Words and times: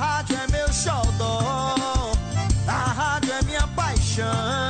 rádio 0.00 0.34
é 0.34 0.46
meu 0.50 0.72
xodó, 0.72 2.12
a 2.66 2.72
rádio 2.72 3.34
é 3.34 3.42
minha 3.42 3.66
paixão. 3.76 4.69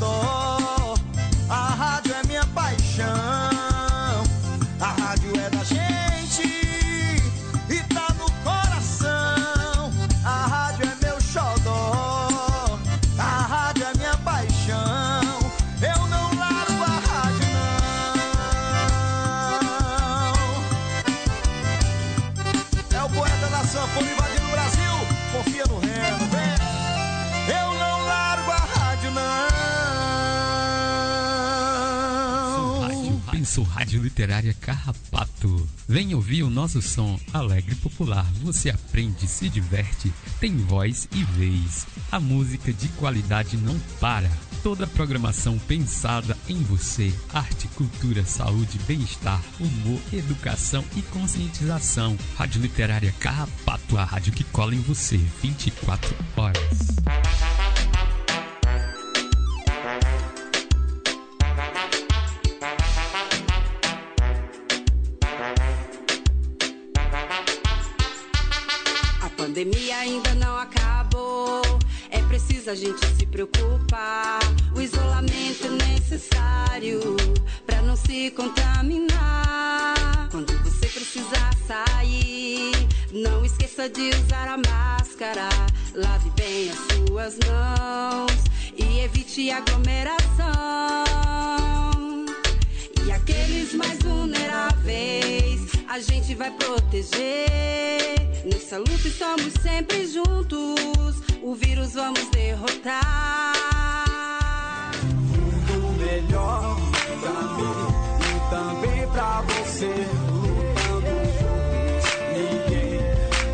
meu 0.00 0.47
Literária 34.18 34.52
Carrapato. 34.54 35.68
Vem 35.86 36.12
ouvir 36.12 36.42
o 36.42 36.50
nosso 36.50 36.82
som 36.82 37.20
alegre 37.32 37.74
e 37.74 37.76
popular. 37.76 38.26
Você 38.42 38.68
aprende, 38.68 39.28
se 39.28 39.48
diverte, 39.48 40.12
tem 40.40 40.56
voz 40.56 41.08
e 41.12 41.22
vez. 41.22 41.86
A 42.10 42.18
música 42.18 42.72
de 42.72 42.88
qualidade 42.88 43.56
não 43.56 43.78
para. 44.00 44.28
Toda 44.60 44.86
a 44.86 44.88
programação 44.88 45.56
pensada 45.56 46.36
em 46.48 46.60
você. 46.64 47.14
Arte, 47.32 47.68
cultura, 47.68 48.24
saúde, 48.24 48.76
bem-estar, 48.88 49.40
humor, 49.60 50.00
educação 50.12 50.84
e 50.96 51.02
conscientização. 51.02 52.18
Rádio 52.36 52.62
Literária 52.62 53.14
Carrapato, 53.20 53.96
a 53.96 54.02
rádio 54.02 54.32
que 54.32 54.42
cola 54.42 54.74
em 54.74 54.80
você 54.80 55.16
24 55.16 56.16
horas. 56.36 57.47
Pandemia 69.58 69.98
ainda 69.98 70.34
não 70.34 70.56
acabou. 70.56 71.62
É 72.10 72.22
preciso 72.28 72.70
a 72.70 72.76
gente 72.76 73.04
se 73.16 73.26
preocupar. 73.26 74.38
O 74.72 74.80
isolamento 74.80 75.66
é 75.66 75.70
necessário 75.90 77.00
para 77.66 77.82
não 77.82 77.96
se 77.96 78.30
contaminar. 78.30 80.28
Quando 80.30 80.56
você 80.62 80.86
precisar 80.86 81.50
sair, 81.66 82.70
não 83.12 83.44
esqueça 83.44 83.88
de 83.88 84.10
usar 84.10 84.48
a 84.48 84.58
máscara. 84.58 85.48
Lave 85.92 86.30
bem 86.36 86.70
as 86.70 87.08
suas 87.08 87.36
mãos 87.48 88.44
e 88.76 89.00
evite 89.00 89.50
aglomeração. 89.50 91.97
Mais 93.74 93.98
vulneráveis, 94.00 95.60
a 95.88 96.00
gente 96.00 96.34
vai 96.34 96.50
proteger. 96.50 98.16
Nessa 98.44 98.78
luta 98.78 99.08
estamos 99.08 99.52
sempre 99.62 100.06
juntos. 100.06 101.22
O 101.42 101.54
vírus 101.54 101.94
vamos 101.94 102.28
derrotar. 102.30 103.52
mundo 105.70 105.98
melhor 105.98 106.76
pra 107.20 107.30
mim 107.56 107.72
e 108.36 108.50
também 108.50 109.08
pra 109.12 109.42
você. 109.42 109.86
Lutando 109.86 111.10
juntos, 111.38 112.06
ninguém 112.32 113.00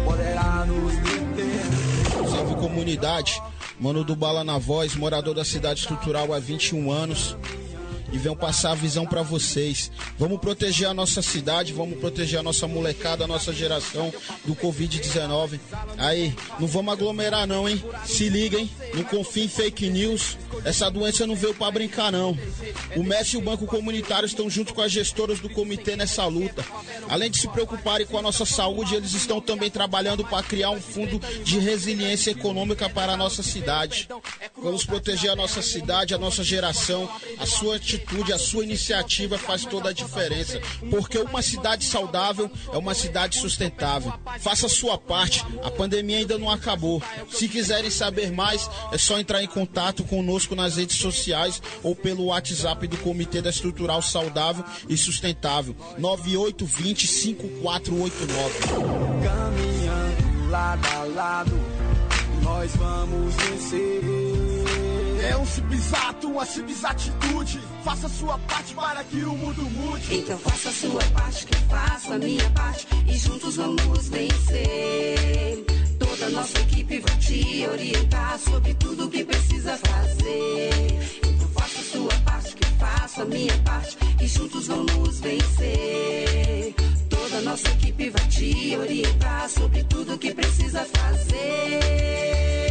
poderá 0.04 0.64
nos 0.66 0.94
deter. 0.96 2.30
Salve 2.30 2.54
comunidade, 2.56 3.42
mano 3.78 4.02
do 4.02 4.16
Bala 4.16 4.42
na 4.42 4.58
voz, 4.58 4.94
morador 4.96 5.34
da 5.34 5.44
cidade 5.44 5.80
estrutural 5.80 6.32
há 6.32 6.38
21 6.38 6.90
anos. 6.90 7.36
E 8.14 8.16
venho 8.16 8.36
passar 8.36 8.70
a 8.70 8.74
visão 8.76 9.04
pra 9.04 9.22
vocês. 9.22 9.90
Vamos 10.16 10.38
proteger 10.38 10.86
a 10.86 10.94
nossa 10.94 11.20
cidade, 11.20 11.72
vamos 11.72 11.98
proteger 11.98 12.38
a 12.38 12.44
nossa 12.44 12.68
molecada, 12.68 13.24
a 13.24 13.26
nossa 13.26 13.52
geração 13.52 14.14
do 14.44 14.54
Covid-19. 14.54 15.58
Aí, 15.98 16.32
não 16.60 16.68
vamos 16.68 16.92
aglomerar 16.92 17.44
não, 17.44 17.68
hein? 17.68 17.82
Se 18.04 18.28
liga, 18.28 18.56
hein? 18.56 18.70
Não 18.94 19.02
confie 19.02 19.46
em 19.46 19.48
fake 19.48 19.90
news. 19.90 20.38
Essa 20.64 20.88
doença 20.88 21.26
não 21.26 21.34
veio 21.34 21.54
pra 21.54 21.72
brincar 21.72 22.12
não. 22.12 22.38
O 22.94 23.02
Messi 23.02 23.34
e 23.34 23.38
o 23.38 23.42
Banco 23.42 23.66
Comunitário 23.66 24.26
estão 24.26 24.48
junto 24.48 24.72
com 24.72 24.80
as 24.80 24.92
gestoras 24.92 25.40
do 25.40 25.50
comitê 25.50 25.96
nessa 25.96 26.24
luta. 26.26 26.64
Além 27.08 27.28
de 27.28 27.38
se 27.38 27.48
preocuparem 27.48 28.06
com 28.06 28.16
a 28.16 28.22
nossa 28.22 28.44
saúde, 28.44 28.94
eles 28.94 29.12
estão 29.12 29.40
também 29.40 29.70
trabalhando 29.70 30.24
para 30.24 30.40
criar 30.44 30.70
um 30.70 30.80
fundo 30.80 31.20
de 31.42 31.58
resiliência 31.58 32.30
econômica 32.30 32.88
para 32.88 33.14
a 33.14 33.16
nossa 33.16 33.42
cidade. 33.42 34.08
Vamos 34.56 34.84
proteger 34.86 35.32
a 35.32 35.36
nossa 35.36 35.60
cidade, 35.60 36.14
a 36.14 36.18
nossa 36.18 36.44
geração. 36.44 37.10
A 37.40 37.46
sua 37.46 37.74
atitude, 37.74 38.03
a 38.32 38.38
sua 38.38 38.64
iniciativa 38.64 39.38
faz 39.38 39.64
toda 39.64 39.90
a 39.90 39.92
diferença. 39.92 40.60
Porque 40.90 41.18
uma 41.18 41.42
cidade 41.42 41.84
saudável 41.84 42.50
é 42.72 42.76
uma 42.76 42.94
cidade 42.94 43.38
sustentável. 43.38 44.12
Faça 44.40 44.66
a 44.66 44.68
sua 44.68 44.98
parte, 44.98 45.44
a 45.62 45.70
pandemia 45.70 46.18
ainda 46.18 46.38
não 46.38 46.50
acabou. 46.50 47.02
Se 47.30 47.48
quiserem 47.48 47.90
saber 47.90 48.32
mais, 48.32 48.68
é 48.92 48.98
só 48.98 49.18
entrar 49.18 49.42
em 49.42 49.46
contato 49.46 50.04
conosco 50.04 50.54
nas 50.54 50.76
redes 50.76 50.96
sociais 50.96 51.62
ou 51.82 51.94
pelo 51.94 52.26
WhatsApp 52.26 52.86
do 52.86 52.96
Comitê 52.98 53.40
da 53.40 53.50
Estrutural 53.50 54.02
Saudável 54.02 54.64
e 54.88 54.96
Sustentável 54.96 55.76
9820 55.98 57.06
5489. 57.06 58.58
Caminhando 59.22 60.50
lado 60.50 60.86
a 60.86 61.04
lado, 61.04 61.60
nós 62.42 62.70
vamos 62.76 63.34
vencer. 63.34 64.23
É 65.34 65.36
um 65.36 65.44
simples 65.44 65.92
ato, 65.92 66.28
uma 66.28 66.46
simples 66.46 66.84
atitude. 66.84 67.60
Faça 67.82 68.08
sua 68.08 68.38
parte 68.38 68.72
para 68.72 69.02
que 69.02 69.16
o 69.16 69.32
mundo 69.32 69.62
mude. 69.62 70.18
Então 70.18 70.38
faça 70.38 70.70
sua 70.70 71.02
parte, 71.06 71.44
que 71.44 71.54
eu 71.56 71.60
faço 71.68 72.12
a 72.12 72.18
minha 72.18 72.50
parte 72.50 72.86
e 73.04 73.18
juntos 73.18 73.56
vamos 73.56 74.08
vencer. 74.10 75.64
Toda 75.98 76.30
nossa 76.30 76.60
equipe 76.60 77.00
vai 77.00 77.16
te 77.18 77.66
orientar 77.66 78.38
sobre 78.38 78.74
tudo 78.74 79.10
que 79.10 79.24
precisa 79.24 79.76
fazer. 79.76 80.70
Então 81.26 81.48
faça 81.48 81.82
sua 81.82 82.14
parte, 82.24 82.54
que 82.54 82.64
eu 82.64 82.76
faço 82.78 83.22
a 83.22 83.24
minha 83.24 83.58
parte 83.64 83.98
e 84.20 84.26
juntos 84.28 84.68
vamos 84.68 85.18
vencer. 85.18 86.74
Toda 87.10 87.40
nossa 87.40 87.68
equipe 87.70 88.08
vai 88.08 88.28
te 88.28 88.76
orientar 88.76 89.50
sobre 89.50 89.82
tudo 89.82 90.16
que 90.16 90.32
precisa 90.32 90.84
fazer. 90.84 92.63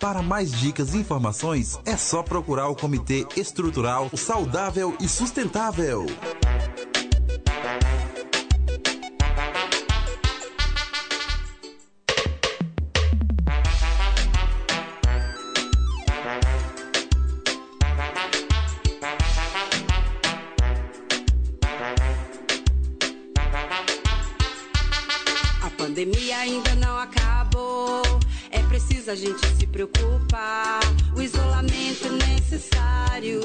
Para 0.00 0.22
mais 0.22 0.52
dicas 0.52 0.94
e 0.94 0.98
informações, 0.98 1.78
é 1.84 1.96
só 1.96 2.22
procurar 2.22 2.68
o 2.68 2.76
Comitê 2.76 3.26
Estrutural 3.36 4.10
Saudável 4.14 4.96
e 5.00 5.08
Sustentável. 5.08 6.06
gente 29.16 29.46
se 29.46 29.55
preocupar. 29.76 30.80
O 31.14 31.20
isolamento 31.20 32.06
é 32.06 32.10
necessário 32.30 33.42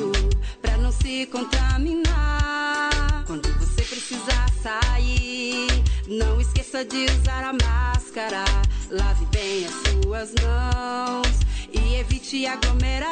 para 0.62 0.78
não 0.78 0.92
se 0.92 1.26
contaminar. 1.26 3.26
Quando 3.28 3.52
você 3.60 3.84
precisar 3.84 4.50
sair, 4.64 5.68
não 6.08 6.40
esqueça 6.40 6.86
de 6.86 7.06
usar 7.06 7.44
a 7.44 7.54
máscara. 7.54 8.46
Lave 8.90 9.26
bem 9.26 9.66
as 9.66 9.74
suas 9.74 10.34
mãos 10.42 11.28
e 11.74 11.96
evite 11.96 12.48
aglomeração. 12.48 13.12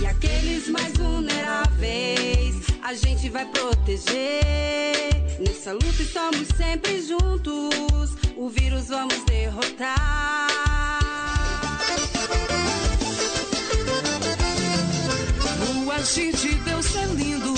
E 0.00 0.06
aqueles 0.06 0.68
mais 0.68 0.96
vulneráveis, 0.96 2.54
a 2.82 2.94
gente 2.94 3.28
vai 3.30 3.46
proteger. 3.46 5.40
Nessa 5.40 5.72
luta 5.72 6.02
estamos 6.02 6.46
sempre 6.56 7.02
juntos 7.02 8.20
o 8.40 8.48
vírus 8.48 8.88
vamos 8.88 9.22
derrotar. 9.26 9.98
O 15.84 15.92
agir 15.92 16.34
de 16.34 16.54
Deus 16.54 16.96
é 16.96 17.04
lindo 17.04 17.54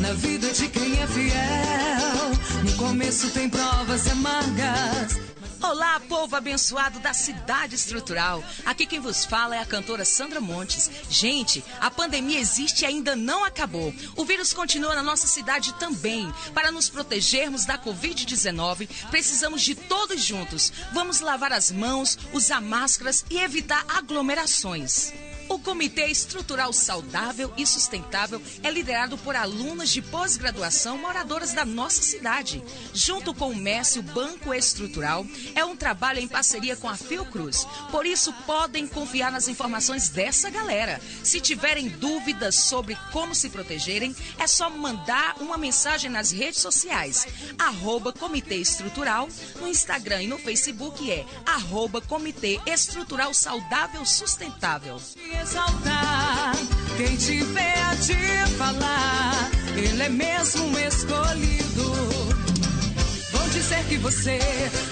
na 0.00 0.12
vida 0.14 0.50
de 0.50 0.68
quem 0.68 1.00
é 1.00 1.06
fiel. 1.06 2.64
No 2.64 2.72
começo 2.72 3.30
tem 3.30 3.48
provas 3.48 4.08
amargas 4.08 5.20
Olá, 5.62 6.00
povo 6.00 6.34
abençoado 6.34 6.98
da 6.98 7.14
cidade 7.14 7.76
estrutural. 7.76 8.42
Aqui 8.64 8.84
quem 8.84 8.98
vos 8.98 9.24
fala 9.24 9.54
é 9.54 9.60
a 9.60 9.64
cantora 9.64 10.04
Sandra 10.04 10.40
Montes. 10.40 10.90
Gente, 11.08 11.64
a 11.80 11.88
pandemia 11.88 12.40
existe 12.40 12.82
e 12.82 12.86
ainda 12.86 13.14
não 13.14 13.44
acabou. 13.44 13.94
O 14.16 14.24
vírus 14.24 14.52
continua 14.52 14.96
na 14.96 15.04
nossa 15.04 15.28
cidade 15.28 15.72
também. 15.74 16.32
Para 16.52 16.72
nos 16.72 16.90
protegermos 16.90 17.64
da 17.64 17.78
Covid-19, 17.78 18.88
precisamos 19.08 19.62
de 19.62 19.76
todos 19.76 20.20
juntos. 20.20 20.72
Vamos 20.92 21.20
lavar 21.20 21.52
as 21.52 21.70
mãos, 21.70 22.18
usar 22.32 22.60
máscaras 22.60 23.24
e 23.30 23.38
evitar 23.38 23.84
aglomerações. 23.88 25.12
O 25.48 25.58
Comitê 25.58 26.06
Estrutural 26.06 26.72
Saudável 26.72 27.52
e 27.56 27.66
Sustentável 27.66 28.40
é 28.62 28.70
liderado 28.70 29.18
por 29.18 29.36
alunas 29.36 29.90
de 29.90 30.00
pós-graduação 30.00 30.98
moradoras 30.98 31.52
da 31.52 31.64
nossa 31.64 32.02
cidade. 32.02 32.62
Junto 32.94 33.34
com 33.34 33.50
o 33.50 33.56
MES, 33.56 33.96
o 33.96 34.02
Banco 34.02 34.54
Estrutural, 34.54 35.26
é 35.54 35.64
um 35.64 35.76
trabalho 35.76 36.20
em 36.20 36.28
parceria 36.28 36.76
com 36.76 36.88
a 36.88 36.96
Fiocruz. 36.96 37.66
Por 37.90 38.06
isso, 38.06 38.32
podem 38.46 38.86
confiar 38.86 39.30
nas 39.30 39.48
informações 39.48 40.08
dessa 40.08 40.48
galera. 40.48 41.00
Se 41.22 41.40
tiverem 41.40 41.88
dúvidas 41.88 42.54
sobre 42.56 42.96
como 43.12 43.34
se 43.34 43.50
protegerem, 43.50 44.14
é 44.38 44.46
só 44.46 44.70
mandar 44.70 45.36
uma 45.40 45.58
mensagem 45.58 46.10
nas 46.10 46.30
redes 46.30 46.60
sociais. 46.60 47.26
Arroba 47.58 48.12
Comitê 48.12 48.56
Estrutural, 48.56 49.28
no 49.60 49.68
Instagram 49.68 50.22
e 50.22 50.26
no 50.26 50.38
Facebook 50.38 51.10
é 51.10 51.26
arroba 51.44 52.00
Comitê 52.00 52.60
Estrutural 52.66 53.34
Saudável 53.34 54.04
Sustentável 54.04 55.00
exaltar. 55.42 56.52
Quem 56.96 57.16
tiver 57.16 57.78
a 57.82 57.96
te 57.96 58.16
falar, 58.56 59.50
ele 59.76 60.02
é 60.02 60.08
mesmo 60.08 60.66
um 60.66 60.78
escolhido. 60.78 61.92
Vão 63.32 63.48
dizer 63.48 63.84
que 63.88 63.96
você 63.98 64.38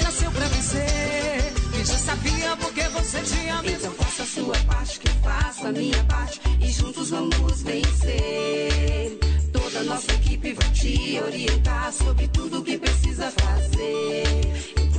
nasceu 0.02 0.31
pra 0.31 0.47
vencer. 0.49 1.52
Que 1.73 1.85
já 1.85 1.99
sabia 1.99 2.56
porque 2.56 2.82
você 2.88 3.20
tinha 3.20 3.62
mesmo. 3.62 3.79
Então 3.79 3.93
faça 3.93 4.23
a 4.23 4.26
sua 4.26 4.58
parte, 4.67 4.99
que 4.99 5.08
eu 5.08 5.14
faço 5.23 5.67
a 5.67 5.73
minha 5.73 6.05
parte. 6.05 6.41
E 6.61 6.70
juntos 6.70 7.11
vamos 7.11 7.62
vencer. 7.62 9.19
Toda 9.52 9.82
nossa 9.85 10.12
equipe 10.12 10.52
vai 10.52 10.70
te 10.70 11.20
orientar 11.25 11.93
sobre 11.93 12.26
tudo 12.29 12.62
que 12.62 12.76
precisa 12.79 13.31
fazer. 13.31 14.89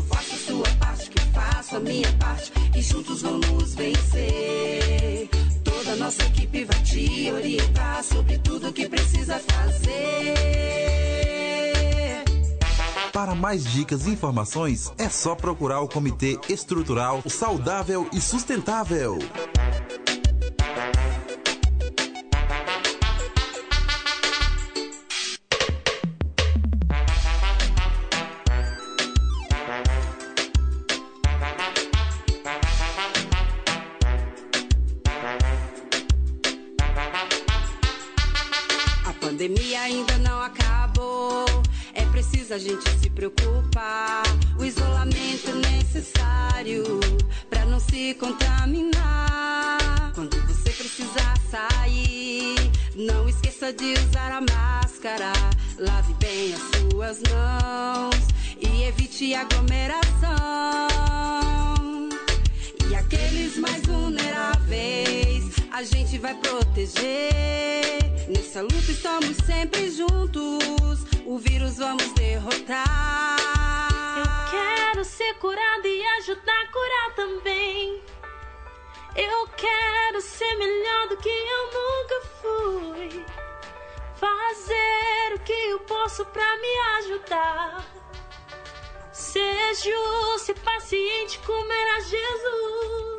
Sua 0.52 0.68
parte, 0.80 1.10
que 1.10 1.20
faço 1.32 1.78
a 1.78 1.80
minha 1.80 2.12
parte. 2.20 2.52
E 2.76 2.82
juntos 2.82 3.22
vamos 3.22 3.74
vencer. 3.74 5.30
Toda 5.64 5.96
nossa 5.96 6.22
equipe 6.24 6.66
vai 6.66 6.84
te 6.84 7.32
orientar 7.32 8.04
sobre 8.04 8.38
tudo 8.40 8.74
que 8.74 8.90
precisa 8.90 9.40
fazer. 9.40 10.36
Para 13.14 13.34
mais 13.34 13.64
dicas 13.64 14.06
e 14.08 14.10
informações, 14.10 14.92
é 14.98 15.08
só 15.08 15.36
procurar 15.36 15.80
o 15.80 15.88
Comitê 15.88 16.38
Estrutural 16.50 17.24
Saudável 17.30 18.10
e 18.12 18.20
Sustentável. 18.20 19.20
A 42.54 42.58
gente 42.58 42.90
se 43.00 43.10
preocupar. 43.10 44.24
O 44.60 44.66
isolamento 44.66 45.50
é 45.50 45.54
necessário 45.72 46.84
para 47.50 47.66
não 47.66 47.80
se 47.80 48.14
contaminar. 48.16 50.12
Quando 50.14 50.36
você 50.48 50.70
precisar 50.72 51.34
sair, 51.50 52.56
não 52.96 53.30
esqueça 53.30 53.72
de 53.72 53.94
usar 53.94 54.34
a 54.34 54.42
máscara. 54.42 55.32
Lave 55.80 56.14
bem 56.16 56.54
as 56.54 56.62
suas 56.92 57.22
mãos 57.32 58.28
e 58.60 58.84
evite 58.84 59.34
aglomeração. 59.34 60.10
E 62.90 62.96
aqueles 62.96 63.58
mais 63.58 63.82
vulneráveis, 63.84 65.46
a 65.72 65.84
gente 65.84 66.18
vai 66.18 66.36
proteger. 66.36 67.91
Nessa 68.28 68.62
luta 68.62 68.92
estamos 68.92 69.38
sempre 69.46 69.90
juntos 69.90 71.06
o 71.26 71.38
vírus 71.38 71.78
vamos 71.78 72.12
derrotar. 72.14 73.38
Eu 74.18 74.52
quero 74.52 75.04
ser 75.06 75.34
curado 75.36 75.88
e 75.88 76.06
ajudar 76.20 76.62
a 76.62 76.72
curar 76.72 77.16
também. 77.16 78.02
Eu 79.16 79.48
quero 79.48 80.22
ser 80.22 80.56
melhor 80.56 81.08
do 81.10 81.18
que 81.18 81.30
eu 81.30 81.66
nunca 81.74 82.22
fui. 82.42 83.26
Fazer 84.16 85.36
o 85.36 85.40
que 85.40 85.54
eu 85.54 85.80
posso 85.80 86.26
para 86.26 86.58
me 86.58 86.78
ajudar. 87.00 87.86
Ser 89.12 89.74
justo 89.76 90.52
e 90.52 90.56
paciente 90.56 91.40
como 91.40 91.72
era 91.72 92.00
Jesus. 92.02 93.11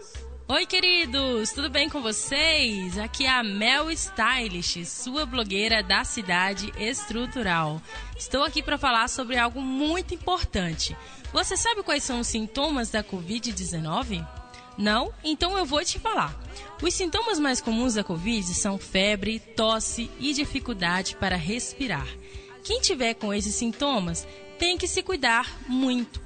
Oi, 0.49 0.67
queridos, 0.67 1.53
tudo 1.53 1.71
bem 1.71 1.89
com 1.89 2.03
vocês? 2.03 2.99
Aqui 2.99 3.25
é 3.25 3.31
a 3.31 3.45
Mel 3.45 3.91
Stylish, 3.91 4.85
sua 4.85 5.25
blogueira 5.25 5.83
da 5.83 6.05
cidade 6.05 6.73
estrutural. 6.77 7.81
Estou 8.17 8.43
aqui 8.43 8.61
para 8.63 8.77
falar 8.77 9.09
sobre 9.09 9.39
algo 9.39 9.63
muito 9.63 10.13
importante. 10.13 10.97
Você 11.33 11.57
sabe 11.57 11.83
quais 11.83 12.03
são 12.03 12.21
os 12.21 12.27
sintomas 12.27 12.91
da 12.91 13.05
Covid-19? 13.05 14.27
Não? 14.77 15.13
Então 15.23 15.57
eu 15.57 15.65
vou 15.65 15.83
te 15.85 15.99
falar. 15.99 16.37
Os 16.83 16.93
sintomas 16.93 17.39
mais 17.39 17.61
comuns 17.61 17.95
da 17.95 18.05
Covid 18.05 18.53
são 18.53 18.77
febre, 18.79 19.39
tosse 19.39 20.11
e 20.19 20.35
dificuldade 20.35 21.17
para 21.17 21.37
respirar. 21.37 22.07
Quem 22.65 22.81
tiver 22.81 23.15
com 23.15 23.33
esses 23.33 23.55
sintomas 23.55 24.27
tem 24.59 24.77
que 24.77 24.89
se 24.89 25.03
cuidar 25.03 25.49
muito 25.69 26.21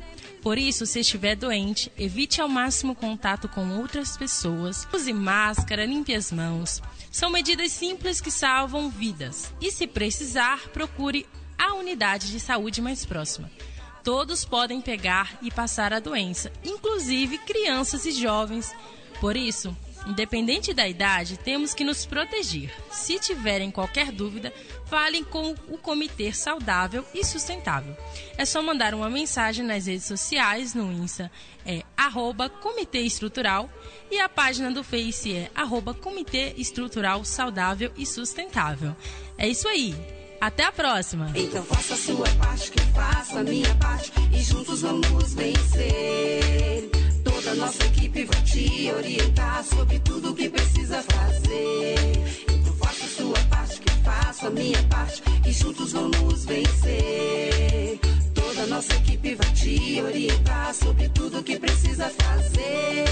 por 0.47 0.59
isso, 0.59 0.87
se 0.87 1.01
estiver 1.01 1.35
doente, 1.35 1.91
evite 1.99 2.41
ao 2.41 2.49
máximo 2.49 2.95
contato 2.95 3.49
com 3.49 3.69
outras 3.81 4.17
pessoas, 4.17 4.87
use 4.95 5.13
máscara, 5.13 5.85
limpe 5.85 6.15
as 6.15 6.31
mãos. 6.31 6.81
São 7.11 7.31
medidas 7.31 7.73
simples 7.73 8.21
que 8.21 8.31
salvam 8.31 8.89
vidas. 8.89 9.53
E 9.61 9.73
se 9.73 9.89
precisar, 9.89 10.69
procure 10.69 11.27
a 11.59 11.75
unidade 11.75 12.31
de 12.31 12.39
saúde 12.39 12.81
mais 12.81 13.05
próxima. 13.05 13.51
Todos 14.05 14.45
podem 14.45 14.81
pegar 14.81 15.37
e 15.43 15.51
passar 15.51 15.93
a 15.93 15.99
doença, 15.99 16.53
inclusive 16.65 17.39
crianças 17.39 18.07
e 18.07 18.13
jovens. 18.13 18.73
Por 19.21 19.37
isso, 19.37 19.77
Independente 20.07 20.73
da 20.73 20.87
idade, 20.87 21.37
temos 21.37 21.75
que 21.75 21.83
nos 21.83 22.07
proteger. 22.07 22.73
Se 22.93 23.19
tiverem 23.19 23.73
qualquer 23.73 24.13
dúvida, 24.13 24.53
falem 24.87 25.23
com 25.23 25.55
o 25.69 25.77
Comitê 25.77 26.33
Saudável 26.33 27.05
e 27.15 27.25
Sustentável. 27.25 27.97
É 28.39 28.45
só 28.45 28.63
mandar 28.63 28.95
uma 28.95 29.11
mensagem 29.11 29.65
nas 29.65 29.87
redes 29.87 30.07
sociais, 30.07 30.75
no 30.75 30.91
Insta 30.91 31.31
é 31.67 31.83
arroba 31.97 32.49
Comitê 32.49 33.01
Estrutural 33.01 33.69
e 34.11 34.21
a 34.21 34.29
página 34.29 34.71
do 34.71 34.85
Face 34.85 35.33
é 35.33 35.51
arroba 35.55 35.93
Comitê 35.93 36.55
Estrutural 36.57 37.25
Saudável 37.25 37.93
e 37.97 38.07
Sustentável. 38.07 38.95
É 39.37 39.49
isso 39.49 39.69
aí! 39.69 39.95
Até 40.41 40.65
a 40.65 40.73
próxima. 40.73 41.33
Então 41.35 41.65
faça 41.65 41.95
a 41.95 41.97
sua 41.97 42.29
parte, 42.37 42.71
que 42.71 42.81
faça 42.93 43.41
a 43.41 43.43
minha 43.43 43.75
parte 43.77 44.13
e 44.33 44.43
juntos 44.43 44.83
vamos 44.83 45.35
vencer. 45.35 46.91
Toda 47.25 47.55
nossa 47.55 47.85
equipe 47.87 48.25
vai 48.25 48.43
te 48.43 48.93
orientar 48.93 49.65
sobre 49.65 49.99
tudo 50.01 50.35
que 50.35 50.51
precisa 50.51 51.03
fazer. 51.03 52.56
Sua 53.17 53.39
parte, 53.49 53.81
que 53.81 53.91
faça 54.03 54.49
a 54.49 54.51
minha 54.51 54.83
parte 54.85 55.23
e 55.47 55.53
juntos 55.53 55.93
vamos 55.93 56.45
vencer. 56.45 57.99
Toda 58.35 58.67
nossa 58.67 58.95
equipe 58.95 59.35
vai 59.35 59.53
te 59.53 60.03
orientar 60.03 60.75
sobre 60.75 61.09
tudo 61.09 61.43
que 61.43 61.59
precisa 61.59 62.11
fazer. 62.11 63.07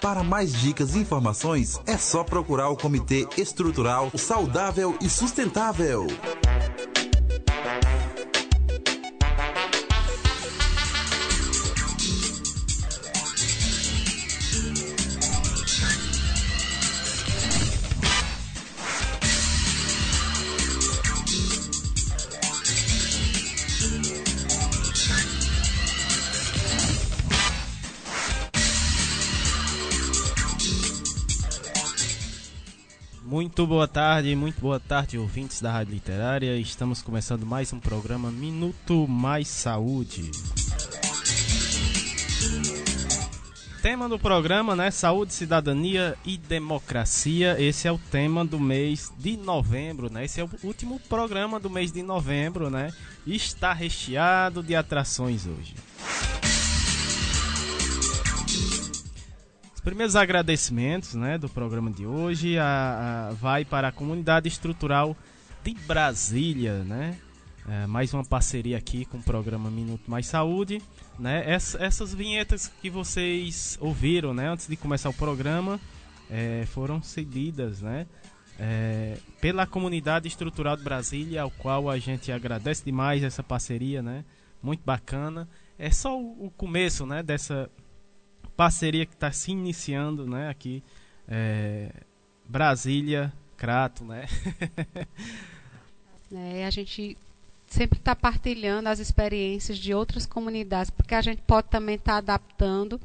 Para 0.00 0.22
mais 0.22 0.52
dicas 0.52 0.94
e 0.94 0.98
informações, 0.98 1.80
é 1.86 1.98
só 1.98 2.22
procurar 2.22 2.68
o 2.68 2.76
Comitê 2.76 3.26
Estrutural 3.36 4.12
Saudável 4.16 4.96
e 5.00 5.10
Sustentável. 5.10 6.06
Muito 33.34 33.66
boa 33.66 33.88
tarde, 33.88 34.36
muito 34.36 34.60
boa 34.60 34.78
tarde, 34.78 35.18
ouvintes 35.18 35.60
da 35.60 35.72
Rádio 35.72 35.94
Literária. 35.94 36.56
Estamos 36.56 37.02
começando 37.02 37.44
mais 37.44 37.72
um 37.72 37.80
programa 37.80 38.30
Minuto 38.30 39.08
Mais 39.08 39.48
Saúde. 39.48 40.30
Tema 43.82 44.08
do 44.08 44.20
programa, 44.20 44.76
né? 44.76 44.88
Saúde, 44.92 45.34
cidadania 45.34 46.16
e 46.24 46.38
democracia. 46.38 47.60
Esse 47.60 47.88
é 47.88 47.92
o 47.92 47.98
tema 47.98 48.44
do 48.44 48.60
mês 48.60 49.12
de 49.18 49.36
novembro, 49.36 50.08
né? 50.08 50.26
Esse 50.26 50.40
é 50.40 50.44
o 50.44 50.50
último 50.62 51.00
programa 51.00 51.58
do 51.58 51.68
mês 51.68 51.90
de 51.90 52.04
novembro, 52.04 52.70
né? 52.70 52.92
E 53.26 53.34
está 53.34 53.72
recheado 53.72 54.62
de 54.62 54.76
atrações 54.76 55.44
hoje. 55.44 55.74
Primeiros 59.84 60.16
agradecimentos 60.16 61.14
né, 61.14 61.36
do 61.36 61.48
programa 61.48 61.90
de 61.90 62.06
hoje 62.06 62.58
a, 62.58 63.28
a, 63.28 63.34
vai 63.34 63.66
para 63.66 63.88
a 63.88 63.92
comunidade 63.92 64.48
estrutural 64.48 65.14
de 65.62 65.74
Brasília, 65.86 66.82
né? 66.82 67.18
É, 67.66 67.86
mais 67.86 68.12
uma 68.12 68.24
parceria 68.24 68.76
aqui 68.76 69.06
com 69.06 69.16
o 69.16 69.22
programa 69.22 69.70
Minuto 69.70 70.10
Mais 70.10 70.26
Saúde, 70.26 70.82
né? 71.18 71.54
Ess, 71.54 71.74
essas 71.76 72.12
vinhetas 72.14 72.70
que 72.82 72.90
vocês 72.90 73.78
ouviram, 73.80 74.34
né, 74.34 74.48
antes 74.48 74.66
de 74.66 74.76
começar 74.76 75.08
o 75.08 75.14
programa, 75.14 75.80
é, 76.30 76.64
foram 76.66 77.02
cedidas, 77.02 77.80
né? 77.80 78.06
É, 78.58 79.16
pela 79.40 79.66
comunidade 79.66 80.28
estrutural 80.28 80.76
de 80.76 80.84
Brasília, 80.84 81.42
ao 81.42 81.50
qual 81.50 81.88
a 81.88 81.98
gente 81.98 82.30
agradece 82.30 82.84
demais 82.84 83.22
essa 83.22 83.42
parceria, 83.42 84.02
né? 84.02 84.24
Muito 84.62 84.82
bacana. 84.84 85.48
É 85.78 85.90
só 85.90 86.18
o, 86.18 86.46
o 86.46 86.50
começo, 86.50 87.06
né? 87.06 87.22
Dessa 87.22 87.70
parceria 88.56 89.06
que 89.06 89.14
está 89.14 89.30
se 89.32 89.50
iniciando, 89.50 90.26
né? 90.26 90.48
Aqui, 90.48 90.82
é, 91.28 91.90
Brasília, 92.48 93.32
Crato, 93.56 94.04
né? 94.04 94.26
é, 96.32 96.66
a 96.66 96.70
gente 96.70 97.16
sempre 97.66 97.98
está 97.98 98.14
partilhando 98.14 98.88
as 98.88 98.98
experiências 98.98 99.78
de 99.78 99.92
outras 99.92 100.26
comunidades, 100.26 100.90
porque 100.90 101.14
a 101.14 101.22
gente 101.22 101.42
pode 101.42 101.68
também 101.68 101.96
estar 101.96 102.12
tá 102.12 102.18
adaptando. 102.18 103.00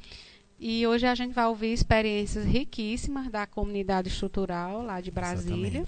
E 0.60 0.86
hoje 0.86 1.08
a 1.08 1.15
gente 1.15 1.34
vai 1.34 1.46
ouvir 1.46 1.72
experiências 1.72 2.46
riquíssimas 2.46 3.29
da 3.29 3.48
comunidade 3.48 4.10
estrutural 4.10 4.84
lá 4.84 5.00
de 5.00 5.10
Brasília, 5.10 5.86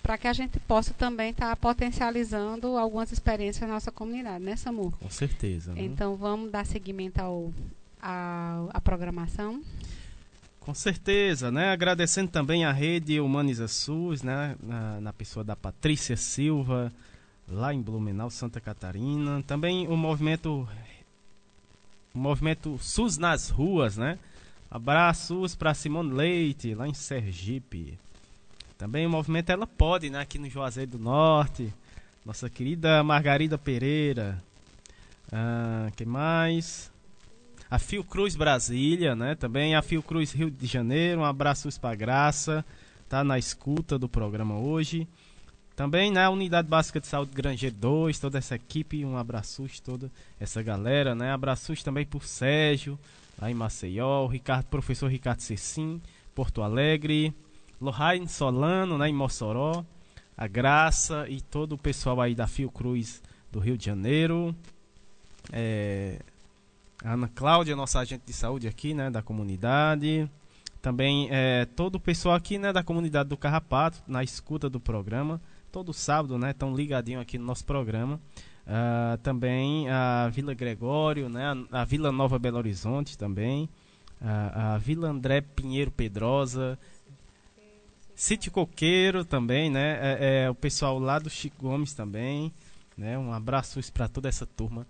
para 0.00 0.16
que 0.16 0.28
a 0.28 0.32
gente 0.32 0.60
possa 0.60 0.94
também 0.94 1.30
estar 1.30 1.48
tá 1.48 1.56
potencializando 1.56 2.78
algumas 2.78 3.10
experiências 3.10 3.68
na 3.68 3.74
nossa 3.74 3.90
comunidade, 3.90 4.44
né, 4.44 4.54
Samu? 4.54 4.92
Com 4.92 5.10
certeza. 5.10 5.74
Né? 5.74 5.82
Então 5.82 6.14
vamos 6.14 6.52
dar 6.52 6.64
seguimento 6.64 7.20
ao, 7.20 7.52
a, 8.02 8.66
a 8.72 8.80
programação? 8.80 9.62
Com 10.60 10.74
certeza, 10.74 11.50
né? 11.50 11.72
Agradecendo 11.72 12.30
também 12.30 12.64
a 12.64 12.72
rede 12.72 13.18
Humaniza 13.18 13.66
SUS, 13.66 14.22
né? 14.22 14.56
Na, 14.62 15.00
na, 15.00 15.12
pessoa 15.12 15.42
da 15.42 15.56
Patrícia 15.56 16.16
Silva, 16.16 16.92
lá 17.48 17.72
em 17.72 17.80
Blumenau, 17.80 18.30
Santa 18.30 18.60
Catarina. 18.60 19.42
Também 19.46 19.88
o 19.88 19.96
movimento 19.96 20.68
o 22.14 22.18
movimento 22.18 22.78
SUS 22.78 23.18
nas 23.18 23.48
ruas, 23.48 23.96
né? 23.96 24.18
Abraços 24.70 25.54
para 25.54 25.74
Simone 25.74 26.12
Leite, 26.12 26.74
lá 26.74 26.86
em 26.86 26.94
Sergipe. 26.94 27.98
Também 28.76 29.06
o 29.06 29.10
movimento 29.10 29.50
Ela 29.50 29.66
Pode, 29.66 30.10
né? 30.10 30.20
Aqui 30.20 30.38
no 30.38 30.48
Juazeiro 30.48 30.92
do 30.92 30.98
Norte. 30.98 31.72
Nossa 32.24 32.50
querida 32.50 33.02
Margarida 33.02 33.56
Pereira. 33.56 34.42
Ah, 35.32 35.90
que 35.96 36.04
mais? 36.04 36.89
A 37.70 37.78
Fiocruz 37.78 38.34
Brasília, 38.34 39.14
né? 39.14 39.34
Também 39.34 39.76
a 39.76 39.82
Fiocruz 39.82 40.32
Rio 40.32 40.50
de 40.50 40.66
Janeiro, 40.66 41.20
um 41.20 41.24
abraço 41.24 41.68
para 41.80 41.94
Graça, 41.94 42.64
tá 43.08 43.22
na 43.22 43.38
escuta 43.38 43.96
do 43.98 44.08
programa 44.08 44.58
hoje. 44.58 45.06
Também 45.76 46.10
na 46.10 46.22
né, 46.22 46.28
Unidade 46.28 46.68
Básica 46.68 47.00
de 47.00 47.06
Saúde 47.06 47.32
Granger 47.32 47.72
2, 47.72 48.18
toda 48.18 48.38
essa 48.38 48.56
equipe, 48.56 49.04
um 49.04 49.16
abraço 49.16 49.66
toda 49.82 50.10
essa 50.38 50.62
galera, 50.62 51.14
né? 51.14 51.32
Abraços 51.32 51.82
também 51.82 52.04
por 52.04 52.24
Sérgio, 52.24 52.98
lá 53.40 53.50
em 53.50 53.54
Maceió, 53.54 54.26
Ricardo, 54.26 54.66
professor 54.66 55.08
Ricardo 55.08 55.40
Cecim, 55.40 56.02
Porto 56.34 56.62
Alegre, 56.62 57.32
Lohane 57.80 58.28
Solano, 58.28 58.98
né, 58.98 59.08
em 59.08 59.14
Mossoró, 59.14 59.84
a 60.36 60.46
Graça 60.46 61.26
e 61.28 61.40
todo 61.40 61.76
o 61.76 61.78
pessoal 61.78 62.20
aí 62.20 62.34
da 62.34 62.46
Fiocruz 62.46 63.22
do 63.50 63.58
Rio 63.58 63.78
de 63.78 63.86
Janeiro. 63.86 64.54
É, 65.50 66.18
a 67.04 67.14
Ana 67.14 67.28
Cláudia, 67.28 67.74
nossa 67.74 68.00
agente 68.00 68.24
de 68.26 68.32
saúde 68.32 68.68
aqui, 68.68 68.92
né, 68.92 69.10
da 69.10 69.22
comunidade. 69.22 70.30
Também 70.82 71.28
é, 71.30 71.64
todo 71.64 71.96
o 71.96 72.00
pessoal 72.00 72.34
aqui, 72.34 72.58
né, 72.58 72.72
da 72.72 72.82
comunidade 72.82 73.28
do 73.28 73.36
Carrapato, 73.36 74.02
na 74.06 74.22
escuta 74.22 74.68
do 74.68 74.78
programa. 74.78 75.40
Todo 75.72 75.92
sábado, 75.92 76.38
né, 76.38 76.52
tão 76.52 76.74
ligadinho 76.74 77.20
aqui 77.20 77.38
no 77.38 77.44
nosso 77.44 77.64
programa. 77.64 78.20
Uh, 78.66 79.16
também 79.18 79.88
a 79.88 80.28
Vila 80.28 80.54
Gregório, 80.54 81.28
né, 81.28 81.66
a, 81.72 81.80
a, 81.80 81.84
Vila 81.84 82.12
Nova 82.12 82.38
Belo 82.38 82.58
Horizonte 82.58 83.16
também. 83.16 83.64
Uh, 84.20 84.26
a 84.54 84.78
Vila 84.78 85.08
André 85.08 85.40
Pinheiro 85.40 85.90
Pedrosa. 85.90 86.78
Sítio 88.14 88.52
Coqueiro 88.52 89.24
também, 89.24 89.70
né, 89.70 89.98
é, 90.00 90.44
é, 90.44 90.50
o 90.50 90.54
pessoal 90.54 90.98
lá 90.98 91.18
do 91.18 91.30
Chico 91.30 91.56
Gomes 91.62 91.94
também. 91.94 92.52
Né, 92.96 93.18
um 93.18 93.32
abraço 93.32 93.80
para 93.92 94.08
toda 94.08 94.28
essa 94.28 94.44
turma 94.44 94.86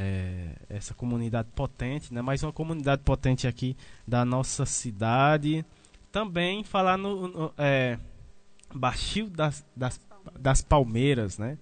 é, 0.00 0.54
essa 0.70 0.94
comunidade 0.94 1.48
potente, 1.54 2.12
né? 2.12 2.22
mais 2.22 2.42
uma 2.42 2.52
comunidade 2.52 3.02
potente 3.02 3.46
aqui 3.46 3.76
da 4.08 4.24
nossa 4.24 4.64
cidade. 4.64 5.62
Também 6.10 6.64
falar 6.64 6.96
no, 6.96 7.28
no 7.28 7.52
é, 7.58 7.98
Baixio 8.74 9.28
das, 9.28 9.64
das, 9.76 10.00
das 10.38 10.62
Palmeiras, 10.62 11.36
né? 11.36 11.58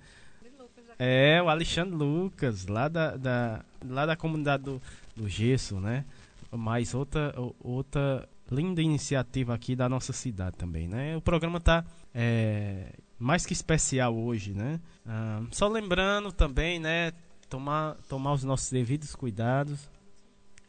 É, 1.01 1.41
o 1.43 1.49
Alexandre 1.49 1.95
Lucas, 1.95 2.67
lá 2.67 2.89
da, 2.89 3.17
da, 3.17 3.65
lá 3.85 4.07
da 4.07 4.17
comunidade 4.17 4.65
do, 4.65 4.83
do 5.17 5.29
Gesso, 5.29 5.81
né? 5.81 6.05
Mais 6.51 6.95
outra, 6.95 7.35
outra 7.61 8.29
linda 8.51 8.81
iniciativa 8.81 9.55
aqui 9.55 9.77
da 9.77 9.89
nossa 9.89 10.13
cidade 10.13 10.57
também, 10.57 10.89
né? 10.89 11.17
O 11.17 11.21
programa 11.21 11.59
está 11.59 11.85
é, 12.15 12.93
mais 13.19 13.45
que 13.45 13.53
especial 13.53 14.17
hoje, 14.17 14.55
né? 14.55 14.81
Ah, 15.07 15.43
só 15.51 15.69
lembrando 15.69 16.33
também, 16.33 16.79
né? 16.79 17.13
Tomar, 17.49 17.97
tomar 18.09 18.33
os 18.33 18.45
nossos 18.45 18.71
devidos 18.71 19.15
cuidados. 19.15 19.79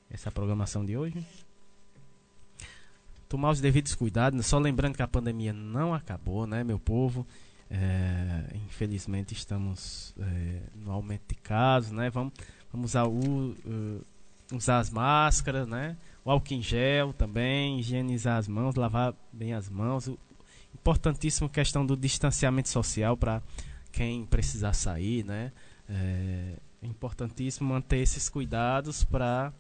Essa 0.10 0.28
é 0.28 0.30
a 0.30 0.34
programação 0.34 0.86
de 0.86 0.98
hoje. 0.98 1.24
Tomar 3.28 3.52
os 3.52 3.62
devidos 3.62 3.94
cuidados, 3.94 4.44
só 4.46 4.58
lembrando 4.58 4.96
que 4.96 5.04
a 5.04 5.08
pandemia 5.08 5.54
não 5.54 5.94
acabou, 5.94 6.48
né, 6.48 6.64
meu 6.64 6.80
povo? 6.80 7.28
É, 7.70 8.56
infelizmente 8.66 9.36
estamos 9.36 10.16
é, 10.20 10.62
no 10.76 10.92
aumento 10.92 11.22
de 11.28 11.36
casos, 11.36 11.92
né? 11.92 12.10
Vamos, 12.10 12.34
vamos 12.74 12.92
usar, 12.92 13.06
o, 13.06 13.12
uh, 13.12 14.06
usar 14.52 14.80
as 14.80 14.90
máscaras, 14.90 15.68
né? 15.68 15.96
o 16.26 16.32
álcool 16.32 16.56
em 16.56 16.62
gel 16.62 17.14
também, 17.14 17.80
higienizar 17.80 18.38
as 18.38 18.48
mãos, 18.48 18.74
lavar 18.74 19.14
bem 19.32 19.54
as 19.54 19.70
mãos. 19.70 20.08
O, 20.08 20.18
importantíssimo 20.74 21.50
questão 21.50 21.86
do 21.86 21.96
distanciamento 21.96 22.70
social 22.70 23.16
para 23.16 23.42
quem 23.92 24.26
precisar 24.26 24.74
sair, 24.74 25.24
né? 25.24 25.52
É 25.88 26.54
importantíssimo 26.82 27.70
manter 27.74 27.98
esses 27.98 28.30
cuidados 28.30 29.04
para 29.04 29.52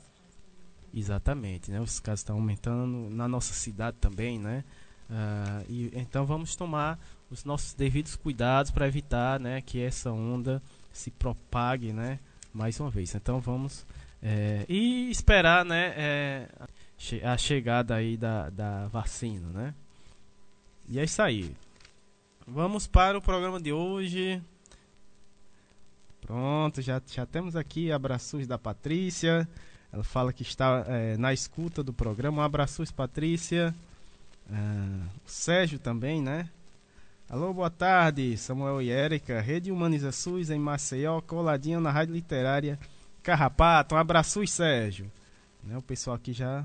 exatamente, 0.94 1.70
né? 1.72 1.80
Os 1.80 2.00
casos 2.00 2.22
estão 2.22 2.36
aumentando 2.36 3.10
na 3.10 3.28
nossa 3.28 3.54
cidade 3.54 3.98
também, 4.00 4.40
né? 4.40 4.64
Uh, 5.10 5.66
e 5.68 5.92
então 5.94 6.26
vamos 6.26 6.56
tomar 6.56 7.00
os 7.32 7.44
nossos 7.44 7.74
devidos 7.74 8.16
cuidados 8.16 8.72
para 8.72 8.88
evitar, 8.88 9.40
né, 9.40 9.62
que 9.62 9.82
essa 9.82 10.12
onda 10.12 10.62
se 10.92 11.12
propague, 11.12 11.94
né, 11.94 12.20
mais 12.54 12.80
uma 12.80 12.90
vez. 12.90 13.14
Então 13.16 13.40
vamos 13.40 13.86
é, 14.22 14.66
e 14.68 15.10
esperar, 15.10 15.64
né, 15.64 15.94
é, 15.96 16.50
a 17.24 17.38
chegada 17.38 17.96
aí 17.96 18.18
da, 18.18 18.50
da 18.50 18.88
vacina, 18.88 19.48
né? 19.50 19.74
E 20.88 21.00
é 21.00 21.04
isso 21.04 21.22
aí. 21.22 21.56
Vamos 22.48 22.88
para 22.88 23.18
o 23.18 23.22
programa 23.22 23.60
de 23.60 23.72
hoje. 23.72 24.42
Pronto, 26.30 26.80
já, 26.80 27.02
já 27.08 27.26
temos 27.26 27.56
aqui 27.56 27.92
abraços 27.92 28.46
da 28.46 28.56
Patrícia. 28.56 29.50
Ela 29.92 30.04
fala 30.04 30.32
que 30.32 30.44
está 30.44 30.86
é, 30.86 31.18
na 31.18 31.34
escuta 31.34 31.82
do 31.82 31.92
programa. 31.92 32.44
Um 32.44 32.46
abraços, 32.46 32.92
Patrícia. 32.92 33.74
Ah, 34.48 35.08
o 35.26 35.28
Sérgio 35.28 35.80
também, 35.80 36.22
né? 36.22 36.48
Alô, 37.28 37.52
boa 37.52 37.72
tarde, 37.72 38.38
Samuel 38.38 38.80
e 38.80 38.92
Érica. 38.92 39.42
Rede 39.42 39.72
Humaniza 39.72 40.12
SUS 40.12 40.52
em 40.52 40.60
Maceió, 40.60 41.20
coladinha 41.20 41.80
na 41.80 41.90
Rádio 41.90 42.14
Literária 42.14 42.78
Carrapato. 43.24 43.96
Um 43.96 43.98
abraço, 43.98 44.46
Sérgio. 44.46 45.12
Né, 45.64 45.80
o 45.80 45.82
pessoal 45.82 46.16
aqui 46.16 46.32
já 46.32 46.64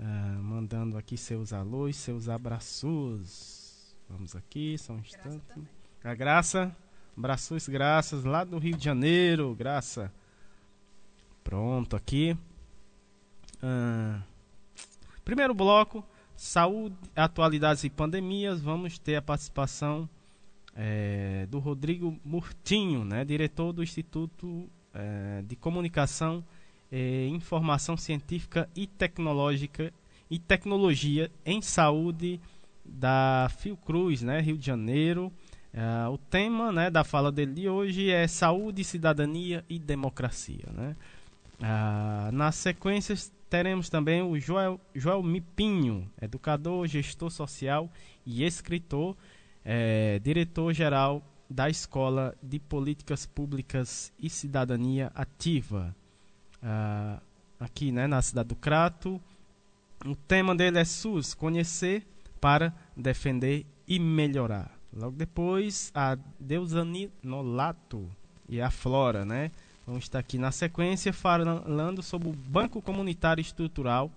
ah, 0.00 0.38
mandando 0.40 0.96
aqui 0.96 1.18
seus 1.18 1.52
alôs, 1.52 1.96
seus 1.96 2.30
abraços. 2.30 3.94
Vamos 4.08 4.34
aqui, 4.34 4.78
só 4.78 4.94
um 4.94 5.00
instante. 5.00 5.62
A 6.02 6.14
Graça, 6.14 6.74
abraços, 7.16 7.68
graças, 7.68 8.24
lá 8.24 8.44
do 8.44 8.58
Rio 8.58 8.76
de 8.76 8.84
Janeiro, 8.84 9.54
Graça. 9.54 10.12
Pronto, 11.42 11.96
aqui. 11.96 12.36
Ah, 13.62 14.20
primeiro 15.24 15.54
bloco 15.54 16.04
Saúde, 16.36 16.96
atualidades 17.14 17.84
e 17.84 17.90
pandemias, 17.90 18.60
vamos 18.60 18.98
ter 18.98 19.16
a 19.16 19.22
participação 19.22 20.08
é, 20.74 21.46
do 21.48 21.60
Rodrigo 21.60 22.18
Murtinho, 22.24 23.04
né, 23.04 23.24
diretor 23.24 23.72
do 23.72 23.82
Instituto 23.82 24.68
é, 24.92 25.42
de 25.42 25.54
Comunicação, 25.54 26.44
e 26.90 27.28
Informação 27.28 27.96
Científica 27.96 28.68
e 28.74 28.86
Tecnológica 28.86 29.92
e 30.30 30.38
Tecnologia 30.38 31.30
em 31.44 31.60
Saúde 31.62 32.40
da 32.84 33.48
Fiocruz, 33.58 34.22
né, 34.22 34.40
Rio 34.40 34.58
de 34.58 34.66
Janeiro. 34.66 35.32
É, 35.76 36.08
o 36.08 36.16
tema 36.16 36.70
né, 36.70 36.88
da 36.88 37.02
fala 37.02 37.32
dele 37.32 37.52
de 37.52 37.68
hoje 37.68 38.08
é 38.08 38.28
Saúde, 38.28 38.84
Cidadania 38.84 39.64
e 39.68 39.76
Democracia. 39.76 40.66
Né? 40.72 40.94
Ah, 41.60 42.30
na 42.32 42.52
sequência, 42.52 43.16
teremos 43.50 43.88
também 43.88 44.22
o 44.22 44.38
Joel, 44.38 44.80
Joel 44.94 45.20
Mipinho, 45.20 46.08
educador, 46.22 46.86
gestor 46.86 47.28
social 47.28 47.90
e 48.24 48.44
escritor, 48.44 49.16
é, 49.64 50.20
diretor-geral 50.20 51.20
da 51.50 51.68
Escola 51.68 52.36
de 52.40 52.60
Políticas 52.60 53.26
Públicas 53.26 54.12
e 54.16 54.30
Cidadania 54.30 55.10
Ativa, 55.12 55.94
ah, 56.62 57.18
aqui 57.58 57.90
né, 57.90 58.06
na 58.06 58.22
cidade 58.22 58.48
do 58.48 58.54
Crato. 58.54 59.20
O 60.06 60.14
tema 60.14 60.54
dele 60.54 60.78
é 60.78 60.84
SUS, 60.84 61.34
conhecer 61.34 62.06
para 62.40 62.72
defender 62.96 63.66
e 63.88 63.98
melhorar. 63.98 64.73
Logo 64.94 65.16
depois, 65.16 65.90
a 65.92 66.16
Deusani 66.38 67.10
Nolato 67.20 68.08
e 68.48 68.60
a 68.60 68.70
Flora, 68.70 69.24
né? 69.24 69.50
Vamos 69.84 70.04
estar 70.04 70.20
aqui 70.20 70.38
na 70.38 70.52
sequência 70.52 71.12
falando 71.12 72.02
sobre 72.02 72.28
o 72.28 72.32
Banco 72.32 72.80
Comunitário 72.80 73.42
Estrutural, 73.42 74.10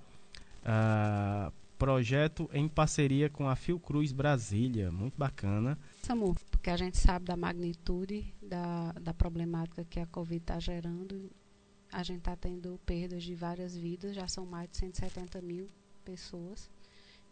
uh, 0.63 1.51
projeto 1.79 2.47
em 2.53 2.67
parceria 2.67 3.27
com 3.29 3.49
a 3.49 3.55
Fiocruz 3.55 4.11
Brasília. 4.11 4.91
Muito 4.91 5.17
bacana. 5.17 5.77
Samu, 6.03 6.35
porque 6.51 6.69
a 6.69 6.77
gente 6.77 6.97
sabe 6.97 7.25
da 7.25 7.35
magnitude 7.35 8.33
da, 8.41 8.91
da 8.93 9.13
problemática 9.13 9.83
que 9.83 9.99
a 9.99 10.05
Covid 10.05 10.41
está 10.41 10.59
gerando. 10.59 11.29
A 11.91 12.03
gente 12.03 12.19
está 12.19 12.35
tendo 12.35 12.79
perdas 12.85 13.23
de 13.23 13.33
várias 13.33 13.75
vidas, 13.75 14.15
já 14.15 14.27
são 14.27 14.45
mais 14.45 14.69
de 14.69 14.77
170 14.77 15.41
mil 15.41 15.67
pessoas 16.05 16.69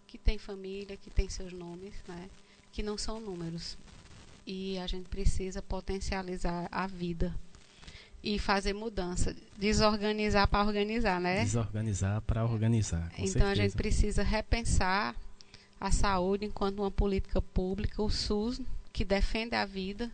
que 0.08 0.17
têm 0.17 0.38
família, 0.38 0.97
que 0.97 1.10
têm 1.10 1.29
seus 1.29 1.53
nomes, 1.53 1.93
né? 2.08 2.29
Que 2.75 2.83
não 2.83 2.97
são 2.97 3.21
números. 3.21 3.77
E 4.45 4.77
a 4.79 4.85
gente 4.85 5.07
precisa 5.07 5.61
potencializar 5.61 6.67
a 6.69 6.85
vida 6.85 7.33
e 8.21 8.38
fazer 8.38 8.73
mudança. 8.73 9.33
Desorganizar 9.57 10.45
para 10.49 10.65
organizar, 10.65 11.21
né? 11.21 11.41
Desorganizar 11.45 12.21
para 12.23 12.43
organizar. 12.43 13.09
então 13.13 13.27
certeza. 13.27 13.49
a 13.49 13.55
gente 13.55 13.75
precisa 13.75 14.23
repensar 14.23 15.15
a 15.79 15.89
saúde 15.89 16.45
enquanto 16.45 16.79
uma 16.79 16.91
política 16.91 17.41
pública, 17.41 18.03
o 18.03 18.09
SUS, 18.09 18.59
que 18.91 19.05
defende 19.05 19.55
a 19.55 19.65
vida 19.65 20.11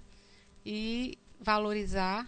e 0.63 1.17
valorizar 1.39 2.27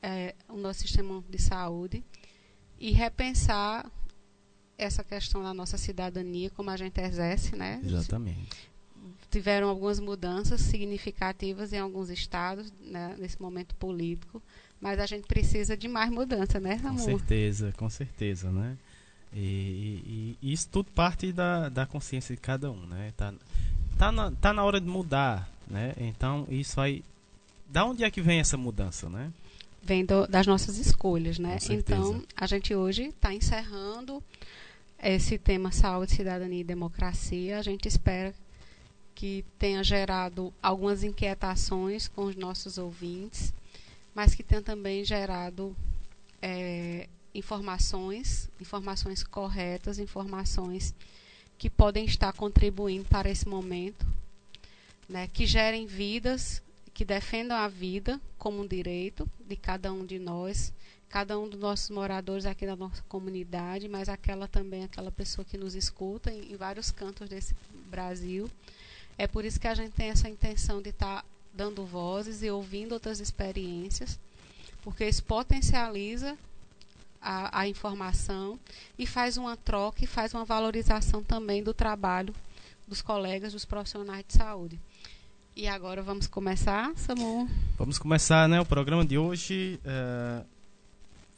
é, 0.00 0.36
o 0.48 0.56
nosso 0.56 0.80
sistema 0.82 1.22
de 1.28 1.42
saúde 1.42 2.04
e 2.78 2.92
repensar 2.92 3.90
essa 4.78 5.02
questão 5.02 5.42
da 5.42 5.52
nossa 5.52 5.76
cidadania, 5.76 6.48
como 6.50 6.70
a 6.70 6.76
gente 6.76 7.00
exerce, 7.00 7.56
né? 7.56 7.80
Exatamente 7.84 8.70
tiveram 9.30 9.68
algumas 9.68 10.00
mudanças 10.00 10.60
significativas 10.60 11.72
em 11.72 11.78
alguns 11.78 12.10
estados 12.10 12.72
né, 12.80 13.14
nesse 13.18 13.40
momento 13.40 13.74
político, 13.76 14.42
mas 14.80 14.98
a 14.98 15.06
gente 15.06 15.26
precisa 15.26 15.76
de 15.76 15.86
mais 15.86 16.10
mudança, 16.10 16.58
né, 16.58 16.74
Ramon? 16.74 16.96
Com 16.96 17.04
certeza, 17.04 17.72
com 17.76 17.88
certeza, 17.88 18.50
né? 18.50 18.76
E, 19.32 19.38
e, 19.38 20.36
e, 20.42 20.52
isso 20.52 20.68
tudo 20.68 20.90
parte 20.90 21.32
da, 21.32 21.68
da 21.68 21.86
consciência 21.86 22.34
de 22.34 22.40
cada 22.40 22.70
um, 22.70 22.86
né? 22.86 23.12
Tá, 23.16 23.32
tá, 23.96 24.10
na, 24.10 24.32
tá 24.32 24.52
na 24.52 24.64
hora 24.64 24.80
de 24.80 24.88
mudar, 24.88 25.48
né? 25.68 25.94
Então 25.98 26.46
isso 26.50 26.80
aí, 26.80 27.04
da 27.68 27.84
onde 27.84 28.02
é 28.02 28.10
que 28.10 28.20
vem 28.20 28.40
essa 28.40 28.56
mudança, 28.56 29.08
né? 29.08 29.30
Vem 29.82 30.04
do, 30.04 30.26
das 30.26 30.46
nossas 30.46 30.78
escolhas, 30.78 31.38
né? 31.38 31.58
Então 31.70 32.22
a 32.36 32.46
gente 32.46 32.74
hoje 32.74 33.04
está 33.04 33.32
encerrando 33.32 34.22
esse 35.02 35.38
tema 35.38 35.70
saúde, 35.70 36.12
cidadania 36.12 36.60
e 36.60 36.64
democracia. 36.64 37.58
A 37.58 37.62
gente 37.62 37.86
espera 37.86 38.34
que 39.20 39.44
tenha 39.58 39.84
gerado 39.84 40.50
algumas 40.62 41.04
inquietações 41.04 42.08
com 42.08 42.24
os 42.24 42.36
nossos 42.36 42.78
ouvintes, 42.78 43.52
mas 44.14 44.34
que 44.34 44.42
tenha 44.42 44.62
também 44.62 45.04
gerado 45.04 45.76
é, 46.40 47.06
informações, 47.34 48.48
informações 48.58 49.22
corretas, 49.22 49.98
informações 49.98 50.94
que 51.58 51.68
podem 51.68 52.06
estar 52.06 52.32
contribuindo 52.32 53.04
para 53.10 53.28
esse 53.28 53.46
momento, 53.46 54.06
né, 55.06 55.28
que 55.28 55.44
gerem 55.44 55.84
vidas, 55.84 56.62
que 56.94 57.04
defendam 57.04 57.58
a 57.58 57.68
vida 57.68 58.18
como 58.38 58.62
um 58.62 58.66
direito 58.66 59.28
de 59.46 59.54
cada 59.54 59.92
um 59.92 60.06
de 60.06 60.18
nós, 60.18 60.72
cada 61.10 61.38
um 61.38 61.46
dos 61.46 61.60
nossos 61.60 61.90
moradores 61.90 62.46
aqui 62.46 62.64
da 62.64 62.74
nossa 62.74 63.02
comunidade, 63.02 63.86
mas 63.86 64.08
aquela 64.08 64.48
também, 64.48 64.84
aquela 64.84 65.12
pessoa 65.12 65.44
que 65.44 65.58
nos 65.58 65.74
escuta 65.74 66.32
em, 66.32 66.54
em 66.54 66.56
vários 66.56 66.90
cantos 66.90 67.28
desse 67.28 67.54
Brasil 67.90 68.50
é 69.20 69.26
por 69.26 69.44
isso 69.44 69.60
que 69.60 69.68
a 69.68 69.74
gente 69.74 69.92
tem 69.92 70.08
essa 70.08 70.30
intenção 70.30 70.80
de 70.80 70.88
estar 70.88 71.16
tá 71.20 71.24
dando 71.52 71.84
vozes 71.84 72.42
e 72.42 72.50
ouvindo 72.50 72.92
outras 72.92 73.20
experiências, 73.20 74.18
porque 74.82 75.06
isso 75.06 75.22
potencializa 75.24 76.38
a, 77.20 77.60
a, 77.60 77.68
informação 77.68 78.58
e 78.98 79.06
faz 79.06 79.36
uma 79.36 79.58
troca 79.58 80.02
e 80.02 80.06
faz 80.06 80.32
uma 80.32 80.42
valorização 80.42 81.22
também 81.22 81.62
do 81.62 81.74
trabalho 81.74 82.34
dos 82.88 83.02
colegas, 83.02 83.52
dos 83.52 83.66
profissionais 83.66 84.24
de 84.26 84.32
saúde. 84.32 84.80
E 85.54 85.68
agora 85.68 86.02
vamos 86.02 86.26
começar, 86.26 86.90
Samu? 86.96 87.46
Vamos 87.76 87.98
começar, 87.98 88.48
né? 88.48 88.58
O 88.58 88.64
programa 88.64 89.04
de 89.04 89.18
hoje. 89.18 89.78
É, 89.84 90.42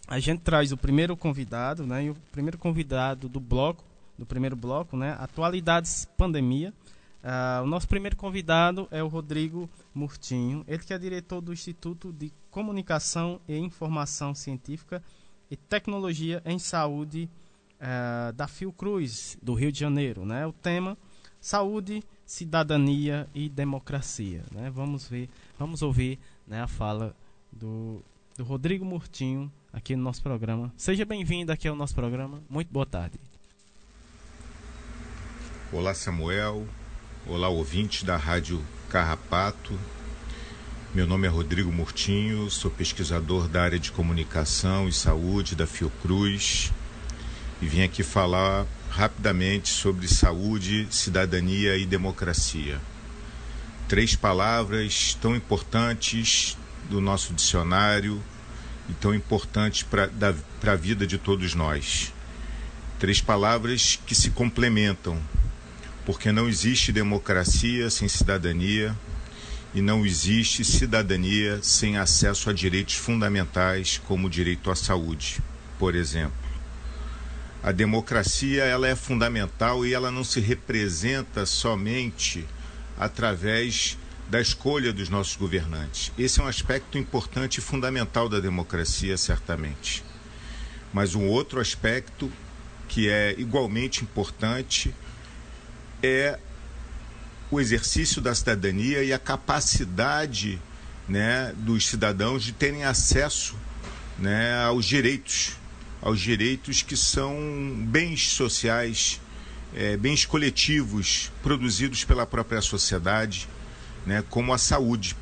a 0.07 0.21
gente 0.21 0.41
traz 0.43 0.71
o 0.71 0.77
primeiro 0.77 1.17
convidado, 1.17 1.85
né? 1.85 2.05
E 2.05 2.11
o 2.11 2.17
primeiro 2.31 2.59
convidado 2.59 3.29
do 3.29 3.41
bloco, 3.41 3.83
do 4.17 4.25
primeiro 4.25 4.55
bloco, 4.55 4.97
né? 4.97 5.17
Atualidades 5.19 6.07
pandemia. 6.17 6.73
Uh, 7.23 7.63
o 7.63 7.67
nosso 7.67 7.87
primeiro 7.87 8.17
convidado 8.17 8.89
é 8.91 9.01
o 9.01 9.07
Rodrigo 9.07 9.71
Murtinho, 9.95 10.65
ele 10.67 10.83
que 10.83 10.93
é 10.93 10.99
diretor 10.99 11.41
do 11.41 11.53
Instituto 11.53 12.13
de 12.13 12.33
Comunicação 12.51 13.41
e 13.49 13.57
Informação 13.57 14.35
Científica 14.35 15.01
e 15.49 15.57
Tecnologia 15.57 16.43
em 16.45 16.59
Saúde 16.59 17.31
uh, 17.81 18.33
da 18.33 18.49
Fiocruz, 18.49 19.39
do 19.41 19.55
Rio 19.55 19.71
de 19.71 19.79
Janeiro. 19.79 20.27
Né? 20.27 20.45
O 20.45 20.53
tema 20.53 20.99
Saúde, 21.41 22.03
Cidadania 22.27 23.29
e 23.33 23.49
Democracia. 23.49 24.43
Né? 24.51 24.69
Vamos 24.71 25.07
ver, 25.07 25.29
vamos 25.57 25.81
ouvir 25.81 26.19
né, 26.45 26.61
a 26.61 26.67
fala 26.67 27.15
do, 27.53 28.03
do 28.37 28.43
Rodrigo 28.43 28.85
Murtinho 28.85 29.53
aqui 29.73 29.95
no 29.95 30.03
nosso 30.03 30.23
programa. 30.23 30.73
Seja 30.77 31.05
bem-vindo 31.05 31.53
aqui 31.53 31.69
ao 31.69 31.77
nosso 31.77 31.95
programa. 31.95 32.43
Muito 32.51 32.73
boa 32.73 32.87
tarde. 32.87 33.21
Olá, 35.73 35.95
Samuel. 35.95 36.67
Olá, 37.25 37.49
ouvintes 37.49 38.03
da 38.03 38.17
Rádio 38.17 38.61
Carrapato. 38.89 39.79
Meu 40.93 41.07
nome 41.07 41.25
é 41.25 41.31
Rodrigo 41.31 41.71
Murtinho, 41.71 42.51
sou 42.51 42.69
pesquisador 42.69 43.47
da 43.47 43.63
área 43.63 43.79
de 43.79 43.93
comunicação 43.93 44.89
e 44.89 44.93
saúde 44.93 45.55
da 45.55 45.65
Fiocruz 45.65 46.73
e 47.61 47.67
vim 47.67 47.83
aqui 47.85 48.03
falar 48.03 48.67
rapidamente 48.91 49.69
sobre 49.69 50.09
saúde, 50.09 50.89
cidadania 50.91 51.77
e 51.77 51.87
democracia. 51.87 52.81
Três 53.87 54.17
palavras 54.17 55.17
tão 55.23 55.37
importantes 55.37 56.59
do 56.91 57.01
nosso 57.01 57.33
dicionário 57.33 58.21
e 58.89 58.95
tão 58.95 59.15
importantes 59.15 59.85
para 59.85 60.11
a 60.73 60.77
vida 60.77 61.07
de 61.07 61.19
todos 61.19 61.55
nós. 61.55 62.13
Três 62.99 63.21
palavras 63.21 63.97
que 64.05 64.15
se 64.15 64.31
complementam, 64.31 65.23
porque 66.05 66.33
não 66.33 66.49
existe 66.49 66.93
democracia 66.93 67.89
sem 67.91 68.09
cidadania 68.09 68.97
e 69.75 69.81
não 69.81 70.05
existe 70.05 70.65
cidadania 70.65 71.61
sem 71.63 71.97
acesso 71.97 72.51
a 72.51 72.53
direitos 72.53 72.95
fundamentais 72.95 74.01
como 74.07 74.27
o 74.27 74.31
direito 74.31 74.71
à 74.71 74.77
saúde, 74.77 75.41
por 75.79 75.95
exemplo. 75.95 76.43
A 77.63 77.71
democracia 77.71 78.65
ela 78.65 78.89
é 78.89 78.97
fundamental 78.97 79.87
e 79.87 79.95
ela 79.95 80.11
não 80.11 80.25
se 80.25 80.41
representa 80.41 81.47
somente 81.47 82.45
através 82.99 83.97
da 84.29 84.41
escolha 84.41 84.93
dos 84.93 85.09
nossos 85.09 85.37
governantes. 85.37 86.13
Esse 86.19 86.41
é 86.41 86.43
um 86.43 86.49
aspecto 86.49 86.99
importante 86.99 87.59
e 87.59 87.61
fundamental 87.61 88.29
da 88.29 88.41
democracia, 88.41 89.17
certamente. 89.17 90.03
Mas 90.93 91.15
um 91.15 91.27
outro 91.27 91.61
aspecto 91.61 92.33
que 92.89 93.09
é 93.09 93.35
igualmente 93.39 94.03
importante 94.03 94.95
é 96.03 96.39
o 97.51 97.61
exercício 97.61 98.21
da 98.21 98.35
cidadania 98.35 99.05
e 99.05 99.13
a 99.13 99.19
capacidade 99.19 100.61
né, 101.09 101.53
dos 101.57 101.87
cidadãos 101.87 102.43
de 102.43 102.53
terem 102.53 102.85
acesso 102.85 103.55
né, 104.19 104.65
aos 104.65 104.87
direitos, 104.87 105.53
aos 106.01 106.21
direitos 106.21 106.83
que 106.83 106.97
são 106.97 107.37
bens 107.89 108.29
sociais, 108.31 109.21
é, 109.75 109.97
bens 109.97 110.25
coletivos 110.25 111.31
produzidos 111.43 112.05
pela 112.05 112.27
própria 112.27 112.61
sociedade, 112.61 113.49
né, 114.07 114.25
como 114.31 114.53
a 114.53 114.59
saúde. 114.59 115.17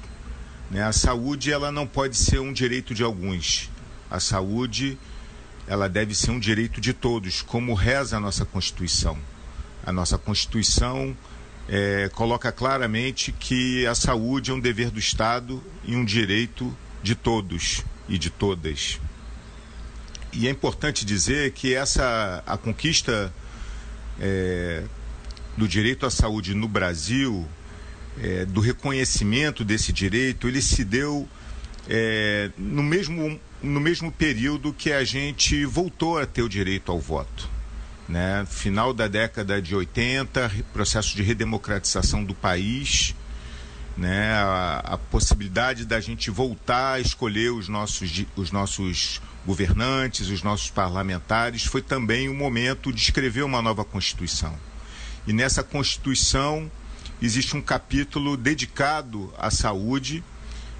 Né? 0.71 0.83
A 0.83 0.93
saúde 0.93 1.51
ela 1.51 1.73
não 1.73 1.87
pode 1.87 2.17
ser 2.17 2.41
um 2.41 2.53
direito 2.53 2.95
de 2.95 3.03
alguns. 3.03 3.69
A 4.11 4.21
saúde 4.21 4.97
ela 5.67 5.89
deve 5.89 6.15
ser 6.15 6.31
um 6.31 6.39
direito 6.39 6.81
de 6.81 6.93
todos, 6.93 7.43
como 7.43 7.75
reza 7.75 8.17
a 8.17 8.21
nossa 8.21 8.45
Constituição. 8.45 9.19
A 9.85 9.93
nossa 9.93 10.19
Constituição 10.19 11.17
é, 11.69 12.11
coloca 12.15 12.51
claramente 12.51 13.33
que 13.33 13.87
a 13.87 13.95
saúde 13.95 14.51
é 14.51 14.55
um 14.55 14.61
dever 14.61 14.91
do 14.91 14.99
Estado 14.99 15.63
e 15.85 15.95
um 15.95 16.05
direito 16.05 16.77
de 17.03 17.15
todos 17.15 17.85
e 18.09 18.19
de 18.19 18.29
todas. 18.29 19.01
E 20.33 20.47
é 20.47 20.51
importante 20.51 21.05
dizer 21.05 21.53
que 21.53 21.75
essa 21.75 22.43
a 22.47 22.57
conquista 22.57 23.33
é, 24.21 24.85
do 25.57 25.67
direito 25.67 26.05
à 26.05 26.11
saúde 26.11 26.55
no 26.55 26.69
Brasil, 26.69 27.49
é, 28.21 28.45
do 28.45 28.61
reconhecimento 28.61 29.65
desse 29.65 29.93
direito, 29.93 30.49
ele 30.49 30.61
se 30.61 30.85
deu 30.85 31.29
é, 31.89 32.51
no, 32.59 32.83
mesmo, 32.83 33.41
no 33.63 33.81
mesmo 33.81 34.13
período 34.13 34.73
que 34.73 34.93
a 34.93 35.05
gente 35.05 35.65
voltou 35.65 36.19
a 36.19 36.27
ter 36.27 36.43
o 36.43 36.49
direito 36.49 36.93
ao 36.93 36.99
voto 36.99 37.60
né? 38.11 38.45
Final 38.51 38.93
da 38.93 39.07
década 39.07 39.63
de 39.63 39.75
80, 39.75 40.51
processo 40.73 41.15
de 41.15 41.23
redemocratização 41.23 42.25
do 42.25 42.35
país, 42.35 43.15
né? 43.97 44.33
A, 44.33 44.83
a, 44.85 44.99
possibilidade 44.99 45.85
da 45.85 46.01
gente 46.01 46.29
voltar 46.29 46.95
a 46.95 47.01
escolher 47.01 47.53
os 47.53 47.69
nossos, 47.69 48.11
os 48.35 48.51
nossos 48.51 49.23
governantes, 49.47 50.29
os 50.29 50.43
nossos 50.43 50.71
parlamentares, 50.71 51.65
foi 51.65 51.81
também 51.81 52.29
o 52.29 52.35
momento 52.35 52.93
de 52.93 53.01
escrever 53.01 53.45
uma 53.45 53.63
nova 53.63 53.85
Constituição. 53.85 54.59
E 55.27 55.33
nessa 55.33 55.63
Constituição 55.63 56.71
existe 57.23 57.57
um 57.57 57.63
capítulo 57.63 58.37
dedicado 58.37 59.33
à 59.39 59.51
saúde, 59.51 60.25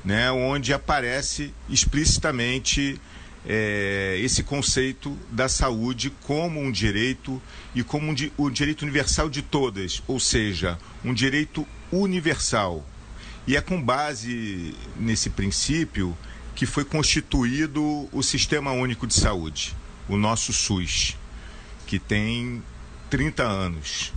né, 0.05 0.33
onde 0.33 0.73
aparece 0.73 1.55
explicitamente 1.69 3.01
é, 3.47 4.19
esse 4.21 4.43
conceito 4.43 5.17
da 5.31 5.49
saúde 5.49 6.11
como 6.23 6.61
um 6.61 6.71
direito 6.71 7.41
e 7.75 7.83
como 7.83 8.15
um, 8.39 8.51
direito 8.51 8.83
universal 8.83 9.31
de 9.31 9.43
todas, 9.43 10.03
ou 10.07 10.21
seja, 10.21 10.79
um 11.05 11.15
direito 11.15 11.67
universal. 11.91 12.85
E 13.47 13.57
é 13.57 13.61
com 13.61 13.81
base 13.81 14.75
nesse 14.97 15.31
princípio 15.31 16.17
que 16.55 16.67
foi 16.67 16.85
constituído 16.85 18.09
o 18.13 18.23
Sistema 18.23 18.73
Único 18.73 19.07
de 19.07 19.15
Saúde, 19.15 19.75
o 20.09 20.17
nosso 20.17 20.53
SUS, 20.53 21.17
que 21.87 21.99
tem 21.99 22.63
30 23.09 23.43
anos. 23.43 24.13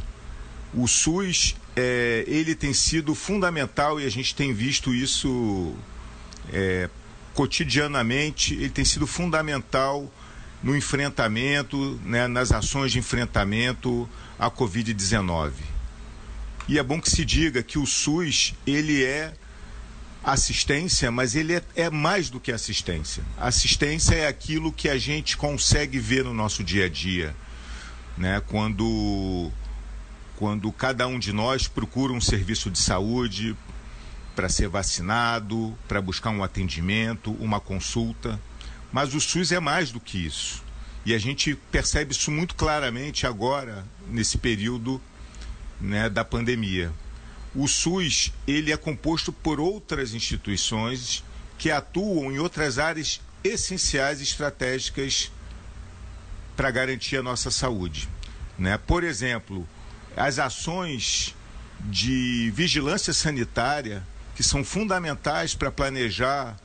O 0.73 0.87
SUS, 0.87 1.55
é, 1.75 2.25
ele 2.27 2.53
tem 2.53 2.73
sido 2.73 3.15
fundamental 3.15 3.99
e 3.99 4.05
a 4.05 4.09
gente 4.09 4.35
tem 4.35 4.53
visto 4.53 4.93
isso 4.93 5.73
é, 6.51 6.89
cotidianamente, 7.33 8.53
ele 8.53 8.69
tem 8.69 8.85
sido 8.85 9.07
fundamental 9.07 10.11
no 10.61 10.75
enfrentamento, 10.75 11.99
né, 12.05 12.27
nas 12.27 12.51
ações 12.51 12.91
de 12.91 12.99
enfrentamento 12.99 14.09
à 14.39 14.49
Covid-19. 14.49 15.51
E 16.67 16.79
é 16.79 16.83
bom 16.83 17.01
que 17.01 17.09
se 17.09 17.25
diga 17.25 17.61
que 17.61 17.77
o 17.77 17.85
SUS, 17.85 18.53
ele 18.65 19.03
é 19.03 19.33
assistência, 20.23 21.11
mas 21.11 21.35
ele 21.35 21.55
é, 21.55 21.63
é, 21.75 21.89
mais 21.89 22.29
do 22.29 22.39
que 22.39 22.51
assistência. 22.51 23.23
Assistência 23.37 24.15
é 24.15 24.27
aquilo 24.27 24.71
que 24.71 24.87
a 24.87 24.97
gente 24.97 25.35
consegue 25.35 25.99
ver 25.99 26.23
no 26.23 26.33
nosso 26.33 26.63
dia 26.63 26.85
a 26.85 26.89
dia, 26.89 27.35
né? 28.17 28.41
Quando 28.47 29.51
quando 30.37 30.71
cada 30.71 31.07
um 31.07 31.19
de 31.19 31.31
nós 31.31 31.67
procura 31.67 32.11
um 32.11 32.19
serviço 32.19 32.71
de 32.71 32.79
saúde, 32.79 33.55
para 34.35 34.49
ser 34.49 34.67
vacinado, 34.67 35.77
para 35.87 36.01
buscar 36.01 36.29
um 36.31 36.43
atendimento, 36.43 37.31
uma 37.33 37.59
consulta. 37.59 38.39
Mas 38.91 39.13
o 39.13 39.21
SUS 39.21 39.51
é 39.51 39.59
mais 39.59 39.91
do 39.91 39.99
que 39.99 40.17
isso. 40.17 40.63
E 41.05 41.13
a 41.13 41.17
gente 41.17 41.55
percebe 41.71 42.13
isso 42.13 42.31
muito 42.31 42.55
claramente 42.55 43.27
agora, 43.27 43.85
nesse 44.07 44.37
período 44.37 45.01
né, 45.79 46.09
da 46.09 46.23
pandemia. 46.23 46.91
O 47.53 47.67
SUS 47.67 48.31
ele 48.47 48.71
é 48.71 48.77
composto 48.77 49.31
por 49.31 49.59
outras 49.59 50.13
instituições 50.13 51.23
que 51.57 51.69
atuam 51.69 52.31
em 52.31 52.39
outras 52.39 52.79
áreas 52.79 53.21
essenciais 53.43 54.19
e 54.19 54.23
estratégicas 54.23 55.31
para 56.55 56.71
garantir 56.71 57.17
a 57.17 57.23
nossa 57.23 57.51
saúde. 57.51 58.07
Né? 58.57 58.77
Por 58.77 59.03
exemplo, 59.03 59.67
as 60.15 60.39
ações 60.39 61.35
de 61.81 62.51
vigilância 62.55 63.11
sanitária 63.11 64.05
que 64.35 64.43
são 64.43 64.63
fundamentais 64.63 65.53
para 65.53 65.71
planejar 65.71 66.57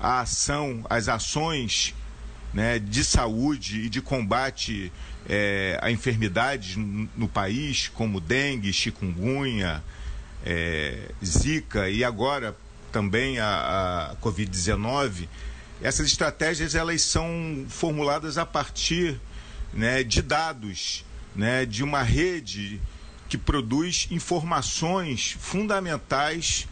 a 0.00 0.20
ação, 0.20 0.84
as 0.88 1.08
ações 1.08 1.94
né, 2.52 2.78
de 2.78 3.04
saúde 3.04 3.82
e 3.82 3.88
de 3.88 4.00
combate 4.00 4.92
é, 5.28 5.78
a 5.80 5.90
enfermidades 5.90 6.76
no, 6.76 7.08
no, 7.16 7.28
país, 7.28 7.88
como 7.88 8.20
dengue, 8.20 8.72
chikungunya, 8.72 9.82
é, 10.44 11.10
zika 11.24 11.88
e 11.88 12.04
agora 12.04 12.56
também 12.92 13.38
a, 13.40 14.12
a 14.12 14.16
Covid-19, 14.16 15.26
essas 15.82 16.06
estratégias 16.06 16.74
elas 16.74 17.02
são 17.02 17.66
formuladas 17.68 18.38
a 18.38 18.46
partir 18.46 19.20
né, 19.72 20.04
de 20.04 20.22
dados, 20.22 21.04
né, 21.34 21.66
de 21.66 21.82
uma 21.82 22.02
rede 22.02 22.80
que 23.28 23.36
produz 23.36 24.06
informações 24.10 25.36
fundamentais 25.40 26.68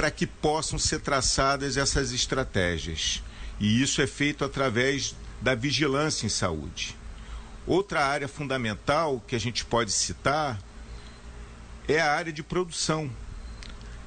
para 0.00 0.10
que 0.10 0.26
possam 0.26 0.78
ser 0.78 1.00
traçadas 1.00 1.76
essas 1.76 2.10
estratégias. 2.10 3.22
E 3.60 3.82
isso 3.82 4.00
é 4.00 4.06
feito 4.06 4.46
através 4.46 5.14
da 5.42 5.54
vigilância 5.54 6.24
em 6.24 6.30
saúde. 6.30 6.96
Outra 7.66 8.06
área 8.06 8.26
fundamental 8.26 9.22
que 9.28 9.36
a 9.36 9.38
gente 9.38 9.62
pode 9.62 9.92
citar 9.92 10.58
é 11.86 12.00
a 12.00 12.14
área 12.14 12.32
de 12.32 12.42
produção. 12.42 13.10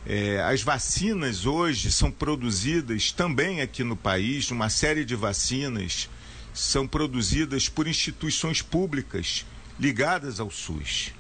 É, 0.04 0.42
as 0.42 0.64
vacinas 0.64 1.46
hoje 1.46 1.92
são 1.92 2.10
produzidas 2.10 3.12
também 3.12 3.62
aqui 3.62 3.84
no 3.84 3.96
país, 3.96 4.50
uma 4.50 4.72
série 4.72 5.06
de 5.06 5.16
vacinas 5.16 6.10
são 6.56 6.88
produzidas 6.88 7.70
por 7.70 7.88
instituições 7.88 8.64
públicas 8.64 9.46
ligadas 9.80 10.40
ao 10.40 10.50
SUS. 10.50 11.14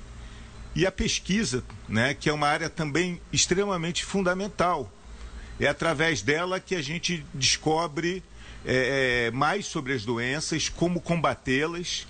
E 0.76 0.86
a 0.86 0.92
pesquisa, 0.92 1.64
né, 1.88 2.14
que 2.14 2.30
é 2.30 2.34
uma 2.34 2.48
área 2.48 2.70
também 2.70 3.22
extremamente 3.32 4.04
fundamental. 4.04 4.92
É 5.60 5.68
através 5.68 6.22
dela 6.22 6.60
que 6.60 6.74
a 6.74 6.82
gente 6.82 7.24
descobre 7.34 8.24
é, 8.66 9.28
é, 9.28 9.32
mais 9.32 9.68
sobre 9.68 9.94
as 9.94 10.04
doenças, 10.04 10.70
como 10.70 11.00
combatê-las 11.00 12.08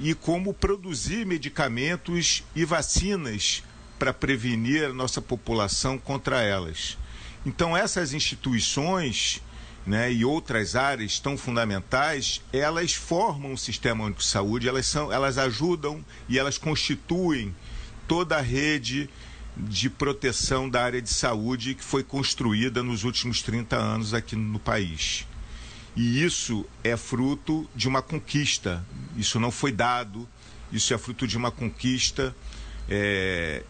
e 0.00 0.14
como 0.14 0.54
produzir 0.54 1.26
medicamentos 1.26 2.44
e 2.54 2.64
vacinas 2.64 3.64
para 3.98 4.12
prevenir 4.12 4.84
a 4.84 4.92
nossa 4.92 5.20
população 5.20 5.98
contra 5.98 6.42
elas. 6.42 6.96
Então, 7.44 7.76
essas 7.76 8.12
instituições 8.12 9.42
né, 9.86 10.12
e 10.12 10.24
outras 10.24 10.76
áreas 10.76 11.18
tão 11.18 11.36
fundamentais, 11.36 12.40
elas 12.52 12.94
formam 12.94 13.54
o 13.54 13.58
sistema 13.58 14.04
único 14.04 14.20
de 14.20 14.26
saúde, 14.26 14.68
elas, 14.68 14.86
são, 14.86 15.12
elas 15.12 15.38
ajudam 15.38 16.04
e 16.28 16.38
elas 16.38 16.58
constituem 16.58 17.54
toda 18.10 18.38
a 18.38 18.40
rede 18.40 19.08
de 19.56 19.88
proteção 19.88 20.68
da 20.68 20.82
área 20.82 21.00
de 21.00 21.10
saúde 21.10 21.76
que 21.76 21.84
foi 21.84 22.02
construída 22.02 22.82
nos 22.82 23.04
últimos 23.04 23.40
30 23.40 23.76
anos 23.76 24.12
aqui 24.12 24.34
no 24.34 24.58
país. 24.58 25.28
E 25.94 26.24
isso 26.24 26.66
é 26.82 26.96
fruto 26.96 27.70
de 27.72 27.86
uma 27.86 28.02
conquista, 28.02 28.84
isso 29.16 29.38
não 29.38 29.52
foi 29.52 29.70
dado, 29.70 30.28
isso 30.72 30.92
é 30.92 30.98
fruto 30.98 31.24
de 31.24 31.36
uma 31.36 31.52
conquista, 31.52 32.34
é, 32.88 33.62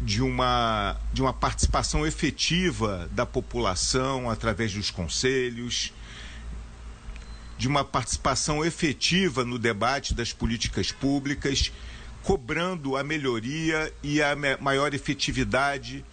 de, 0.00 0.22
uma, 0.22 0.96
de 1.12 1.20
uma 1.20 1.34
participação 1.34 2.06
efetiva 2.06 3.10
da 3.12 3.26
população 3.26 4.30
através 4.30 4.72
dos 4.72 4.90
conselhos, 4.90 5.92
de 7.58 7.68
uma 7.68 7.84
participação 7.84 8.64
efetiva 8.64 9.44
no 9.44 9.58
debate 9.58 10.14
das 10.14 10.32
políticas 10.32 10.90
públicas 10.90 11.70
cobrando 12.24 12.96
a 12.96 13.04
melhoria 13.04 13.92
e 14.02 14.22
a 14.22 14.34
maior 14.58 14.94
efetividade 14.94 16.04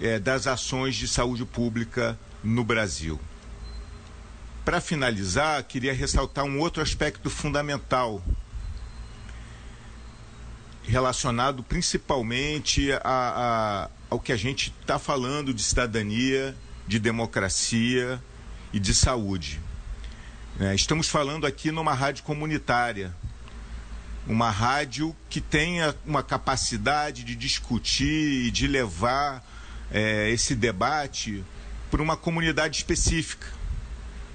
é, 0.00 0.18
das 0.18 0.46
ações 0.46 0.96
de 0.96 1.06
saúde 1.06 1.44
pública 1.44 2.18
no 2.42 2.64
Brasil. 2.64 3.20
Para 4.64 4.80
finalizar, 4.80 5.62
queria 5.64 5.92
ressaltar 5.92 6.44
um 6.44 6.58
outro 6.58 6.82
aspecto 6.82 7.28
fundamental, 7.28 8.22
relacionado 10.82 11.62
principalmente 11.62 12.90
a, 12.92 13.00
a, 13.04 13.90
ao 14.08 14.18
que 14.18 14.32
a 14.32 14.36
gente 14.36 14.74
está 14.80 14.98
falando 14.98 15.52
de 15.52 15.62
cidadania, 15.62 16.56
de 16.86 16.98
democracia 16.98 18.22
e 18.72 18.80
de 18.80 18.94
saúde. 18.94 19.60
É, 20.58 20.74
estamos 20.74 21.08
falando 21.08 21.46
aqui 21.46 21.70
numa 21.70 21.92
rádio 21.92 22.24
comunitária, 22.24 23.14
uma 24.30 24.48
rádio 24.48 25.14
que 25.28 25.40
tenha 25.40 25.92
uma 26.06 26.22
capacidade 26.22 27.24
de 27.24 27.34
discutir 27.34 28.46
e 28.46 28.50
de 28.52 28.68
levar 28.68 29.44
é, 29.90 30.30
esse 30.30 30.54
debate 30.54 31.44
para 31.90 32.00
uma 32.00 32.16
comunidade 32.16 32.76
específica, 32.76 33.48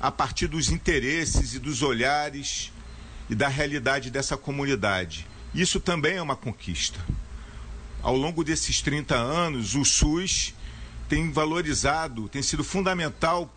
a 0.01 0.11
partir 0.11 0.47
dos 0.47 0.69
interesses 0.69 1.53
e 1.53 1.59
dos 1.59 1.81
olhares 1.81 2.73
e 3.29 3.35
da 3.35 3.47
realidade 3.47 4.11
dessa 4.11 4.35
comunidade. 4.35 5.25
Isso 5.53 5.79
também 5.79 6.17
é 6.17 6.21
uma 6.21 6.35
conquista. 6.35 6.99
Ao 8.03 8.17
longo 8.17 8.43
desses 8.43 8.81
30 8.81 9.15
anos, 9.15 9.75
o 9.75 9.85
SUS 9.85 10.53
tem 11.07 11.31
valorizado, 11.31 12.27
tem 12.27 12.41
sido 12.41 12.65
fundamental 12.65 13.49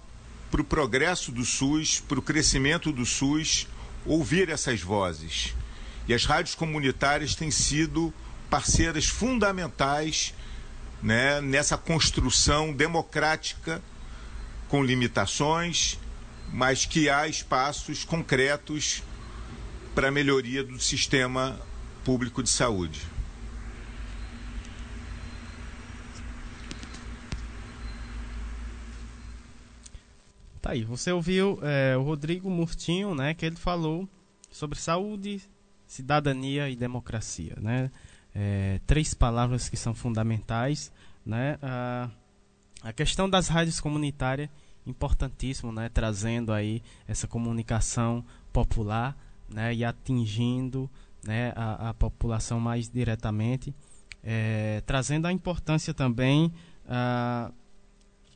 para 0.52 0.60
o 0.60 0.64
progresso 0.64 1.32
do 1.32 1.44
SUS, 1.44 1.98
para 1.98 2.20
o 2.20 2.22
crescimento 2.22 2.92
do 2.92 3.04
SUS, 3.04 3.66
ouvir 4.06 4.48
essas 4.50 4.80
vozes. 4.80 5.52
E 6.08 6.14
as 6.14 6.24
rádios 6.24 6.54
comunitárias 6.54 7.34
têm 7.34 7.50
sido 7.50 8.12
parceiras 8.48 9.04
fundamentais 9.04 10.32
né, 11.02 11.38
nessa 11.42 11.76
construção 11.76 12.72
democrática, 12.72 13.82
com 14.68 14.82
limitações, 14.82 15.98
mas 16.50 16.86
que 16.86 17.10
há 17.10 17.28
espaços 17.28 18.04
concretos 18.04 19.02
para 19.94 20.10
melhoria 20.10 20.64
do 20.64 20.80
sistema 20.80 21.60
público 22.04 22.42
de 22.42 22.48
saúde. 22.48 23.02
Tá 30.62 30.70
aí, 30.70 30.84
você 30.84 31.12
ouviu 31.12 31.58
é, 31.62 31.96
o 31.96 32.02
Rodrigo 32.02 32.50
Murtinho, 32.50 33.14
né, 33.14 33.34
que 33.34 33.44
ele 33.44 33.56
falou 33.56 34.08
sobre 34.50 34.78
saúde, 34.78 35.42
cidadania 35.88 36.68
e 36.68 36.76
democracia, 36.76 37.56
né? 37.60 37.90
É, 38.34 38.78
três 38.86 39.14
palavras 39.14 39.68
que 39.68 39.76
são 39.76 39.94
fundamentais, 39.94 40.92
né? 41.26 41.58
A, 41.62 42.10
a 42.82 42.92
questão 42.92 43.28
das 43.28 43.48
rádios 43.48 43.80
comunitárias 43.80 44.50
importantíssimo, 44.86 45.72
né? 45.72 45.88
Trazendo 45.88 46.52
aí 46.52 46.82
essa 47.08 47.26
comunicação 47.26 48.24
popular, 48.52 49.16
né? 49.48 49.74
E 49.74 49.84
atingindo, 49.84 50.88
né? 51.24 51.52
A, 51.56 51.88
a 51.88 51.94
população 51.94 52.60
mais 52.60 52.88
diretamente, 52.88 53.74
é, 54.22 54.82
trazendo 54.86 55.26
a 55.26 55.32
importância 55.32 55.92
também 55.94 56.52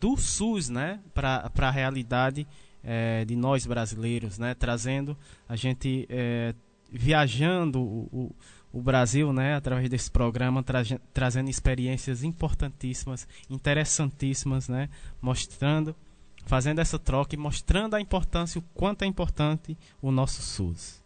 do 0.01 0.17
SUS, 0.17 0.69
né? 0.69 1.01
Para 1.15 1.51
a 1.55 1.71
realidade 1.71 2.47
é, 2.83 3.25
de 3.25 3.37
nós 3.37 3.67
brasileiros, 3.67 4.39
né? 4.39 4.55
Trazendo 4.55 5.17
a 5.49 5.55
gente 5.55 6.07
é, 6.09 6.55
viajando 6.93 7.81
o, 7.81 8.09
o, 8.13 8.37
o, 8.79 8.83
Brasil, 8.83 9.33
né, 9.33 9.55
através 9.55 9.89
desse 9.89 10.11
programa, 10.11 10.63
tra 10.63 10.83
trazendo 11.13 11.49
experiências 11.49 12.23
importantíssimas, 12.23 13.27
interessantíssimas, 13.49 14.69
né, 14.69 14.89
mostrando, 15.21 15.97
fazendo 16.45 16.81
essa 16.81 16.99
troca 16.99 17.35
e 17.35 17.39
mostrando 17.39 17.95
a 17.95 18.01
importância, 18.01 18.59
o 18.59 18.63
quanto 18.75 19.03
é 19.03 19.07
importante 19.07 19.77
o 20.01 20.11
nosso 20.11 20.43
SUS. 20.43 21.01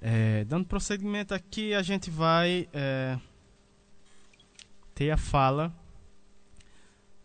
É, 0.00 0.44
dando 0.44 0.66
prosseguimento 0.66 1.32
aqui, 1.32 1.74
a 1.74 1.82
gente 1.82 2.10
vai 2.10 2.68
é, 2.72 3.18
ter 4.94 5.10
a 5.10 5.16
fala 5.16 5.72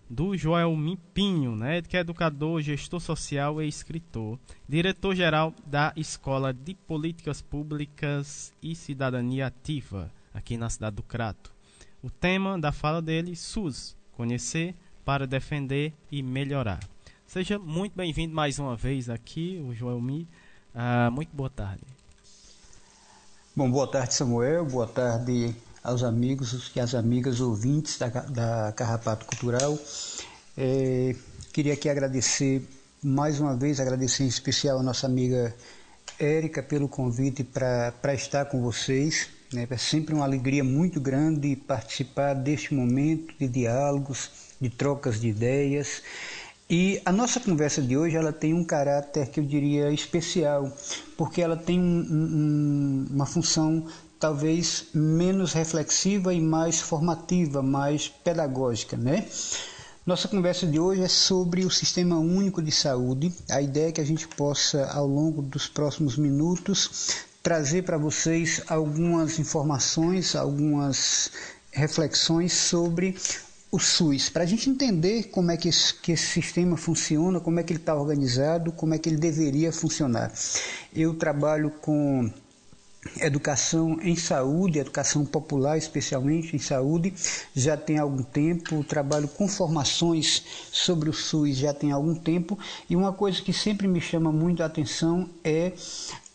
do 0.09 0.37
Joel 0.37 0.75
Mipinho, 0.75 1.55
né, 1.55 1.81
que 1.81 1.97
é 1.97 1.99
educador, 1.99 2.61
gestor 2.61 2.99
social 2.99 3.61
e 3.61 3.67
escritor, 3.67 4.39
diretor-geral 4.67 5.53
da 5.65 5.91
Escola 5.95 6.53
de 6.53 6.73
Políticas 6.73 7.41
Públicas 7.41 8.53
e 8.61 8.75
Cidadania 8.75 9.47
Ativa, 9.47 10.11
aqui 10.33 10.57
na 10.57 10.69
cidade 10.69 10.95
do 10.95 11.03
Crato. 11.03 11.51
O 12.01 12.09
tema 12.09 12.57
da 12.57 12.71
fala 12.71 13.01
dele, 13.01 13.35
SUS, 13.35 13.97
conhecer 14.13 14.75
para 15.03 15.27
defender 15.27 15.93
e 16.11 16.23
melhorar. 16.23 16.79
Seja 17.25 17.59
muito 17.59 17.95
bem-vindo 17.95 18.33
mais 18.33 18.57
uma 18.59 18.75
vez 18.75 19.09
aqui, 19.09 19.61
o 19.67 19.73
Joel 19.73 19.99
Mi. 19.99 20.27
Ah, 20.73 21.09
muito 21.11 21.35
boa 21.35 21.49
tarde. 21.49 21.83
Bom, 23.55 23.69
boa 23.69 23.87
tarde, 23.87 24.13
Samuel. 24.13 24.65
Boa 24.65 24.87
tarde 24.87 25.55
aos 25.83 26.03
amigos 26.03 26.71
e 26.75 26.79
às 26.79 26.93
amigas 26.93 27.39
ouvintes 27.39 27.97
da, 27.97 28.07
da 28.07 28.73
Carrapato 28.75 29.25
Cultural. 29.25 29.77
É, 30.57 31.15
queria 31.53 31.73
aqui 31.73 31.89
agradecer, 31.89 32.67
mais 33.03 33.39
uma 33.39 33.55
vez, 33.55 33.79
agradecer 33.79 34.23
em 34.23 34.27
especial 34.27 34.79
a 34.79 34.83
nossa 34.83 35.05
amiga 35.05 35.55
Érica 36.19 36.63
pelo 36.63 36.87
convite 36.87 37.43
para 37.43 38.13
estar 38.13 38.45
com 38.45 38.61
vocês. 38.61 39.29
Né? 39.53 39.67
É 39.69 39.77
sempre 39.77 40.13
uma 40.13 40.25
alegria 40.25 40.63
muito 40.63 40.99
grande 40.99 41.55
participar 41.55 42.33
deste 42.33 42.73
momento 42.73 43.33
de 43.39 43.47
diálogos, 43.47 44.29
de 44.59 44.69
trocas 44.69 45.19
de 45.19 45.27
ideias. 45.27 46.01
E 46.69 47.01
a 47.05 47.13
nossa 47.13 47.39
conversa 47.39 47.81
de 47.81 47.95
hoje 47.95 48.17
ela 48.17 48.33
tem 48.33 48.53
um 48.53 48.63
caráter 48.63 49.29
que 49.29 49.39
eu 49.39 49.43
diria 49.45 49.89
especial, 49.91 50.69
porque 51.15 51.41
ela 51.41 51.55
tem 51.55 51.79
um, 51.79 52.05
um, 52.11 53.07
uma 53.09 53.25
função 53.25 53.87
talvez 54.19 54.87
menos 54.93 55.53
reflexiva 55.53 56.33
e 56.33 56.41
mais 56.41 56.79
formativa, 56.81 57.61
mais 57.61 58.07
pedagógica, 58.07 58.97
né? 58.97 59.27
Nossa 60.05 60.27
conversa 60.27 60.65
de 60.65 60.79
hoje 60.79 61.03
é 61.03 61.07
sobre 61.07 61.65
o 61.65 61.69
Sistema 61.69 62.17
Único 62.17 62.61
de 62.61 62.71
Saúde. 62.71 63.33
A 63.49 63.61
ideia 63.61 63.89
é 63.89 63.91
que 63.91 64.01
a 64.01 64.05
gente 64.05 64.27
possa, 64.27 64.85
ao 64.87 65.05
longo 65.05 65.41
dos 65.41 65.67
próximos 65.67 66.17
minutos, 66.17 67.17
trazer 67.43 67.83
para 67.83 67.97
vocês 67.97 68.61
algumas 68.67 69.37
informações, 69.37 70.35
algumas 70.35 71.29
reflexões 71.71 72.53
sobre 72.53 73.17
o 73.69 73.79
SUS, 73.79 74.29
para 74.29 74.43
a 74.43 74.45
gente 74.45 74.69
entender 74.69 75.23
como 75.25 75.51
é 75.51 75.57
que 75.57 75.67
esse, 75.67 75.93
que 75.93 76.13
esse 76.13 76.25
sistema 76.25 76.77
funciona, 76.77 77.39
como 77.41 77.59
é 77.59 77.63
que 77.63 77.73
ele 77.73 77.81
está 77.81 77.93
organizado, 77.93 78.71
como 78.71 78.93
é 78.93 78.97
que 78.97 79.09
ele 79.09 79.17
deveria 79.17 79.73
funcionar. 79.73 80.31
Eu 80.95 81.15
trabalho 81.15 81.69
com 81.81 82.31
educação 83.19 83.99
em 84.01 84.15
saúde, 84.15 84.79
educação 84.79 85.25
popular, 85.25 85.77
especialmente 85.77 86.55
em 86.55 86.59
saúde, 86.59 87.13
já 87.55 87.77
tem 87.77 87.97
algum 87.97 88.23
tempo, 88.23 88.83
trabalho 88.83 89.27
com 89.27 89.47
formações 89.47 90.43
sobre 90.71 91.09
o 91.09 91.13
SUS 91.13 91.57
já 91.57 91.73
tem 91.73 91.91
algum 91.91 92.15
tempo, 92.15 92.57
e 92.89 92.95
uma 92.95 93.13
coisa 93.13 93.41
que 93.41 93.53
sempre 93.53 93.87
me 93.87 94.01
chama 94.01 94.31
muito 94.31 94.61
a 94.63 94.65
atenção 94.65 95.29
é 95.43 95.73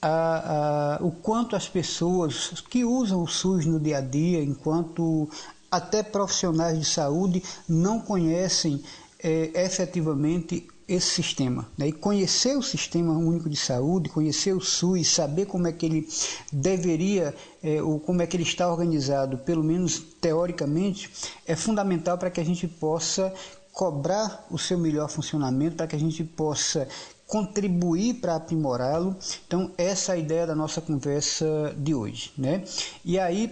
a, 0.00 0.98
a, 0.98 1.04
o 1.04 1.10
quanto 1.10 1.54
as 1.54 1.68
pessoas 1.68 2.62
que 2.68 2.84
usam 2.84 3.22
o 3.22 3.28
SUS 3.28 3.66
no 3.66 3.78
dia 3.78 3.98
a 3.98 4.00
dia, 4.00 4.42
enquanto 4.42 5.28
até 5.70 6.02
profissionais 6.02 6.78
de 6.78 6.84
saúde, 6.84 7.42
não 7.68 8.00
conhecem 8.00 8.82
é, 9.22 9.64
efetivamente 9.64 10.66
esse 10.94 11.08
sistema. 11.08 11.66
Né? 11.76 11.88
E 11.88 11.92
conhecer 11.92 12.56
o 12.56 12.62
Sistema 12.62 13.12
Único 13.12 13.48
de 13.48 13.56
Saúde, 13.56 14.08
conhecer 14.08 14.54
o 14.54 14.60
SUS, 14.60 15.08
saber 15.08 15.46
como 15.46 15.66
é 15.66 15.72
que 15.72 15.86
ele 15.86 16.08
deveria, 16.52 17.34
é, 17.62 17.82
ou 17.82 17.98
como 17.98 18.22
é 18.22 18.26
que 18.26 18.36
ele 18.36 18.44
está 18.44 18.70
organizado, 18.70 19.38
pelo 19.38 19.64
menos 19.64 19.98
teoricamente, 20.20 21.10
é 21.46 21.56
fundamental 21.56 22.18
para 22.18 22.30
que 22.30 22.40
a 22.40 22.44
gente 22.44 22.66
possa 22.68 23.32
cobrar 23.72 24.46
o 24.50 24.58
seu 24.58 24.78
melhor 24.78 25.08
funcionamento, 25.08 25.76
para 25.76 25.86
que 25.86 25.96
a 25.96 26.00
gente 26.00 26.22
possa 26.22 26.86
contribuir 27.26 28.14
para 28.14 28.36
aprimorá-lo. 28.36 29.16
Então, 29.46 29.70
essa 29.78 30.12
é 30.12 30.16
a 30.16 30.18
ideia 30.18 30.46
da 30.46 30.54
nossa 30.54 30.82
conversa 30.82 31.74
de 31.78 31.94
hoje. 31.94 32.30
Né? 32.36 32.64
E 33.02 33.18
aí, 33.18 33.50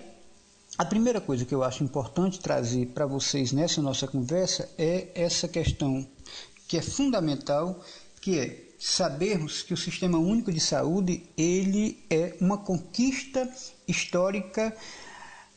a 0.77 0.85
primeira 0.85 1.21
coisa 1.21 1.45
que 1.45 1.55
eu 1.55 1.63
acho 1.63 1.83
importante 1.83 2.41
trazer 2.41 2.87
para 2.89 3.07
vocês 3.07 3.53
nessa 3.53 3.83
nossa 3.83 4.07
conversa 4.07 4.69
é 4.79 5.09
essa 5.15 5.49
questão 5.49 6.07
que 6.71 6.79
é 6.79 6.83
fundamental, 6.83 7.81
que 8.21 8.39
é 8.39 8.57
sabermos 8.79 9.61
que 9.61 9.75
o 9.75 9.77
Sistema 9.77 10.19
Único 10.19 10.53
de 10.53 10.61
Saúde 10.61 11.25
ele 11.37 11.99
é 12.09 12.37
uma 12.41 12.59
conquista 12.59 13.53
histórica 13.89 14.73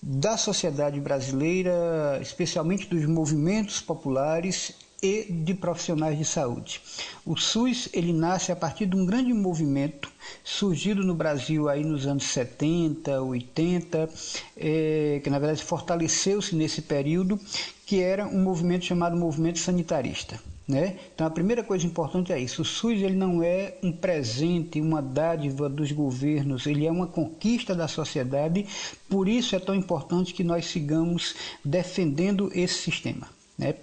da 0.01 0.37
sociedade 0.37 0.99
brasileira, 0.99 2.17
especialmente 2.19 2.87
dos 2.87 3.05
movimentos 3.05 3.79
populares 3.79 4.73
e 5.03 5.31
de 5.31 5.53
profissionais 5.53 6.17
de 6.17 6.25
saúde. 6.25 6.81
O 7.23 7.37
SUS 7.37 7.89
ele 7.93 8.11
nasce 8.11 8.51
a 8.51 8.55
partir 8.55 8.87
de 8.87 8.95
um 8.95 9.05
grande 9.05 9.33
movimento 9.35 10.11
surgido 10.43 11.03
no 11.03 11.13
Brasil 11.13 11.69
aí 11.69 11.83
nos 11.83 12.07
anos 12.07 12.23
70, 12.23 13.21
80, 13.21 14.09
é, 14.57 15.21
que 15.23 15.29
na 15.29 15.37
verdade 15.37 15.63
fortaleceu-se 15.63 16.55
nesse 16.55 16.81
período, 16.81 17.39
que 17.85 18.01
era 18.01 18.25
um 18.25 18.41
movimento 18.41 18.85
chamado 18.85 19.15
movimento 19.15 19.59
sanitarista. 19.59 20.52
Né? 20.65 20.97
Então 21.13 21.27
a 21.27 21.29
primeira 21.29 21.61
coisa 21.61 21.85
importante 21.85 22.31
é 22.31 22.39
isso. 22.39 22.61
O 22.61 22.65
SUS 22.65 23.01
ele 23.01 23.15
não 23.15 23.43
é 23.43 23.75
um 23.83 23.91
presente, 23.91 24.79
uma 24.79 25.01
dádiva 25.01 25.67
dos 25.67 25.91
governos, 25.91 26.65
ele 26.65 26.85
é 26.85 26.91
uma 26.91 27.05
conquista 27.05 27.75
da 27.75 27.87
sociedade. 27.87 28.65
Por 29.09 29.27
isso 29.27 29.55
é 29.55 29.59
tão 29.59 29.75
importante 29.75 30.33
que 30.33 30.43
nós 30.43 30.65
sigamos 30.65 31.35
defendendo 31.65 32.49
esse 32.53 32.75
sistema. 32.75 33.27
Né? 33.57 33.75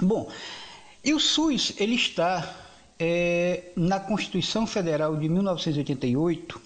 Bom, 0.00 0.28
e 1.04 1.14
o 1.14 1.20
SUS 1.20 1.74
ele 1.78 1.94
está 1.94 2.66
é, 2.98 3.70
na 3.76 4.00
Constituição 4.00 4.66
Federal 4.66 5.16
de 5.16 5.28
1988, 5.28 6.60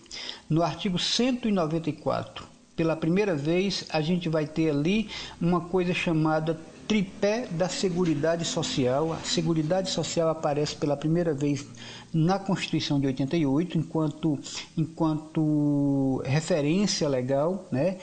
no 0.49 0.62
artigo 0.62 0.99
194. 0.99 2.47
Pela 2.75 2.97
primeira 2.97 3.37
vez 3.37 3.85
a 3.91 4.01
gente 4.01 4.31
vai 4.31 4.47
ter 4.47 4.71
ali 4.71 5.11
uma 5.41 5.61
coisa 5.61 5.93
chamada 5.93 6.59
tripé 6.93 7.47
da 7.51 7.71
Seguridade 7.71 8.45
Social. 8.45 9.15
A 9.15 9.21
Seguridade 9.21 9.91
Social 9.91 10.29
aparece 10.29 10.77
pela 10.77 10.95
primeira 10.95 11.33
vez 11.33 11.67
na 12.13 12.39
Constituição 12.39 13.01
de 13.01 13.07
88, 13.07 13.79
enquanto, 13.79 14.39
enquanto 14.77 16.21
referência 16.23 17.09
legal, 17.09 17.67
né? 17.73 17.97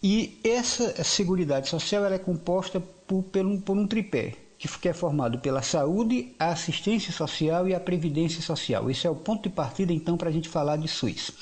E 0.00 0.38
essa 0.44 1.02
Seguridade 1.02 1.68
Social 1.68 2.04
ela 2.04 2.14
é 2.14 2.18
composta 2.18 2.78
por, 2.78 3.24
por, 3.24 3.44
um, 3.44 3.60
por 3.60 3.76
um 3.76 3.88
tripé, 3.88 4.34
que 4.56 4.88
é 4.88 4.92
formado 4.92 5.40
pela 5.40 5.60
saúde, 5.60 6.32
a 6.38 6.50
assistência 6.50 7.12
social 7.12 7.66
e 7.66 7.74
a 7.74 7.80
previdência 7.80 8.40
social. 8.40 8.88
Esse 8.88 9.08
é 9.08 9.10
o 9.10 9.16
ponto 9.16 9.48
de 9.48 9.52
partida, 9.52 9.92
então, 9.92 10.16
para 10.16 10.28
a 10.28 10.32
gente 10.32 10.48
falar 10.48 10.76
de 10.76 10.86
SUS. 10.86 11.32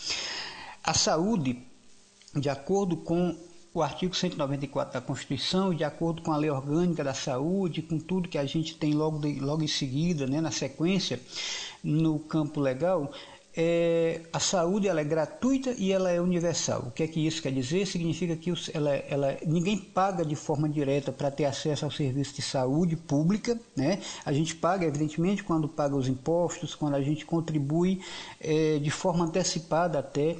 A 0.82 0.94
saúde, 0.94 1.58
de 2.34 2.48
acordo 2.48 2.96
com 2.96 3.36
o 3.74 3.82
artigo 3.82 4.14
194 4.14 4.92
da 4.92 5.00
Constituição, 5.00 5.74
de 5.74 5.84
acordo 5.84 6.22
com 6.22 6.32
a 6.32 6.36
lei 6.36 6.50
orgânica 6.50 7.02
da 7.02 7.14
saúde, 7.14 7.80
com 7.80 7.98
tudo 7.98 8.28
que 8.28 8.38
a 8.38 8.44
gente 8.44 8.76
tem 8.76 8.92
logo, 8.92 9.18
de, 9.18 9.40
logo 9.40 9.62
em 9.62 9.68
seguida, 9.68 10.26
né, 10.26 10.40
na 10.40 10.50
sequência, 10.50 11.18
no 11.82 12.18
campo 12.18 12.60
legal, 12.60 13.10
é, 13.54 14.22
a 14.32 14.40
saúde 14.40 14.88
ela 14.88 15.00
é 15.00 15.04
gratuita 15.04 15.74
e 15.76 15.92
ela 15.92 16.10
é 16.10 16.20
universal. 16.20 16.84
O 16.86 16.90
que 16.90 17.02
é 17.02 17.06
que 17.06 17.26
isso 17.26 17.42
quer 17.42 17.52
dizer? 17.52 17.86
Significa 17.86 18.34
que 18.34 18.52
ela, 18.72 18.90
ela, 18.90 19.36
ninguém 19.46 19.76
paga 19.76 20.24
de 20.24 20.34
forma 20.34 20.68
direta 20.68 21.12
para 21.12 21.30
ter 21.30 21.44
acesso 21.44 21.84
ao 21.84 21.90
serviço 21.90 22.34
de 22.34 22.42
saúde 22.42 22.96
pública. 22.96 23.58
Né? 23.76 24.00
A 24.24 24.32
gente 24.32 24.54
paga, 24.54 24.86
evidentemente, 24.86 25.44
quando 25.44 25.68
paga 25.68 25.94
os 25.94 26.08
impostos, 26.08 26.74
quando 26.74 26.94
a 26.94 27.02
gente 27.02 27.26
contribui 27.26 28.00
é, 28.40 28.78
de 28.78 28.90
forma 28.90 29.26
antecipada 29.26 29.98
até 29.98 30.36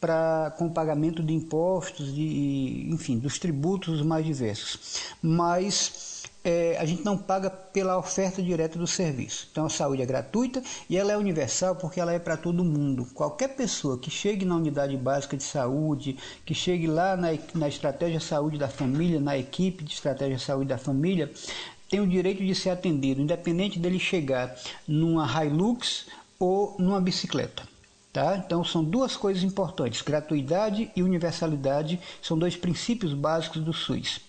para 0.00 0.54
com 0.58 0.68
pagamento 0.68 1.22
de 1.22 1.32
impostos, 1.32 2.14
de, 2.14 2.88
enfim, 2.90 3.18
dos 3.18 3.38
tributos 3.38 4.02
mais 4.02 4.24
diversos. 4.24 5.02
Mas 5.22 6.14
é, 6.44 6.76
a 6.78 6.84
gente 6.84 7.02
não 7.02 7.16
paga 7.16 7.48
pela 7.48 7.96
oferta 7.96 8.42
direta 8.42 8.78
do 8.78 8.86
serviço. 8.86 9.48
Então 9.50 9.64
a 9.64 9.70
saúde 9.70 10.02
é 10.02 10.06
gratuita 10.06 10.62
e 10.90 10.96
ela 10.96 11.10
é 11.10 11.16
universal 11.16 11.74
porque 11.74 11.98
ela 11.98 12.12
é 12.12 12.18
para 12.18 12.36
todo 12.36 12.62
mundo. 12.62 13.06
Qualquer 13.14 13.56
pessoa 13.56 13.98
que 13.98 14.10
chegue 14.10 14.44
na 14.44 14.56
unidade 14.56 14.94
básica 14.96 15.38
de 15.38 15.42
saúde, 15.42 16.18
que 16.44 16.54
chegue 16.54 16.86
lá 16.86 17.16
na, 17.16 17.28
na 17.54 17.66
estratégia 17.66 18.20
saúde 18.20 18.58
da 18.58 18.68
família, 18.68 19.18
na 19.18 19.38
equipe 19.38 19.82
de 19.82 19.94
estratégia 19.94 20.38
saúde 20.38 20.68
da 20.68 20.76
família, 20.76 21.32
tem 21.88 22.00
o 22.00 22.06
direito 22.06 22.44
de 22.44 22.54
ser 22.54 22.70
atendido, 22.70 23.22
independente 23.22 23.78
dele 23.78 23.98
chegar 23.98 24.54
numa 24.86 25.26
Hilux 25.26 26.06
ou 26.38 26.76
numa 26.78 27.00
bicicleta. 27.00 27.73
Tá? 28.14 28.36
Então 28.36 28.62
são 28.62 28.84
duas 28.84 29.16
coisas 29.16 29.42
importantes: 29.42 30.00
gratuidade 30.00 30.88
e 30.94 31.02
universalidade 31.02 31.98
são 32.22 32.38
dois 32.38 32.54
princípios 32.54 33.12
básicos 33.12 33.60
do 33.60 33.72
SUS. 33.72 34.20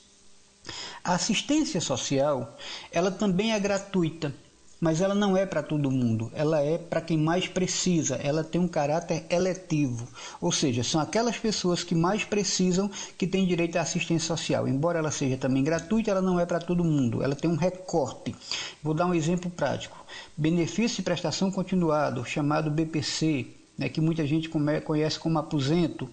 A 1.04 1.14
assistência 1.14 1.80
social, 1.80 2.58
ela 2.92 3.12
também 3.12 3.54
é 3.54 3.60
gratuita, 3.60 4.34
mas 4.82 5.02
ela 5.02 5.14
não 5.14 5.38
é 5.38 5.46
para 5.46 5.62
todo 5.62 5.92
mundo, 5.92 6.32
ela 6.34 6.64
é 6.64 6.80
para 6.80 7.00
quem 7.00 7.16
mais 7.16 7.48
precisa, 7.48 8.16
ela 8.16 8.44
tem 8.44 8.60
um 8.60 8.68
caráter 8.68 9.24
eletivo, 9.30 10.08
ou 10.42 10.52
seja, 10.52 10.84
são 10.84 11.00
aquelas 11.00 11.38
pessoas 11.38 11.84
que 11.84 11.94
mais 11.94 12.24
precisam 12.24 12.90
que 13.16 13.28
têm 13.28 13.46
direito 13.46 13.76
à 13.76 13.82
assistência 13.82 14.36
social. 14.36 14.68
Embora 14.68 14.98
ela 14.98 15.12
seja 15.12 15.38
também 15.38 15.64
gratuita, 15.64 16.10
ela 16.10 16.24
não 16.24 16.40
é 16.40 16.46
para 16.48 16.60
todo 16.60 16.84
mundo, 16.84 17.22
ela 17.22 17.36
tem 17.36 17.52
um 17.52 17.56
recorte. 17.56 18.36
Vou 18.82 18.96
dar 18.96 19.06
um 19.06 19.14
exemplo 19.14 19.52
prático: 19.52 20.04
benefício 20.36 20.98
de 20.98 21.04
prestação 21.04 21.52
continuado, 21.52 22.26
chamado 22.26 22.72
BPC, 22.72 23.64
né, 23.78 23.90
que 23.90 24.02
muita 24.02 24.26
gente 24.26 24.50
conhece 24.84 25.20
como 25.20 25.40
aposento, 25.40 26.10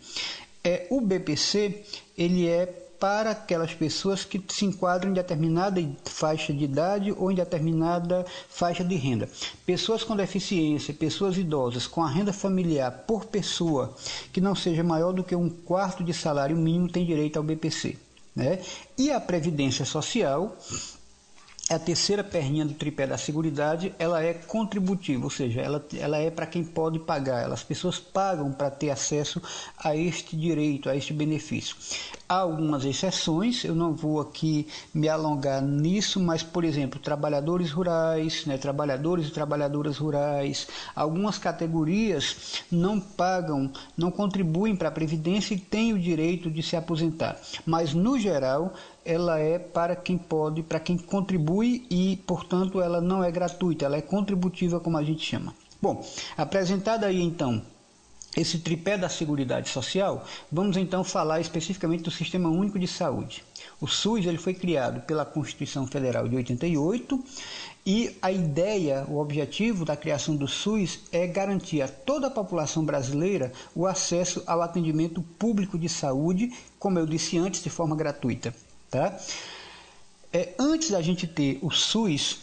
é, 0.64 0.86
o 0.90 1.00
BPC 1.00 1.82
ele 2.16 2.46
é 2.46 2.66
para 3.02 3.32
aquelas 3.32 3.74
pessoas 3.74 4.24
que 4.24 4.40
se 4.48 4.64
enquadram 4.64 5.10
em 5.10 5.14
determinada 5.14 5.82
faixa 6.04 6.52
de 6.52 6.62
idade 6.62 7.10
ou 7.10 7.32
em 7.32 7.34
determinada 7.34 8.24
faixa 8.48 8.84
de 8.84 8.94
renda. 8.94 9.28
Pessoas 9.66 10.04
com 10.04 10.14
deficiência, 10.14 10.94
pessoas 10.94 11.36
idosas 11.36 11.88
com 11.88 12.00
a 12.00 12.08
renda 12.08 12.32
familiar 12.32 13.02
por 13.04 13.24
pessoa 13.24 13.92
que 14.32 14.40
não 14.40 14.54
seja 14.54 14.84
maior 14.84 15.12
do 15.12 15.24
que 15.24 15.34
um 15.34 15.50
quarto 15.50 16.04
de 16.04 16.14
salário 16.14 16.56
mínimo 16.56 16.88
têm 16.88 17.04
direito 17.04 17.38
ao 17.38 17.42
BPC. 17.42 17.98
Né? 18.36 18.60
E 18.96 19.10
a 19.10 19.18
Previdência 19.18 19.84
Social 19.84 20.56
a 21.72 21.78
terceira 21.78 22.22
perninha 22.22 22.64
do 22.64 22.74
tripé 22.74 23.06
da 23.06 23.16
Seguridade, 23.16 23.94
ela 23.98 24.22
é 24.22 24.34
contributiva, 24.34 25.24
ou 25.24 25.30
seja, 25.30 25.60
ela, 25.60 25.84
ela 25.98 26.18
é 26.18 26.30
para 26.30 26.46
quem 26.46 26.64
pode 26.64 26.98
pagar, 26.98 27.50
as 27.50 27.62
pessoas 27.62 27.98
pagam 27.98 28.52
para 28.52 28.70
ter 28.70 28.90
acesso 28.90 29.40
a 29.78 29.96
este 29.96 30.36
direito, 30.36 30.88
a 30.88 30.96
este 30.96 31.12
benefício. 31.12 31.76
Há 32.28 32.36
algumas 32.36 32.84
exceções, 32.84 33.64
eu 33.64 33.74
não 33.74 33.94
vou 33.94 34.20
aqui 34.20 34.66
me 34.92 35.08
alongar 35.08 35.62
nisso, 35.62 36.18
mas, 36.20 36.42
por 36.42 36.64
exemplo, 36.64 36.98
trabalhadores 36.98 37.70
rurais, 37.70 38.46
né, 38.46 38.56
trabalhadores 38.58 39.28
e 39.28 39.30
trabalhadoras 39.30 39.98
rurais, 39.98 40.66
algumas 40.94 41.38
categorias 41.38 42.64
não 42.70 42.98
pagam, 42.98 43.70
não 43.96 44.10
contribuem 44.10 44.74
para 44.74 44.88
a 44.88 44.92
Previdência 44.92 45.54
e 45.54 45.58
têm 45.58 45.92
o 45.92 45.98
direito 45.98 46.50
de 46.50 46.62
se 46.62 46.76
aposentar. 46.76 47.38
Mas, 47.66 47.92
no 47.92 48.18
geral, 48.18 48.74
ela 49.04 49.38
é 49.38 49.58
para 49.58 49.96
quem 49.96 50.16
pode, 50.16 50.62
para 50.62 50.80
quem 50.80 50.96
contribui 50.96 51.86
e, 51.90 52.16
portanto, 52.26 52.80
ela 52.80 53.00
não 53.00 53.22
é 53.22 53.30
gratuita, 53.30 53.84
ela 53.84 53.96
é 53.96 54.02
contributiva, 54.02 54.80
como 54.80 54.96
a 54.96 55.02
gente 55.02 55.24
chama. 55.24 55.54
Bom, 55.80 56.04
apresentada 56.36 57.06
aí 57.06 57.20
então 57.20 57.62
esse 58.36 58.58
tripé 58.60 58.96
da 58.96 59.10
Seguridade 59.10 59.68
Social, 59.68 60.24
vamos 60.50 60.76
então 60.78 61.04
falar 61.04 61.40
especificamente 61.40 62.04
do 62.04 62.10
Sistema 62.10 62.48
Único 62.48 62.78
de 62.78 62.88
Saúde. 62.88 63.44
O 63.78 63.86
SUS 63.86 64.24
ele 64.24 64.38
foi 64.38 64.54
criado 64.54 65.02
pela 65.02 65.26
Constituição 65.26 65.86
Federal 65.86 66.26
de 66.26 66.36
88 66.36 67.22
e 67.84 68.16
a 68.22 68.32
ideia, 68.32 69.04
o 69.08 69.18
objetivo 69.18 69.84
da 69.84 69.96
criação 69.96 70.34
do 70.34 70.48
SUS 70.48 71.00
é 71.10 71.26
garantir 71.26 71.82
a 71.82 71.88
toda 71.88 72.28
a 72.28 72.30
população 72.30 72.84
brasileira 72.84 73.52
o 73.74 73.86
acesso 73.86 74.42
ao 74.46 74.62
atendimento 74.62 75.20
público 75.20 75.78
de 75.78 75.88
saúde, 75.88 76.52
como 76.78 76.98
eu 76.98 77.04
disse 77.04 77.36
antes, 77.36 77.62
de 77.62 77.68
forma 77.68 77.94
gratuita. 77.94 78.54
Tá? 78.92 79.18
É, 80.30 80.50
antes 80.58 80.90
da 80.90 81.00
gente 81.00 81.26
ter 81.26 81.58
o 81.62 81.70
SUS, 81.70 82.40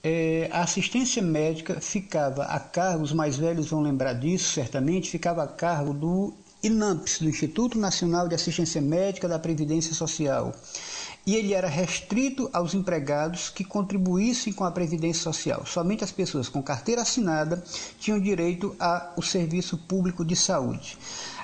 é, 0.00 0.48
a 0.52 0.62
assistência 0.62 1.20
médica 1.20 1.80
ficava 1.80 2.44
a 2.44 2.60
cargo, 2.60 3.02
os 3.02 3.12
mais 3.12 3.36
velhos 3.36 3.68
vão 3.68 3.82
lembrar 3.82 4.12
disso 4.12 4.52
certamente, 4.54 5.10
ficava 5.10 5.42
a 5.42 5.48
cargo 5.48 5.92
do 5.92 6.32
INAMPS, 6.62 7.18
do 7.18 7.28
Instituto 7.28 7.76
Nacional 7.76 8.28
de 8.28 8.36
Assistência 8.36 8.80
Médica 8.80 9.26
da 9.26 9.40
Previdência 9.40 9.92
Social. 9.92 10.54
E 11.28 11.36
ele 11.36 11.52
era 11.52 11.68
restrito 11.68 12.48
aos 12.54 12.72
empregados 12.72 13.50
que 13.50 13.62
contribuíssem 13.62 14.50
com 14.50 14.64
a 14.64 14.70
Previdência 14.70 15.24
Social. 15.24 15.66
Somente 15.66 16.02
as 16.02 16.10
pessoas 16.10 16.48
com 16.48 16.62
carteira 16.62 17.02
assinada 17.02 17.62
tinham 18.00 18.18
direito 18.18 18.74
ao 18.80 19.20
serviço 19.20 19.76
público 19.76 20.24
de 20.24 20.34
saúde. 20.34 20.96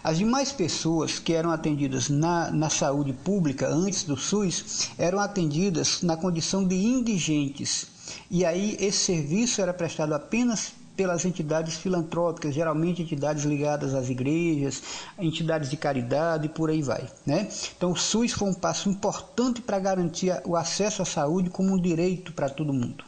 As 0.03 0.17
demais 0.17 0.51
pessoas 0.51 1.19
que 1.19 1.35
eram 1.35 1.51
atendidas 1.51 2.09
na, 2.09 2.51
na 2.51 2.71
saúde 2.71 3.13
pública 3.13 3.69
antes 3.69 4.05
do 4.05 4.17
SUS 4.17 4.89
eram 4.97 5.21
atendidas 5.21 6.01
na 6.01 6.17
condição 6.17 6.67
de 6.67 6.77
indigentes. 6.77 7.87
E 8.31 8.43
aí 8.43 8.79
esse 8.81 9.01
serviço 9.01 9.61
era 9.61 9.75
prestado 9.75 10.15
apenas 10.15 10.73
pelas 10.97 11.25
entidades 11.25 11.77
filantrópicas, 11.77 12.55
geralmente 12.55 13.03
entidades 13.03 13.45
ligadas 13.45 13.95
às 13.95 14.09
igrejas, 14.09 14.83
entidades 15.19 15.71
de 15.71 15.77
caridade 15.77 16.47
e 16.47 16.49
por 16.49 16.71
aí 16.71 16.83
vai. 16.83 17.09
Né? 17.27 17.49
Então 17.77 17.93
o 17.93 17.97
SUS 17.97 18.33
foi 18.33 18.49
um 18.49 18.55
passo 18.55 18.89
importante 18.89 19.61
para 19.61 19.79
garantir 19.79 20.41
o 20.45 20.57
acesso 20.57 21.03
à 21.03 21.05
saúde 21.05 21.51
como 21.51 21.73
um 21.73 21.81
direito 21.81 22.33
para 22.33 22.49
todo 22.49 22.73
mundo. 22.73 23.05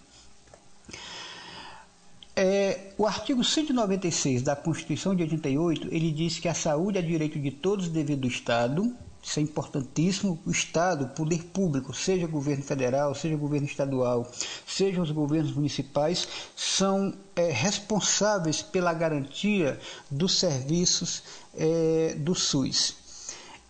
É, 2.38 2.92
o 2.98 3.06
artigo 3.06 3.42
196 3.42 4.42
da 4.42 4.54
Constituição 4.54 5.14
de 5.14 5.22
88, 5.22 5.88
ele 5.90 6.10
diz 6.10 6.38
que 6.38 6.48
a 6.48 6.54
saúde 6.54 6.98
é 6.98 7.02
direito 7.02 7.38
de 7.38 7.50
todos 7.50 7.88
devido 7.88 8.24
ao 8.24 8.30
Estado, 8.30 8.94
isso 9.26 9.40
é 9.40 9.42
importantíssimo. 9.42 10.38
O 10.46 10.52
Estado, 10.52 11.04
o 11.04 11.08
poder 11.08 11.42
público, 11.46 11.92
seja 11.92 12.28
governo 12.28 12.62
federal, 12.62 13.12
seja 13.12 13.36
governo 13.36 13.66
estadual, 13.66 14.30
seja 14.64 15.02
os 15.02 15.10
governos 15.10 15.52
municipais, 15.52 16.28
são 16.54 17.12
é, 17.34 17.50
responsáveis 17.50 18.62
pela 18.62 18.94
garantia 18.94 19.80
dos 20.08 20.38
serviços 20.38 21.24
é, 21.56 22.14
do 22.16 22.36
SUS. 22.36 22.94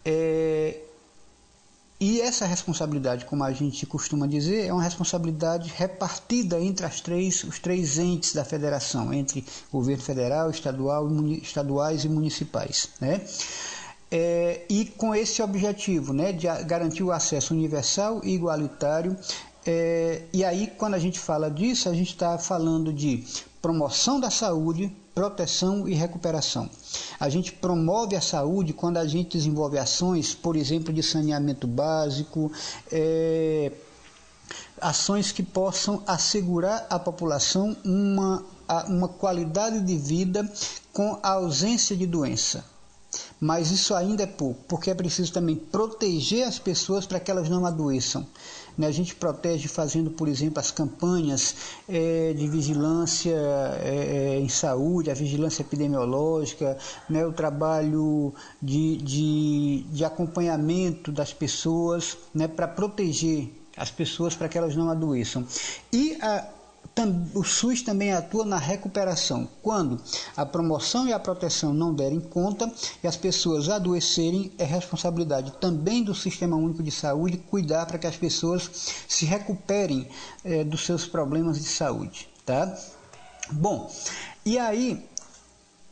É, 0.05 0.77
e 1.99 2.21
essa 2.21 2.45
responsabilidade, 2.45 3.25
como 3.25 3.43
a 3.43 3.51
gente 3.51 3.87
costuma 3.87 4.27
dizer, 4.27 4.67
é 4.67 4.73
uma 4.73 4.83
responsabilidade 4.83 5.73
repartida 5.75 6.61
entre 6.61 6.85
as 6.85 7.01
três, 7.01 7.43
os 7.45 7.59
três 7.59 7.99
entes 7.99 8.35
da 8.35 8.45
federação, 8.45 9.15
entre 9.15 9.43
governo 9.73 10.03
federal, 10.03 10.51
estadual, 10.51 11.09
estaduais 11.43 12.05
e 12.05 12.11
municipais. 12.11 12.91
Né? 13.01 13.23
É, 14.11 14.65
e 14.69 14.85
com 14.85 15.15
esse 15.15 15.43
objetivo 15.43 16.13
né, 16.13 16.33
de 16.33 16.47
garantir 16.65 17.03
o 17.03 17.13
acesso 17.13 17.55
universal 17.55 18.21
e 18.25 18.35
igualitário. 18.35 19.17
É, 19.67 20.23
e 20.33 20.45
aí, 20.45 20.69
quando 20.79 20.95
a 20.95 20.99
gente 20.99 21.19
fala 21.19 21.51
disso, 21.51 21.89
a 21.89 21.95
gente 21.95 22.11
está 22.11 22.39
falando 22.39 22.93
de 22.93 23.25
promoção 23.61 24.21
da 24.21 24.31
saúde, 24.31 24.95
proteção 25.13 25.89
e 25.89 25.95
recuperação. 25.95 26.71
A 27.19 27.29
gente 27.29 27.53
promove 27.53 28.15
a 28.15 28.21
saúde 28.21 28.73
quando 28.73 28.99
a 28.99 29.07
gente 29.07 29.37
desenvolve 29.37 29.79
ações, 29.79 30.35
por 30.35 30.55
exemplo, 30.55 30.93
de 30.93 31.03
saneamento 31.03 31.67
básico, 31.67 32.53
é, 32.93 33.73
ações 34.81 35.33
que 35.33 35.43
possam 35.43 36.03
assegurar 36.07 36.87
à 36.89 36.99
população 36.99 37.77
uma, 37.85 38.45
uma 38.87 39.09
qualidade 39.09 39.81
de 39.81 39.97
vida 39.97 40.49
com 40.93 41.19
a 41.23 41.31
ausência 41.31 41.97
de 41.97 42.07
doença. 42.07 42.76
Mas 43.39 43.71
isso 43.71 43.95
ainda 43.95 44.23
é 44.23 44.27
pouco, 44.27 44.61
porque 44.67 44.91
é 44.91 44.95
preciso 44.95 45.33
também 45.33 45.57
proteger 45.57 46.47
as 46.47 46.59
pessoas 46.59 47.07
para 47.07 47.21
que 47.21 47.31
elas 47.31 47.49
não 47.51 47.67
adoeçam. 47.67 48.27
Né? 48.77 48.87
A 48.87 48.91
gente 48.91 49.15
protege 49.15 49.69
fazendo, 49.69 50.11
por 50.11 50.29
exemplo, 50.29 50.59
as 50.59 50.71
campanhas 50.71 51.55
é, 51.89 52.33
de 52.33 52.49
vigilância 52.49 53.37
é, 53.81 54.39
em 54.39 54.49
saúde, 54.49 55.11
a 55.11 55.15
vigilância 55.15 55.63
epidemiológica, 55.63 56.79
né? 57.09 57.27
o 57.27 57.33
trabalho 57.33 58.35
de, 58.61 58.97
de, 58.99 59.87
de 59.91 60.05
acompanhamento 60.05 61.13
das 61.13 61.33
pessoas 61.33 62.17
né? 62.35 62.49
para 62.49 62.67
proteger 62.67 63.51
as 63.77 63.91
pessoas 63.91 64.35
para 64.35 64.49
que 64.49 64.57
elas 64.57 64.75
não 64.75 64.89
adoeçam. 64.89 65.47
E 65.93 66.17
a, 66.23 66.49
o 67.35 67.45
SUS 67.45 67.83
também 67.83 68.13
atua 68.13 68.45
na 68.45 68.57
recuperação. 68.57 69.47
Quando 69.63 70.01
a 70.35 70.47
promoção 70.47 71.07
e 71.07 71.13
a 71.13 71.19
proteção 71.19 71.75
não 71.75 71.93
derem 71.93 72.21
conta 72.21 72.73
e 73.03 73.07
as 73.07 73.17
pessoas 73.17 73.69
adoecerem, 73.69 74.51
é 74.57 74.65
responsabilidade 74.65 75.53
também 75.61 76.03
do 76.03 76.15
Sistema 76.15 76.57
Único 76.57 76.83
de 76.83 76.91
Saúde 76.91 77.37
cuidar 77.37 77.85
para 77.85 77.99
que 77.99 78.07
as 78.07 78.17
pessoas 78.17 78.71
se 79.07 79.27
recuperem 79.27 80.09
é, 80.43 80.65
dos 80.65 80.87
seus 80.87 81.07
problemas 81.07 81.59
de 81.59 81.69
saúde. 81.69 82.29
Tá? 82.47 82.75
Bom, 83.53 83.93
e 84.45 84.59
aí 84.59 85.05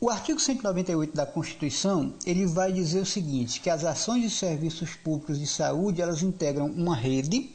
o 0.05 0.11
artigo 0.11 0.39
198 0.39 1.17
da 1.17 1.25
Constituição, 1.25 2.13
ele 2.27 2.45
vai 2.45 2.71
dizer 2.71 3.01
o 3.01 3.07
seguinte, 3.07 3.59
que 3.59 3.71
as 3.71 3.85
ações 3.85 4.23
de 4.23 4.29
serviços 4.29 4.95
públicos 4.95 5.39
de 5.39 5.47
saúde, 5.47 6.03
elas 6.03 6.23
integram 6.23 6.67
uma 6.67 6.95
rede, 6.95 7.51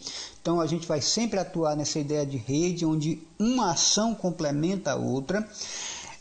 então 0.50 0.60
a 0.60 0.66
gente 0.66 0.88
vai 0.88 1.00
sempre 1.00 1.39
atuar 1.39 1.76
nessa 1.76 2.00
ideia 2.00 2.26
de 2.26 2.36
rede, 2.36 2.84
onde 2.84 3.22
uma 3.38 3.74
ação 3.74 4.16
complementa 4.16 4.93
a 4.93 4.95
outra, 4.95 5.47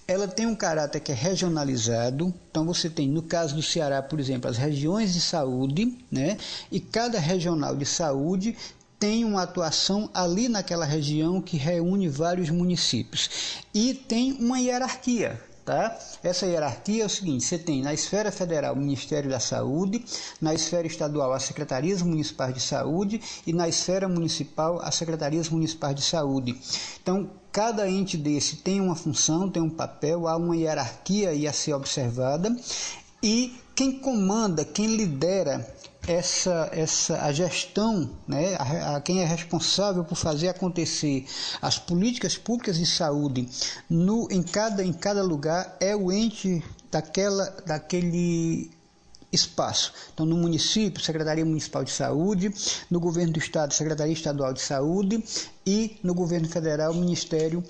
ela 0.07 0.29
tem 0.29 0.45
um 0.45 0.55
caráter 0.55 1.01
que 1.01 1.11
é 1.11 1.15
regionalizado. 1.15 2.35
Então 2.51 2.67
você 2.67 2.91
tem, 2.91 3.09
no 3.09 3.23
caso 3.23 3.55
do 3.55 3.63
Ceará, 3.63 4.03
por 4.03 4.21
exemplo, 4.21 4.51
as 4.51 4.59
regiões 4.59 5.15
de 5.15 5.21
saúde, 5.23 5.97
né? 6.13 6.37
E 6.71 6.79
cada 6.79 7.19
regional 7.19 7.75
de 7.75 7.87
saúde 7.87 8.55
tem 8.99 9.25
uma 9.25 9.45
atuação 9.45 10.11
ali 10.13 10.47
naquela 10.47 10.85
região 10.85 11.41
que 11.41 11.57
reúne 11.57 12.07
vários 12.07 12.51
municípios. 12.51 13.31
E 13.73 13.95
tem 13.95 14.35
uma 14.35 14.61
hierarquia. 14.61 15.41
Tá? 15.69 15.99
Essa 16.23 16.47
hierarquia 16.47 17.03
é 17.03 17.05
o 17.07 17.11
seguinte: 17.11 17.45
você 17.45 17.59
tem 17.59 17.83
na 17.83 17.93
esfera 17.93 18.33
federal 18.33 18.73
o 18.73 18.79
Ministério 18.79 19.29
da 19.29 19.39
Saúde, 19.39 20.03
na 20.41 20.55
esfera 20.55 20.87
estadual 20.87 21.31
as 21.35 21.43
secretarias 21.43 22.01
municipais 22.01 22.55
de 22.55 22.61
saúde 22.63 23.21
e 23.47 23.53
na 23.53 23.69
esfera 23.69 24.09
municipal 24.09 24.81
as 24.83 24.95
secretarias 24.95 25.51
municipais 25.51 25.95
de 25.95 26.01
saúde. 26.01 26.59
Então, 27.03 27.29
cada 27.53 27.87
ente 27.87 28.17
desse 28.17 28.57
tem 28.57 28.81
uma 28.81 28.97
função, 28.97 29.51
tem 29.51 29.61
um 29.63 29.69
papel, 29.69 30.27
há 30.27 30.39
uma 30.39 30.57
hierarquia 30.57 31.33
a 31.47 31.53
ser 31.53 31.75
observada 31.75 32.57
e 33.23 33.55
quem 33.77 33.99
comanda, 34.01 34.65
quem 34.65 34.97
lidera 34.97 35.77
essa, 36.09 36.71
essa 36.73 37.23
a 37.23 37.33
gestão, 37.33 38.11
né, 38.27 38.57
a, 38.57 38.97
a, 38.97 39.01
quem 39.01 39.21
é 39.21 39.27
responsável 39.27 40.03
por 40.03 40.17
fazer 40.17 40.49
acontecer 40.49 41.27
as 41.61 41.79
políticas 41.79 42.37
públicas 42.37 42.79
de 42.79 42.87
saúde 42.87 43.47
no, 43.91 44.27
em, 44.31 44.43
cada, 44.43 44.83
em 44.83 44.93
cada 44.93 45.23
lugar 45.23 45.77
é 45.79 45.95
o 45.95 46.11
ente 46.11 46.65
daquela, 46.91 47.55
daquele 47.67 48.71
espaço. 49.31 49.93
Então, 50.15 50.25
no 50.25 50.39
município, 50.39 51.03
Secretaria 51.03 51.45
Municipal 51.45 51.85
de 51.85 51.91
Saúde, 51.91 52.53
no 52.91 52.99
governo 52.99 53.35
do 53.35 53.39
Estado, 53.39 53.75
Secretaria 53.75 54.15
Estadual 54.15 54.55
de 54.55 54.63
Saúde 54.63 55.23
e 55.67 55.99
no 56.03 56.15
governo 56.15 56.49
federal, 56.49 56.95
Ministério 56.95 57.63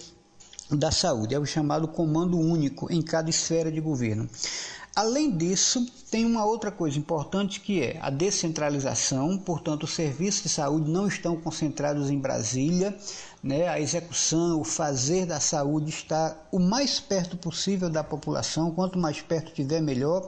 da 0.70 0.92
Saúde. 0.92 1.34
É 1.34 1.38
o 1.38 1.44
chamado 1.44 1.88
comando 1.88 2.38
único 2.38 2.92
em 2.92 3.02
cada 3.02 3.28
esfera 3.30 3.72
de 3.72 3.80
governo. 3.80 4.28
Além 4.98 5.30
disso, 5.30 5.86
tem 6.10 6.24
uma 6.24 6.44
outra 6.44 6.72
coisa 6.72 6.98
importante 6.98 7.60
que 7.60 7.80
é 7.80 8.00
a 8.02 8.10
descentralização, 8.10 9.38
portanto, 9.38 9.84
os 9.84 9.94
serviços 9.94 10.42
de 10.42 10.48
saúde 10.48 10.90
não 10.90 11.06
estão 11.06 11.36
concentrados 11.36 12.10
em 12.10 12.18
Brasília, 12.18 12.98
né? 13.40 13.68
a 13.68 13.78
execução, 13.78 14.60
o 14.60 14.64
fazer 14.64 15.24
da 15.24 15.38
saúde 15.38 15.90
está 15.90 16.36
o 16.50 16.58
mais 16.58 16.98
perto 16.98 17.36
possível 17.36 17.88
da 17.88 18.02
população, 18.02 18.72
quanto 18.72 18.98
mais 18.98 19.22
perto 19.22 19.52
tiver, 19.52 19.80
melhor 19.80 20.26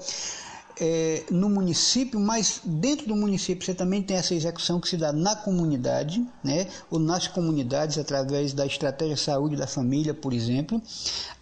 é, 0.81 1.25
no 1.31 1.51
município, 1.51 2.19
mas 2.19 2.63
dentro 2.65 3.07
do 3.07 3.15
município 3.15 3.65
você 3.65 3.75
também 3.75 4.03
tem 4.03 4.17
essa 4.17 4.35
execução 4.35 4.81
que 4.81 4.89
se 4.89 4.97
dá 4.97 5.13
na 5.13 5.37
comunidade, 5.37 6.27
né, 6.43 6.67
ou 6.91 6.99
nas 6.99 7.29
comunidades 7.29 7.99
através 7.99 8.55
da 8.55 8.65
estratégia 8.65 9.17
saúde 9.17 9.57
da 9.57 9.67
família, 9.67 10.15
por 10.15 10.33
exemplo. 10.33 10.81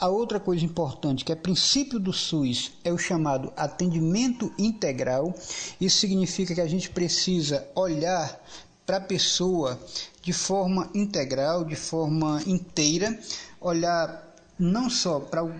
A 0.00 0.08
outra 0.08 0.40
coisa 0.40 0.64
importante 0.64 1.24
que 1.24 1.30
é 1.30 1.36
princípio 1.36 2.00
do 2.00 2.12
SUS 2.12 2.72
é 2.82 2.92
o 2.92 2.98
chamado 2.98 3.52
atendimento 3.56 4.52
integral. 4.58 5.32
Isso 5.80 5.98
significa 5.98 6.54
que 6.54 6.60
a 6.60 6.66
gente 6.66 6.90
precisa 6.90 7.64
olhar 7.76 8.40
para 8.84 8.96
a 8.96 9.00
pessoa 9.00 9.78
de 10.20 10.32
forma 10.32 10.90
integral, 10.94 11.64
de 11.64 11.76
forma 11.76 12.42
inteira, 12.46 13.18
olhar 13.60 14.34
não 14.58 14.90
só 14.90 15.20
para 15.20 15.44
o 15.44 15.52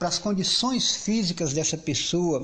para 0.00 0.08
as 0.08 0.18
condições 0.18 0.96
físicas 0.96 1.52
dessa 1.52 1.76
pessoa, 1.76 2.42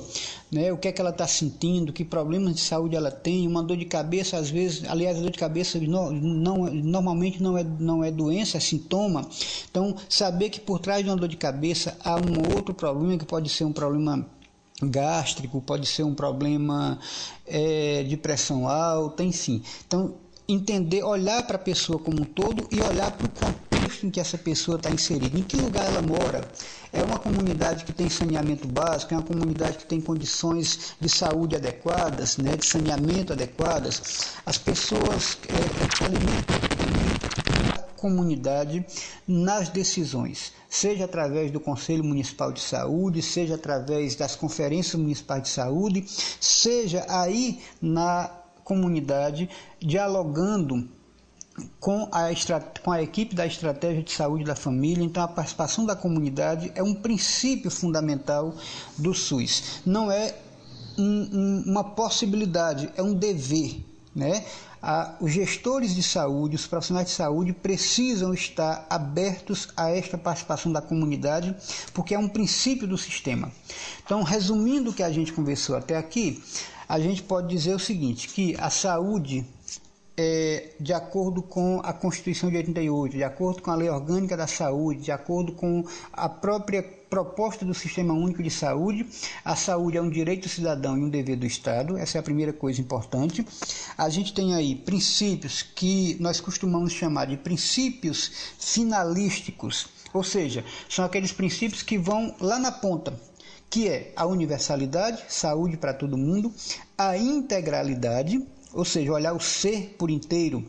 né? 0.52 0.70
o 0.70 0.76
que 0.76 0.88
é 0.88 0.92
que 0.92 1.00
ela 1.00 1.08
está 1.08 1.26
sentindo, 1.26 1.90
que 1.90 2.04
problemas 2.04 2.54
de 2.54 2.60
saúde 2.60 2.94
ela 2.94 3.10
tem, 3.10 3.48
uma 3.48 3.62
dor 3.62 3.78
de 3.78 3.86
cabeça, 3.86 4.36
às 4.36 4.50
vezes, 4.50 4.84
aliás, 4.86 5.16
a 5.16 5.22
dor 5.22 5.30
de 5.30 5.38
cabeça 5.38 5.78
não, 5.80 6.10
não, 6.12 6.70
normalmente 6.70 7.42
não 7.42 7.56
é, 7.56 7.64
não 7.64 8.04
é 8.04 8.10
doença, 8.10 8.58
é 8.58 8.60
sintoma. 8.60 9.26
Então, 9.70 9.96
saber 10.06 10.50
que 10.50 10.60
por 10.60 10.78
trás 10.80 11.02
de 11.02 11.08
uma 11.08 11.16
dor 11.16 11.28
de 11.30 11.36
cabeça 11.38 11.96
há 12.04 12.16
um 12.16 12.54
outro 12.54 12.74
problema, 12.74 13.16
que 13.16 13.24
pode 13.24 13.48
ser 13.48 13.64
um 13.64 13.72
problema 13.72 14.26
gástrico, 14.82 15.58
pode 15.62 15.86
ser 15.86 16.02
um 16.02 16.14
problema 16.14 16.98
é, 17.46 18.02
de 18.02 18.18
pressão 18.18 18.68
alta, 18.68 19.24
enfim. 19.24 19.62
Então, 19.86 20.12
entender, 20.46 21.02
olhar 21.02 21.42
para 21.46 21.56
a 21.56 21.58
pessoa 21.58 21.98
como 21.98 22.20
um 22.20 22.24
todo 22.24 22.68
e 22.70 22.82
olhar 22.82 23.10
para 23.12 23.26
o 23.26 23.65
contexto 23.86 24.06
em 24.06 24.10
que 24.10 24.20
essa 24.20 24.36
pessoa 24.36 24.76
está 24.76 24.90
inserida, 24.90 25.38
em 25.38 25.42
que 25.42 25.56
lugar 25.56 25.84
ela 25.86 26.02
mora. 26.02 26.48
É 26.92 27.02
uma 27.02 27.18
comunidade 27.18 27.84
que 27.84 27.92
tem 27.92 28.08
saneamento 28.10 28.66
básico, 28.66 29.14
é 29.14 29.16
uma 29.16 29.22
comunidade 29.22 29.78
que 29.78 29.86
tem 29.86 30.00
condições 30.00 30.94
de 31.00 31.08
saúde 31.08 31.56
adequadas, 31.56 32.36
né, 32.36 32.56
de 32.56 32.66
saneamento 32.66 33.32
adequadas. 33.32 34.34
As 34.44 34.58
pessoas 34.58 35.38
é, 35.48 36.04
alimentam 36.04 36.56
a 37.74 37.78
comunidade 37.96 38.84
nas 39.26 39.68
decisões, 39.68 40.52
seja 40.68 41.04
através 41.04 41.50
do 41.50 41.60
Conselho 41.60 42.04
Municipal 42.04 42.52
de 42.52 42.60
Saúde, 42.60 43.22
seja 43.22 43.54
através 43.54 44.16
das 44.16 44.34
conferências 44.34 45.00
municipais 45.00 45.42
de 45.42 45.48
saúde, 45.48 46.04
seja 46.40 47.04
aí 47.08 47.60
na 47.80 48.30
comunidade 48.64 49.48
dialogando 49.80 50.95
com 51.80 52.08
a, 52.12 52.28
com 52.82 52.92
a 52.92 53.02
equipe 53.02 53.34
da 53.34 53.46
estratégia 53.46 54.02
de 54.02 54.12
saúde 54.12 54.44
da 54.44 54.54
família. 54.54 55.04
Então, 55.04 55.22
a 55.22 55.28
participação 55.28 55.84
da 55.84 55.96
comunidade 55.96 56.72
é 56.74 56.82
um 56.82 56.94
princípio 56.94 57.70
fundamental 57.70 58.54
do 58.96 59.14
SUS. 59.14 59.80
Não 59.84 60.10
é 60.10 60.34
um, 60.98 61.02
um, 61.04 61.64
uma 61.66 61.84
possibilidade, 61.84 62.90
é 62.96 63.02
um 63.02 63.14
dever. 63.14 63.84
Né? 64.14 64.44
os 65.20 65.32
gestores 65.32 65.94
de 65.94 66.02
saúde, 66.02 66.56
os 66.56 66.66
profissionais 66.66 67.08
de 67.08 67.12
saúde 67.12 67.52
precisam 67.52 68.32
estar 68.32 68.86
abertos 68.88 69.68
a 69.76 69.90
esta 69.90 70.16
participação 70.16 70.72
da 70.72 70.80
comunidade, 70.80 71.54
porque 71.92 72.14
é 72.14 72.18
um 72.18 72.28
princípio 72.28 72.86
do 72.86 72.96
sistema. 72.96 73.50
Então, 74.04 74.22
resumindo 74.22 74.90
o 74.90 74.94
que 74.94 75.02
a 75.02 75.10
gente 75.10 75.32
conversou 75.32 75.76
até 75.76 75.96
aqui, 75.96 76.42
a 76.88 77.00
gente 77.00 77.22
pode 77.22 77.48
dizer 77.48 77.74
o 77.74 77.80
seguinte, 77.80 78.28
que 78.28 78.56
a 78.58 78.70
saúde 78.70 79.44
é, 80.16 80.70
de 80.80 80.92
acordo 80.92 81.42
com 81.42 81.80
a 81.84 81.92
Constituição 81.92 82.48
de 82.50 82.56
88, 82.56 83.16
de 83.16 83.24
acordo 83.24 83.60
com 83.60 83.70
a 83.70 83.74
Lei 83.74 83.90
Orgânica 83.90 84.36
da 84.36 84.46
Saúde, 84.46 85.02
de 85.02 85.12
acordo 85.12 85.52
com 85.52 85.84
a 86.12 86.28
própria 86.28 86.82
proposta 86.82 87.64
do 87.64 87.74
Sistema 87.74 88.14
Único 88.14 88.42
de 88.42 88.50
Saúde, 88.50 89.06
a 89.44 89.54
saúde 89.54 89.96
é 89.96 90.02
um 90.02 90.10
direito 90.10 90.44
do 90.44 90.48
cidadão 90.48 90.96
e 90.96 91.04
um 91.04 91.08
dever 91.08 91.36
do 91.36 91.46
Estado, 91.46 91.96
essa 91.96 92.18
é 92.18 92.20
a 92.20 92.22
primeira 92.22 92.52
coisa 92.52 92.80
importante. 92.80 93.46
A 93.96 94.08
gente 94.08 94.32
tem 94.32 94.54
aí 94.54 94.74
princípios 94.74 95.62
que 95.62 96.16
nós 96.18 96.40
costumamos 96.40 96.92
chamar 96.92 97.26
de 97.26 97.36
princípios 97.36 98.30
finalísticos, 98.58 99.86
ou 100.12 100.24
seja, 100.24 100.64
são 100.88 101.04
aqueles 101.04 101.32
princípios 101.32 101.82
que 101.82 101.98
vão 101.98 102.34
lá 102.40 102.58
na 102.58 102.72
ponta, 102.72 103.18
que 103.70 103.88
é 103.88 104.12
a 104.16 104.26
universalidade, 104.26 105.22
saúde 105.28 105.76
para 105.76 105.94
todo 105.94 106.16
mundo, 106.16 106.52
a 106.96 107.16
integralidade, 107.16 108.44
ou 108.76 108.84
seja, 108.84 109.12
olhar 109.12 109.32
o 109.32 109.40
ser 109.40 109.96
por 109.98 110.10
inteiro, 110.10 110.62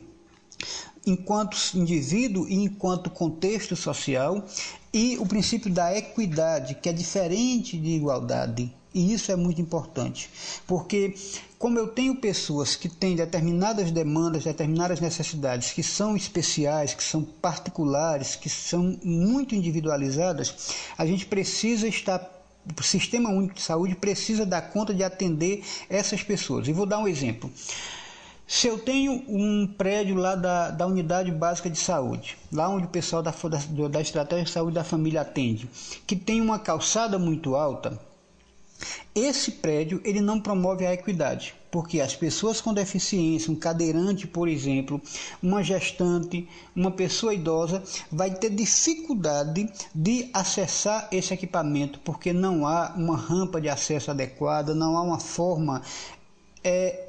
enquanto 1.06 1.58
indivíduo 1.76 2.48
e 2.48 2.56
enquanto 2.56 3.10
contexto 3.10 3.76
social, 3.76 4.46
e 4.94 5.18
o 5.18 5.26
princípio 5.26 5.72
da 5.72 5.96
equidade, 5.96 6.76
que 6.76 6.90
é 6.90 6.94
diferente 6.94 7.78
de 7.78 7.90
igualdade. 7.90 8.74
E 8.94 9.14
isso 9.14 9.32
é 9.32 9.36
muito 9.36 9.62
importante, 9.62 10.30
porque 10.66 11.14
como 11.60 11.78
eu 11.78 11.88
tenho 11.88 12.16
pessoas 12.16 12.76
que 12.76 12.90
têm 12.90 13.16
determinadas 13.16 13.92
demandas, 13.92 14.46
determinadas 14.46 15.00
necessidades 15.00 15.72
que 15.72 15.84
são 15.84 16.16
especiais, 16.16 16.94
que 16.94 17.04
são 17.04 17.22
particulares, 17.22 18.36
que 18.36 18.50
são 18.50 18.98
muito 19.04 19.54
individualizadas, 19.54 20.74
a 20.98 21.06
gente 21.06 21.26
precisa 21.26 21.88
estar 21.88 22.37
o 22.78 22.84
Sistema 22.84 23.30
Único 23.30 23.56
de 23.56 23.62
Saúde 23.62 23.96
precisa 23.96 24.46
dar 24.46 24.62
conta 24.62 24.94
de 24.94 25.04
atender 25.04 25.64
essas 25.90 26.24
pessoas. 26.24 26.68
E 26.68 26.74
vou 26.74 26.86
dar 26.86 27.00
um 27.00 27.08
exemplo. 27.08 27.52
Se 28.48 28.66
eu 28.66 28.80
tenho 28.80 29.24
um 29.28 29.68
prédio 29.68 30.16
lá 30.16 30.34
da, 30.34 30.70
da 30.70 30.88
unidade 30.88 31.30
básica 31.32 31.70
de 31.70 31.78
saúde, 31.78 32.38
lá 32.50 32.70
onde 32.70 32.86
o 32.86 32.90
pessoal 32.90 33.22
da, 33.22 33.32
da, 33.32 33.88
da 33.90 34.02
estratégia 34.02 34.46
de 34.46 34.52
saúde 34.52 34.76
da 34.76 34.86
família 34.86 35.20
atende, 35.20 35.70
que 36.08 36.16
tem 36.16 36.40
uma 36.40 36.58
calçada 36.58 37.20
muito 37.20 37.58
alta, 37.58 38.00
esse 39.14 39.52
prédio 39.52 40.00
ele 40.04 40.22
não 40.22 40.40
promove 40.40 40.86
a 40.86 40.94
equidade, 40.94 41.56
porque 41.72 42.00
as 42.00 42.16
pessoas 42.16 42.62
com 42.62 42.74
deficiência, 42.74 43.52
um 43.52 43.56
cadeirante, 43.56 44.28
por 44.28 44.48
exemplo, 44.48 45.02
uma 45.42 45.64
gestante, 45.64 46.48
uma 46.76 46.92
pessoa 46.92 47.34
idosa, 47.34 47.84
vai 48.12 48.32
ter 48.32 48.50
dificuldade 48.50 49.70
de 49.94 50.30
acessar 50.34 51.08
esse 51.12 51.34
equipamento, 51.34 52.00
porque 52.00 52.32
não 52.32 52.68
há 52.68 52.94
uma 52.96 53.18
rampa 53.18 53.60
de 53.60 53.70
acesso 53.70 54.12
adequada, 54.12 54.76
não 54.76 54.98
há 54.98 55.02
uma 55.02 55.20
forma 55.20 55.82
é, 56.64 57.07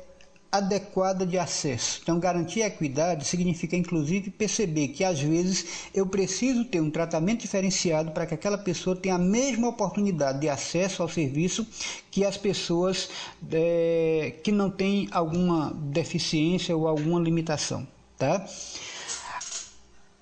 adequada 0.50 1.26
de 1.26 1.38
acesso. 1.38 2.00
Então, 2.02 2.18
garantir 2.18 2.62
a 2.62 2.66
equidade 2.66 3.26
significa, 3.26 3.76
inclusive, 3.76 4.30
perceber 4.30 4.88
que 4.88 5.04
às 5.04 5.20
vezes 5.20 5.88
eu 5.94 6.06
preciso 6.06 6.64
ter 6.64 6.80
um 6.80 6.90
tratamento 6.90 7.42
diferenciado 7.42 8.12
para 8.12 8.26
que 8.26 8.34
aquela 8.34 8.56
pessoa 8.56 8.96
tenha 8.96 9.16
a 9.16 9.18
mesma 9.18 9.68
oportunidade 9.68 10.40
de 10.40 10.48
acesso 10.48 11.02
ao 11.02 11.08
serviço 11.08 11.66
que 12.10 12.24
as 12.24 12.36
pessoas 12.36 13.10
é, 13.52 14.34
que 14.42 14.50
não 14.50 14.70
têm 14.70 15.08
alguma 15.10 15.72
deficiência 15.74 16.76
ou 16.76 16.88
alguma 16.88 17.20
limitação. 17.20 17.86
Tá? 18.16 18.44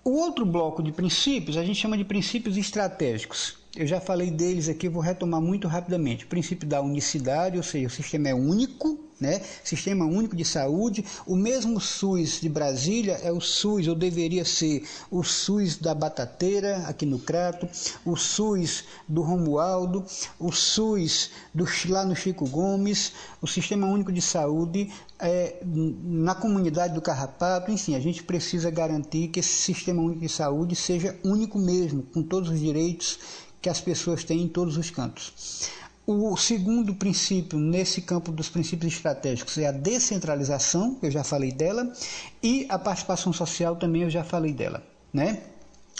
O 0.04 0.10
outro 0.10 0.44
bloco 0.44 0.82
de 0.82 0.92
princípios 0.92 1.56
a 1.56 1.64
gente 1.64 1.80
chama 1.80 1.96
de 1.96 2.04
princípios 2.04 2.56
estratégicos. 2.56 3.58
Eu 3.76 3.86
já 3.86 4.00
falei 4.00 4.30
deles 4.30 4.70
aqui, 4.70 4.88
vou 4.88 5.02
retomar 5.02 5.40
muito 5.40 5.68
rapidamente. 5.68 6.24
O 6.24 6.28
princípio 6.28 6.66
da 6.66 6.80
unicidade, 6.80 7.58
ou 7.58 7.62
seja, 7.62 7.86
o 7.86 7.90
sistema 7.90 8.30
é 8.30 8.34
único, 8.34 8.98
né? 9.20 9.40
Sistema 9.64 10.04
Único 10.04 10.36
de 10.36 10.44
Saúde. 10.44 11.04
O 11.26 11.36
mesmo 11.36 11.80
SUS 11.80 12.40
de 12.40 12.48
Brasília 12.48 13.14
é 13.22 13.32
o 13.32 13.40
SUS, 13.40 13.88
ou 13.88 13.94
deveria 13.94 14.44
ser 14.44 14.86
o 15.10 15.22
SUS 15.22 15.76
da 15.76 15.94
Batateira, 15.94 16.78
aqui 16.86 17.06
no 17.06 17.18
Crato, 17.18 17.68
o 18.04 18.16
SUS 18.16 18.84
do 19.08 19.22
Romualdo, 19.22 20.04
o 20.38 20.52
SUS 20.52 21.30
do, 21.54 21.66
lá 21.88 22.04
no 22.04 22.14
Chico 22.14 22.46
Gomes, 22.48 23.12
o 23.40 23.46
Sistema 23.46 23.86
Único 23.86 24.12
de 24.12 24.20
Saúde 24.20 24.90
é, 25.18 25.62
na 25.64 26.34
comunidade 26.34 26.94
do 26.94 27.00
Carrapato, 27.00 27.70
enfim, 27.70 27.94
a 27.94 28.00
gente 28.00 28.22
precisa 28.22 28.70
garantir 28.70 29.28
que 29.28 29.40
esse 29.40 29.62
Sistema 29.62 30.02
Único 30.02 30.20
de 30.20 30.28
Saúde 30.28 30.76
seja 30.76 31.18
único 31.24 31.58
mesmo, 31.58 32.02
com 32.02 32.22
todos 32.22 32.50
os 32.50 32.60
direitos 32.60 33.18
que 33.60 33.68
as 33.68 33.80
pessoas 33.80 34.24
têm 34.24 34.42
em 34.42 34.48
todos 34.48 34.76
os 34.76 34.90
cantos. 34.90 35.70
O 36.06 36.36
segundo 36.36 36.94
princípio 36.94 37.58
nesse 37.58 38.00
campo 38.00 38.30
dos 38.30 38.48
princípios 38.48 38.92
estratégicos 38.94 39.58
é 39.58 39.66
a 39.66 39.72
descentralização, 39.72 40.96
eu 41.02 41.10
já 41.10 41.24
falei 41.24 41.50
dela, 41.50 41.92
e 42.40 42.64
a 42.68 42.78
participação 42.78 43.32
social 43.32 43.74
também 43.74 44.02
eu 44.02 44.10
já 44.10 44.22
falei 44.22 44.52
dela, 44.52 44.86
né? 45.12 45.42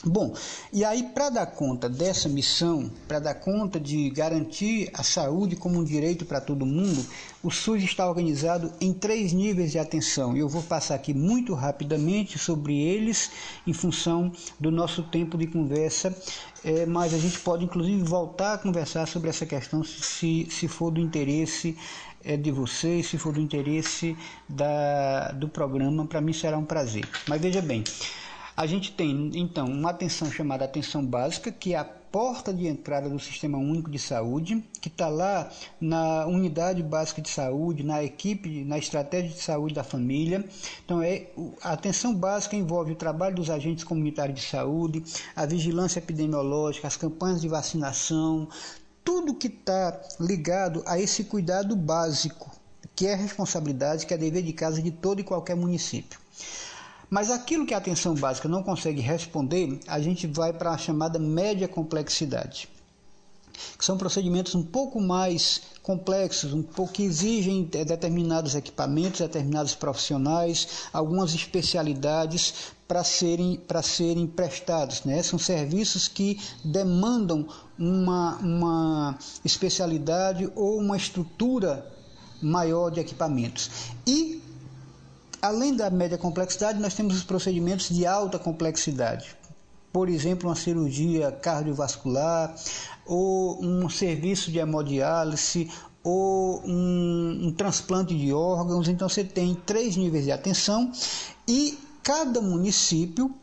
Bom, 0.05 0.35
e 0.73 0.85
aí 0.85 1.03
para 1.03 1.31
dar 1.31 1.47
conta 1.47 1.89
dessa 1.89 2.29
missão, 2.29 2.91
para 3.09 3.19
dar 3.19 3.35
conta 3.35 3.81
de 3.81 4.11
garantir 4.11 4.91
a 4.93 5.03
saúde 5.03 5.57
como 5.57 5.79
um 5.81 5.85
direito 5.85 6.27
para 6.27 6.41
todo 6.41 6.67
mundo, 6.67 7.05
o 7.43 7.51
SUS 7.51 7.83
está 7.83 8.07
organizado 8.07 8.73
em 8.79 8.93
três 8.93 9.33
níveis 9.33 9.73
de 9.73 9.79
atenção. 9.79 10.37
Eu 10.37 10.49
vou 10.49 10.63
passar 10.63 10.97
aqui 10.97 11.15
muito 11.15 11.55
rapidamente 11.55 12.39
sobre 12.39 12.79
eles 12.79 13.31
em 13.67 13.73
função 13.73 14.31
do 14.61 14.71
nosso 14.71 15.03
tempo 15.03 15.39
de 15.39 15.47
conversa, 15.47 16.15
é, 16.63 16.85
mas 16.85 17.15
a 17.15 17.19
gente 17.19 17.41
pode 17.41 17.65
inclusive 17.65 18.03
voltar 18.03 18.55
a 18.55 18.59
conversar 18.59 19.07
sobre 19.07 19.31
essa 19.31 19.47
questão 19.47 19.83
se, 19.83 20.47
se 20.51 20.69
for 20.69 20.91
do 20.91 21.01
interesse 21.01 21.77
é, 22.23 22.37
de 22.37 22.51
vocês, 22.51 23.07
se 23.07 23.17
for 23.17 23.33
do 23.33 23.41
interesse 23.41 24.15
da, 24.47 25.33
do 25.33 25.49
programa, 25.49 26.07
para 26.07 26.21
mim 26.21 26.35
será 26.35 26.59
um 26.59 26.65
prazer. 26.65 27.09
Mas 27.27 27.41
veja 27.41 27.63
bem. 27.63 27.83
A 28.57 28.67
gente 28.67 28.91
tem, 28.93 29.31
então, 29.35 29.67
uma 29.67 29.91
atenção 29.91 30.31
chamada 30.31 30.65
atenção 30.65 31.05
básica, 31.05 31.53
que 31.53 31.75
é 31.75 31.77
a 31.77 31.85
porta 31.85 32.55
de 32.55 32.67
entrada 32.67 33.07
do 33.07 33.19
Sistema 33.19 33.59
Único 33.59 33.91
de 33.91 33.99
Saúde, 33.99 34.65
que 34.81 34.89
está 34.89 35.09
lá 35.09 35.51
na 35.79 36.25
unidade 36.27 36.83
básica 36.83 37.21
de 37.21 37.29
saúde, 37.29 37.83
na 37.83 38.03
equipe, 38.03 38.65
na 38.65 38.79
estratégia 38.79 39.29
de 39.29 39.43
saúde 39.43 39.75
da 39.75 39.85
família. 39.85 40.43
Então, 40.83 41.03
é, 41.03 41.27
a 41.63 41.73
atenção 41.73 42.15
básica 42.15 42.57
envolve 42.57 42.93
o 42.93 42.97
trabalho 42.97 43.37
dos 43.37 43.51
agentes 43.51 43.85
comunitários 43.85 44.41
de 44.41 44.47
saúde, 44.47 45.05
a 45.37 45.45
vigilância 45.45 45.99
epidemiológica, 45.99 46.87
as 46.87 46.97
campanhas 46.97 47.43
de 47.43 47.49
vacinação, 47.49 48.49
tudo 49.05 49.35
que 49.35 49.49
está 49.49 50.01
ligado 50.19 50.83
a 50.87 50.99
esse 50.99 51.25
cuidado 51.25 51.77
básico, 51.77 52.51
que 52.95 53.07
é 53.07 53.15
responsabilidade, 53.15 54.07
que 54.07 54.15
é 54.15 54.17
dever 54.17 54.43
de 54.43 54.55
casa 54.55 54.81
de 54.81 54.91
todo 54.91 55.21
e 55.21 55.25
qualquer 55.25 55.57
município. 55.57 56.19
Mas 57.09 57.31
aquilo 57.31 57.67
que 57.67 57.75
a 57.75 57.79
atenção 57.79 58.15
básica 58.15 58.49
não 58.49 58.63
consegue 58.63 59.01
responder, 59.01 59.81
a 59.87 60.01
gente 60.01 60.27
vai 60.27 60.53
para 60.53 60.73
a 60.73 60.79
chamada 60.79 61.19
média 61.19 61.69
complexidade. 61.69 62.69
Que 63.79 63.85
são 63.85 63.97
procedimentos 63.97 64.55
um 64.55 64.63
pouco 64.63 65.01
mais 65.01 65.63
complexos, 65.83 66.53
um 66.53 66.63
pouco 66.63 66.95
que 66.95 67.05
exigem 67.05 67.63
determinados 67.63 68.55
equipamentos, 68.55 69.21
determinados 69.21 69.75
profissionais, 69.75 70.89
algumas 70.93 71.33
especialidades 71.33 72.75
para 72.89 73.03
serem, 73.03 73.57
para 73.57 73.83
serem 73.83 74.27
prestados. 74.27 75.05
Né? 75.05 75.23
São 75.23 75.39
serviços 75.39 76.09
que 76.09 76.41
demandam 76.65 77.47
uma, 77.79 78.37
uma 78.39 79.19
especialidade 79.45 80.51
ou 80.55 80.79
uma 80.79 80.97
estrutura 80.97 81.87
maior 82.43 82.91
de 82.91 83.01
equipamentos. 83.01 83.71
E 84.07 84.43
Além 85.41 85.75
da 85.75 85.91
média 85.91 86.19
complexidade, 86.19 86.81
nós 86.81 86.95
temos 86.95 87.15
os 87.17 87.25
procedimentos 87.25 87.89
de 87.89 88.07
alta 88.07 88.39
complexidade. 88.39 89.37
por 89.93 90.11
exemplo, 90.11 90.51
uma 90.51 90.55
cirurgia 90.55 91.33
cardiovascular, 91.33 92.55
ou 93.07 93.65
um 93.65 93.89
serviço 93.89 94.53
de 94.53 94.59
hemodiálise, 94.59 95.71
ou 96.05 96.63
um, 96.67 97.47
um 97.47 97.53
transplante 97.53 98.15
de 98.15 98.31
órgãos. 98.33 98.89
Então 98.89 99.09
você 99.09 99.25
tem 99.25 99.55
três 99.55 99.97
níveis 99.97 100.25
de 100.25 100.33
atenção 100.33 100.93
e 101.49 101.79
cada 102.03 102.43
município 102.43 103.35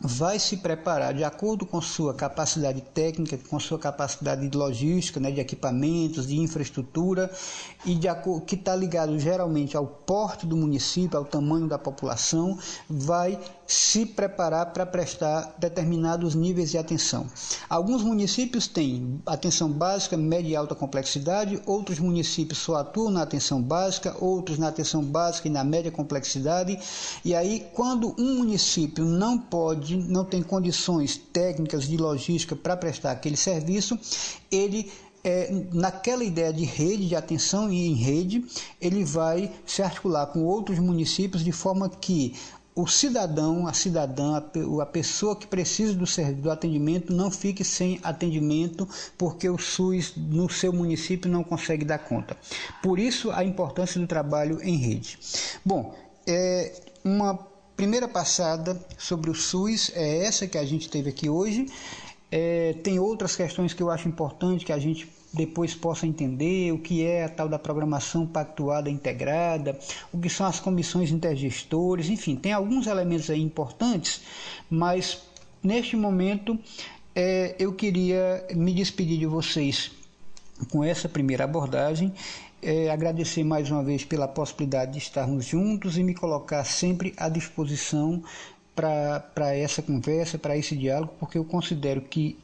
vai 0.00 0.38
se 0.38 0.56
preparar 0.56 1.12
de 1.12 1.22
acordo 1.22 1.66
com 1.66 1.80
sua 1.80 2.14
capacidade 2.14 2.80
técnica, 2.80 3.38
com 3.48 3.60
sua 3.60 3.78
capacidade 3.78 4.48
de 4.48 4.56
logística, 4.56 5.20
né, 5.20 5.30
de 5.30 5.40
equipamentos, 5.40 6.26
de 6.26 6.38
infraestrutura 6.38 7.30
e 7.84 7.94
de 7.94 8.08
que 8.46 8.54
está 8.54 8.74
ligado 8.74 9.18
geralmente 9.18 9.76
ao 9.76 9.86
porte 9.86 10.46
do 10.46 10.56
município, 10.56 11.18
ao 11.18 11.24
tamanho 11.24 11.68
da 11.68 11.78
população, 11.78 12.58
vai 12.88 13.38
se 13.66 14.04
preparar 14.04 14.72
para 14.72 14.84
prestar 14.84 15.54
determinados 15.56 16.34
níveis 16.34 16.72
de 16.72 16.78
atenção. 16.78 17.28
Alguns 17.68 18.02
municípios 18.02 18.66
têm 18.66 19.20
atenção 19.24 19.70
básica, 19.70 20.16
média 20.16 20.48
e 20.48 20.56
alta 20.56 20.74
complexidade, 20.74 21.62
outros 21.66 22.00
municípios 22.00 22.58
só 22.58 22.76
atuam 22.76 23.12
na 23.12 23.22
atenção 23.22 23.62
básica, 23.62 24.16
outros 24.18 24.58
na 24.58 24.68
atenção 24.68 25.04
básica 25.04 25.46
e 25.46 25.50
na 25.52 25.62
média 25.62 25.92
complexidade. 25.92 26.78
E 27.24 27.32
aí, 27.32 27.68
quando 27.72 28.12
um 28.18 28.38
município 28.38 29.04
não 29.04 29.38
pode, 29.38 29.89
não 29.96 30.24
tem 30.24 30.42
condições 30.42 31.16
técnicas 31.16 31.88
de 31.88 31.96
logística 31.96 32.56
para 32.56 32.76
prestar 32.76 33.12
aquele 33.12 33.36
serviço, 33.36 33.98
ele 34.50 34.90
é, 35.22 35.52
naquela 35.72 36.24
ideia 36.24 36.52
de 36.52 36.64
rede, 36.64 37.08
de 37.08 37.16
atenção 37.16 37.70
e 37.70 37.86
em 37.86 37.94
rede, 37.94 38.44
ele 38.80 39.04
vai 39.04 39.52
se 39.66 39.82
articular 39.82 40.26
com 40.26 40.44
outros 40.44 40.78
municípios 40.78 41.44
de 41.44 41.52
forma 41.52 41.88
que 41.88 42.34
o 42.74 42.86
cidadão, 42.86 43.66
a 43.66 43.72
cidadã, 43.72 44.42
a 44.80 44.86
pessoa 44.86 45.36
que 45.36 45.46
precisa 45.46 45.92
do 45.92 46.06
serviço, 46.06 46.42
do 46.42 46.50
atendimento, 46.50 47.12
não 47.12 47.30
fique 47.30 47.64
sem 47.64 48.00
atendimento 48.02 48.88
porque 49.18 49.48
o 49.48 49.58
SUS 49.58 50.14
no 50.16 50.48
seu 50.48 50.72
município 50.72 51.30
não 51.30 51.42
consegue 51.42 51.84
dar 51.84 51.98
conta. 51.98 52.36
Por 52.82 52.98
isso 52.98 53.30
a 53.32 53.44
importância 53.44 54.00
do 54.00 54.06
trabalho 54.06 54.60
em 54.62 54.76
rede. 54.76 55.18
Bom, 55.64 55.94
é 56.26 56.72
uma 57.04 57.49
primeira 57.80 58.06
passada 58.06 58.78
sobre 58.98 59.30
o 59.30 59.34
SUS 59.34 59.90
é 59.94 60.26
essa 60.26 60.46
que 60.46 60.58
a 60.58 60.64
gente 60.66 60.86
teve 60.86 61.08
aqui 61.08 61.30
hoje. 61.30 61.64
É, 62.30 62.74
tem 62.84 62.98
outras 62.98 63.34
questões 63.34 63.72
que 63.72 63.82
eu 63.82 63.90
acho 63.90 64.06
importante 64.06 64.66
que 64.66 64.72
a 64.72 64.78
gente 64.78 65.08
depois 65.32 65.74
possa 65.74 66.06
entender 66.06 66.72
o 66.72 66.78
que 66.78 67.02
é 67.02 67.24
a 67.24 67.28
tal 67.30 67.48
da 67.48 67.58
programação 67.58 68.26
pactuada 68.26 68.90
integrada, 68.90 69.78
o 70.12 70.20
que 70.20 70.28
são 70.28 70.44
as 70.44 70.60
comissões 70.60 71.10
intergestores, 71.10 72.10
enfim, 72.10 72.36
tem 72.36 72.52
alguns 72.52 72.86
elementos 72.86 73.30
aí 73.30 73.40
importantes, 73.40 74.20
mas 74.68 75.22
neste 75.62 75.96
momento 75.96 76.58
é, 77.14 77.56
eu 77.58 77.72
queria 77.72 78.46
me 78.54 78.74
despedir 78.74 79.18
de 79.18 79.26
vocês 79.26 79.90
com 80.68 80.84
essa 80.84 81.08
primeira 81.08 81.44
abordagem. 81.44 82.12
É, 82.62 82.90
agradecer 82.90 83.42
mais 83.42 83.70
uma 83.70 83.82
vez 83.82 84.04
pela 84.04 84.28
possibilidade 84.28 84.92
de 84.92 84.98
estarmos 84.98 85.46
juntos 85.46 85.96
e 85.96 86.02
me 86.02 86.14
colocar 86.14 86.62
sempre 86.64 87.14
à 87.16 87.28
disposição 87.28 88.22
para 88.74 89.54
essa 89.54 89.82
conversa, 89.82 90.38
para 90.38 90.56
esse 90.56 90.76
diálogo, 90.76 91.14
porque 91.18 91.38
eu 91.38 91.44
considero 91.44 92.02
que 92.02 92.38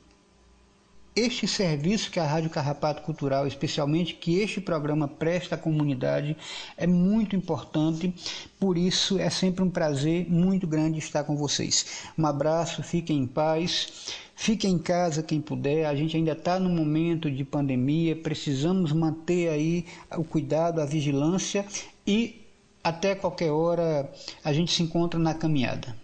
este 1.17 1.49
serviço 1.49 2.11
que 2.11 2.21
a 2.21 2.27
Rádio 2.27 2.51
Carrapato 2.51 3.01
Cultural, 3.01 3.47
especialmente 3.47 4.13
que 4.13 4.39
este 4.39 4.61
programa 4.61 5.09
presta 5.09 5.55
à 5.55 5.59
comunidade, 5.59 6.37
é 6.77 6.87
muito 6.87 7.35
importante. 7.35 8.13
Por 8.61 8.77
isso 8.77 9.19
é 9.19 9.31
sempre 9.31 9.65
um 9.65 9.71
prazer 9.71 10.31
muito 10.31 10.67
grande 10.67 10.99
estar 10.99 11.25
com 11.25 11.35
vocês. 11.35 12.05
Um 12.19 12.27
abraço, 12.27 12.83
fiquem 12.83 13.19
em 13.19 13.27
paz. 13.27 14.15
Fiquem 14.39 14.75
em 14.75 14.79
casa 14.79 15.23
quem 15.23 15.41
puder, 15.41 15.87
a 15.87 15.95
gente 15.95 16.15
ainda 16.15 16.33
está 16.33 16.61
no 16.61 16.69
momento 16.69 17.31
de 17.31 17.43
pandemia, 17.43 18.15
precisamos 18.15 18.93
manter 18.93 19.49
aí 19.49 19.87
o 20.15 20.23
cuidado, 20.23 20.79
a 20.79 20.85
vigilância 20.85 21.65
e 22.07 22.43
até 22.85 23.15
qualquer 23.15 23.51
hora 23.51 24.13
a 24.45 24.53
gente 24.53 24.71
se 24.75 24.83
encontra 24.83 25.19
na 25.19 25.33
caminhada. 25.33 25.97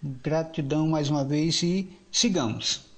Gratidão 0.00 0.86
mais 0.86 1.10
uma 1.10 1.24
vez 1.24 1.60
e 1.64 1.90
sigamos. 2.12 2.89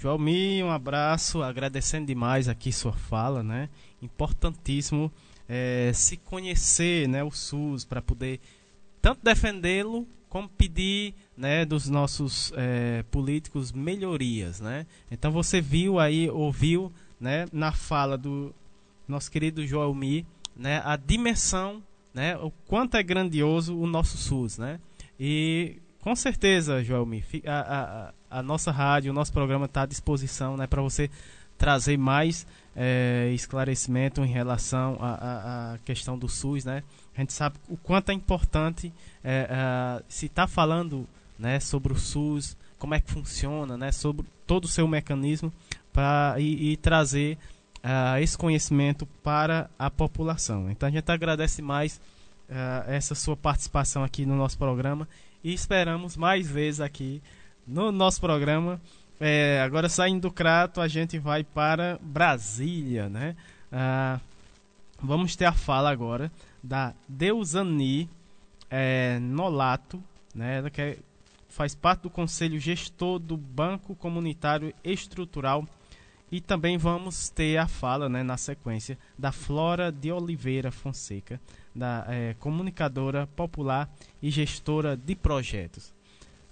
Joalmi, 0.00 0.64
um 0.64 0.70
abraço, 0.70 1.42
agradecendo 1.42 2.06
demais 2.06 2.48
aqui 2.48 2.72
sua 2.72 2.94
fala, 2.94 3.42
né? 3.42 3.68
Importantíssimo 4.00 5.12
é, 5.46 5.90
se 5.92 6.16
conhecer, 6.16 7.06
né, 7.06 7.22
o 7.22 7.30
SUS 7.30 7.84
para 7.84 8.00
poder 8.00 8.40
tanto 9.02 9.22
defendê-lo 9.22 10.08
como 10.26 10.48
pedir, 10.48 11.12
né, 11.36 11.66
dos 11.66 11.86
nossos 11.86 12.50
é, 12.56 13.04
políticos 13.10 13.72
melhorias, 13.72 14.58
né? 14.58 14.86
Então 15.10 15.30
você 15.30 15.60
viu 15.60 15.98
aí, 15.98 16.30
ouviu, 16.30 16.90
né, 17.20 17.44
na 17.52 17.70
fala 17.70 18.16
do 18.16 18.54
nosso 19.06 19.30
querido 19.30 19.66
Joalmi, 19.66 20.26
né, 20.56 20.80
a 20.82 20.96
dimensão, 20.96 21.82
né, 22.14 22.38
o 22.38 22.50
quanto 22.66 22.96
é 22.96 23.02
grandioso 23.02 23.76
o 23.76 23.86
nosso 23.86 24.16
SUS, 24.16 24.56
né? 24.56 24.80
E 25.18 25.76
com 26.00 26.16
certeza, 26.16 26.82
Joelmi, 26.82 27.22
a, 27.46 28.12
a, 28.30 28.38
a 28.38 28.42
nossa 28.42 28.70
rádio, 28.70 29.10
o 29.10 29.14
nosso 29.14 29.32
programa 29.32 29.66
está 29.66 29.82
à 29.82 29.86
disposição 29.86 30.56
né, 30.56 30.66
para 30.66 30.80
você 30.80 31.10
trazer 31.58 31.98
mais 31.98 32.46
é, 32.74 33.30
esclarecimento 33.34 34.22
em 34.22 34.26
relação 34.26 34.96
à, 35.00 35.78
questão 35.84 36.18
do 36.18 36.26
SUS. 36.26 36.64
Né? 36.64 36.82
A 37.14 37.20
gente 37.20 37.34
sabe 37.34 37.56
o 37.68 37.76
quanto 37.76 38.10
é 38.10 38.14
importante 38.14 38.90
é, 39.22 40.02
se 40.08 40.26
está 40.26 40.46
falando 40.46 41.06
né, 41.38 41.60
sobre 41.60 41.92
o 41.92 41.96
SUS, 41.96 42.56
como 42.78 42.94
é 42.94 43.00
que 43.00 43.10
funciona, 43.10 43.76
né, 43.76 43.92
sobre 43.92 44.24
todo 44.46 44.64
o 44.64 44.68
seu 44.68 44.88
mecanismo 44.88 45.52
pra, 45.92 46.36
e, 46.38 46.72
e 46.72 46.76
trazer 46.78 47.36
esse 48.20 48.36
conhecimento 48.36 49.06
para 49.22 49.70
a 49.78 49.90
população. 49.90 50.70
Então 50.70 50.86
a 50.86 50.92
gente 50.92 51.10
agradece 51.10 51.62
mais 51.62 51.98
essa 52.86 53.14
sua 53.14 53.34
participação 53.34 54.04
aqui 54.04 54.26
no 54.26 54.36
nosso 54.36 54.58
programa 54.58 55.08
e 55.42 55.52
esperamos 55.52 56.16
mais 56.16 56.48
vezes 56.50 56.80
aqui 56.80 57.22
no 57.66 57.90
nosso 57.90 58.20
programa. 58.20 58.80
É, 59.18 59.60
agora 59.62 59.88
saindo 59.88 60.22
do 60.22 60.32
Crato, 60.32 60.80
a 60.80 60.88
gente 60.88 61.18
vai 61.18 61.44
para 61.44 61.98
Brasília, 62.02 63.08
né? 63.08 63.36
Ah, 63.70 64.18
vamos 65.00 65.36
ter 65.36 65.44
a 65.44 65.52
fala 65.52 65.90
agora 65.90 66.30
da 66.62 66.94
Deusani 67.08 68.08
é, 68.70 69.18
Nolato, 69.18 70.02
né? 70.34 70.58
Ela 70.58 70.70
que 70.70 70.80
é, 70.80 70.98
faz 71.48 71.74
parte 71.74 72.02
do 72.02 72.10
Conselho 72.10 72.58
Gestor 72.58 73.18
do 73.18 73.36
Banco 73.36 73.94
Comunitário 73.94 74.72
Estrutural 74.82 75.66
e 76.30 76.40
também 76.40 76.78
vamos 76.78 77.28
ter 77.28 77.56
a 77.56 77.66
fala, 77.66 78.08
né, 78.08 78.22
na 78.22 78.36
sequência, 78.36 78.96
da 79.18 79.32
Flora 79.32 79.90
de 79.90 80.12
Oliveira 80.12 80.70
Fonseca, 80.70 81.40
da 81.74 82.04
é, 82.08 82.34
comunicadora 82.38 83.26
popular 83.28 83.88
e 84.22 84.30
gestora 84.30 84.96
de 84.96 85.14
projetos. 85.14 85.92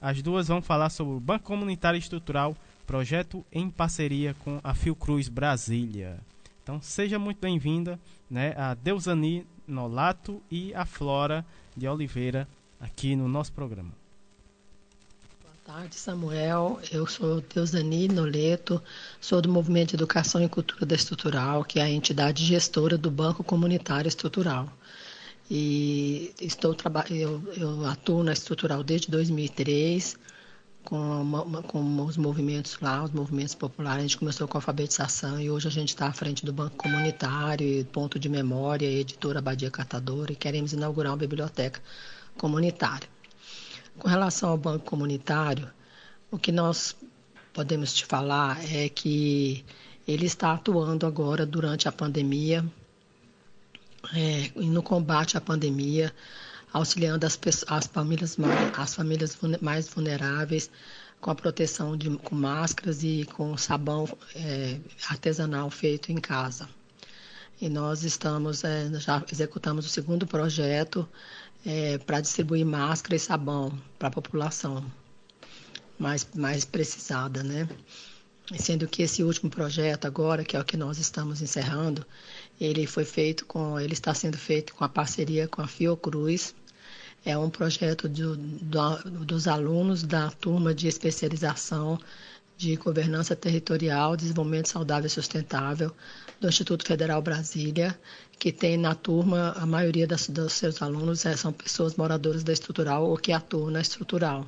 As 0.00 0.22
duas 0.22 0.48
vão 0.48 0.62
falar 0.62 0.90
sobre 0.90 1.14
o 1.14 1.20
Banco 1.20 1.44
Comunitário 1.44 1.98
Estrutural, 1.98 2.56
projeto 2.86 3.44
em 3.52 3.68
parceria 3.68 4.34
com 4.44 4.60
a 4.62 4.74
Fiocruz 4.74 5.28
Brasília. 5.28 6.18
Então 6.62 6.80
seja 6.80 7.18
muito 7.18 7.40
bem-vinda, 7.40 7.98
né, 8.30 8.54
a 8.56 8.74
Deusani 8.74 9.46
Nolato 9.66 10.40
e 10.50 10.72
a 10.74 10.84
Flora 10.84 11.44
de 11.76 11.88
Oliveira 11.88 12.46
aqui 12.80 13.16
no 13.16 13.28
nosso 13.28 13.52
programa. 13.52 13.90
Boa 15.42 15.78
tarde, 15.78 15.96
Samuel. 15.96 16.80
Eu 16.92 17.06
sou 17.06 17.40
Deusani 17.40 18.08
Noleto, 18.08 18.80
sou 19.20 19.42
do 19.42 19.48
Movimento 19.48 19.90
de 19.90 19.96
Educação 19.96 20.42
e 20.42 20.48
Cultura 20.48 20.86
da 20.86 20.94
Estrutural, 20.94 21.64
que 21.64 21.80
é 21.80 21.82
a 21.82 21.90
entidade 21.90 22.44
gestora 22.44 22.96
do 22.96 23.10
Banco 23.10 23.42
Comunitário 23.42 24.08
Estrutural 24.08 24.68
e 25.50 26.34
estou 26.40 26.76
eu, 27.10 27.42
eu 27.56 27.86
atuo 27.86 28.22
na 28.22 28.32
estrutural 28.32 28.82
desde 28.84 29.10
2003 29.10 30.16
com, 30.84 30.96
uma, 30.96 31.62
com 31.62 32.04
os 32.04 32.16
movimentos 32.16 32.78
lá, 32.80 33.04
os 33.04 33.10
movimentos 33.10 33.54
populares. 33.54 33.98
A 33.98 34.02
gente 34.02 34.18
começou 34.18 34.48
com 34.48 34.56
a 34.56 34.58
alfabetização 34.58 35.40
e 35.40 35.50
hoje 35.50 35.68
a 35.68 35.70
gente 35.70 35.90
está 35.90 36.06
à 36.06 36.12
frente 36.12 36.44
do 36.44 36.52
Banco 36.52 36.76
Comunitário, 36.76 37.84
Ponto 37.86 38.18
de 38.18 38.28
Memória, 38.28 38.86
Editora 38.86 39.40
Badia 39.40 39.70
Catadora 39.70 40.32
e 40.32 40.36
queremos 40.36 40.72
inaugurar 40.72 41.12
uma 41.12 41.18
biblioteca 41.18 41.80
comunitária. 42.36 43.08
Com 43.98 44.08
relação 44.08 44.50
ao 44.50 44.56
Banco 44.56 44.84
Comunitário, 44.84 45.68
o 46.30 46.38
que 46.38 46.52
nós 46.52 46.96
podemos 47.52 47.92
te 47.92 48.06
falar 48.06 48.62
é 48.72 48.88
que 48.88 49.64
ele 50.06 50.26
está 50.26 50.52
atuando 50.52 51.06
agora 51.06 51.44
durante 51.44 51.88
a 51.88 51.92
pandemia 51.92 52.64
é, 54.14 54.50
no 54.56 54.82
combate 54.82 55.36
à 55.36 55.40
pandemia, 55.40 56.12
auxiliando 56.72 57.26
as, 57.26 57.38
as, 57.66 57.86
famílias, 57.86 58.36
as 58.76 58.94
famílias 58.94 59.38
mais 59.60 59.88
vulneráveis 59.88 60.70
com 61.20 61.30
a 61.30 61.34
proteção 61.34 61.96
de, 61.96 62.10
com 62.18 62.34
máscaras 62.34 63.02
e 63.02 63.26
com 63.34 63.56
sabão 63.56 64.08
é, 64.34 64.78
artesanal 65.08 65.70
feito 65.70 66.12
em 66.12 66.16
casa. 66.16 66.68
E 67.60 67.68
nós 67.68 68.04
estamos, 68.04 68.62
é, 68.62 68.88
já 69.00 69.22
executamos 69.30 69.84
o 69.84 69.88
segundo 69.88 70.26
projeto 70.26 71.08
é, 71.66 71.98
para 71.98 72.20
distribuir 72.20 72.64
máscara 72.64 73.16
e 73.16 73.18
sabão 73.18 73.76
para 73.98 74.08
a 74.08 74.12
população. 74.12 74.84
mais, 75.98 76.26
mais 76.34 76.64
precisada, 76.64 77.42
né? 77.42 77.68
Sendo 78.58 78.86
que 78.86 79.02
esse 79.02 79.22
último 79.22 79.50
projeto 79.50 80.06
agora, 80.06 80.44
que 80.44 80.56
é 80.56 80.60
o 80.60 80.64
que 80.64 80.76
nós 80.76 80.98
estamos 80.98 81.42
encerrando, 81.42 82.06
ele 82.60 82.86
foi 82.86 83.04
feito 83.04 83.46
com, 83.46 83.78
ele 83.78 83.92
está 83.92 84.12
sendo 84.14 84.36
feito 84.36 84.74
com 84.74 84.84
a 84.84 84.88
parceria 84.88 85.46
com 85.48 85.62
a 85.62 85.66
Fiocruz. 85.66 86.54
É 87.24 87.36
um 87.36 87.50
projeto 87.50 88.08
do, 88.08 88.36
do, 88.36 89.24
dos 89.24 89.46
alunos 89.46 90.02
da 90.02 90.30
turma 90.30 90.74
de 90.74 90.88
especialização 90.88 91.98
de 92.56 92.74
governança 92.74 93.36
territorial, 93.36 94.16
desenvolvimento 94.16 94.68
saudável 94.68 95.06
e 95.06 95.10
sustentável 95.10 95.94
do 96.40 96.48
Instituto 96.48 96.84
Federal 96.84 97.22
Brasília, 97.22 97.96
que 98.36 98.50
tem 98.50 98.76
na 98.76 98.96
turma 98.96 99.52
a 99.52 99.64
maioria 99.64 100.06
das, 100.08 100.28
dos 100.28 100.54
seus 100.54 100.82
alunos 100.82 101.24
é, 101.24 101.36
são 101.36 101.52
pessoas 101.52 101.94
moradoras 101.96 102.42
da 102.42 102.52
estrutural 102.52 103.08
ou 103.08 103.16
que 103.16 103.30
atuam 103.30 103.70
na 103.70 103.80
estrutural. 103.80 104.44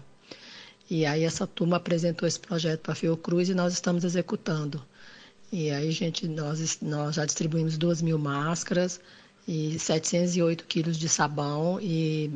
E 0.90 1.06
aí 1.06 1.22
essa 1.22 1.46
turma 1.46 1.76
apresentou 1.76 2.26
esse 2.26 2.40
projeto 2.40 2.80
para 2.80 2.92
a 2.92 2.96
Fiocruz 2.96 3.48
e 3.48 3.54
nós 3.54 3.72
estamos 3.72 4.02
executando. 4.02 4.84
E 5.52 5.70
aí, 5.70 5.90
gente, 5.90 6.28
nós, 6.28 6.78
nós 6.80 7.16
já 7.16 7.24
distribuímos 7.24 7.76
2 7.76 8.02
mil 8.02 8.18
máscaras 8.18 9.00
e 9.48 9.78
708 9.78 10.64
quilos 10.64 10.96
de 10.96 11.08
sabão 11.08 11.80
e 11.80 12.30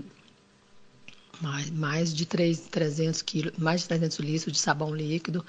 mais, 1.41 1.71
mais 1.71 2.15
de 2.15 2.27
3, 2.27 2.59
300 2.71 3.23
quilos, 3.23 3.53
mais 3.57 3.83
de 3.83 3.89
300 3.89 4.19
litros 4.19 4.53
de 4.53 4.59
sabão 4.59 4.95
líquido 4.95 5.45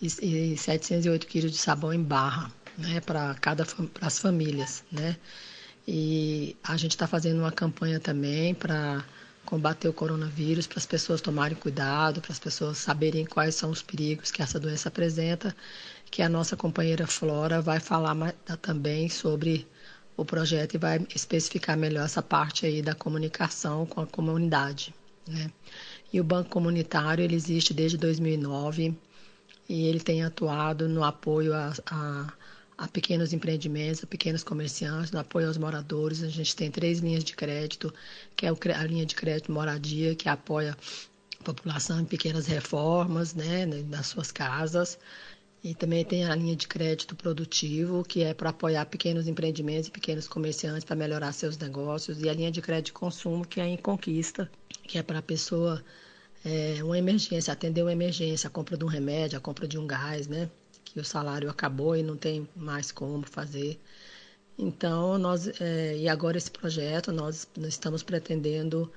e, 0.00 0.06
e 0.52 0.56
708 0.56 1.26
quilos 1.26 1.52
de 1.52 1.58
sabão 1.58 1.92
em 1.92 2.02
barra, 2.02 2.50
né, 2.78 3.00
para 3.00 3.34
cada 3.34 3.64
para 3.64 4.06
as 4.06 4.18
famílias, 4.18 4.82
né? 4.90 5.16
E 5.86 6.56
a 6.62 6.76
gente 6.76 6.92
está 6.92 7.06
fazendo 7.06 7.40
uma 7.40 7.52
campanha 7.52 7.98
também 7.98 8.54
para 8.54 9.04
combater 9.44 9.88
o 9.88 9.92
coronavírus, 9.92 10.66
para 10.66 10.78
as 10.78 10.86
pessoas 10.86 11.20
tomarem 11.20 11.56
cuidado, 11.56 12.20
para 12.20 12.32
as 12.32 12.38
pessoas 12.38 12.78
saberem 12.78 13.26
quais 13.26 13.54
são 13.54 13.70
os 13.70 13.82
perigos 13.82 14.30
que 14.30 14.40
essa 14.40 14.58
doença 14.60 14.88
apresenta, 14.88 15.54
que 16.12 16.22
a 16.22 16.28
nossa 16.28 16.56
companheira 16.56 17.06
Flora 17.06 17.62
vai 17.62 17.80
falar 17.80 18.14
também 18.60 19.08
sobre 19.08 19.66
o 20.16 20.24
projeto 20.24 20.74
e 20.74 20.78
vai 20.78 21.06
especificar 21.14 21.76
melhor 21.76 22.04
essa 22.04 22.22
parte 22.22 22.66
aí 22.66 22.82
da 22.82 22.94
comunicação 22.94 23.86
com 23.86 24.02
a 24.02 24.06
comunidade, 24.06 24.94
né? 25.26 25.50
E 26.12 26.20
o 26.20 26.24
Banco 26.24 26.50
Comunitário, 26.50 27.24
ele 27.24 27.34
existe 27.34 27.72
desde 27.72 27.96
2009 27.96 28.94
e 29.68 29.86
ele 29.86 30.00
tem 30.00 30.22
atuado 30.22 30.88
no 30.88 31.02
apoio 31.02 31.54
a, 31.54 31.72
a 31.86 32.32
a 32.76 32.88
pequenos 32.88 33.32
empreendimentos, 33.32 34.02
a 34.02 34.06
pequenos 34.08 34.42
comerciantes, 34.42 35.12
no 35.12 35.20
apoio 35.20 35.46
aos 35.46 35.56
moradores. 35.56 36.22
A 36.22 36.28
gente 36.28 36.56
tem 36.56 36.70
três 36.70 36.98
linhas 36.98 37.22
de 37.22 37.34
crédito, 37.34 37.94
que 38.36 38.44
é 38.44 38.50
a 38.50 38.84
linha 38.84 39.06
de 39.06 39.14
crédito 39.14 39.52
moradia, 39.52 40.16
que 40.16 40.28
apoia 40.28 40.76
a 41.40 41.44
população 41.44 42.00
em 42.00 42.04
pequenas 42.04 42.46
reformas, 42.46 43.34
né, 43.34 43.66
nas 43.66 44.08
suas 44.08 44.32
casas. 44.32 44.98
E 45.64 45.74
também 45.74 46.04
tem 46.04 46.24
a 46.24 46.34
linha 46.34 46.56
de 46.56 46.66
crédito 46.66 47.14
produtivo, 47.14 48.02
que 48.02 48.22
é 48.22 48.34
para 48.34 48.50
apoiar 48.50 48.84
pequenos 48.86 49.28
empreendimentos 49.28 49.88
e 49.88 49.92
pequenos 49.92 50.26
comerciantes 50.26 50.84
para 50.84 50.96
melhorar 50.96 51.32
seus 51.32 51.56
negócios. 51.56 52.20
E 52.20 52.28
a 52.28 52.34
linha 52.34 52.50
de 52.50 52.60
crédito 52.60 52.86
de 52.86 52.92
consumo, 52.94 53.46
que 53.46 53.60
é 53.60 53.66
em 53.66 53.76
conquista, 53.76 54.50
que 54.82 54.98
é 54.98 55.02
para 55.02 55.20
a 55.20 55.22
pessoa, 55.22 55.82
é, 56.44 56.82
uma 56.82 56.98
emergência, 56.98 57.52
atender 57.52 57.82
uma 57.82 57.92
emergência, 57.92 58.48
a 58.48 58.50
compra 58.50 58.76
de 58.76 58.84
um 58.84 58.88
remédio, 58.88 59.38
a 59.38 59.40
compra 59.40 59.68
de 59.68 59.78
um 59.78 59.86
gás, 59.86 60.26
né? 60.26 60.50
que 60.92 61.00
o 61.00 61.04
salário 61.04 61.48
acabou 61.48 61.96
e 61.96 62.02
não 62.02 62.16
tem 62.16 62.46
mais 62.54 62.92
como 62.92 63.24
fazer. 63.26 63.80
Então, 64.58 65.16
nós, 65.18 65.48
é, 65.60 65.96
e 65.96 66.08
agora 66.08 66.36
esse 66.36 66.50
projeto, 66.50 67.10
nós, 67.10 67.48
nós 67.56 67.68
estamos 67.68 68.02
pretendendo 68.02 68.92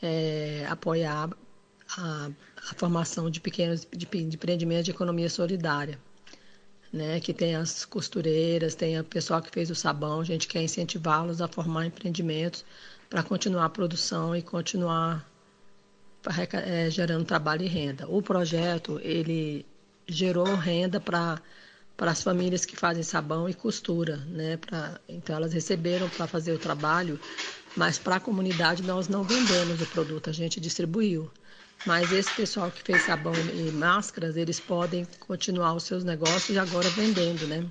é, 0.00 0.66
apoiar 0.68 1.30
a, 1.96 2.30
a, 2.70 2.74
formação 2.74 3.30
de 3.30 3.40
pequenos 3.40 3.86
de, 3.90 4.06
de 4.06 4.36
empreendimentos 4.36 4.84
de 4.84 4.90
economia 4.90 5.28
solidária. 5.28 5.98
Né, 6.92 7.18
que 7.18 7.34
tem 7.34 7.56
as 7.56 7.84
costureiras, 7.84 8.76
tem 8.76 9.00
o 9.00 9.02
pessoal 9.02 9.42
que 9.42 9.50
fez 9.50 9.68
o 9.68 9.74
sabão, 9.74 10.20
a 10.20 10.24
gente 10.24 10.46
quer 10.46 10.62
incentivá-los 10.62 11.40
a 11.40 11.48
formar 11.48 11.86
empreendimentos 11.86 12.64
para 13.10 13.20
continuar 13.20 13.64
a 13.64 13.68
produção 13.68 14.36
e 14.36 14.40
continuar 14.40 15.28
é, 16.52 16.88
gerando 16.88 17.24
trabalho 17.24 17.64
e 17.64 17.68
renda. 17.68 18.06
O 18.08 18.22
projeto, 18.22 19.00
ele 19.02 19.66
gerou 20.06 20.54
renda 20.54 21.00
para 21.00 21.40
para 21.96 22.10
as 22.10 22.22
famílias 22.22 22.64
que 22.64 22.76
fazem 22.76 23.02
sabão 23.02 23.48
e 23.48 23.54
costura, 23.54 24.16
né? 24.28 24.56
Pra, 24.56 25.00
então 25.08 25.36
elas 25.36 25.52
receberam 25.52 26.08
para 26.08 26.26
fazer 26.26 26.52
o 26.52 26.58
trabalho, 26.58 27.20
mas 27.76 27.98
para 27.98 28.16
a 28.16 28.20
comunidade 28.20 28.82
nós 28.82 29.08
não 29.08 29.22
vendemos 29.22 29.80
o 29.80 29.86
produto, 29.86 30.28
a 30.28 30.32
gente 30.32 30.60
distribuiu. 30.60 31.30
Mas 31.86 32.10
esse 32.12 32.34
pessoal 32.34 32.70
que 32.70 32.82
fez 32.82 33.02
sabão 33.02 33.34
e 33.34 33.70
máscaras, 33.72 34.36
eles 34.36 34.58
podem 34.58 35.06
continuar 35.20 35.74
os 35.74 35.84
seus 35.84 36.02
negócios 36.02 36.56
agora 36.56 36.88
vendendo, 36.90 37.46
né? 37.46 37.64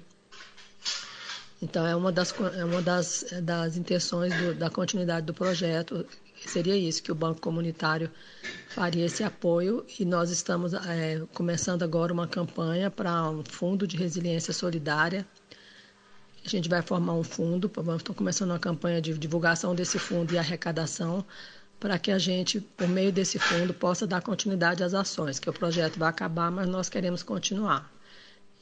Então 1.61 1.87
é 1.87 1.95
uma 1.95 2.11
das, 2.11 2.33
é 2.55 2.65
uma 2.65 2.81
das, 2.81 3.25
das 3.41 3.77
intenções 3.77 4.35
do, 4.35 4.53
da 4.53 4.69
continuidade 4.69 5.25
do 5.25 5.33
projeto 5.33 6.05
seria 6.47 6.75
isso, 6.75 7.01
que 7.01 7.11
o 7.11 7.15
Banco 7.15 7.41
Comunitário 7.41 8.09
faria 8.69 9.05
esse 9.05 9.23
apoio 9.23 9.85
e 9.99 10.05
nós 10.05 10.29
estamos 10.29 10.73
é, 10.73 11.21
começando 11.33 11.83
agora 11.83 12.13
uma 12.13 12.27
campanha 12.27 12.89
para 12.89 13.29
um 13.29 13.43
fundo 13.43 13.87
de 13.87 13.97
resiliência 13.97 14.53
solidária. 14.53 15.25
A 16.45 16.49
gente 16.49 16.67
vai 16.67 16.81
formar 16.81 17.13
um 17.13 17.23
fundo, 17.23 17.71
estou 17.97 18.13
começando 18.13 18.49
uma 18.49 18.59
campanha 18.59 19.01
de 19.01 19.17
divulgação 19.17 19.73
desse 19.73 19.97
fundo 19.97 20.33
e 20.33 20.37
arrecadação 20.37 21.25
para 21.79 21.99
que 21.99 22.11
a 22.11 22.17
gente, 22.17 22.61
por 22.61 22.87
meio 22.87 23.11
desse 23.11 23.37
fundo, 23.37 23.73
possa 23.73 24.07
dar 24.07 24.21
continuidade 24.21 24.83
às 24.83 24.93
ações, 24.93 25.39
que 25.39 25.49
o 25.49 25.53
projeto 25.53 25.99
vai 25.99 26.09
acabar, 26.09 26.49
mas 26.49 26.67
nós 26.67 26.89
queremos 26.89 27.23
continuar. 27.23 27.91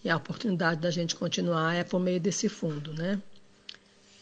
E 0.03 0.09
a 0.09 0.17
oportunidade 0.17 0.81
da 0.81 0.89
gente 0.89 1.15
continuar 1.15 1.75
é 1.75 1.83
por 1.83 1.99
meio 1.99 2.19
desse 2.19 2.49
fundo, 2.49 2.93
né? 2.93 3.21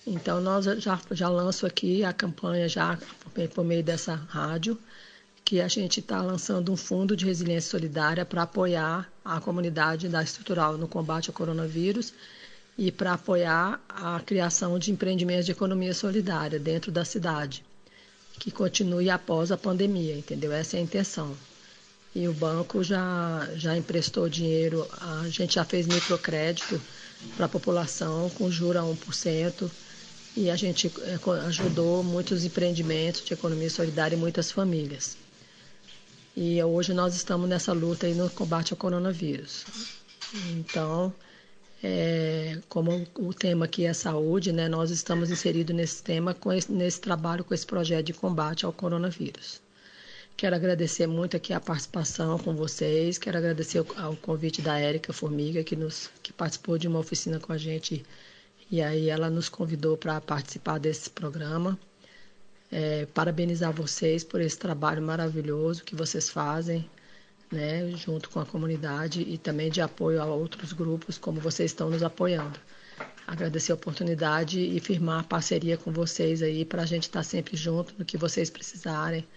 Então, 0.05 0.41
nós 0.41 0.65
já, 0.65 0.99
já 1.11 1.29
lanço 1.29 1.65
aqui 1.65 2.03
a 2.03 2.11
campanha 2.11 2.67
já 2.67 2.97
por 3.53 3.63
meio 3.63 3.83
dessa 3.83 4.15
rádio, 4.15 4.77
que 5.45 5.61
a 5.61 5.67
gente 5.67 5.99
está 5.99 6.21
lançando 6.21 6.71
um 6.71 6.77
fundo 6.77 7.15
de 7.15 7.25
resiliência 7.25 7.71
solidária 7.71 8.25
para 8.25 8.43
apoiar 8.43 9.11
a 9.23 9.39
comunidade 9.39 10.07
da 10.07 10.21
estrutural 10.21 10.77
no 10.77 10.87
combate 10.87 11.29
ao 11.29 11.33
coronavírus 11.33 12.13
e 12.77 12.91
para 12.91 13.13
apoiar 13.13 13.79
a 13.89 14.19
criação 14.19 14.77
de 14.77 14.91
empreendimentos 14.91 15.45
de 15.45 15.51
economia 15.51 15.93
solidária 15.93 16.59
dentro 16.59 16.91
da 16.91 17.03
cidade, 17.03 17.63
que 18.39 18.49
continue 18.51 19.09
após 19.09 19.51
a 19.51 19.57
pandemia, 19.57 20.15
entendeu? 20.17 20.51
Essa 20.51 20.77
é 20.77 20.79
a 20.79 20.83
intenção. 20.83 21.35
E 22.15 22.27
o 22.27 22.33
banco 22.33 22.83
já, 22.83 23.47
já 23.55 23.77
emprestou 23.77 24.27
dinheiro, 24.29 24.87
a 24.99 25.27
gente 25.29 25.55
já 25.55 25.65
fez 25.65 25.85
microcrédito 25.85 26.81
para 27.35 27.45
a 27.45 27.49
população 27.49 28.29
com 28.31 28.49
juros 28.49 28.81
a 28.81 28.85
1% 28.85 29.69
e 30.35 30.49
a 30.49 30.55
gente 30.55 30.91
eh, 31.01 31.19
ajudou 31.47 32.03
muitos 32.03 32.43
empreendimentos 32.45 33.23
de 33.23 33.33
economia 33.33 33.69
solidária 33.69 34.15
e 34.15 34.19
muitas 34.19 34.51
famílias. 34.51 35.17
E 36.35 36.63
hoje 36.63 36.93
nós 36.93 37.15
estamos 37.15 37.49
nessa 37.49 37.73
luta 37.73 38.07
aí 38.07 38.13
no 38.15 38.29
combate 38.29 38.71
ao 38.73 38.77
coronavírus. 38.77 39.65
Então, 40.51 41.13
é, 41.81 42.57
como 42.67 43.07
o 43.17 43.33
tema 43.33 43.65
aqui 43.65 43.85
é 43.85 43.93
saúde, 43.93 44.51
né, 44.51 44.67
nós 44.67 44.91
estamos 44.91 45.31
inseridos 45.31 45.75
nesse 45.75 46.03
tema, 46.03 46.35
esse, 46.55 46.71
nesse 46.71 46.99
trabalho, 46.99 47.43
com 47.43 47.53
esse 47.53 47.65
projeto 47.65 48.07
de 48.07 48.13
combate 48.13 48.65
ao 48.65 48.73
coronavírus. 48.73 49.61
Quero 50.35 50.55
agradecer 50.55 51.07
muito 51.07 51.35
aqui 51.35 51.53
a 51.53 51.59
participação 51.59 52.37
com 52.37 52.55
vocês, 52.55 53.17
quero 53.17 53.37
agradecer 53.37 53.83
ao 53.97 54.15
convite 54.15 54.61
da 54.61 54.79
Érica 54.79 55.11
Formiga, 55.11 55.63
que, 55.63 55.75
nos, 55.75 56.09
que 56.23 56.31
participou 56.31 56.77
de 56.77 56.87
uma 56.87 56.99
oficina 56.99 57.39
com 57.39 57.51
a 57.51 57.57
gente 57.57 58.05
e 58.71 58.81
aí 58.81 59.09
ela 59.09 59.29
nos 59.29 59.49
convidou 59.49 59.97
para 59.97 60.21
participar 60.21 60.79
desse 60.79 61.09
programa. 61.09 61.77
É, 62.71 63.07
parabenizar 63.07 63.73
vocês 63.73 64.23
por 64.23 64.39
esse 64.39 64.57
trabalho 64.57 65.01
maravilhoso 65.01 65.83
que 65.83 65.95
vocês 65.95 66.29
fazem, 66.29 66.87
né, 67.51 67.91
junto 67.91 68.29
com 68.29 68.39
a 68.39 68.45
comunidade 68.45 69.21
e 69.21 69.37
também 69.37 69.69
de 69.69 69.81
apoio 69.81 70.21
a 70.21 70.25
outros 70.25 70.73
grupos 70.73 71.17
como 71.17 71.39
vocês 71.39 71.71
estão 71.71 71.89
nos 71.89 72.03
apoiando. 72.03 72.59
Agradecer 73.25 73.71
a 73.71 73.75
oportunidade 73.75 74.59
e 74.59 74.79
firmar 74.79 75.27
parceria 75.27 75.77
com 75.77 75.91
vocês 75.91 76.41
aí 76.41 76.65
para 76.65 76.83
a 76.83 76.85
gente 76.85 77.03
estar 77.03 77.19
tá 77.19 77.23
sempre 77.23 77.55
junto 77.55 77.93
no 77.97 78.05
que 78.05 78.17
vocês 78.17 78.49
precisarem. 78.49 79.27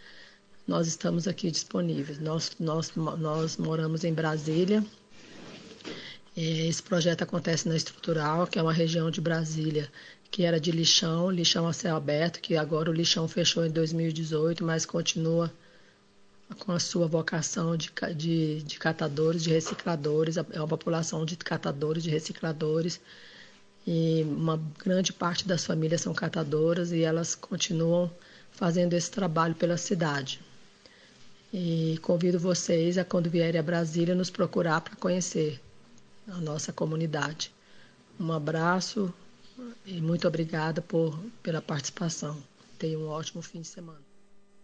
Nós 0.66 0.86
estamos 0.86 1.28
aqui 1.28 1.50
disponíveis. 1.50 2.18
Nós, 2.18 2.52
nós, 2.58 2.92
nós 2.94 3.56
moramos 3.56 4.04
em 4.04 4.12
Brasília, 4.14 4.84
é, 6.36 6.66
esse 6.66 6.82
projeto 6.82 7.22
acontece 7.22 7.68
na 7.68 7.76
Estrutural, 7.76 8.46
que 8.46 8.58
é 8.58 8.62
uma 8.62 8.72
região 8.72 9.10
de 9.10 9.20
Brasília 9.20 9.90
que 10.30 10.44
era 10.44 10.58
de 10.58 10.70
lixão, 10.70 11.30
lixão 11.30 11.68
a 11.68 11.74
céu 11.74 11.94
aberto, 11.94 12.40
que 12.40 12.56
agora 12.56 12.90
o 12.90 12.92
lixão 12.92 13.28
fechou 13.28 13.66
em 13.66 13.70
2018, 13.70 14.64
mas 14.64 14.86
continua 14.86 15.52
com 16.54 16.72
a 16.72 16.78
sua 16.78 17.06
vocação 17.06 17.76
de, 17.76 17.92
de, 18.16 18.62
de 18.62 18.78
catadores, 18.78 19.42
de 19.42 19.50
recicladores, 19.50 20.36
é 20.36 20.58
uma 20.58 20.68
população 20.68 21.24
de 21.24 21.36
catadores, 21.36 22.02
de 22.02 22.10
recicladores, 22.10 23.00
e 23.86 24.22
uma 24.24 24.56
grande 24.78 25.12
parte 25.12 25.46
das 25.46 25.64
famílias 25.64 26.00
são 26.00 26.14
catadoras 26.14 26.92
e 26.92 27.02
elas 27.02 27.34
continuam 27.34 28.10
fazendo 28.52 28.92
esse 28.94 29.10
trabalho 29.10 29.54
pela 29.54 29.76
cidade. 29.76 30.40
E 31.52 31.98
convido 32.00 32.38
vocês 32.38 32.96
a, 32.96 33.04
quando 33.04 33.28
vierem 33.28 33.58
a 33.58 33.62
Brasília, 33.62 34.14
nos 34.14 34.30
procurar 34.30 34.80
para 34.80 34.96
conhecer 34.96 35.60
a 36.28 36.36
nossa 36.36 36.72
comunidade. 36.72 37.52
Um 38.18 38.32
abraço 38.32 39.12
e 39.84 40.00
muito 40.00 40.28
obrigada 40.28 40.80
por, 40.80 41.18
pela 41.42 41.60
participação. 41.60 42.42
Tenha 42.78 42.98
um 42.98 43.08
ótimo 43.08 43.42
fim 43.42 43.60
de 43.60 43.68
semana. 43.68 44.11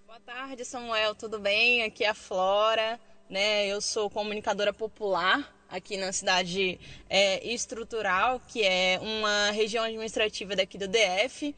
Boa 0.09 0.20
tarde, 0.20 0.64
Samuel. 0.64 1.14
Tudo 1.14 1.38
bem? 1.38 1.82
Aqui 1.82 2.02
é 2.02 2.09
a 2.09 2.14
Flora. 2.14 2.98
Né? 3.28 3.66
Eu 3.66 3.78
sou 3.82 4.09
comunicadora 4.09 4.72
popular 4.72 5.54
aqui 5.70 5.96
na 5.96 6.12
cidade 6.12 6.80
é, 7.10 7.46
estrutural, 7.46 8.40
que 8.48 8.62
é 8.62 8.98
uma 9.02 9.50
região 9.50 9.84
administrativa 9.84 10.56
daqui 10.56 10.78
do 10.78 10.88
DF. 10.88 11.54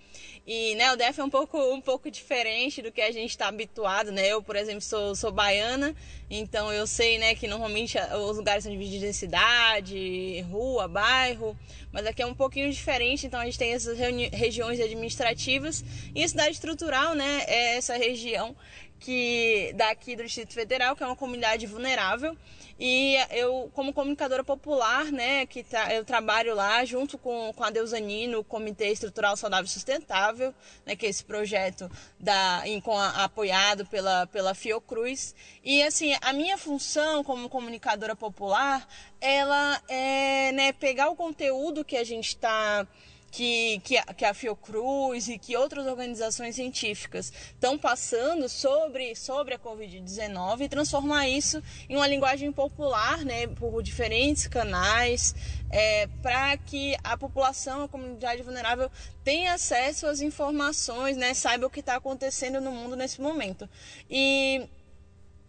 E 0.46 0.74
né, 0.74 0.92
o 0.92 0.96
DF 0.96 1.20
é 1.20 1.24
um 1.24 1.30
pouco, 1.30 1.58
um 1.72 1.80
pouco 1.80 2.10
diferente 2.10 2.82
do 2.82 2.90
que 2.90 3.00
a 3.00 3.12
gente 3.12 3.30
está 3.30 3.46
habituado. 3.46 4.10
Né? 4.10 4.26
Eu, 4.26 4.42
por 4.42 4.56
exemplo, 4.56 4.80
sou, 4.80 5.14
sou 5.14 5.30
baiana, 5.30 5.94
então 6.28 6.72
eu 6.72 6.86
sei 6.86 7.18
né, 7.18 7.34
que 7.34 7.46
normalmente 7.46 7.96
os 8.28 8.36
lugares 8.36 8.64
são 8.64 8.72
divididos 8.72 9.08
em 9.08 9.12
cidade, 9.12 10.40
rua, 10.50 10.88
bairro, 10.88 11.56
mas 11.92 12.04
aqui 12.06 12.22
é 12.22 12.26
um 12.26 12.34
pouquinho 12.34 12.70
diferente, 12.72 13.26
então 13.26 13.38
a 13.38 13.44
gente 13.44 13.58
tem 13.58 13.72
essas 13.72 13.96
regiões 13.98 14.80
administrativas. 14.80 15.84
E 16.14 16.24
a 16.24 16.28
cidade 16.28 16.52
estrutural 16.52 17.14
né, 17.14 17.44
é 17.46 17.76
essa 17.76 17.96
região 17.96 18.56
que 19.00 19.72
daqui 19.74 20.14
do 20.14 20.22
Distrito 20.22 20.52
Federal, 20.52 20.94
que 20.94 21.02
é 21.02 21.06
uma 21.06 21.16
comunidade 21.16 21.66
vulnerável. 21.66 22.36
E 22.78 23.16
eu, 23.30 23.70
como 23.74 23.92
comunicadora 23.92 24.42
popular, 24.42 25.04
né, 25.06 25.44
que 25.44 25.64
eu 25.94 26.04
trabalho 26.04 26.54
lá 26.54 26.82
junto 26.84 27.18
com, 27.18 27.52
com 27.54 27.64
a 27.64 27.70
Deusani 27.70 28.26
no 28.26 28.42
Comitê 28.42 28.88
Estrutural 28.88 29.36
Saudável 29.36 29.66
e 29.66 29.68
Sustentável, 29.68 30.54
né, 30.86 30.96
que 30.96 31.04
é 31.04 31.08
esse 31.10 31.22
projeto 31.22 31.90
da, 32.18 32.62
em, 32.64 32.80
com 32.80 32.96
a, 32.96 33.24
apoiado 33.24 33.84
pela, 33.84 34.26
pela 34.28 34.54
Fiocruz. 34.54 35.34
E 35.62 35.82
assim, 35.82 36.14
a 36.22 36.32
minha 36.32 36.56
função 36.56 37.22
como 37.22 37.50
comunicadora 37.50 38.16
popular, 38.16 38.88
ela 39.20 39.82
é 39.86 40.52
né, 40.52 40.72
pegar 40.72 41.10
o 41.10 41.16
conteúdo 41.16 41.84
que 41.84 41.98
a 41.98 42.04
gente 42.04 42.28
está 42.28 42.86
que, 43.30 43.80
que, 43.84 43.96
a, 43.96 44.02
que 44.04 44.24
a 44.24 44.34
Fiocruz 44.34 45.28
e 45.28 45.38
que 45.38 45.56
outras 45.56 45.86
organizações 45.86 46.56
científicas 46.56 47.32
estão 47.54 47.78
passando 47.78 48.48
sobre, 48.48 49.14
sobre 49.14 49.54
a 49.54 49.58
Covid-19 49.58 50.62
e 50.62 50.68
transformar 50.68 51.28
isso 51.28 51.62
em 51.88 51.96
uma 51.96 52.06
linguagem 52.06 52.50
popular, 52.50 53.24
né, 53.24 53.46
por 53.46 53.82
diferentes 53.82 54.46
canais, 54.46 55.34
é, 55.70 56.08
para 56.22 56.56
que 56.56 56.96
a 57.04 57.16
população, 57.16 57.84
a 57.84 57.88
comunidade 57.88 58.42
vulnerável 58.42 58.90
tenha 59.22 59.54
acesso 59.54 60.06
às 60.06 60.20
informações, 60.20 61.16
né, 61.16 61.32
saiba 61.34 61.66
o 61.66 61.70
que 61.70 61.80
está 61.80 61.96
acontecendo 61.96 62.60
no 62.60 62.72
mundo 62.72 62.96
nesse 62.96 63.20
momento. 63.20 63.68
E 64.10 64.68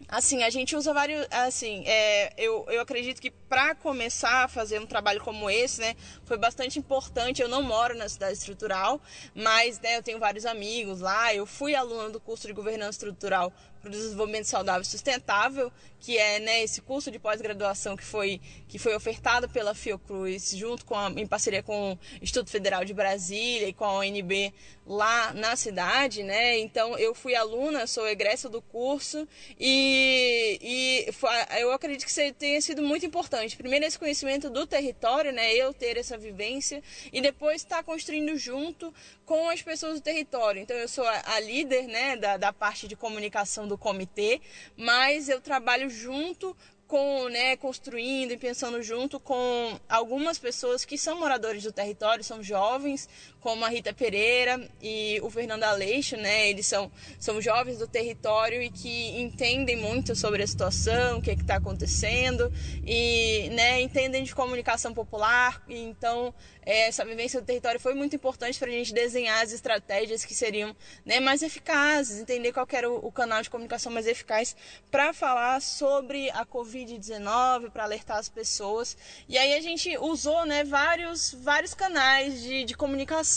Assim, 0.08 0.44
a 0.44 0.50
gente 0.50 0.76
usa 0.76 0.94
vários. 0.94 1.26
Assim, 1.32 1.84
é, 1.86 2.34
eu, 2.38 2.66
eu 2.70 2.82
acredito 2.82 3.22
que 3.22 3.32
para 3.32 3.76
começar 3.76 4.44
a 4.44 4.48
fazer 4.48 4.80
um 4.80 4.86
trabalho 4.86 5.22
como 5.22 5.50
esse, 5.50 5.82
né, 5.82 5.96
foi 6.26 6.38
bastante 6.38 6.80
importante. 6.80 7.42
Eu 7.42 7.48
não 7.48 7.62
moro 7.62 7.96
na 7.96 8.08
cidade 8.08 8.34
estrutural, 8.34 9.02
mas 9.34 9.80
né, 9.80 9.98
eu 9.98 10.04
tenho 10.04 10.20
vários 10.20 10.46
amigos 10.46 11.00
lá. 11.00 11.34
Eu 11.34 11.46
fui 11.46 11.76
aluna 11.76 12.10
do 12.10 12.20
curso 12.20 12.48
de 12.48 12.54
governança 12.54 12.92
estrutural 12.92 13.54
para 13.82 13.90
o 13.90 13.92
desenvolvimento 13.92 14.46
saudável 14.46 14.82
e 14.82 14.86
sustentável, 14.86 15.72
que 16.00 16.18
é 16.18 16.40
né, 16.40 16.64
esse 16.64 16.82
curso 16.82 17.12
de 17.12 17.20
pós-graduação 17.20 17.96
que 17.96 18.04
foi, 18.04 18.42
que 18.68 18.80
foi 18.80 18.96
ofertado 18.96 19.48
pela 19.48 19.76
Fiocruz, 19.76 20.52
junto 20.52 20.84
com 20.86 20.96
a, 20.96 21.10
em 21.12 21.28
parceria 21.28 21.62
com 21.62 21.94
o 21.94 22.00
Instituto 22.22 22.50
Federal 22.50 22.84
de 22.84 22.94
Brasília 22.94 23.68
e 23.68 23.74
com 23.74 23.86
a 23.86 24.00
ONB 24.00 24.54
lá 24.86 25.32
na 25.34 25.56
cidade, 25.56 26.24
né? 26.24 26.58
Então 26.60 26.98
eu 26.98 27.14
fui 27.14 27.36
aluna, 27.36 27.86
sou 27.86 28.08
egressa 28.08 28.50
do 28.50 28.62
curso 28.62 29.28
e, 29.60 30.60
e 30.62 31.12
foi, 31.14 31.30
eu 31.60 31.72
acredito 31.72 32.06
que 32.06 32.34
tenha 32.34 32.60
sido 32.62 32.82
muito 32.82 33.06
importante. 33.06 33.56
Primeiro 33.56 33.86
esse 33.86 34.00
conhecimento 34.00 34.50
do 34.50 34.66
território, 34.66 35.32
né? 35.32 35.54
Eu 35.54 35.74
ter 35.74 35.98
essa 35.98 36.18
vivência 36.18 36.84
e 37.14 37.22
depois 37.22 37.58
estar 37.58 37.78
tá 37.78 37.84
construindo 37.84 38.36
junto 38.38 38.94
com 39.24 39.50
as 39.50 39.62
pessoas 39.62 39.96
do 39.96 40.02
território. 40.02 40.62
Então 40.62 40.76
eu 40.76 40.88
sou 40.88 41.08
a, 41.08 41.36
a 41.36 41.40
líder, 41.40 41.88
né, 41.88 42.18
da, 42.18 42.38
da 42.38 42.52
parte 42.52 42.88
de 42.88 42.96
comunicação 42.96 43.68
do 43.72 43.78
comitê, 43.78 44.42
mas 44.78 45.30
eu 45.30 45.40
trabalho 45.40 45.90
junto 45.90 46.56
com, 46.92 47.30
né, 47.30 47.56
construindo 47.56 48.32
e 48.34 48.38
pensando 48.38 48.84
junto 48.84 49.18
com 49.18 49.80
algumas 49.88 50.38
pessoas 50.38 50.84
que 50.84 50.98
são 50.98 51.18
moradores 51.18 51.64
do 51.64 51.72
território, 51.72 52.22
são 52.22 52.44
jovens, 52.44 53.08
como 53.42 53.66
a 53.66 53.70
Rita 53.70 53.92
Pereira 53.92 54.70
e 54.80 55.20
o 55.24 55.30
Fernando 55.30 55.64
Aleixo, 55.64 56.16
né? 56.16 56.48
Eles 56.48 56.68
são, 56.68 56.92
são 57.20 57.42
jovens 57.42 57.80
do 57.80 57.88
território 57.88 58.62
e 58.62 58.70
que 58.70 59.20
entendem 59.20 59.76
muito 59.76 60.16
sobre 60.16 60.44
a 60.44 60.48
situação, 60.48 61.18
o 61.18 61.22
que 61.22 61.32
é 61.32 61.34
está 61.34 61.56
acontecendo 61.56 62.54
e, 62.86 63.50
né, 63.52 63.82
entendem 63.82 64.24
de 64.24 64.36
comunicação 64.36 64.94
popular. 64.94 65.64
E, 65.68 65.76
então, 65.76 66.32
é, 66.64 66.88
essa 66.88 67.04
vivência 67.04 67.42
do 67.42 67.46
território 67.46 67.80
foi 67.80 67.96
muito 67.96 68.16
importante 68.16 68.60
para 68.60 68.68
a 68.68 68.72
gente 68.72 68.94
desenhar 68.94 69.42
as 69.42 69.52
estratégias 69.52 70.24
que 70.24 70.36
seriam 70.36 70.76
né, 71.04 71.20
mais 71.20 71.42
eficazes, 71.42 72.20
entender 72.20 72.54
qual 72.54 72.68
era 72.72 72.90
o, 72.90 73.08
o 73.08 73.12
canal 73.12 73.42
de 73.42 73.50
comunicação 73.50 73.92
mais 73.92 74.06
eficaz 74.06 74.56
para 74.92 75.14
falar 75.14 75.62
sobre 75.62 76.30
a 76.30 76.46
Covid-19, 76.46 77.72
para 77.72 77.86
alertar 77.86 78.18
as 78.18 78.30
pessoas. 78.30 78.96
E 79.28 79.36
aí 79.36 79.56
a 79.56 79.62
gente 79.62 79.98
usou 79.98 80.46
né, 80.46 80.64
vários, 80.64 81.34
vários 81.34 81.74
canais 81.74 82.40
de, 82.44 82.64
de 82.66 82.76
comunicação 82.76 83.31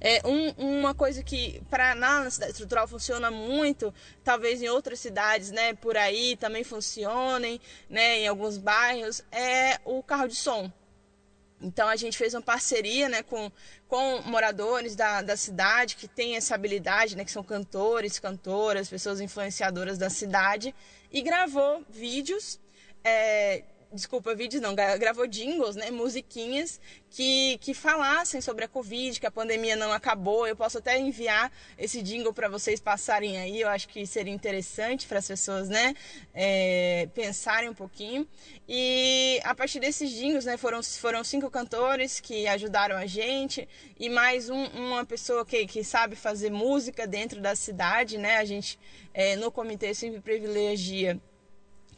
é, 0.00 0.20
um, 0.26 0.78
uma 0.78 0.94
coisa 0.94 1.22
que 1.22 1.62
para 1.70 1.94
na 1.94 2.28
cidade 2.30 2.52
estrutural 2.52 2.86
funciona 2.86 3.30
muito, 3.30 3.92
talvez 4.22 4.60
em 4.62 4.68
outras 4.68 5.00
cidades, 5.00 5.50
né, 5.50 5.74
por 5.74 5.96
aí 5.96 6.36
também 6.36 6.64
funcionem, 6.64 7.60
né, 7.88 8.20
em 8.20 8.28
alguns 8.28 8.58
bairros, 8.58 9.22
é 9.32 9.78
o 9.84 10.02
carro 10.02 10.28
de 10.28 10.36
som. 10.36 10.70
Então 11.62 11.88
a 11.88 11.96
gente 11.96 12.16
fez 12.16 12.32
uma 12.32 12.40
parceria 12.40 13.08
né, 13.08 13.22
com, 13.22 13.52
com 13.86 14.22
moradores 14.22 14.96
da, 14.96 15.20
da 15.20 15.36
cidade 15.36 15.96
que 15.96 16.08
têm 16.08 16.36
essa 16.36 16.54
habilidade, 16.54 17.16
né, 17.16 17.24
que 17.24 17.30
são 17.30 17.44
cantores, 17.44 18.18
cantoras, 18.18 18.88
pessoas 18.88 19.20
influenciadoras 19.20 19.98
da 19.98 20.08
cidade, 20.08 20.74
e 21.12 21.20
gravou 21.20 21.84
vídeos 21.90 22.58
é, 23.04 23.64
desculpa, 23.92 24.34
vídeos 24.34 24.62
não, 24.62 24.74
gravou 24.74 25.26
jingles, 25.26 25.74
né, 25.74 25.90
musiquinhas 25.90 26.80
que, 27.10 27.58
que 27.58 27.74
falassem 27.74 28.40
sobre 28.40 28.64
a 28.64 28.68
Covid, 28.68 29.18
que 29.18 29.26
a 29.26 29.30
pandemia 29.30 29.74
não 29.74 29.92
acabou. 29.92 30.46
Eu 30.46 30.54
posso 30.54 30.78
até 30.78 30.98
enviar 30.98 31.50
esse 31.76 32.00
jingle 32.00 32.32
para 32.32 32.48
vocês 32.48 32.78
passarem 32.80 33.38
aí, 33.38 33.60
eu 33.60 33.68
acho 33.68 33.88
que 33.88 34.06
seria 34.06 34.32
interessante 34.32 35.06
para 35.06 35.18
as 35.18 35.26
pessoas, 35.26 35.68
né, 35.68 35.94
é, 36.32 37.08
pensarem 37.14 37.68
um 37.68 37.74
pouquinho. 37.74 38.26
E 38.68 39.40
a 39.42 39.54
partir 39.54 39.80
desses 39.80 40.10
jingles, 40.10 40.44
né, 40.44 40.56
foram, 40.56 40.82
foram 40.82 41.24
cinco 41.24 41.50
cantores 41.50 42.20
que 42.20 42.46
ajudaram 42.46 42.96
a 42.96 43.06
gente 43.06 43.68
e 43.98 44.08
mais 44.08 44.48
um, 44.48 44.64
uma 44.66 45.04
pessoa 45.04 45.44
que, 45.44 45.66
que 45.66 45.82
sabe 45.82 46.14
fazer 46.14 46.50
música 46.50 47.06
dentro 47.06 47.40
da 47.40 47.56
cidade, 47.56 48.18
né, 48.18 48.36
a 48.36 48.44
gente 48.44 48.78
é, 49.12 49.34
no 49.34 49.50
comitê 49.50 49.92
sempre 49.94 50.20
privilegia 50.20 51.20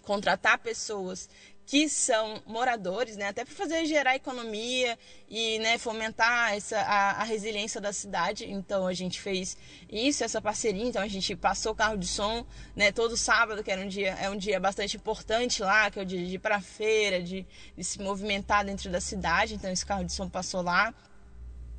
contratar 0.02 0.58
pessoas 0.58 1.28
que 1.64 1.88
são 1.88 2.42
moradores, 2.44 3.16
né, 3.16 3.28
até 3.28 3.44
para 3.44 3.54
fazer 3.54 3.86
gerar 3.86 4.16
economia 4.16 4.98
e 5.28 5.58
né, 5.60 5.78
fomentar 5.78 6.54
essa, 6.54 6.78
a, 6.80 7.22
a, 7.22 7.24
resiliência 7.24 7.80
da 7.80 7.92
cidade. 7.92 8.50
Então 8.50 8.86
a 8.86 8.92
gente 8.92 9.20
fez 9.20 9.56
isso, 9.90 10.24
essa 10.24 10.40
parceria. 10.40 10.84
Então 10.84 11.00
a 11.00 11.08
gente 11.08 11.34
passou 11.36 11.74
carro 11.74 11.96
de 11.96 12.06
som 12.06 12.44
né, 12.74 12.90
todo 12.90 13.16
sábado, 13.16 13.62
que 13.62 13.70
era 13.70 13.80
um 13.80 13.88
dia, 13.88 14.10
é 14.20 14.28
um 14.28 14.36
dia 14.36 14.58
bastante 14.58 14.96
importante 14.96 15.62
lá, 15.62 15.90
que 15.90 15.98
é 15.98 16.02
o 16.02 16.04
dia 16.04 16.24
de 16.26 16.34
ir 16.34 16.38
para 16.38 16.56
a 16.56 16.60
feira, 16.60 17.22
de, 17.22 17.46
de 17.76 17.84
se 17.84 18.00
movimentar 18.00 18.64
dentro 18.64 18.90
da 18.90 19.00
cidade. 19.00 19.54
Então 19.54 19.70
esse 19.70 19.86
carro 19.86 20.04
de 20.04 20.12
som 20.12 20.28
passou 20.28 20.62
lá. 20.62 20.92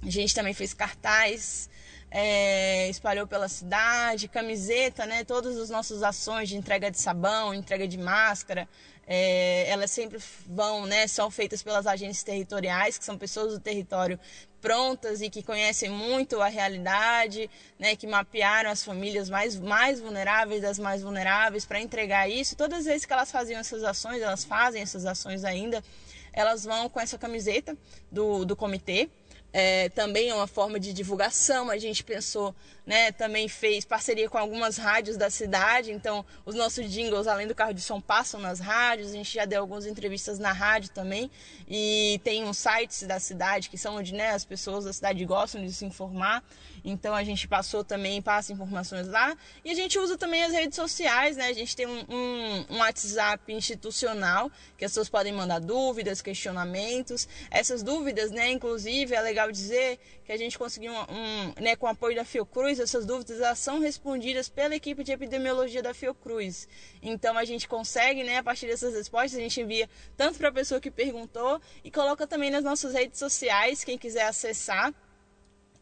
A 0.01 0.09
gente 0.09 0.34
também 0.34 0.53
fez 0.53 0.73
cartaz 0.73 1.69
é, 2.15 2.88
espalhou 2.89 3.25
pela 3.25 3.47
cidade, 3.47 4.27
camiseta, 4.27 5.03
né? 5.07 5.23
Todas 5.23 5.57
as 5.57 5.71
nossas 5.71 6.03
ações 6.03 6.47
de 6.47 6.55
entrega 6.55 6.91
de 6.91 6.99
sabão, 6.99 7.55
entrega 7.55 7.88
de 7.88 7.97
máscara, 7.97 8.69
é, 9.07 9.69
elas 9.69 9.91
sempre 9.91 10.17
vão, 10.47 10.85
né? 10.85 11.07
São 11.07 11.29
feitas 11.29 11.61
pelas 11.61 11.85
agências 11.85 12.23
territoriais, 12.23 12.97
que 12.97 13.05
são 13.05 13.17
pessoas 13.17 13.53
do 13.53 13.59
território 13.59 14.19
prontas 14.61 15.21
e 15.21 15.29
que 15.29 15.43
conhecem 15.43 15.89
muito 15.89 16.41
a 16.41 16.47
realidade, 16.47 17.49
né? 17.77 17.95
Que 17.95 18.07
mapearam 18.07 18.69
as 18.69 18.83
famílias 18.83 19.29
mais, 19.29 19.59
mais 19.59 19.99
vulneráveis 19.99 20.61
das 20.61 20.79
mais 20.79 21.01
vulneráveis 21.01 21.65
para 21.65 21.81
entregar 21.81 22.29
isso. 22.29 22.55
Todas 22.55 22.79
as 22.79 22.85
vezes 22.85 23.05
que 23.05 23.11
elas 23.11 23.29
faziam 23.29 23.59
essas 23.59 23.83
ações, 23.83 24.21
elas 24.21 24.45
fazem 24.45 24.81
essas 24.81 25.05
ações 25.05 25.43
ainda, 25.43 25.83
elas 26.31 26.63
vão 26.63 26.87
com 26.87 26.99
essa 26.99 27.17
camiseta 27.17 27.77
do, 28.09 28.45
do 28.45 28.55
comitê 28.55 29.09
é, 29.53 29.87
também 29.89 30.29
é 30.29 30.35
uma 30.35 30.47
forma 30.47 30.79
de 30.79 30.91
divulgação. 30.91 31.69
A 31.69 31.77
gente 31.77 32.03
pensou, 32.03 32.55
né, 32.85 33.11
também 33.11 33.47
fez 33.47 33.85
parceria 33.85 34.27
com 34.27 34.37
algumas 34.37 34.77
rádios 34.77 35.15
da 35.15 35.29
cidade, 35.29 35.91
então 35.91 36.25
os 36.43 36.55
nossos 36.55 36.91
jingles, 36.91 37.27
além 37.27 37.47
do 37.47 37.53
carro 37.53 37.73
de 37.73 37.81
som, 37.81 38.01
passam 38.01 38.41
nas 38.41 38.59
rádios. 38.59 39.11
A 39.11 39.13
gente 39.13 39.31
já 39.31 39.45
deu 39.45 39.61
algumas 39.61 39.85
entrevistas 39.85 40.39
na 40.39 40.51
rádio 40.51 40.89
também, 40.89 41.29
e 41.69 42.19
tem 42.23 42.43
uns 42.43 42.57
sites 42.57 43.03
da 43.03 43.19
cidade 43.19 43.69
que 43.69 43.77
são 43.77 43.97
onde 43.97 44.13
né, 44.13 44.31
as 44.31 44.43
pessoas 44.43 44.85
da 44.85 44.91
cidade 44.91 45.23
gostam 45.23 45.63
de 45.63 45.71
se 45.71 45.85
informar. 45.85 46.43
Então 46.84 47.13
a 47.15 47.23
gente 47.23 47.47
passou 47.47 47.84
também, 47.84 48.21
passa 48.21 48.51
informações 48.51 49.07
lá. 49.07 49.36
E 49.63 49.71
a 49.71 49.73
gente 49.73 49.97
usa 49.97 50.17
também 50.17 50.43
as 50.43 50.51
redes 50.51 50.75
sociais, 50.75 51.38
né? 51.38 51.47
A 51.47 51.53
gente 51.53 51.75
tem 51.75 51.86
um, 51.86 52.05
um, 52.09 52.65
um 52.69 52.77
WhatsApp 52.79 53.51
institucional 53.53 54.51
que 54.77 54.86
as 54.86 54.91
pessoas 54.91 55.09
podem 55.09 55.31
mandar 55.31 55.59
dúvidas, 55.59 56.21
questionamentos. 56.21 57.27
Essas 57.49 57.84
dúvidas, 57.84 58.31
né? 58.31 58.51
Inclusive, 58.51 59.15
é 59.15 59.21
legal 59.21 59.51
dizer 59.51 59.99
que 60.25 60.31
a 60.31 60.38
gente 60.38 60.57
conseguiu 60.57 60.91
um, 60.91 60.95
um 61.09 61.53
né, 61.61 61.75
com 61.75 61.86
o 61.86 61.89
apoio 61.89 62.15
da 62.15 62.25
Fiocruz, 62.25 62.79
essas 62.79 63.05
dúvidas 63.05 63.39
elas 63.39 63.59
são 63.59 63.79
respondidas 63.79 64.49
pela 64.49 64.75
equipe 64.75 65.03
de 65.03 65.11
epidemiologia 65.11 65.81
da 65.81 65.93
Fiocruz. 65.93 66.67
Então 67.01 67.38
a 67.38 67.45
gente 67.45 67.67
consegue, 67.67 68.23
né, 68.23 68.38
a 68.38 68.43
partir 68.43 68.67
dessas 68.67 68.93
respostas, 68.93 69.39
a 69.39 69.41
gente 69.41 69.59
envia 69.59 69.89
tanto 70.15 70.38
para 70.38 70.49
a 70.49 70.51
pessoa 70.51 70.79
que 70.79 70.89
perguntou 70.89 71.61
e 71.84 71.91
coloca 71.91 72.25
também 72.25 72.49
nas 72.49 72.63
nossas 72.63 72.93
redes 72.93 73.19
sociais, 73.19 73.84
quem 73.84 73.97
quiser 73.97 74.25
acessar. 74.25 74.93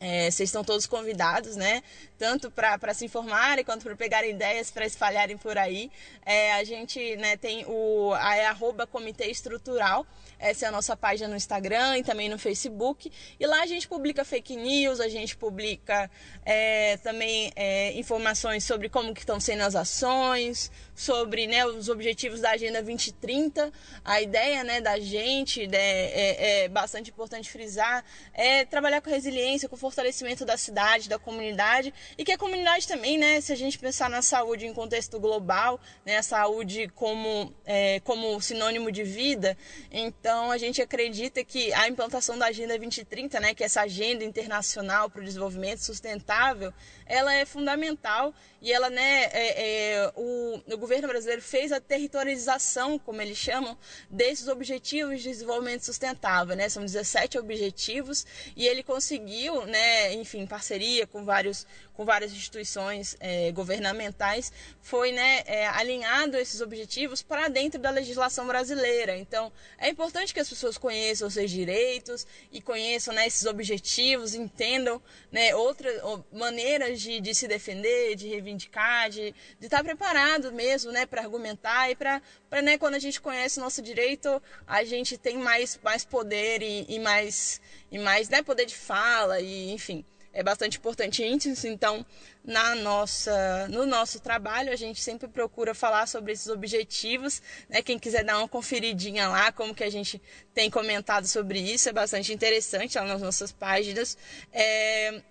É, 0.03 0.31
vocês 0.31 0.49
estão 0.49 0.63
todos 0.63 0.87
convidados, 0.87 1.55
né? 1.55 1.83
Tanto 2.17 2.49
para 2.49 2.91
se 2.91 3.05
informarem 3.05 3.63
quanto 3.63 3.83
para 3.83 3.95
pegarem 3.95 4.31
ideias 4.31 4.71
para 4.71 4.83
espalharem 4.83 5.37
por 5.37 5.59
aí. 5.59 5.91
É, 6.25 6.53
a 6.53 6.63
gente 6.63 7.15
né, 7.17 7.37
tem 7.37 7.63
o 7.67 8.11
a, 8.15 8.35
é 8.35 8.47
arroba 8.47 8.87
Comitê 8.87 9.27
Estrutural. 9.27 10.03
Essa 10.39 10.65
é 10.65 10.69
a 10.69 10.71
nossa 10.71 10.97
página 10.97 11.29
no 11.29 11.35
Instagram 11.35 11.99
e 11.99 12.03
também 12.03 12.27
no 12.27 12.39
Facebook. 12.39 13.11
E 13.39 13.45
lá 13.45 13.61
a 13.61 13.67
gente 13.67 13.87
publica 13.87 14.25
fake 14.25 14.55
news, 14.55 14.99
a 14.99 15.07
gente 15.07 15.37
publica 15.37 16.09
é, 16.43 16.97
também 16.97 17.51
é, 17.55 17.93
informações 17.93 18.63
sobre 18.63 18.89
como 18.89 19.13
que 19.13 19.19
estão 19.19 19.39
sendo 19.39 19.61
as 19.61 19.75
ações, 19.75 20.71
sobre 20.95 21.45
né, 21.45 21.63
os 21.63 21.89
objetivos 21.89 22.41
da 22.41 22.51
Agenda 22.51 22.81
2030. 22.81 23.71
A 24.03 24.19
ideia 24.19 24.63
né, 24.63 24.81
da 24.81 24.99
gente, 24.99 25.67
né, 25.67 25.77
é, 25.77 26.63
é 26.63 26.69
bastante 26.69 27.11
importante 27.11 27.51
frisar, 27.51 28.03
é 28.33 28.65
trabalhar 28.65 28.99
com 29.01 29.11
resiliência, 29.11 29.69
com 29.69 29.77
fortalecimento 29.91 30.45
da 30.45 30.55
cidade, 30.55 31.09
da 31.09 31.19
comunidade 31.19 31.93
e 32.17 32.23
que 32.23 32.31
a 32.31 32.37
comunidade 32.37 32.87
também, 32.87 33.17
né, 33.17 33.41
se 33.41 33.51
a 33.51 33.55
gente 33.55 33.77
pensar 33.77 34.09
na 34.09 34.21
saúde 34.21 34.65
em 34.65 34.73
contexto 34.73 35.19
global, 35.19 35.79
né, 36.05 36.17
a 36.17 36.23
saúde 36.23 36.89
como, 36.95 37.53
é, 37.65 37.99
como 37.99 38.39
sinônimo 38.41 38.89
de 38.89 39.03
vida, 39.03 39.57
então 39.91 40.49
a 40.49 40.57
gente 40.57 40.81
acredita 40.81 41.43
que 41.43 41.73
a 41.73 41.89
implantação 41.89 42.37
da 42.37 42.45
Agenda 42.45 42.77
2030, 42.77 43.39
né, 43.41 43.53
que 43.53 43.63
é 43.63 43.65
essa 43.65 43.81
agenda 43.81 44.23
internacional 44.23 45.09
para 45.09 45.21
o 45.21 45.25
desenvolvimento 45.25 45.79
sustentável, 45.79 46.73
ela 47.05 47.33
é 47.33 47.45
fundamental 47.45 48.33
e 48.61 48.71
ela, 48.71 48.89
né, 48.89 49.23
é, 49.33 49.95
é, 49.95 50.13
o, 50.15 50.61
o 50.73 50.77
governo 50.77 51.07
brasileiro 51.09 51.41
fez 51.41 51.71
a 51.73 51.81
territorialização, 51.81 52.97
como 52.97 53.21
eles 53.21 53.37
chamam, 53.37 53.77
desses 54.09 54.47
objetivos 54.47 55.21
de 55.21 55.29
desenvolvimento 55.29 55.83
sustentável, 55.83 56.55
né, 56.55 56.69
são 56.69 56.85
17 56.85 57.37
objetivos 57.37 58.25
e 58.55 58.65
ele 58.65 58.83
conseguiu, 58.83 59.65
né, 59.65 59.80
enfim, 60.13 60.45
parceria 60.45 61.05
com 61.07 61.23
vários 61.23 61.65
com 62.01 62.05
várias 62.05 62.31
instituições 62.31 63.15
é, 63.19 63.51
governamentais, 63.51 64.51
foi 64.81 65.11
né, 65.11 65.43
é, 65.45 65.67
alinhado 65.67 66.35
esses 66.35 66.59
objetivos 66.59 67.21
para 67.21 67.47
dentro 67.47 67.79
da 67.79 67.91
legislação 67.91 68.47
brasileira. 68.47 69.15
Então, 69.15 69.51
é 69.77 69.89
importante 69.89 70.33
que 70.33 70.39
as 70.39 70.49
pessoas 70.49 70.79
conheçam 70.79 71.27
os 71.27 71.35
seus 71.35 71.51
direitos 71.51 72.25
e 72.51 72.59
conheçam 72.59 73.13
né, 73.13 73.27
esses 73.27 73.45
objetivos, 73.45 74.33
entendam 74.33 74.99
né, 75.31 75.53
outras 75.53 76.01
maneiras 76.31 76.99
de, 76.99 77.19
de 77.19 77.35
se 77.35 77.47
defender, 77.47 78.15
de 78.15 78.27
reivindicar, 78.27 79.09
de, 79.11 79.31
de 79.59 79.65
estar 79.67 79.83
preparado 79.83 80.51
mesmo 80.51 80.91
né, 80.91 81.05
para 81.05 81.21
argumentar 81.21 81.91
e 81.91 81.95
para, 81.95 82.19
né, 82.63 82.79
quando 82.79 82.95
a 82.95 82.99
gente 82.99 83.21
conhece 83.21 83.59
o 83.59 83.63
nosso 83.63 83.79
direito, 83.79 84.41
a 84.65 84.83
gente 84.83 85.19
tem 85.19 85.37
mais, 85.37 85.79
mais 85.83 86.03
poder 86.03 86.63
e, 86.63 86.85
e 86.89 86.99
mais, 86.99 87.61
e 87.91 87.99
mais 87.99 88.27
né, 88.27 88.41
poder 88.41 88.65
de 88.65 88.75
fala 88.75 89.39
e 89.39 89.70
enfim 89.71 90.05
é 90.33 90.41
bastante 90.41 90.77
importante 90.77 91.23
isso. 91.23 91.67
Então, 91.67 92.05
na 92.43 92.75
nossa, 92.75 93.67
no 93.69 93.85
nosso 93.85 94.19
trabalho, 94.19 94.71
a 94.71 94.75
gente 94.75 95.01
sempre 95.01 95.27
procura 95.27 95.73
falar 95.73 96.07
sobre 96.07 96.31
esses 96.31 96.47
objetivos. 96.47 97.41
Né? 97.69 97.81
Quem 97.81 97.99
quiser 97.99 98.23
dar 98.23 98.37
uma 98.37 98.47
conferidinha 98.47 99.27
lá, 99.27 99.51
como 99.51 99.75
que 99.75 99.83
a 99.83 99.89
gente 99.89 100.21
tem 100.53 100.69
comentado 100.69 101.27
sobre 101.27 101.59
isso, 101.59 101.89
é 101.89 101.93
bastante 101.93 102.33
interessante 102.33 102.97
lá 102.97 103.05
nas 103.05 103.21
nossas 103.21 103.51
páginas. 103.51 104.17
É, 104.53 105.21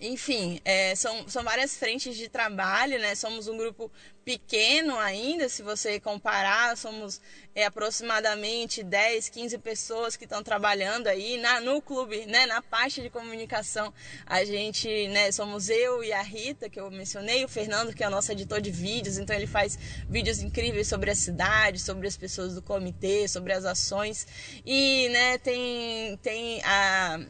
enfim, 0.00 0.60
é, 0.64 0.94
são, 0.94 1.28
são 1.28 1.42
várias 1.42 1.76
frentes 1.76 2.16
de 2.16 2.28
trabalho, 2.28 2.98
né? 2.98 3.14
Somos 3.14 3.46
um 3.46 3.56
grupo 3.56 3.90
pequeno 4.24 4.98
ainda, 4.98 5.48
se 5.48 5.62
você 5.62 6.00
comparar, 6.00 6.76
somos 6.76 7.20
é, 7.54 7.64
aproximadamente 7.64 8.82
10, 8.82 9.28
15 9.28 9.58
pessoas 9.58 10.16
que 10.16 10.24
estão 10.24 10.42
trabalhando 10.42 11.06
aí 11.06 11.36
na, 11.36 11.60
no 11.60 11.80
clube, 11.82 12.24
né? 12.26 12.46
Na 12.46 12.62
parte 12.62 13.02
de 13.02 13.10
comunicação, 13.10 13.92
a 14.26 14.44
gente, 14.44 15.08
né? 15.08 15.30
Somos 15.30 15.68
eu 15.68 16.02
e 16.02 16.12
a 16.12 16.22
Rita, 16.22 16.68
que 16.68 16.80
eu 16.80 16.90
mencionei, 16.90 17.44
o 17.44 17.48
Fernando, 17.48 17.94
que 17.94 18.02
é 18.02 18.08
o 18.08 18.10
nosso 18.10 18.32
editor 18.32 18.60
de 18.60 18.70
vídeos, 18.70 19.18
então 19.18 19.36
ele 19.36 19.46
faz 19.46 19.78
vídeos 20.08 20.40
incríveis 20.40 20.88
sobre 20.88 21.10
a 21.10 21.14
cidade, 21.14 21.78
sobre 21.78 22.08
as 22.08 22.16
pessoas 22.16 22.54
do 22.54 22.62
comitê, 22.62 23.28
sobre 23.28 23.52
as 23.52 23.64
ações, 23.64 24.26
e, 24.64 25.08
né? 25.10 25.38
Tem, 25.38 26.16
tem 26.22 26.62
a 26.64 27.20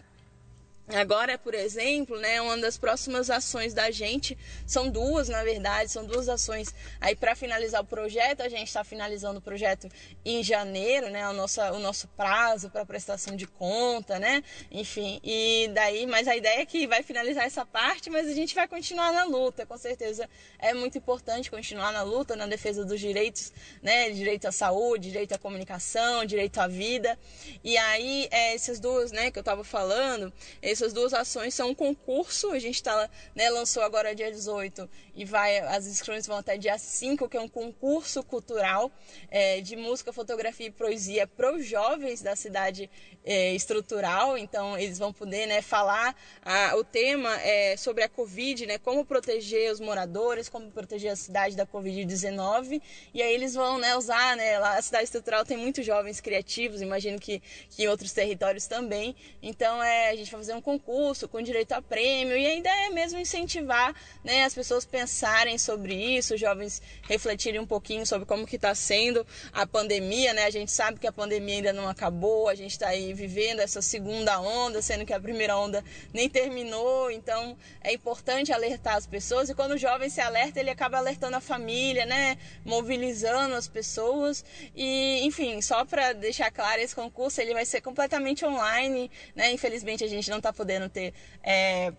Agora, 0.87 1.39
por 1.39 1.55
exemplo, 1.55 2.19
né, 2.21 2.43
uma 2.43 2.59
das 2.59 2.77
próximas 2.77 3.31
ações 3.31 3.73
da 3.73 3.91
gente 3.91 4.37
são 4.67 4.91
duas, 4.91 5.31
na 5.31 5.43
verdade, 5.43 5.91
são 5.91 6.05
duas 6.05 6.29
ações. 6.29 6.75
Aí, 7.01 7.17
para 7.17 7.35
finalizar 7.35 7.81
o 7.81 7.87
projeto, 7.87 8.43
a 8.43 8.51
gente 8.51 8.69
está 8.69 8.85
finalizando 8.85 9.39
o 9.39 9.43
projeto 9.43 9.89
em 10.23 10.43
janeiro, 10.43 11.09
né, 11.09 11.27
o 11.27 11.33
nosso, 11.33 11.63
o 11.63 11.79
nosso 11.79 12.07
prazo 12.09 12.69
para 12.69 12.85
prestação 12.85 13.35
de 13.35 13.47
conta, 13.47 14.19
né, 14.19 14.45
enfim. 14.71 15.21
E 15.25 15.71
daí, 15.73 16.07
mas 16.07 16.29
a 16.29 16.37
ideia 16.37 16.61
é 16.61 16.67
que 16.67 16.87
vai 16.87 17.03
finalizar 17.03 17.45
essa 17.45 17.65
parte, 17.65 18.11
mas 18.11 18.29
a 18.29 18.35
gente 18.35 18.55
vai 18.55 18.69
continuar 18.69 19.11
na 19.11 19.25
luta, 19.25 19.65
com 19.65 19.79
certeza. 19.79 20.29
É 20.59 20.75
muito 20.75 20.99
importante 20.99 21.51
continuar 21.51 21.93
na 21.93 22.03
luta, 22.03 22.37
na 22.37 22.47
defesa 22.47 22.85
dos 22.85 23.01
direitos, 23.01 23.55
né, 23.83 24.11
direito 24.11 24.47
à 24.49 24.53
saúde, 24.53 25.09
direito 25.09 25.33
à 25.33 25.39
comunicação, 25.39 26.27
direito 26.27 26.59
à 26.59 26.69
vida. 26.69 27.19
E 27.63 27.79
aí, 27.79 28.29
é, 28.31 28.55
essas 28.55 28.79
duas, 28.79 29.13
né, 29.13 29.31
que 29.31 29.39
eu 29.39 29.43
estava 29.43 29.65
falando, 29.65 30.31
essas 30.75 30.93
duas 30.93 31.15
ações 31.15 31.55
são 31.55 31.71
um 31.71 31.75
concurso, 31.75 32.51
a 32.51 32.59
gente 32.59 32.83
tá, 32.83 33.09
né, 33.35 33.49
lançou 33.51 33.83
agora 33.83 34.15
dia 34.15 34.31
18 34.31 34.89
e 35.15 35.25
vai, 35.25 35.59
as 35.59 35.87
inscrições 35.87 36.27
vão 36.27 36.37
até 36.37 36.59
dia 36.59 36.77
5, 36.77 37.29
que 37.29 37.37
é 37.37 37.41
um 37.41 37.49
concurso 37.49 38.23
cultural 38.23 38.93
é, 39.31 39.61
de 39.61 39.77
música, 39.77 40.13
fotografia 40.13 40.67
e 40.67 40.71
poesia 40.71 41.27
para 41.27 41.55
os 41.55 41.65
jovens 41.65 42.21
da 42.21 42.37
cidade 42.37 42.91
é, 43.25 43.55
estrutural, 43.55 44.37
então 44.37 44.79
eles 44.79 44.99
vão 44.99 45.13
poder 45.13 45.47
né, 45.47 45.63
falar, 45.63 46.15
a, 46.45 46.77
o 46.77 46.85
tema 46.85 47.35
é 47.41 47.77
sobre 47.77 48.05
a 48.05 48.09
Covid, 48.09 48.67
né, 48.67 48.79
como 48.79 49.05
proteger 49.05 49.73
os 49.73 49.81
moradores, 49.81 50.49
como 50.49 50.71
proteger 50.71 51.13
a 51.13 51.17
cidade 51.17 51.57
da 51.57 51.67
Covid-19, 51.67 52.81
e 53.13 53.23
aí 53.23 53.33
eles 53.33 53.55
vão 53.55 53.79
né, 53.79 53.97
usar, 53.97 54.37
né, 54.37 54.59
lá 54.59 54.77
a 54.77 54.83
cidade 54.83 55.05
estrutural 55.05 55.45
tem 55.45 55.57
muitos 55.57 55.85
jovens 55.87 56.21
criativos, 56.21 56.83
imagino 56.83 57.19
que, 57.19 57.43
que 57.71 57.85
em 57.85 57.89
outros 57.89 58.13
territórios 58.13 58.67
também, 58.67 59.17
então 59.43 59.83
é, 59.83 60.11
a 60.11 60.17
gente 60.17 60.31
vai 60.31 60.41
fazer 60.41 60.55
um 60.55 60.61
concurso 60.61 61.27
com 61.27 61.41
direito 61.41 61.73
a 61.73 61.81
prêmio 61.81 62.37
e 62.37 62.47
a 62.47 62.55
ideia 62.55 62.87
é 62.87 62.91
mesmo 62.91 63.19
incentivar 63.19 63.95
né, 64.23 64.45
as 64.45 64.55
pessoas 64.55 64.85
pensarem 64.85 65.57
sobre 65.57 65.95
isso, 65.95 66.35
os 66.35 66.41
jovens 66.41 66.83
refletirem 67.03 67.61
um 67.61 67.67
pouquinho 67.67 68.05
sobre 68.07 68.27
como 68.27 68.47
que 68.47 68.57
está 68.57 68.75
sendo 68.75 69.27
a 69.53 69.67
pandemia, 69.67 70.33
né? 70.33 70.45
A 70.45 70.51
gente 70.51 70.71
sabe 70.71 70.99
que 70.99 71.07
a 71.07 71.13
pandemia 71.13 71.57
ainda 71.57 71.73
não 71.73 71.89
acabou, 71.89 72.49
a 72.49 72.55
gente 72.55 72.73
está 72.73 72.89
aí 72.89 73.14
vivendo 73.15 73.61
essa 73.61 73.81
segunda 73.81 74.41
onda, 74.41 74.83
sendo 74.83 75.07
que 75.07 75.13
a 75.13 75.21
primeira 75.21 75.57
onda 75.57 75.83
nem 76.13 76.29
terminou, 76.29 77.11
então 77.11 77.57
é 77.81 77.93
importante 77.93 78.53
alertar 78.53 78.97
as 78.97 79.07
pessoas 79.07 79.49
e 79.49 79.55
quando 79.55 79.73
o 79.73 79.79
jovem 79.79 80.11
se 80.11 80.21
alerta, 80.21 80.61
ele 80.61 80.71
acaba 80.71 80.99
alertando 80.99 81.37
a 81.37 81.41
família, 81.41 82.05
né? 82.05 82.37
Mobilizando 82.65 83.55
as 83.55 83.69
pessoas 83.69 84.45
e, 84.75 85.21
enfim, 85.25 85.63
só 85.63 85.85
para 85.85 86.13
deixar 86.13 86.51
claro, 86.51 86.81
esse 86.81 86.95
concurso 86.95 87.41
ele 87.41 87.55
vai 87.55 87.65
ser 87.65 87.81
completamente 87.81 88.45
online, 88.45 89.11
né? 89.35 89.53
Infelizmente 89.53 90.05
a 90.05 90.09
gente 90.09 90.31
não 90.31 90.39
está 90.39 90.53
podendo 90.53 90.89
ter 90.89 91.15
é, 91.43 91.93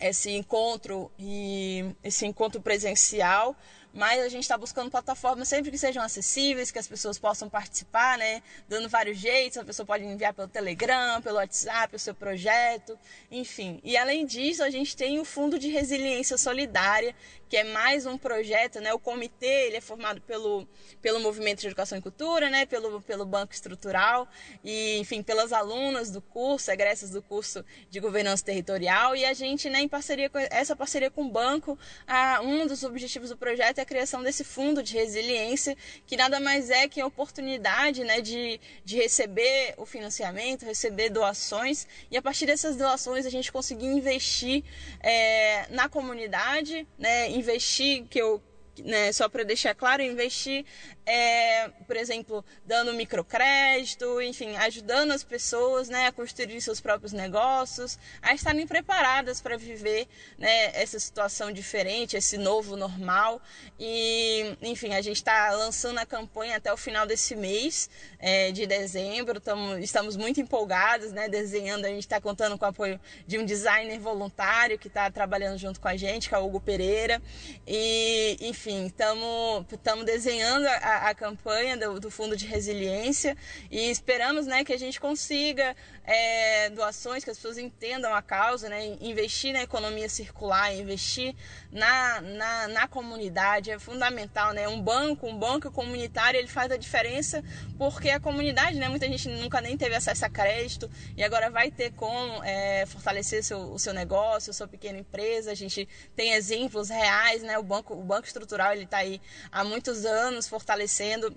esse 0.00 0.30
encontro 0.30 1.10
e 1.18 1.84
esse 2.02 2.26
encontro 2.26 2.60
presencial, 2.60 3.56
mas 3.96 4.22
a 4.22 4.28
gente 4.28 4.42
está 4.42 4.58
buscando 4.58 4.90
plataformas 4.90 5.48
sempre 5.48 5.70
que 5.70 5.78
sejam 5.78 6.02
acessíveis, 6.02 6.70
que 6.70 6.78
as 6.78 6.86
pessoas 6.86 7.18
possam 7.18 7.48
participar, 7.48 8.18
né? 8.18 8.42
Dando 8.68 8.90
vários 8.90 9.16
jeitos, 9.16 9.56
a 9.56 9.64
pessoa 9.64 9.86
pode 9.86 10.04
enviar 10.04 10.34
pelo 10.34 10.48
Telegram, 10.48 11.22
pelo 11.22 11.36
WhatsApp, 11.36 11.96
o 11.96 11.98
seu 11.98 12.14
projeto, 12.14 12.98
enfim. 13.30 13.80
E 13.82 13.96
além 13.96 14.26
disso, 14.26 14.62
a 14.62 14.68
gente 14.68 14.94
tem 14.94 15.18
o 15.18 15.24
Fundo 15.24 15.58
de 15.58 15.68
Resiliência 15.68 16.36
Solidária, 16.36 17.14
que 17.48 17.56
é 17.56 17.64
mais 17.64 18.06
um 18.06 18.18
projeto, 18.18 18.80
né? 18.80 18.92
O 18.92 18.98
comitê 18.98 19.66
ele 19.66 19.76
é 19.76 19.80
formado 19.80 20.20
pelo, 20.20 20.66
pelo 21.00 21.20
Movimento 21.20 21.60
de 21.60 21.66
Educação 21.66 21.98
e 21.98 22.02
Cultura, 22.02 22.50
né? 22.50 22.66
Pelo, 22.66 23.00
pelo 23.00 23.24
Banco 23.24 23.52
Estrutural 23.52 24.28
e, 24.64 24.98
enfim, 24.98 25.22
pelas 25.22 25.52
alunas 25.52 26.10
do 26.10 26.20
curso, 26.20 26.70
egressas 26.70 27.10
do 27.10 27.22
curso 27.22 27.64
de 27.90 28.00
Governança 28.00 28.44
Territorial 28.44 29.14
e 29.14 29.24
a 29.24 29.32
gente, 29.32 29.70
né, 29.70 29.80
em 29.80 29.88
parceria 29.88 30.28
com 30.28 30.38
essa 30.38 30.74
parceria 30.74 31.10
com 31.10 31.22
o 31.24 31.30
banco, 31.30 31.78
a, 32.06 32.40
um 32.42 32.66
dos 32.66 32.82
objetivos 32.82 33.30
do 33.30 33.36
projeto 33.36 33.78
é 33.78 33.82
a 33.82 33.84
criação 33.84 34.22
desse 34.22 34.44
fundo 34.44 34.82
de 34.82 34.94
resiliência, 34.94 35.76
que 36.06 36.16
nada 36.16 36.40
mais 36.40 36.70
é 36.70 36.88
que 36.88 37.00
a 37.00 37.06
oportunidade, 37.06 38.04
né, 38.04 38.20
de, 38.20 38.60
de 38.84 38.96
receber 38.96 39.74
o 39.76 39.86
financiamento, 39.86 40.64
receber 40.64 41.10
doações 41.10 41.86
e 42.10 42.16
a 42.16 42.22
partir 42.22 42.46
dessas 42.46 42.76
doações 42.76 43.26
a 43.26 43.30
gente 43.30 43.52
conseguir 43.52 43.86
investir 43.86 44.64
é, 45.00 45.66
na 45.70 45.88
comunidade, 45.88 46.86
né, 46.98 47.30
investir, 47.36 48.04
que 48.08 48.20
eu 48.20 48.42
né, 48.84 49.12
só 49.12 49.28
para 49.28 49.42
deixar 49.42 49.74
claro, 49.74 50.02
investir 50.02 50.64
é, 51.06 51.68
por 51.86 51.96
exemplo, 51.96 52.44
dando 52.66 52.92
microcrédito, 52.92 54.20
enfim, 54.20 54.56
ajudando 54.56 55.12
as 55.12 55.22
pessoas 55.22 55.88
né, 55.88 56.08
a 56.08 56.12
construir 56.12 56.60
seus 56.60 56.80
próprios 56.80 57.12
negócios, 57.12 57.96
a 58.20 58.34
estarem 58.34 58.66
preparadas 58.66 59.40
para 59.40 59.56
viver 59.56 60.08
né, 60.36 60.72
essa 60.74 60.98
situação 60.98 61.52
diferente, 61.52 62.16
esse 62.16 62.36
novo 62.36 62.76
normal. 62.76 63.40
E, 63.78 64.56
enfim, 64.60 64.94
a 64.94 65.00
gente 65.00 65.18
está 65.18 65.52
lançando 65.52 65.98
a 65.98 66.06
campanha 66.06 66.56
até 66.56 66.72
o 66.72 66.76
final 66.76 67.06
desse 67.06 67.36
mês 67.36 67.88
é, 68.18 68.50
de 68.50 68.66
dezembro. 68.66 69.40
Tamo, 69.40 69.78
estamos 69.78 70.16
muito 70.16 70.40
empolgados, 70.40 71.12
né, 71.12 71.28
desenhando. 71.28 71.84
A 71.84 71.88
gente 71.88 72.00
está 72.00 72.20
contando 72.20 72.58
com 72.58 72.64
o 72.64 72.68
apoio 72.68 73.00
de 73.28 73.38
um 73.38 73.44
designer 73.44 74.00
voluntário 74.00 74.76
que 74.76 74.88
está 74.88 75.08
trabalhando 75.08 75.56
junto 75.56 75.80
com 75.80 75.86
a 75.86 75.96
gente, 75.96 76.28
que 76.28 76.34
é 76.34 76.38
o 76.38 76.44
Hugo 76.44 76.60
Pereira. 76.60 77.22
E, 77.64 78.36
enfim, 78.40 78.86
estamos 78.86 80.04
desenhando 80.04 80.66
a 80.66 80.95
a, 80.96 81.14
campanha 81.14 81.76
do, 81.76 82.00
do, 82.00 82.10
Fundo 82.10 82.36
de 82.36 82.46
Resiliência 82.46 83.36
e 83.70 83.90
esperamos 83.90 84.46
né, 84.46 84.64
que 84.64 84.72
a 84.72 84.78
gente 84.78 85.00
consiga 85.00 85.76
é, 86.06 86.70
doações, 86.70 87.24
que 87.24 87.30
as 87.30 87.36
pessoas 87.36 87.58
entendam 87.58 88.14
a 88.14 88.22
causa, 88.22 88.68
né, 88.68 88.96
investir 89.00 89.52
na 89.52 89.62
economia 89.62 90.08
circular, 90.08 90.72
investir 90.72 91.34
na, 91.72 92.20
na, 92.20 92.68
na 92.68 92.88
comunidade 92.88 93.72
é 93.72 93.78
fundamental. 93.78 94.52
Né? 94.52 94.68
Um 94.68 94.80
banco, 94.80 95.26
um 95.26 95.36
banco 95.36 95.70
comunitário, 95.70 96.38
ele 96.38 96.48
faz 96.48 96.70
a 96.70 96.76
diferença 96.76 97.42
porque 97.76 98.10
a 98.10 98.20
comunidade, 98.20 98.78
né, 98.78 98.88
muita 98.88 99.06
gente 99.06 99.28
nunca 99.28 99.60
nem 99.60 99.76
teve 99.76 99.96
acesso 99.96 100.24
a 100.24 100.30
crédito 100.30 100.88
e 101.16 101.24
agora 101.24 101.50
vai 101.50 101.70
ter 101.70 101.92
como 101.92 102.42
é, 102.44 102.86
fortalecer 102.86 103.42
seu, 103.42 103.72
o 103.72 103.78
seu 103.78 103.92
negócio, 103.92 104.54
sua 104.54 104.68
pequena 104.68 104.98
empresa. 104.98 105.50
A 105.50 105.54
gente 105.54 105.88
tem 106.14 106.34
exemplos 106.34 106.88
reais, 106.88 107.42
né? 107.42 107.58
o, 107.58 107.62
banco, 107.62 107.94
o 107.94 108.02
Banco 108.02 108.26
Estrutural 108.26 108.74
está 108.74 108.98
aí 108.98 109.20
há 109.50 109.64
muitos 109.64 110.04
anos 110.04 110.46
fortalecendo 110.46 111.36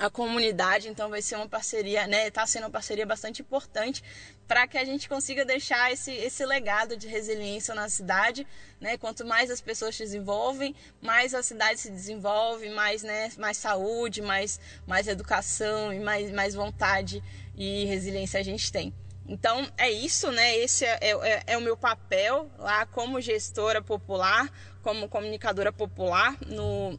a 0.00 0.08
comunidade, 0.08 0.88
então 0.88 1.10
vai 1.10 1.20
ser 1.20 1.36
uma 1.36 1.46
parceria, 1.46 2.06
né? 2.06 2.28
Está 2.28 2.46
sendo 2.46 2.64
uma 2.64 2.70
parceria 2.70 3.04
bastante 3.04 3.42
importante 3.42 4.02
para 4.48 4.66
que 4.66 4.78
a 4.78 4.84
gente 4.84 5.06
consiga 5.06 5.44
deixar 5.44 5.92
esse, 5.92 6.10
esse 6.10 6.44
legado 6.46 6.96
de 6.96 7.06
resiliência 7.06 7.74
na 7.74 7.86
cidade, 7.86 8.46
né? 8.80 8.96
Quanto 8.96 9.26
mais 9.26 9.50
as 9.50 9.60
pessoas 9.60 9.94
se 9.94 10.02
desenvolvem, 10.02 10.74
mais 11.02 11.34
a 11.34 11.42
cidade 11.42 11.80
se 11.80 11.90
desenvolve, 11.90 12.70
mais, 12.70 13.02
né? 13.02 13.30
Mais 13.36 13.58
saúde, 13.58 14.22
mais, 14.22 14.58
mais 14.86 15.06
educação 15.06 15.92
e 15.92 16.00
mais, 16.00 16.32
mais 16.32 16.54
vontade 16.54 17.22
e 17.54 17.84
resiliência 17.84 18.40
a 18.40 18.42
gente 18.42 18.72
tem. 18.72 18.94
Então 19.28 19.70
é 19.76 19.90
isso, 19.90 20.32
né? 20.32 20.56
Esse 20.56 20.86
é, 20.86 20.98
é, 21.02 21.42
é 21.46 21.58
o 21.58 21.60
meu 21.60 21.76
papel 21.76 22.50
lá 22.58 22.86
como 22.86 23.20
gestora 23.20 23.82
popular, 23.82 24.50
como 24.82 25.10
comunicadora 25.10 25.70
popular 25.70 26.38
no 26.46 26.98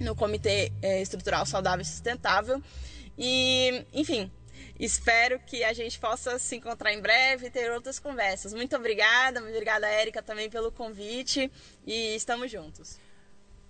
no 0.00 0.14
Comitê 0.14 0.72
é, 0.80 1.00
Estrutural 1.02 1.44
Saudável 1.46 1.82
e 1.82 1.84
Sustentável. 1.84 2.62
E, 3.18 3.84
enfim, 3.92 4.30
espero 4.78 5.40
que 5.40 5.64
a 5.64 5.72
gente 5.72 5.98
possa 5.98 6.38
se 6.38 6.56
encontrar 6.56 6.92
em 6.92 7.00
breve 7.00 7.46
e 7.46 7.50
ter 7.50 7.70
outras 7.72 7.98
conversas. 7.98 8.54
Muito 8.54 8.76
obrigada, 8.76 9.40
muito 9.40 9.54
obrigada, 9.54 9.86
Érica, 9.88 10.22
também 10.22 10.48
pelo 10.48 10.70
convite 10.70 11.50
e 11.86 12.14
estamos 12.14 12.50
juntos. 12.50 12.98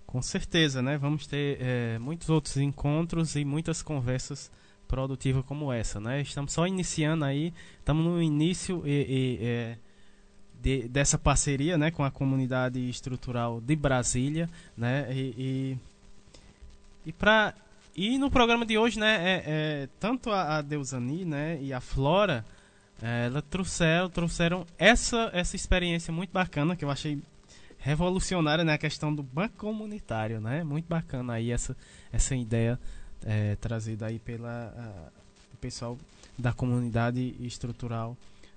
Com 0.05 0.21
certeza, 0.21 0.81
né? 0.81 0.97
Vamos 0.97 1.27
ter 1.27 1.57
é, 1.61 1.99
muitos 1.99 2.29
outros 2.29 2.57
encontros 2.57 3.35
e 3.35 3.45
muitas 3.45 3.81
conversas 3.81 4.51
produtivas 4.87 5.45
como 5.45 5.71
essa, 5.71 5.99
né? 5.99 6.21
Estamos 6.21 6.51
só 6.51 6.65
iniciando 6.65 7.25
aí, 7.25 7.53
estamos 7.77 8.03
no 8.03 8.21
início 8.21 8.81
e, 8.87 9.37
e 9.39 9.39
é, 9.45 9.77
de, 10.59 10.87
dessa 10.87 11.17
parceria, 11.17 11.77
né, 11.77 11.91
com 11.91 12.03
a 12.03 12.11
comunidade 12.11 12.89
estrutural 12.89 13.61
de 13.61 13.75
Brasília, 13.75 14.49
né? 14.75 15.07
E, 15.11 15.35
e 15.37 15.77
e 17.05 17.11
para 17.11 17.53
e 17.95 18.17
no 18.17 18.31
programa 18.31 18.65
de 18.65 18.77
hoje, 18.77 18.97
né, 18.97 19.17
é, 19.17 19.43
é 19.45 19.89
tanto 19.99 20.31
a, 20.31 20.57
a 20.57 20.61
Deusani, 20.61 21.25
né, 21.25 21.59
e 21.61 21.73
a 21.73 21.81
Flora, 21.81 22.45
é, 23.01 23.25
ela 23.25 23.41
trouxeram, 23.41 24.09
trouxeram 24.09 24.65
essa 24.77 25.29
essa 25.33 25.55
experiência 25.55 26.13
muito 26.13 26.31
bacana 26.31 26.75
que 26.75 26.85
eu 26.85 26.89
achei 26.89 27.21
revolucionária, 27.77 28.63
né, 28.63 28.73
a 28.73 28.77
questão 28.77 29.13
do 29.13 29.23
banco 29.23 29.57
comunitário, 29.57 30.39
né, 30.39 30.63
muito 30.63 30.87
bacana 30.87 31.33
aí 31.33 31.51
essa 31.51 31.75
essa 32.11 32.35
ideia 32.35 32.79
é, 33.25 33.55
trazida 33.55 34.05
aí 34.07 34.19
pela 34.19 34.73
a, 34.77 35.11
o 35.53 35.57
pessoal 35.57 35.97
da 36.37 36.53
comunidade 36.53 37.35
estrutural 37.39 38.15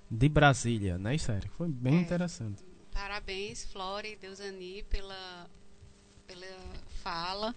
de 0.09 0.29
Brasília, 0.29 0.97
né, 0.97 1.17
sério, 1.17 1.49
foi 1.57 1.67
bem 1.67 1.97
é. 1.97 2.01
interessante. 2.01 2.63
Parabéns, 2.93 3.65
Flora 3.65 4.07
e 4.07 4.15
Deusani 4.15 4.83
pela 4.83 5.47
pela 6.27 6.45
fala 7.03 7.53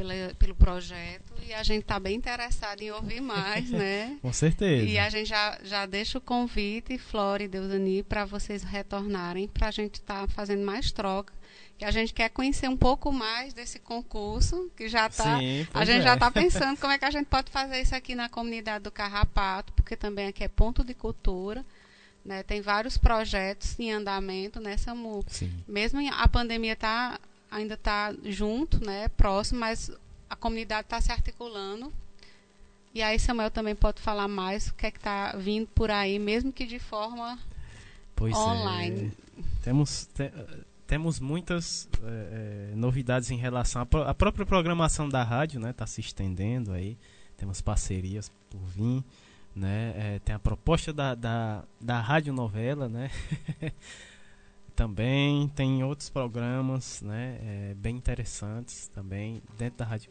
pela, 0.00 0.34
pelo 0.38 0.54
projeto 0.54 1.34
e 1.46 1.52
a 1.52 1.62
gente 1.62 1.82
está 1.82 2.00
bem 2.00 2.16
interessado 2.16 2.80
em 2.80 2.90
ouvir 2.90 3.20
mais, 3.20 3.68
né? 3.70 4.16
Com 4.22 4.32
certeza. 4.32 4.84
E 4.84 4.98
a 4.98 5.10
gente 5.10 5.28
já, 5.28 5.58
já 5.62 5.84
deixa 5.84 6.16
o 6.16 6.20
convite, 6.20 6.96
Flora 6.96 7.42
e 7.42 7.48
Deusani, 7.48 8.02
para 8.02 8.24
vocês 8.24 8.62
retornarem, 8.62 9.46
para 9.46 9.68
a 9.68 9.70
gente 9.70 9.96
estar 9.96 10.26
tá 10.26 10.28
fazendo 10.28 10.64
mais 10.64 10.90
troca. 10.90 11.34
Que 11.76 11.84
a 11.84 11.90
gente 11.90 12.12
quer 12.14 12.30
conhecer 12.30 12.68
um 12.68 12.76
pouco 12.76 13.12
mais 13.12 13.52
desse 13.52 13.78
concurso, 13.78 14.70
que 14.76 14.88
já 14.88 15.06
está. 15.06 15.36
A 15.74 15.84
gente 15.84 16.00
é. 16.00 16.02
já 16.02 16.14
está 16.14 16.30
pensando 16.30 16.78
como 16.78 16.92
é 16.92 16.98
que 16.98 17.04
a 17.04 17.10
gente 17.10 17.26
pode 17.26 17.50
fazer 17.50 17.80
isso 17.80 17.94
aqui 17.94 18.14
na 18.14 18.28
comunidade 18.28 18.84
do 18.84 18.90
Carrapato, 18.90 19.72
porque 19.72 19.96
também 19.96 20.28
aqui 20.28 20.44
é 20.44 20.48
ponto 20.48 20.84
de 20.84 20.94
cultura. 20.94 21.64
Né, 22.22 22.42
tem 22.42 22.60
vários 22.60 22.98
projetos 22.98 23.80
em 23.80 23.90
andamento 23.92 24.60
nessa 24.60 24.94
né, 24.94 25.00
MU. 25.00 25.24
Mesmo 25.66 26.00
a 26.12 26.28
pandemia 26.28 26.74
está 26.74 27.18
ainda 27.50 27.74
está 27.74 28.14
junto, 28.24 28.84
né, 28.84 29.08
próximo, 29.08 29.60
mas 29.60 29.90
a 30.28 30.36
comunidade 30.36 30.86
está 30.86 31.00
se 31.00 31.10
articulando. 31.10 31.92
E 32.94 33.02
aí 33.02 33.18
Samuel 33.18 33.50
também 33.50 33.74
pode 33.74 34.00
falar 34.00 34.28
mais 34.28 34.68
o 34.68 34.74
que 34.74 34.86
é 34.86 34.90
que 34.90 34.98
está 34.98 35.32
vindo 35.36 35.66
por 35.68 35.90
aí, 35.90 36.18
mesmo 36.18 36.52
que 36.52 36.66
de 36.66 36.78
forma 36.78 37.38
pois 38.16 38.34
é. 38.34 38.38
online. 38.38 39.12
É. 39.38 39.42
Temos, 39.62 40.06
te, 40.06 40.32
temos 40.86 41.20
muitas 41.20 41.88
é, 42.02 42.72
novidades 42.74 43.30
em 43.30 43.36
relação 43.36 43.82
à, 43.82 44.10
à, 44.10 44.14
própria 44.14 44.44
programação 44.44 45.08
da 45.08 45.22
rádio, 45.22 45.60
né? 45.60 45.70
Está 45.70 45.86
se 45.86 46.00
estendendo 46.00 46.72
aí. 46.72 46.98
Temos 47.36 47.60
parcerias 47.60 48.30
por 48.50 48.60
vir. 48.60 49.04
Né? 49.54 49.94
É, 49.96 50.18
tem 50.20 50.34
a 50.34 50.38
proposta 50.38 50.92
da, 50.92 51.14
da, 51.14 51.64
da 51.80 52.00
rádio 52.00 52.32
novela, 52.32 52.88
né? 52.88 53.10
também 54.80 55.46
tem 55.48 55.84
outros 55.84 56.08
programas 56.08 57.02
né, 57.02 57.38
é, 57.42 57.74
bem 57.74 57.96
interessantes 57.96 58.88
também 58.88 59.42
dentro 59.58 59.80
da 59.80 59.84
rádio. 59.84 60.10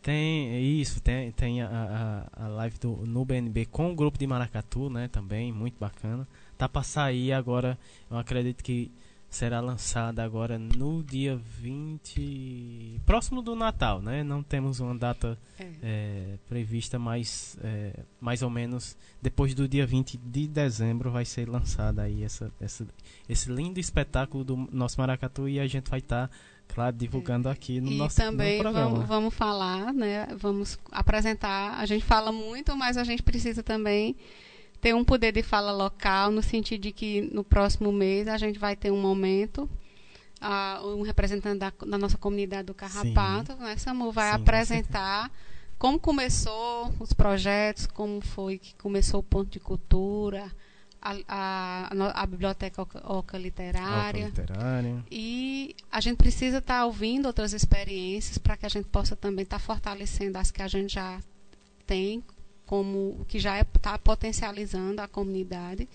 Tem 0.00 0.50
é 0.50 0.60
isso, 0.60 1.02
tem, 1.02 1.32
tem 1.32 1.60
a, 1.60 2.28
a, 2.38 2.44
a 2.44 2.48
live 2.50 2.78
do, 2.78 3.04
no 3.04 3.24
BNB 3.24 3.66
com 3.66 3.90
o 3.90 3.96
grupo 3.96 4.16
de 4.16 4.28
Maracatu, 4.28 4.88
né, 4.88 5.08
também, 5.08 5.52
muito 5.52 5.76
bacana. 5.76 6.24
Tá 6.56 6.68
para 6.68 6.84
sair 6.84 7.32
agora, 7.32 7.76
eu 8.08 8.16
acredito 8.16 8.62
que 8.62 8.92
será 9.30 9.60
lançada 9.60 10.22
agora 10.24 10.58
no 10.58 11.02
dia 11.02 11.36
20. 11.36 13.00
próximo 13.04 13.42
do 13.42 13.54
Natal, 13.54 14.00
né? 14.00 14.24
Não 14.24 14.42
temos 14.42 14.80
uma 14.80 14.94
data 14.94 15.38
é. 15.58 15.66
É, 15.82 16.38
prevista, 16.48 16.98
mas 16.98 17.58
é, 17.62 17.92
mais 18.20 18.42
ou 18.42 18.50
menos 18.50 18.96
depois 19.20 19.54
do 19.54 19.68
dia 19.68 19.86
20 19.86 20.16
de 20.16 20.48
dezembro 20.48 21.10
vai 21.10 21.24
ser 21.24 21.48
lançada 21.48 22.02
aí 22.02 22.24
essa, 22.24 22.50
essa, 22.60 22.86
esse 23.28 23.50
lindo 23.52 23.78
espetáculo 23.78 24.44
do 24.44 24.56
nosso 24.72 24.98
Maracatu 24.98 25.48
e 25.48 25.60
a 25.60 25.66
gente 25.66 25.90
vai 25.90 26.00
estar. 26.00 26.28
Tá, 26.28 26.34
claro, 26.68 26.94
divulgando 26.94 27.48
aqui 27.48 27.80
no 27.80 27.90
e 27.90 27.96
nosso 27.96 28.16
também 28.16 28.58
no 28.58 28.62
programa. 28.62 28.90
Vamos, 28.90 29.08
vamos 29.08 29.34
falar, 29.34 29.92
né? 29.92 30.28
Vamos 30.38 30.78
apresentar. 30.92 31.78
A 31.78 31.86
gente 31.86 32.04
fala 32.04 32.30
muito, 32.30 32.76
mas 32.76 32.96
a 32.96 33.04
gente 33.04 33.22
precisa 33.22 33.62
também 33.62 34.14
ter 34.80 34.94
um 34.94 35.04
poder 35.04 35.32
de 35.32 35.42
fala 35.42 35.72
local, 35.72 36.30
no 36.30 36.42
sentido 36.42 36.82
de 36.82 36.92
que 36.92 37.22
no 37.32 37.42
próximo 37.42 37.92
mês 37.92 38.28
a 38.28 38.38
gente 38.38 38.58
vai 38.58 38.76
ter 38.76 38.90
um 38.90 39.00
momento 39.00 39.68
a, 40.40 40.80
um 40.84 41.02
representante 41.02 41.58
da, 41.58 41.72
da, 41.86 41.98
nossa 41.98 42.16
comunidade 42.16 42.66
do 42.66 42.74
Carrapato, 42.74 43.52
Sim. 43.52 43.58
né, 43.58 43.76
Samu, 43.76 44.12
vai 44.12 44.30
Sim, 44.30 44.42
apresentar 44.42 45.30
como 45.78 45.98
começou 45.98 46.92
os 46.98 47.12
projetos, 47.12 47.86
como 47.86 48.20
foi 48.20 48.58
que 48.58 48.74
começou 48.74 49.20
o 49.20 49.22
ponto 49.22 49.50
de 49.50 49.60
cultura, 49.60 50.50
a, 51.00 51.16
a, 51.28 52.22
a 52.22 52.26
biblioteca 52.26 52.82
Oca 53.04 53.38
Literária. 53.38 54.26
Oca 54.26 54.42
Literária. 54.42 55.04
E 55.10 55.76
a 55.90 56.00
gente 56.00 56.16
precisa 56.16 56.58
estar 56.58 56.80
tá 56.80 56.84
ouvindo 56.84 57.26
outras 57.26 57.52
experiências 57.52 58.38
para 58.38 58.56
que 58.56 58.66
a 58.66 58.68
gente 58.68 58.88
possa 58.88 59.14
também 59.14 59.44
estar 59.44 59.58
tá 59.58 59.64
fortalecendo 59.64 60.36
as 60.38 60.50
que 60.50 60.62
a 60.62 60.68
gente 60.68 60.94
já 60.94 61.20
tem, 61.86 62.24
como 62.68 63.24
que 63.26 63.38
já 63.38 63.58
está 63.60 63.94
é, 63.94 63.98
potencializando 63.98 65.00
a 65.00 65.08
comunidade. 65.08 65.88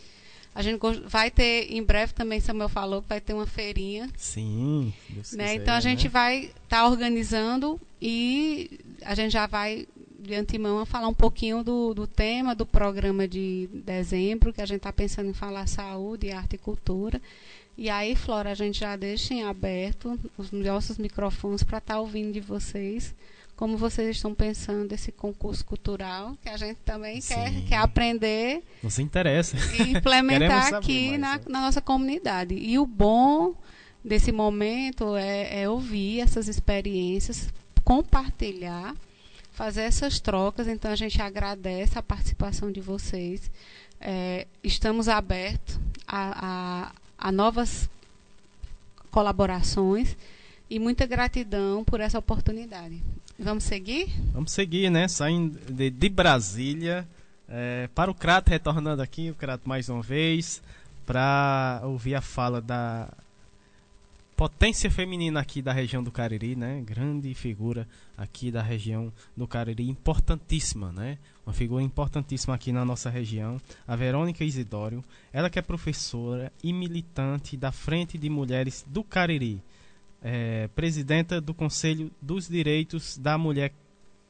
A 0.55 0.61
gente 0.61 0.79
vai 1.07 1.31
ter, 1.31 1.71
em 1.71 1.81
breve 1.81 2.13
também, 2.13 2.39
Samuel 2.39 2.69
falou 2.69 3.01
que 3.01 3.09
vai 3.09 3.21
ter 3.21 3.33
uma 3.33 3.47
feirinha. 3.47 4.09
Sim. 4.17 4.93
Né? 5.33 5.55
então 5.55 5.73
a 5.73 5.79
gente 5.79 6.05
né? 6.05 6.09
vai 6.09 6.37
estar 6.45 6.53
tá 6.67 6.87
organizando 6.87 7.79
e 8.01 8.79
a 9.03 9.15
gente 9.15 9.31
já 9.31 9.47
vai 9.47 9.87
de 10.19 10.33
antemão 10.35 10.85
falar 10.85 11.07
um 11.07 11.13
pouquinho 11.13 11.63
do, 11.63 11.93
do 11.93 12.07
tema 12.07 12.55
do 12.55 12.65
programa 12.65 13.27
de 13.27 13.69
dezembro, 13.73 14.53
que 14.53 14.61
a 14.61 14.65
gente 14.65 14.77
está 14.77 14.93
pensando 14.93 15.29
em 15.29 15.33
falar 15.33 15.67
saúde, 15.67 16.31
arte 16.31 16.55
e 16.55 16.57
cultura. 16.57 17.21
E 17.77 17.89
aí, 17.89 18.15
Flora, 18.15 18.51
a 18.51 18.55
gente 18.55 18.79
já 18.79 18.95
deixa 18.95 19.33
em 19.33 19.43
aberto 19.43 20.19
os 20.37 20.51
nossos 20.51 20.97
microfones 20.97 21.63
para 21.63 21.79
estar 21.79 21.95
tá 21.95 21.99
ouvindo 21.99 22.31
de 22.31 22.39
vocês 22.39 23.13
como 23.63 23.77
vocês 23.77 24.17
estão 24.17 24.35
pensando 24.35 24.91
esse 24.91 25.09
concurso 25.09 25.63
cultural, 25.63 26.35
que 26.41 26.49
a 26.49 26.57
gente 26.57 26.79
também 26.83 27.21
quer, 27.21 27.49
quer 27.63 27.77
aprender. 27.77 28.61
Nos 28.83 28.99
interessa. 28.99 29.55
E 29.77 29.91
implementar 29.95 30.73
aqui 30.73 31.17
na, 31.17 31.39
na, 31.47 31.61
nossa 31.61 31.79
comunidade. 31.79 32.55
E 32.55 32.77
o 32.77 32.85
bom 32.85 33.55
desse 34.03 34.33
momento 34.33 35.15
é, 35.15 35.61
é 35.61 35.69
ouvir 35.69 36.19
essas 36.19 36.49
experiências, 36.49 37.53
compartilhar, 37.85 38.97
fazer 39.53 39.83
essas 39.83 40.19
trocas. 40.19 40.67
Então 40.67 40.91
a 40.91 40.95
gente 40.97 41.21
agradece 41.21 41.97
a 41.97 42.03
participação 42.03 42.69
de 42.69 42.81
vocês. 42.81 43.49
É, 43.97 44.45
estamos 44.61 45.07
abertos 45.07 45.79
a, 46.05 46.91
a, 47.17 47.27
a 47.29 47.31
novas 47.31 47.89
colaborações 49.09 50.17
e 50.69 50.79
muita 50.79 51.05
gratidão 51.05 51.85
por 51.85 52.01
essa 52.01 52.19
oportunidade. 52.19 53.01
Vamos 53.43 53.65
seguir? 53.65 54.07
Vamos 54.31 54.53
seguir, 54.53 54.89
né? 54.89 55.05
Saindo 55.09 55.59
de, 55.69 55.89
de 55.89 56.07
Brasília 56.07 57.05
é, 57.49 57.89
para 57.93 58.09
o 58.09 58.15
Crato, 58.15 58.49
retornando 58.49 59.01
aqui, 59.01 59.29
o 59.29 59.35
Crato 59.35 59.67
mais 59.67 59.89
uma 59.89 60.01
vez, 60.01 60.63
para 61.05 61.81
ouvir 61.83 62.15
a 62.15 62.21
fala 62.21 62.61
da 62.61 63.11
potência 64.33 64.89
feminina 64.89 65.41
aqui 65.41 65.61
da 65.61 65.73
região 65.73 66.01
do 66.01 66.09
Cariri, 66.09 66.55
né? 66.55 66.81
Grande 66.85 67.33
figura 67.33 67.85
aqui 68.17 68.49
da 68.49 68.61
região 68.61 69.11
do 69.35 69.45
Cariri, 69.45 69.89
importantíssima, 69.89 70.93
né? 70.93 71.17
Uma 71.45 71.53
figura 71.53 71.83
importantíssima 71.83 72.55
aqui 72.55 72.71
na 72.71 72.85
nossa 72.85 73.09
região, 73.09 73.59
a 73.85 73.93
Verônica 73.97 74.45
Isidório. 74.45 75.03
Ela 75.33 75.49
que 75.49 75.59
é 75.59 75.61
professora 75.61 76.49
e 76.63 76.71
militante 76.71 77.57
da 77.57 77.73
Frente 77.73 78.17
de 78.17 78.29
Mulheres 78.29 78.85
do 78.87 79.03
Cariri 79.03 79.61
é, 80.23 80.69
presidenta 80.69 81.41
do 81.41 81.53
Conselho 81.53 82.09
dos 82.21 82.47
Direitos 82.47 83.17
da 83.17 83.37
Mulher 83.37 83.73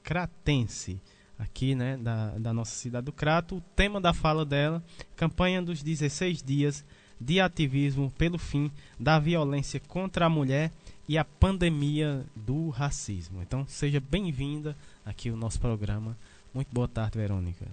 Cratense, 0.02 1.00
aqui 1.38 1.76
né, 1.76 1.96
da, 1.98 2.32
da 2.32 2.52
nossa 2.52 2.74
cidade 2.76 3.06
do 3.06 3.12
Crato. 3.12 3.58
O 3.58 3.62
tema 3.76 4.02
da 4.02 4.12
fala 4.12 4.44
dela: 4.44 4.84
campanha 5.16 5.62
dos 5.62 5.84
16 5.84 6.42
dias 6.42 6.84
de 7.22 7.40
ativismo 7.40 8.12
pelo 8.18 8.40
fim 8.40 8.72
da 9.00 9.20
violência 9.20 9.80
contra 9.80 10.26
a 10.26 10.30
mulher 10.30 10.72
e 11.08 11.18
a 11.18 11.24
pandemia 11.24 12.26
do 12.36 12.70
racismo. 12.70 13.42
Então, 13.42 13.66
seja 13.68 14.00
bem-vinda 14.00 14.76
aqui 15.06 15.30
ao 15.30 15.38
nosso 15.38 15.60
programa. 15.60 16.18
Muito 16.54 16.74
boa 16.74 16.88
tarde, 16.88 17.18
Verônica. 17.18 17.66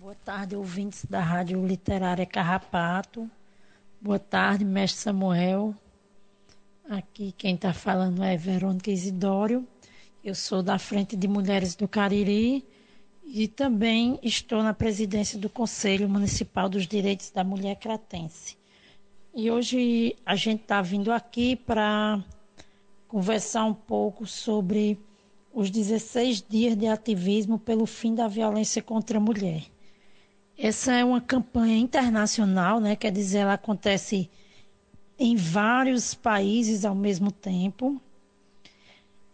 Boa 0.00 0.14
tarde, 0.14 0.56
ouvintes 0.56 1.04
da 1.04 1.20
Rádio 1.20 1.64
Literária 1.66 2.24
Carrapato. 2.24 3.28
Boa 4.00 4.18
tarde, 4.18 4.64
mestre 4.64 5.00
Samuel. 5.00 5.74
Aqui 6.88 7.34
quem 7.36 7.56
está 7.56 7.72
falando 7.72 8.22
é 8.22 8.36
Verônica 8.36 8.92
Isidório. 8.92 9.66
Eu 10.22 10.36
sou 10.36 10.62
da 10.62 10.78
Frente 10.78 11.16
de 11.16 11.26
Mulheres 11.26 11.74
do 11.74 11.88
Cariri 11.88 12.64
e 13.24 13.48
também 13.48 14.20
estou 14.22 14.62
na 14.62 14.72
presidência 14.72 15.36
do 15.36 15.50
Conselho 15.50 16.08
Municipal 16.08 16.68
dos 16.68 16.86
Direitos 16.86 17.30
da 17.30 17.42
Mulher 17.42 17.74
Cratense. 17.74 18.56
E 19.34 19.50
hoje 19.50 20.14
a 20.24 20.36
gente 20.36 20.62
está 20.62 20.80
vindo 20.80 21.10
aqui 21.10 21.56
para 21.56 22.22
conversar 23.08 23.64
um 23.64 23.74
pouco 23.74 24.24
sobre 24.24 24.96
os 25.52 25.70
16 25.70 26.40
dias 26.48 26.76
de 26.76 26.86
ativismo 26.86 27.58
pelo 27.58 27.84
fim 27.84 28.14
da 28.14 28.28
violência 28.28 28.80
contra 28.80 29.18
a 29.18 29.20
mulher. 29.20 29.64
Essa 30.56 30.92
é 30.92 31.04
uma 31.04 31.20
campanha 31.20 31.76
internacional, 31.76 32.78
né? 32.78 32.94
quer 32.94 33.10
dizer, 33.10 33.38
ela 33.38 33.54
acontece 33.54 34.30
em 35.18 35.36
vários 35.36 36.14
países 36.14 36.84
ao 36.84 36.94
mesmo 36.94 37.30
tempo. 37.30 38.00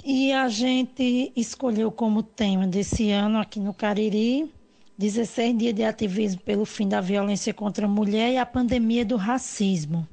E 0.04 0.32
a 0.32 0.48
gente 0.48 1.32
escolheu 1.36 1.90
como 1.92 2.22
tema 2.22 2.66
desse 2.66 3.10
ano 3.10 3.38
aqui 3.38 3.60
no 3.60 3.72
Cariri 3.72 4.52
16 4.98 5.58
dias 5.58 5.74
de 5.74 5.84
ativismo 5.84 6.40
pelo 6.42 6.64
fim 6.64 6.88
da 6.88 7.00
violência 7.00 7.52
contra 7.52 7.86
a 7.86 7.88
mulher 7.88 8.32
e 8.32 8.38
a 8.38 8.46
pandemia 8.46 9.04
do 9.04 9.16
racismo. 9.16 10.06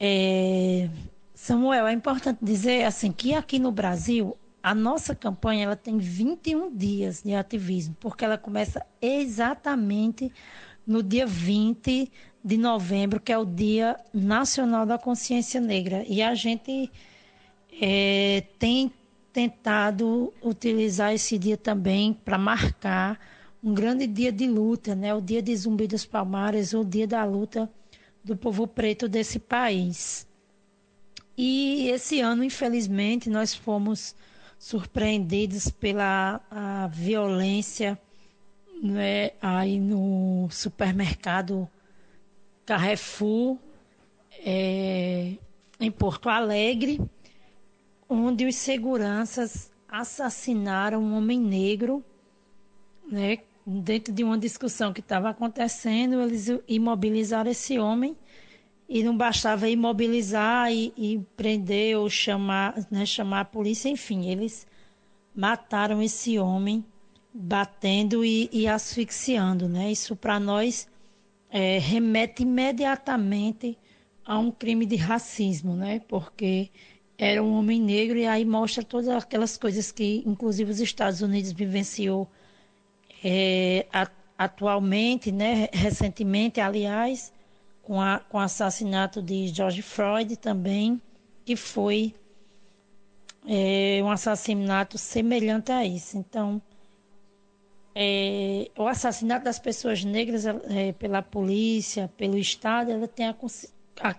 É, 0.00 0.88
Samuel, 1.34 1.86
é 1.86 1.92
importante 1.92 2.38
dizer 2.42 2.84
assim 2.84 3.12
que 3.12 3.34
aqui 3.34 3.58
no 3.58 3.70
Brasil 3.70 4.36
a 4.62 4.74
nossa 4.74 5.14
campanha 5.14 5.64
ela 5.64 5.76
tem 5.76 5.98
21 5.98 6.74
dias 6.74 7.22
de 7.22 7.34
ativismo, 7.34 7.94
porque 8.00 8.24
ela 8.24 8.38
começa 8.38 8.84
exatamente 9.00 10.32
no 10.86 11.02
dia 11.02 11.26
20 11.26 12.10
de 12.44 12.58
novembro, 12.58 13.18
que 13.18 13.32
é 13.32 13.38
o 13.38 13.46
Dia 13.46 13.96
Nacional 14.12 14.84
da 14.84 14.98
Consciência 14.98 15.58
Negra. 15.60 16.04
E 16.06 16.22
a 16.22 16.34
gente 16.34 16.92
é, 17.80 18.44
tem 18.58 18.92
tentado 19.32 20.32
utilizar 20.42 21.14
esse 21.14 21.38
dia 21.38 21.56
também 21.56 22.12
para 22.12 22.36
marcar 22.36 23.18
um 23.62 23.72
grande 23.72 24.06
dia 24.06 24.30
de 24.30 24.46
luta, 24.46 24.94
né? 24.94 25.14
o 25.14 25.22
dia 25.22 25.40
de 25.40 25.56
Zumbi 25.56 25.86
dos 25.86 26.04
Palmares, 26.04 26.74
o 26.74 26.84
dia 26.84 27.06
da 27.06 27.24
luta 27.24 27.68
do 28.22 28.36
povo 28.36 28.66
preto 28.66 29.08
desse 29.08 29.38
país. 29.38 30.26
E 31.36 31.88
esse 31.88 32.20
ano, 32.20 32.44
infelizmente, 32.44 33.30
nós 33.30 33.54
fomos 33.54 34.14
surpreendidos 34.58 35.70
pela 35.70 36.40
violência 36.92 37.98
né, 38.82 39.30
aí 39.40 39.80
no 39.80 40.46
supermercado 40.50 41.68
Carrefour, 42.64 43.58
é, 44.44 45.34
em 45.78 45.90
Porto 45.90 46.28
Alegre, 46.28 47.00
onde 48.08 48.46
os 48.46 48.56
seguranças 48.56 49.70
assassinaram 49.88 51.02
um 51.02 51.16
homem 51.16 51.38
negro, 51.38 52.04
né, 53.10 53.38
dentro 53.66 54.12
de 54.12 54.24
uma 54.24 54.38
discussão 54.38 54.92
que 54.92 55.00
estava 55.00 55.30
acontecendo, 55.30 56.20
eles 56.20 56.48
imobilizaram 56.66 57.50
esse 57.50 57.78
homem 57.78 58.16
e 58.88 59.02
não 59.02 59.16
bastava 59.16 59.68
imobilizar 59.68 60.72
e, 60.72 60.92
e 60.96 61.18
prender 61.36 61.96
ou 61.96 62.08
chamar, 62.10 62.74
né, 62.90 63.06
chamar 63.06 63.40
a 63.40 63.44
polícia, 63.44 63.88
enfim, 63.88 64.28
eles 64.28 64.66
mataram 65.34 66.02
esse 66.02 66.38
homem 66.38 66.84
batendo 67.32 68.24
e, 68.24 68.48
e 68.52 68.68
asfixiando, 68.68 69.68
né? 69.68 69.90
Isso 69.90 70.14
para 70.14 70.38
nós 70.38 70.86
é, 71.56 71.78
remete 71.78 72.42
imediatamente 72.42 73.78
a 74.26 74.36
um 74.36 74.50
crime 74.50 74.84
de 74.84 74.96
racismo, 74.96 75.76
né? 75.76 76.00
Porque 76.08 76.68
era 77.16 77.40
um 77.40 77.52
homem 77.56 77.80
negro 77.80 78.18
e 78.18 78.26
aí 78.26 78.44
mostra 78.44 78.82
todas 78.82 79.08
aquelas 79.08 79.56
coisas 79.56 79.92
que, 79.92 80.24
inclusive, 80.26 80.68
os 80.68 80.80
Estados 80.80 81.20
Unidos 81.20 81.52
vivenciou 81.52 82.28
é, 83.22 83.86
atualmente, 84.36 85.30
né? 85.30 85.68
Recentemente, 85.72 86.60
aliás, 86.60 87.32
com, 87.82 88.00
a, 88.00 88.18
com 88.18 88.38
o 88.38 88.40
assassinato 88.40 89.22
de 89.22 89.46
George 89.46 89.80
Floyd 89.80 90.36
também, 90.36 91.00
que 91.44 91.54
foi 91.54 92.16
é, 93.46 94.00
um 94.02 94.10
assassinato 94.10 94.98
semelhante 94.98 95.70
a 95.70 95.86
isso. 95.86 96.18
Então, 96.18 96.60
é, 97.94 98.70
o 98.76 98.88
assassinato 98.88 99.44
das 99.44 99.58
pessoas 99.58 100.04
negras 100.04 100.44
é, 100.46 100.92
pela 100.92 101.22
polícia, 101.22 102.10
pelo 102.16 102.36
Estado, 102.36 102.90
ela 102.90 103.06
tem, 103.06 103.32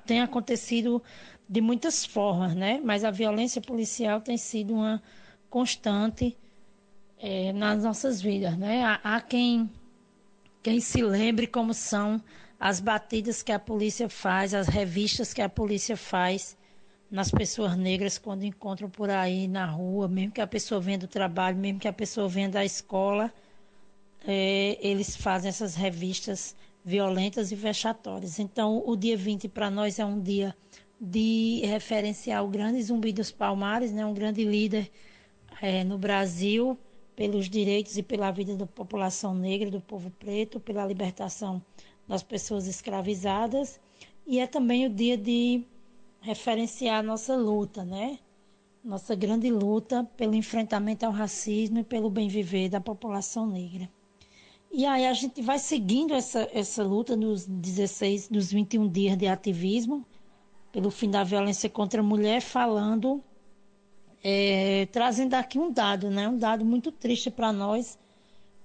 tem 0.06 0.22
acontecido 0.22 1.04
de 1.48 1.60
muitas 1.60 2.06
formas, 2.06 2.56
né? 2.56 2.80
Mas 2.84 3.04
a 3.04 3.12
violência 3.12 3.62
policial 3.62 4.22
tem 4.22 4.38
sido 4.38 4.74
uma 4.74 5.04
constante 5.50 6.38
é, 7.20 7.52
nas 7.52 7.84
nossas 7.84 8.22
vidas, 8.22 8.58
né? 8.58 8.84
Há, 8.84 9.00
há, 9.04 9.22
quem, 9.22 9.70
quem 10.64 10.80
se 10.80 11.02
lembre 11.02 11.46
como 11.46 11.74
são 11.74 12.22
as 12.58 12.80
batidas 12.80 13.44
que 13.44 13.52
a 13.52 13.60
polícia 13.60 14.08
faz, 14.08 14.54
as 14.54 14.68
revistas 14.68 15.34
que 15.34 15.42
a 15.42 15.50
polícia 15.50 15.98
faz 15.98 16.58
nas 17.12 17.30
pessoas 17.30 17.76
negras 17.76 18.18
quando 18.18 18.44
encontram 18.44 18.90
por 18.90 19.10
aí 19.10 19.48
na 19.48 19.66
rua, 19.66 20.08
mesmo 20.08 20.32
que 20.32 20.42
a 20.42 20.48
pessoa 20.48 20.80
venha 20.82 20.98
do 20.98 21.08
trabalho, 21.08 21.58
mesmo 21.58 21.80
que 21.80 21.88
a 21.88 21.94
pessoa 21.94 22.28
venha 22.28 22.50
da 22.50 22.64
escola, 22.64 23.32
é, 24.28 24.78
eles 24.82 25.16
fazem 25.16 25.50
essas 25.50 25.76
revistas 25.76 26.56
violentas 26.84 27.52
e 27.52 27.56
vexatórias. 27.56 28.40
Então, 28.40 28.84
o 28.86 28.96
dia 28.96 29.18
20 29.18 29.48
para 29.50 29.70
nós 29.70 30.00
é 30.00 30.06
um 30.06 30.20
dia 30.20 30.56
de 31.00 31.62
referenciar 31.66 32.44
o 32.44 32.48
grande 32.48 32.82
Zumbi 32.82 33.12
dos 33.12 33.32
Palmares, 33.32 33.92
né, 33.92 34.06
um 34.06 34.14
grande 34.14 34.44
líder 34.44 34.92
é, 35.62 35.84
no 35.84 35.98
Brasil 35.98 36.78
pelos 37.16 37.50
direitos 37.50 37.98
e 37.98 38.04
pela 38.04 38.32
vida 38.32 38.56
da 38.56 38.66
população 38.66 39.34
negra, 39.34 39.72
do 39.72 39.80
povo 39.80 40.12
preto, 40.12 40.60
pela 40.60 40.86
libertação 40.86 41.64
das 42.08 42.22
pessoas 42.22 42.68
escravizadas. 42.68 43.80
E 44.28 44.40
é 44.40 44.48
também 44.48 44.86
o 44.86 44.90
dia 44.90 45.18
de 45.18 45.64
referenciar 46.20 47.00
a 47.00 47.04
nossa 47.04 47.36
luta, 47.36 47.86
né? 47.86 48.20
Nossa 48.84 49.16
grande 49.16 49.50
luta 49.50 50.04
pelo 50.18 50.36
enfrentamento 50.36 51.06
ao 51.06 51.12
racismo 51.12 51.80
e 51.80 51.84
pelo 51.84 52.10
bem 52.10 52.28
viver 52.28 52.70
da 52.70 52.82
população 52.82 53.48
negra. 53.48 53.90
E 54.72 54.86
aí 54.86 55.06
a 55.06 55.14
gente 55.14 55.42
vai 55.42 55.58
seguindo 55.58 56.14
essa, 56.14 56.50
essa 56.52 56.84
luta 56.84 57.16
nos 57.16 57.46
16, 57.46 58.30
nos 58.30 58.52
21 58.52 58.90
dias 58.90 59.18
de 59.18 59.28
ativismo 59.28 60.06
pelo 60.76 60.92
fim 60.92 61.10
da 61.10 61.24
violência 61.24 61.70
contra 61.70 62.02
a 62.02 62.04
mulher, 62.04 62.42
falando, 62.42 63.24
é, 64.22 64.86
trazendo 64.92 65.34
aqui 65.36 65.58
um 65.58 65.72
dado, 65.72 66.10
né? 66.10 66.28
Um 66.28 66.38
dado 66.38 66.66
muito 66.66 66.92
triste 66.92 67.32
para 67.32 67.54
nós. 67.54 67.98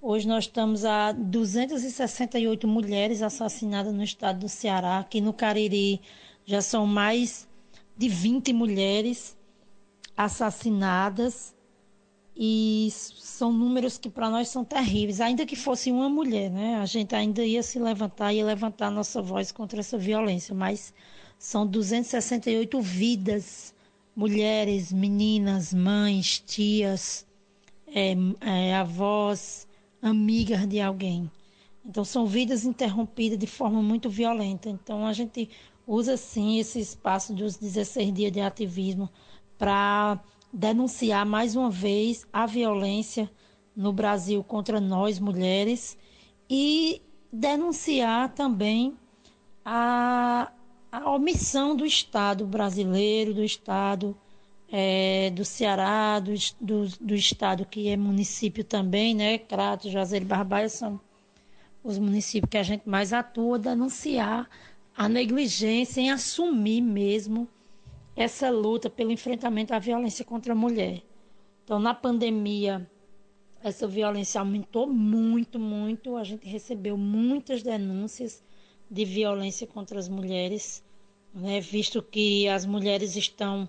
Hoje 0.02 0.26
nós 0.26 0.44
estamos 0.44 0.84
a 0.84 1.12
268 1.12 2.66
mulheres 2.66 3.22
assassinadas 3.22 3.94
no 3.94 4.02
estado 4.02 4.40
do 4.40 4.48
Ceará. 4.48 4.98
Aqui 4.98 5.20
no 5.20 5.32
Cariri 5.32 6.00
já 6.44 6.60
são 6.60 6.84
mais 6.84 7.48
de 7.96 8.08
20 8.08 8.52
mulheres 8.54 9.38
assassinadas 10.16 11.54
e 12.42 12.88
são 12.90 13.52
números 13.52 13.98
que 13.98 14.08
para 14.08 14.30
nós 14.30 14.48
são 14.48 14.64
terríveis. 14.64 15.20
Ainda 15.20 15.44
que 15.44 15.54
fosse 15.54 15.92
uma 15.92 16.08
mulher, 16.08 16.50
né? 16.50 16.76
A 16.76 16.86
gente 16.86 17.14
ainda 17.14 17.44
ia 17.44 17.62
se 17.62 17.78
levantar, 17.78 18.32
ia 18.32 18.42
levantar 18.42 18.90
nossa 18.90 19.20
voz 19.20 19.52
contra 19.52 19.80
essa 19.80 19.98
violência, 19.98 20.54
mas 20.54 20.94
são 21.38 21.66
268 21.66 22.80
vidas, 22.80 23.74
mulheres, 24.16 24.90
meninas, 24.90 25.74
mães, 25.74 26.42
tias, 26.46 27.26
é, 27.86 28.16
é, 28.40 28.74
avós, 28.74 29.68
amigas 30.00 30.66
de 30.66 30.80
alguém. 30.80 31.30
Então 31.84 32.06
são 32.06 32.26
vidas 32.26 32.64
interrompidas 32.64 33.38
de 33.38 33.46
forma 33.46 33.82
muito 33.82 34.08
violenta. 34.08 34.70
Então 34.70 35.06
a 35.06 35.12
gente 35.12 35.50
usa 35.86 36.16
sim 36.16 36.58
esse 36.58 36.80
espaço 36.80 37.34
dos 37.34 37.58
16 37.58 38.14
dias 38.14 38.32
de 38.32 38.40
ativismo 38.40 39.10
para 39.58 40.18
denunciar 40.52 41.24
mais 41.24 41.54
uma 41.54 41.70
vez 41.70 42.26
a 42.32 42.46
violência 42.46 43.30
no 43.76 43.92
Brasil 43.92 44.42
contra 44.42 44.80
nós 44.80 45.18
mulheres 45.18 45.96
e 46.48 47.00
denunciar 47.32 48.34
também 48.34 48.96
a, 49.64 50.50
a 50.90 51.10
omissão 51.10 51.76
do 51.76 51.86
Estado 51.86 52.44
brasileiro, 52.46 53.32
do 53.32 53.44
Estado 53.44 54.16
é, 54.72 55.30
do 55.30 55.44
Ceará, 55.44 56.20
do, 56.20 56.32
do, 56.60 56.86
do, 57.00 57.14
Estado 57.14 57.64
que 57.64 57.88
é 57.88 57.96
município 57.96 58.62
também, 58.62 59.14
né? 59.14 59.38
Crato, 59.38 59.90
Juazeiro 59.90 60.24
e 60.24 60.28
Barbalha 60.28 60.68
são 60.68 61.00
os 61.82 61.98
municípios 61.98 62.50
que 62.50 62.58
a 62.58 62.62
gente 62.62 62.88
mais 62.88 63.12
atua, 63.12 63.58
denunciar 63.58 64.48
a 64.96 65.08
negligência 65.08 66.00
em 66.00 66.10
assumir 66.10 66.80
mesmo 66.80 67.48
essa 68.22 68.50
luta 68.50 68.90
pelo 68.90 69.10
enfrentamento 69.10 69.72
à 69.72 69.78
violência 69.78 70.26
contra 70.26 70.52
a 70.52 70.56
mulher. 70.56 71.02
Então, 71.64 71.78
na 71.78 71.94
pandemia, 71.94 72.86
essa 73.62 73.88
violência 73.88 74.38
aumentou 74.38 74.86
muito, 74.86 75.58
muito. 75.58 76.16
A 76.16 76.24
gente 76.24 76.46
recebeu 76.46 76.98
muitas 76.98 77.62
denúncias 77.62 78.44
de 78.90 79.06
violência 79.06 79.66
contra 79.66 79.98
as 79.98 80.06
mulheres, 80.06 80.84
né? 81.32 81.62
visto 81.62 82.02
que 82.02 82.46
as 82.46 82.66
mulheres 82.66 83.16
estão 83.16 83.66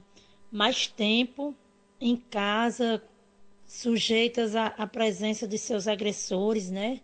mais 0.52 0.86
tempo 0.86 1.56
em 1.98 2.18
casa, 2.18 3.02
sujeitas 3.66 4.54
à, 4.54 4.68
à 4.68 4.86
presença 4.86 5.48
de 5.48 5.58
seus 5.58 5.88
agressores, 5.88 6.70
né? 6.70 7.00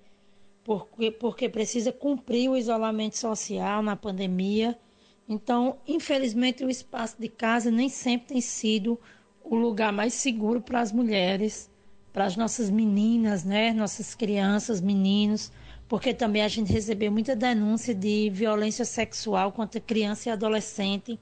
Porque, 0.65 1.11
porque 1.11 1.47
precisa 1.47 1.93
cumprir 1.93 2.49
o 2.49 2.57
isolamento 2.57 3.17
social 3.17 3.81
na 3.81 3.95
pandemia 3.95 4.77
então, 5.27 5.77
infelizmente, 5.85 6.63
o 6.63 6.69
espaço 6.69 7.15
de 7.19 7.27
casa 7.27 7.69
nem 7.69 7.89
sempre 7.89 8.27
tem 8.27 8.41
sido 8.41 8.99
o 9.43 9.55
lugar 9.55 9.91
mais 9.91 10.13
seguro 10.13 10.61
para 10.61 10.79
as 10.79 10.91
mulheres, 10.91 11.69
para 12.13 12.25
as 12.25 12.37
nossas 12.37 12.69
meninas, 12.69 13.43
né? 13.43 13.73
Nossas 13.73 14.15
crianças, 14.15 14.79
meninos, 14.79 15.51
porque 15.87 16.13
também 16.13 16.41
a 16.41 16.47
gente 16.47 16.71
recebeu 16.71 17.11
muita 17.11 17.35
denúncia 17.35 17.93
de 17.93 18.29
violência 18.29 18.85
sexual 18.85 19.51
contra 19.51 19.81
criança 19.81 20.29
e 20.29 20.31
adolescente 20.31 21.19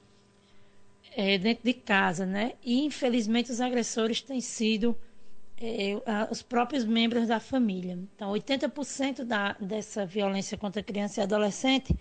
é, 1.15 1.37
dentro 1.37 1.63
de 1.63 1.73
casa, 1.73 2.25
né? 2.25 2.53
E 2.63 2.85
infelizmente 2.85 3.51
os 3.51 3.59
agressores 3.59 4.21
têm 4.21 4.41
sido 4.41 4.95
é, 5.57 5.99
os 6.29 6.43
próprios 6.43 6.85
membros 6.85 7.27
da 7.27 7.39
família. 7.39 7.97
Então, 8.15 8.31
80% 8.31 9.23
da, 9.23 9.53
dessa 9.53 10.05
violência 10.05 10.57
contra 10.57 10.83
criança 10.83 11.21
e 11.21 11.23
adolescente 11.23 11.95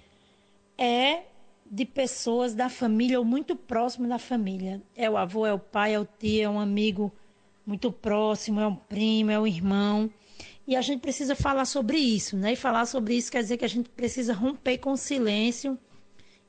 é 0.77 1.34
de 1.71 1.85
pessoas 1.85 2.55
da 2.55 2.69
família 2.69 3.19
ou 3.19 3.25
muito 3.25 3.57
próximo 3.57 4.09
da 4.09 4.19
família. 4.19 4.83
É 4.95 5.09
o 5.09 5.17
avô, 5.17 5.47
é 5.47 5.53
o 5.53 5.59
pai, 5.59 5.95
é 5.95 6.01
o 6.01 6.05
tio, 6.05 6.43
é 6.43 6.49
um 6.49 6.61
amigo 6.61 7.13
muito 7.67 7.91
próximo, 7.91 8.61
é 8.61 8.67
um 8.67 8.77
primo, 8.77 9.31
é 9.31 9.39
um 9.39 9.47
irmão. 9.47 10.11
E 10.67 10.77
a 10.77 10.81
gente 10.81 11.01
precisa 11.01 11.35
falar 11.35 11.65
sobre 11.65 11.99
isso, 11.99 12.37
né? 12.37 12.53
E 12.53 12.57
falar 12.57 12.87
sobre 12.87 13.15
isso 13.15 13.31
quer 13.31 13.43
dizer 13.43 13.57
que 13.57 13.65
a 13.65 13.69
gente 13.69 13.89
precisa 13.91 14.33
romper 14.33 14.79
com 14.79 14.93
o 14.93 14.97
silêncio 14.97 15.79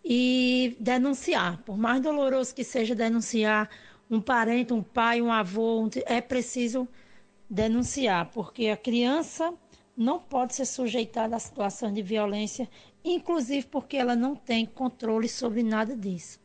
e 0.04 0.76
denunciar. 0.80 1.62
Por 1.64 1.78
mais 1.78 2.02
doloroso 2.02 2.54
que 2.54 2.64
seja 2.64 2.96
denunciar 2.96 3.70
um 4.10 4.22
parente, 4.22 4.72
um 4.72 4.84
pai, 4.84 5.22
um 5.22 5.32
avô, 5.32 5.90
é 6.06 6.22
preciso 6.22 6.88
denunciar, 7.50 8.30
porque 8.32 8.68
a 8.68 8.78
criança 8.78 9.54
não 9.98 10.20
pode 10.20 10.56
ser 10.56 10.66
sujeitada 10.66 11.36
a 11.36 11.40
situação 11.40 11.92
de 11.92 12.02
violência 12.02 12.70
inclusive 13.14 13.68
porque 13.68 13.96
ela 13.96 14.16
não 14.16 14.36
tem 14.36 14.66
controle 14.66 15.30
sobre 15.30 15.62
nada 15.62 15.96
disso. 15.96 16.40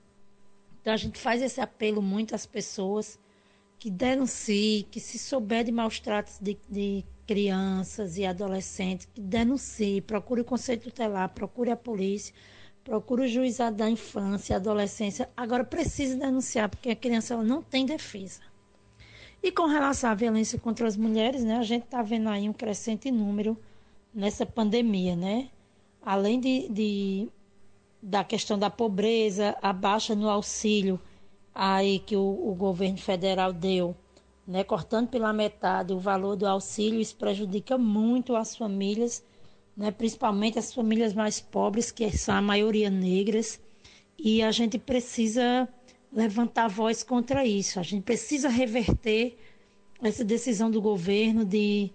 Então 0.80 0.92
a 0.92 0.96
gente 0.96 1.18
faz 1.18 1.42
esse 1.42 1.60
apelo 1.60 2.02
muito 2.02 2.34
às 2.34 2.46
pessoas 2.46 3.18
que 3.78 3.90
denunciem, 3.90 4.86
que 4.90 5.00
se 5.00 5.18
souber 5.18 5.64
de 5.64 5.72
maus 5.72 5.98
tratos 5.98 6.38
de, 6.38 6.58
de 6.68 7.04
crianças 7.26 8.18
e 8.18 8.26
adolescentes, 8.26 9.08
que 9.14 9.20
denunciem, 9.20 10.02
procure 10.02 10.42
o 10.42 10.44
Conselho 10.44 10.82
Tutelar, 10.82 11.30
procure 11.30 11.70
a 11.70 11.76
polícia, 11.76 12.34
procure 12.84 13.22
o 13.22 13.28
juizado 13.28 13.76
da 13.76 13.88
infância 13.88 14.52
e 14.52 14.56
adolescência. 14.56 15.30
Agora 15.36 15.64
precisa 15.64 16.16
denunciar, 16.16 16.68
porque 16.68 16.90
a 16.90 16.96
criança 16.96 17.34
ela 17.34 17.42
não 17.42 17.62
tem 17.62 17.86
defesa. 17.86 18.40
E 19.42 19.50
com 19.50 19.66
relação 19.66 20.10
à 20.10 20.14
violência 20.14 20.58
contra 20.58 20.86
as 20.86 20.96
mulheres, 20.96 21.42
né, 21.42 21.56
a 21.56 21.62
gente 21.62 21.84
está 21.84 22.02
vendo 22.02 22.28
aí 22.28 22.46
um 22.48 22.52
crescente 22.52 23.10
número 23.10 23.56
nessa 24.12 24.44
pandemia, 24.44 25.16
né? 25.16 25.48
Além 26.02 26.40
de, 26.40 26.68
de, 26.68 27.28
da 28.02 28.24
questão 28.24 28.58
da 28.58 28.70
pobreza, 28.70 29.56
a 29.60 29.72
baixa 29.72 30.14
no 30.14 30.28
auxílio 30.28 31.00
aí 31.54 31.98
que 31.98 32.16
o, 32.16 32.50
o 32.50 32.54
governo 32.54 32.98
federal 32.98 33.52
deu, 33.52 33.94
né, 34.46 34.64
cortando 34.64 35.08
pela 35.08 35.32
metade 35.32 35.92
o 35.92 35.98
valor 35.98 36.36
do 36.36 36.46
auxílio, 36.46 37.00
isso 37.00 37.16
prejudica 37.16 37.76
muito 37.76 38.34
as 38.34 38.56
famílias, 38.56 39.22
né, 39.76 39.90
principalmente 39.90 40.58
as 40.58 40.72
famílias 40.72 41.12
mais 41.12 41.40
pobres, 41.40 41.90
que 41.90 42.10
são 42.16 42.34
a 42.34 42.42
maioria 42.42 42.90
negras, 42.90 43.60
e 44.18 44.42
a 44.42 44.50
gente 44.50 44.78
precisa 44.78 45.68
levantar 46.12 46.68
voz 46.68 47.02
contra 47.02 47.44
isso. 47.44 47.78
A 47.78 47.82
gente 47.82 48.02
precisa 48.02 48.48
reverter 48.48 49.38
essa 50.02 50.24
decisão 50.24 50.70
do 50.70 50.80
governo 50.80 51.44
de 51.44 51.90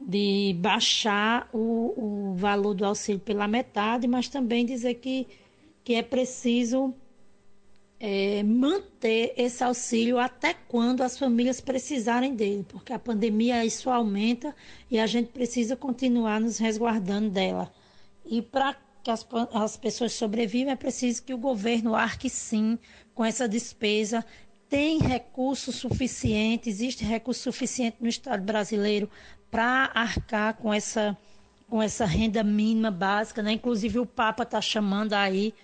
de 0.00 0.54
baixar 0.58 1.48
o, 1.52 2.30
o 2.30 2.34
valor 2.34 2.74
do 2.74 2.84
auxílio 2.84 3.20
pela 3.20 3.48
metade, 3.48 4.06
mas 4.06 4.28
também 4.28 4.64
dizer 4.64 4.94
que, 4.94 5.26
que 5.84 5.94
é 5.94 6.02
preciso 6.02 6.94
é, 8.00 8.42
manter 8.42 9.34
esse 9.36 9.62
auxílio 9.64 10.18
até 10.18 10.54
quando 10.54 11.02
as 11.02 11.18
famílias 11.18 11.60
precisarem 11.60 12.34
dele, 12.34 12.64
porque 12.68 12.92
a 12.92 12.98
pandemia 12.98 13.64
isso 13.64 13.90
aumenta 13.90 14.54
e 14.90 14.98
a 14.98 15.06
gente 15.06 15.28
precisa 15.28 15.76
continuar 15.76 16.40
nos 16.40 16.58
resguardando 16.58 17.30
dela. 17.30 17.72
E 18.24 18.40
para 18.40 18.76
que 19.02 19.10
as, 19.10 19.26
as 19.52 19.76
pessoas 19.76 20.12
sobrevivam, 20.12 20.72
é 20.72 20.76
preciso 20.76 21.22
que 21.22 21.34
o 21.34 21.38
governo 21.38 21.94
arque 21.94 22.30
sim 22.30 22.78
com 23.14 23.24
essa 23.24 23.48
despesa. 23.48 24.24
Tem 24.68 24.98
recurso 24.98 25.72
suficiente, 25.72 26.68
existe 26.68 27.04
recurso 27.04 27.42
suficiente 27.42 27.96
no 28.00 28.08
Estado 28.08 28.44
brasileiro 28.44 29.10
para 29.50 29.90
arcar 29.94 30.54
com 30.54 30.72
essa, 30.72 31.16
com 31.68 31.82
essa 31.82 32.04
renda 32.04 32.42
mínima 32.42 32.90
básica, 32.90 33.42
né? 33.42 33.52
Inclusive 33.52 33.98
o 33.98 34.06
Papa 34.06 34.42
está 34.42 34.60
chamando 34.60 35.14
aí 35.14 35.54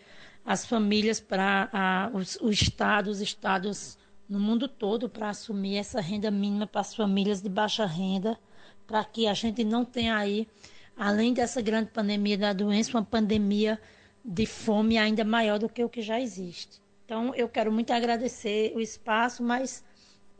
as 0.44 0.66
famílias 0.66 1.20
para 1.20 2.10
os, 2.12 2.36
os 2.40 2.60
estados 2.60 3.98
no 4.28 4.40
mundo 4.40 4.68
todo 4.68 5.08
para 5.08 5.30
assumir 5.30 5.76
essa 5.76 6.00
renda 6.00 6.30
mínima 6.30 6.66
para 6.66 6.80
as 6.80 6.94
famílias 6.94 7.42
de 7.42 7.48
baixa 7.48 7.86
renda, 7.86 8.38
para 8.86 9.04
que 9.04 9.26
a 9.26 9.34
gente 9.34 9.64
não 9.64 9.84
tenha 9.84 10.16
aí, 10.16 10.48
além 10.96 11.32
dessa 11.32 11.60
grande 11.60 11.90
pandemia 11.90 12.36
da 12.36 12.52
doença, 12.52 12.90
uma 12.90 13.04
pandemia 13.04 13.80
de 14.24 14.46
fome 14.46 14.96
ainda 14.96 15.24
maior 15.24 15.58
do 15.58 15.68
que 15.68 15.84
o 15.84 15.88
que 15.88 16.00
já 16.00 16.20
existe. 16.20 16.80
Então, 17.04 17.34
eu 17.34 17.48
quero 17.48 17.70
muito 17.70 17.92
agradecer 17.92 18.72
o 18.74 18.80
espaço, 18.80 19.42
mas 19.42 19.84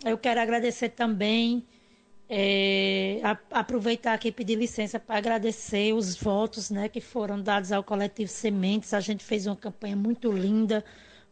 eu 0.04 0.16
quero 0.16 0.40
agradecer 0.40 0.90
também, 0.90 1.66
é, 2.28 3.20
a, 3.22 3.38
aproveitar 3.60 4.14
aqui 4.14 4.28
e 4.28 4.32
pedir 4.32 4.56
licença 4.56 4.98
para 4.98 5.16
agradecer 5.16 5.92
os 5.92 6.16
votos 6.16 6.70
né, 6.70 6.88
que 6.88 7.01
foram 7.01 7.40
dados 7.40 7.72
ao 7.72 7.84
coletivo 7.84 8.30
Sementes. 8.30 8.94
A 8.94 9.01
gente 9.01 9.24
fez 9.24 9.46
uma 9.46 9.56
campanha 9.56 9.96
muito 9.96 10.32
linda, 10.32 10.84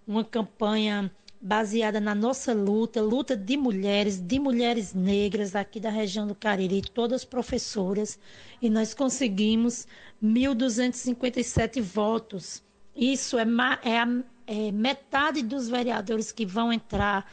uma 0.07 0.25
campanha 0.25 1.11
baseada 1.41 2.01
na 2.01 2.15
nossa 2.15 2.53
luta, 2.55 3.03
luta 3.03 3.37
de 3.37 3.57
mulheres, 3.57 4.21
de 4.21 4.39
mulheres 4.39 4.95
negras 4.95 5.57
aqui 5.57 5.81
da 5.81 5.91
região 5.91 6.25
do 6.25 6.37
Cariri, 6.37 6.83
todas 6.83 7.25
professoras, 7.25 8.17
e 8.61 8.71
nós 8.71 8.95
conseguimos 8.95 9.89
1.257 10.23 11.83
votos. 11.83 12.63
Isso 12.95 13.37
é, 13.39 13.45
é, 13.45 14.67
é 14.69 14.71
metade 14.71 15.43
dos 15.43 15.69
vereadores 15.69 16.31
que 16.31 16.47
vão 16.47 16.73
entrar 16.73 17.27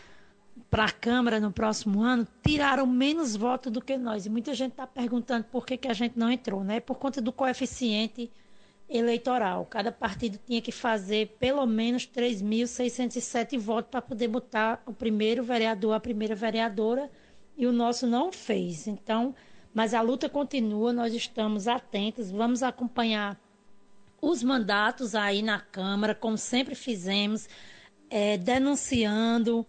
para 0.69 0.85
a 0.85 0.91
Câmara 0.91 1.39
no 1.39 1.51
próximo 1.51 2.01
ano 2.01 2.27
tiraram 2.45 2.85
menos 2.85 3.35
votos 3.35 3.71
do 3.71 3.81
que 3.81 3.97
nós. 3.97 4.25
E 4.25 4.29
muita 4.29 4.53
gente 4.53 4.71
está 4.71 4.85
perguntando 4.85 5.45
por 5.45 5.65
que, 5.65 5.77
que 5.77 5.87
a 5.87 5.93
gente 5.93 6.17
não 6.17 6.31
entrou, 6.31 6.63
né? 6.63 6.79
Por 6.79 6.97
conta 6.97 7.21
do 7.21 7.31
coeficiente 7.31 8.31
eleitoral. 8.87 9.65
Cada 9.65 9.91
partido 9.91 10.39
tinha 10.45 10.61
que 10.61 10.71
fazer 10.71 11.35
pelo 11.39 11.65
menos 11.65 12.07
3.607 12.07 13.57
votos 13.57 13.91
para 13.91 14.01
poder 14.01 14.27
botar 14.27 14.81
o 14.85 14.93
primeiro 14.93 15.43
vereador, 15.43 15.93
a 15.93 15.99
primeira 15.99 16.35
vereadora, 16.35 17.09
e 17.57 17.67
o 17.67 17.71
nosso 17.71 18.07
não 18.07 18.31
fez. 18.31 18.87
Então, 18.87 19.35
mas 19.73 19.93
a 19.93 20.01
luta 20.01 20.27
continua, 20.27 20.91
nós 20.91 21.13
estamos 21.13 21.67
atentos, 21.67 22.31
vamos 22.31 22.63
acompanhar 22.63 23.39
os 24.21 24.43
mandatos 24.43 25.15
aí 25.15 25.41
na 25.41 25.59
Câmara, 25.59 26.15
como 26.15 26.37
sempre 26.37 26.75
fizemos, 26.75 27.47
é, 28.09 28.37
denunciando, 28.37 29.65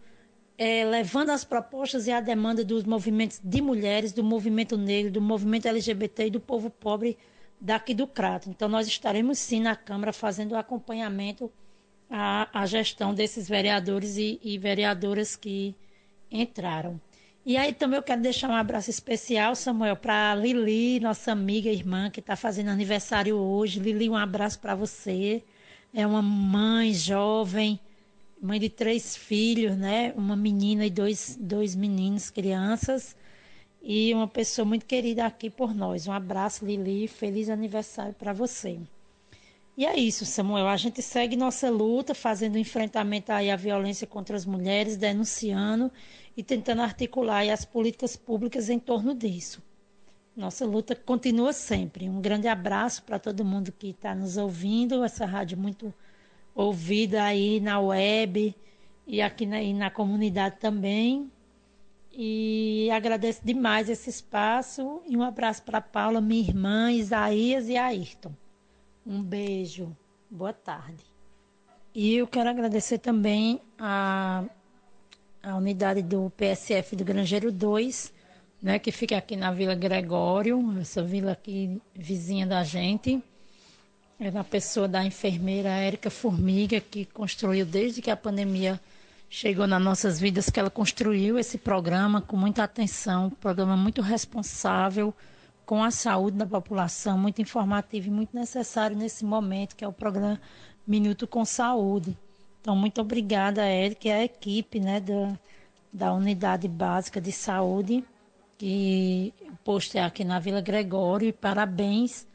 é, 0.63 0.85
levando 0.85 1.31
as 1.31 1.43
propostas 1.43 2.07
e 2.07 2.13
a 2.13 2.21
demanda 2.21 2.63
dos 2.63 2.85
movimentos 2.85 3.41
de 3.43 3.63
mulheres, 3.63 4.13
do 4.13 4.23
movimento 4.23 4.77
negro, 4.77 5.11
do 5.11 5.19
movimento 5.19 5.67
LGBT 5.67 6.27
e 6.27 6.31
do 6.31 6.39
povo 6.39 6.69
pobre 6.69 7.17
daqui 7.59 7.95
do 7.95 8.07
Crato. 8.07 8.51
Então, 8.51 8.69
nós 8.69 8.87
estaremos 8.87 9.39
sim 9.39 9.63
na 9.63 9.75
Câmara 9.75 10.13
fazendo 10.13 10.53
o 10.53 10.59
acompanhamento 10.59 11.51
à, 12.11 12.47
à 12.53 12.67
gestão 12.67 13.15
desses 13.15 13.49
vereadores 13.49 14.19
e, 14.19 14.39
e, 14.43 14.59
vereadoras 14.59 15.35
que 15.35 15.75
entraram. 16.31 17.01
E 17.47 17.57
aí 17.57 17.73
também 17.73 17.97
eu 17.97 18.03
quero 18.03 18.21
deixar 18.21 18.51
um 18.51 18.55
abraço 18.55 18.91
especial, 18.91 19.57
Samuel, 19.57 19.97
para 19.97 20.35
Lili, 20.35 21.01
nossa 21.01 21.33
amiga 21.33 21.71
irmã, 21.71 22.11
que 22.11 22.21
está 22.21 22.37
fazendo 22.37 22.69
aniversário 22.69 23.35
hoje. 23.35 23.81
Lili, 23.81 24.11
um 24.11 24.17
abraço 24.17 24.59
para 24.59 24.75
você. 24.75 25.43
É 25.95 26.07
uma 26.07 26.21
mãe 26.21 26.93
jovem, 26.93 27.81
mãe 28.41 28.59
de 28.59 28.69
três 28.69 29.17
filhos, 29.17 29.77
né? 29.77 30.13
Uma 30.17 30.37
menina 30.37 30.87
e 30.87 30.91
dois, 30.91 31.37
dois 31.41 31.75
meninos, 31.75 32.31
crianças 32.31 33.17
e 33.83 34.13
uma 34.15 34.29
pessoa 34.29 34.65
muito 34.65 34.85
querida 34.87 35.25
aqui 35.25 35.49
por 35.49 35.75
nós. 35.75 36.07
Um 36.07 36.13
abraço, 36.13 36.65
Lili, 36.65 37.09
feliz 37.09 37.49
aniversário 37.49 38.15
para 38.15 38.33
você. 38.33 38.79
E 39.77 39.87
é 39.87 39.97
isso, 39.99 40.27
Samuel. 40.27 40.69
A 40.69 40.77
gente 40.77 41.01
segue 41.01 41.37
nossa 41.37 41.71
luta, 41.71 42.15
fazendo 42.15 42.59
enfrentamento 42.59 43.33
aí 43.33 43.51
à 43.51 43.57
violência 43.57 44.07
contra 44.07 44.37
as 44.37 44.45
mulheres, 44.45 44.97
denunciando 44.97 45.91
e 46.37 46.43
tentando 46.43 46.83
articular 46.83 47.49
as 47.49 47.65
políticas 47.65 48.17
públicas 48.17 48.69
em 48.69 48.79
torno 48.79 49.15
disso. 49.15 49.63
Nossa 50.37 50.67
luta 50.67 50.95
continua 50.95 51.53
sempre. 51.53 52.09
Um 52.09 52.21
grande 52.21 52.49
abraço 52.49 53.03
para 53.03 53.19
todo 53.19 53.45
mundo 53.45 53.73
que 53.73 53.89
está 53.89 54.15
nos 54.15 54.37
ouvindo. 54.37 55.03
Essa 55.03 55.25
rádio 55.25 55.57
muito 55.57 55.95
ouvida 56.61 57.25
aí 57.25 57.61
na 57.61 57.81
web 57.81 58.55
e 59.07 59.23
aqui 59.23 59.47
na, 59.47 59.63
e 59.63 59.73
na 59.73 59.91
comunidade 59.91 60.57
também. 60.59 61.31
E 62.13 62.91
agradeço 62.93 63.41
demais 63.45 63.89
esse 63.89 64.11
espaço 64.11 65.01
e 65.07 65.17
um 65.17 65.23
abraço 65.23 65.63
para 65.63 65.81
Paula, 65.81 66.21
minha 66.21 66.43
irmã, 66.43 66.93
Isaías 66.93 67.69
e 67.69 67.77
Ayrton. 67.77 68.33
Um 69.07 69.23
beijo. 69.23 69.97
Boa 70.31 70.53
tarde. 70.53 71.05
E 71.95 72.15
eu 72.15 72.27
quero 72.27 72.51
agradecer 72.51 72.99
também 72.99 73.61
a, 73.79 74.45
a 75.43 75.57
unidade 75.57 76.03
do 76.03 76.31
PSF 76.37 76.95
do 76.95 77.05
Grangeiro 77.05 77.51
2, 77.51 78.13
né, 78.63 78.79
que 78.79 78.93
fica 78.93 79.17
aqui 79.17 79.35
na 79.35 79.51
Vila 79.51 79.75
Gregório, 79.75 80.79
essa 80.79 81.03
vila 81.03 81.33
aqui 81.33 81.81
vizinha 81.95 82.47
da 82.47 82.63
gente. 82.63 83.21
É 84.23 84.31
na 84.31 84.45
pessoa 84.45 84.87
da 84.87 85.03
enfermeira 85.03 85.71
Érica 85.71 86.11
Formiga, 86.11 86.79
que 86.79 87.07
construiu 87.07 87.65
desde 87.65 88.03
que 88.03 88.11
a 88.11 88.17
pandemia 88.17 88.79
chegou 89.31 89.67
nas 89.67 89.83
nossas 89.83 90.21
vidas, 90.21 90.51
que 90.51 90.61
ela 90.61 90.69
construiu 90.69 91.39
esse 91.39 91.57
programa 91.57 92.21
com 92.21 92.37
muita 92.37 92.63
atenção, 92.63 93.29
um 93.29 93.31
programa 93.31 93.79
muito 93.79 94.03
responsável 94.03 95.15
com 95.65 95.83
a 95.83 95.91
saúde 95.91 96.37
da 96.37 96.45
população, 96.45 97.17
muito 97.17 97.41
informativo 97.41 98.09
e 98.09 98.11
muito 98.11 98.37
necessário 98.37 98.95
nesse 98.95 99.25
momento, 99.25 99.75
que 99.75 99.87
é 99.87 99.89
o 99.89 99.93
programa 99.93 100.39
Minuto 100.87 101.27
com 101.27 101.43
Saúde. 101.47 102.15
Então, 102.61 102.77
muito 102.77 103.01
obrigada 103.01 103.63
a 103.63 103.71
Eric 103.71 104.07
e 104.07 104.13
a 104.13 104.23
equipe 104.23 104.81
né, 104.81 105.01
da, 105.01 105.39
da 105.91 106.13
Unidade 106.13 106.69
Básica 106.69 107.23
de 107.23 107.33
Saúde, 107.33 108.05
que 108.59 109.33
posto 109.65 109.97
é 109.97 110.03
aqui 110.03 110.25
na 110.25 110.39
Vila 110.39 110.61
Gregório, 110.61 111.27
e 111.27 111.33
parabéns 111.33 112.29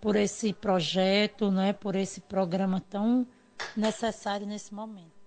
por 0.00 0.16
esse 0.16 0.52
projeto, 0.52 1.50
né, 1.50 1.72
por 1.72 1.94
esse 1.94 2.20
programa 2.20 2.80
tão 2.80 3.26
necessário 3.76 4.46
nesse 4.46 4.72
momento. 4.72 5.18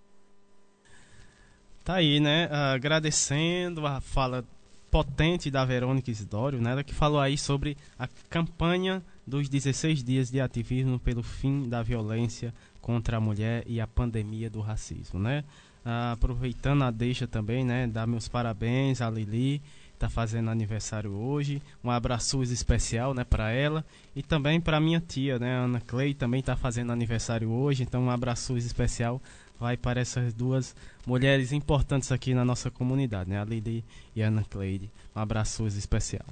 Tá 1.84 1.95
aí, 1.95 2.19
né? 2.19 2.48
Agradecendo 2.52 3.85
a 3.88 3.99
fala 3.99 4.45
potente 4.91 5.49
da 5.49 5.65
Verônica 5.65 6.11
Isidório, 6.11 6.61
né? 6.61 6.84
Que 6.84 6.93
falou 6.93 7.19
aí 7.19 7.38
sobre 7.38 7.76
a 7.98 8.07
campanha 8.30 9.02
dos 9.26 9.49
16 9.49 10.03
dias 10.03 10.30
de 10.30 10.39
ativismo 10.39 10.99
pelo 10.99 11.23
fim 11.23 11.68
da 11.68 11.81
violência 11.81 12.53
contra 12.81 13.18
a 13.18 13.22
mulher 13.22 13.64
e 13.65 13.80
a 13.81 13.88
pandemia 13.88 14.49
do 14.49 14.60
racismo, 14.60 15.19
né? 15.19 15.43
Ah, 15.84 16.11
aproveitando 16.11 16.84
a 16.84 16.91
deixa 16.91 17.26
também, 17.26 17.65
né? 17.65 17.88
Dar 17.88 18.06
meus 18.06 18.27
parabéns 18.27 19.02
à 19.02 19.10
Lili, 19.10 19.61
tá 20.01 20.09
fazendo 20.09 20.49
aniversário 20.49 21.11
hoje. 21.11 21.61
Um 21.83 21.91
abraço 21.91 22.41
especial, 22.43 23.13
né, 23.13 23.23
para 23.23 23.51
ela 23.51 23.85
e 24.15 24.23
também 24.23 24.59
para 24.59 24.79
minha 24.79 24.99
tia, 24.99 25.37
né, 25.37 25.55
Ana 25.55 25.79
Clay, 25.79 26.13
também 26.13 26.41
tá 26.41 26.55
fazendo 26.55 26.91
aniversário 26.91 27.49
hoje. 27.49 27.83
Então, 27.83 28.03
um 28.03 28.09
abraço 28.09 28.57
especial 28.57 29.21
vai 29.59 29.77
para 29.77 30.01
essas 30.01 30.33
duas 30.33 30.75
mulheres 31.05 31.51
importantes 31.51 32.11
aqui 32.11 32.33
na 32.33 32.43
nossa 32.43 32.71
comunidade, 32.71 33.29
né? 33.29 33.39
A 33.39 33.45
Lili 33.45 33.83
e 34.15 34.23
a 34.23 34.27
Ana 34.27 34.43
Cleide. 34.43 34.89
Um 35.15 35.19
abraço 35.19 35.67
especial. 35.67 36.25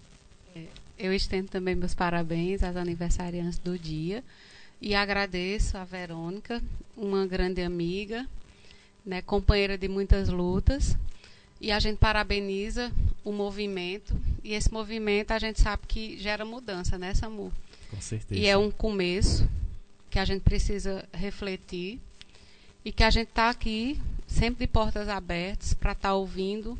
É, 0.55 0.63
eu 0.97 1.13
estendo 1.13 1.47
também 1.47 1.75
meus 1.75 1.93
parabéns 1.93 2.63
às 2.63 2.75
aniversariantes 2.75 3.59
do 3.59 3.77
dia 3.77 4.23
e 4.81 4.95
agradeço 4.95 5.77
a 5.77 5.83
Verônica, 5.83 6.59
uma 6.97 7.27
grande 7.27 7.61
amiga, 7.61 8.25
né, 9.05 9.21
companheira 9.21 9.77
de 9.77 9.87
muitas 9.87 10.27
lutas. 10.29 10.97
E 11.59 11.71
a 11.71 11.79
gente 11.79 11.97
parabeniza 11.97 12.91
o 13.23 13.31
movimento. 13.31 14.19
E 14.43 14.53
esse 14.53 14.71
movimento 14.71 15.31
a 15.31 15.39
gente 15.39 15.59
sabe 15.61 15.83
que 15.87 16.17
gera 16.17 16.45
mudança, 16.45 16.97
né, 16.97 17.13
Samu? 17.13 17.51
Com 17.89 18.01
certeza. 18.01 18.39
E 18.39 18.47
é 18.47 18.57
um 18.57 18.71
começo 18.71 19.49
que 20.09 20.19
a 20.19 20.25
gente 20.25 20.41
precisa 20.41 21.07
refletir 21.13 21.99
e 22.83 22.91
que 22.91 23.03
a 23.03 23.09
gente 23.09 23.29
está 23.29 23.49
aqui 23.49 23.99
sempre 24.25 24.65
de 24.65 24.71
portas 24.71 25.09
abertas 25.09 25.73
para 25.73 25.91
estar 25.91 26.09
tá 26.09 26.15
ouvindo 26.15 26.77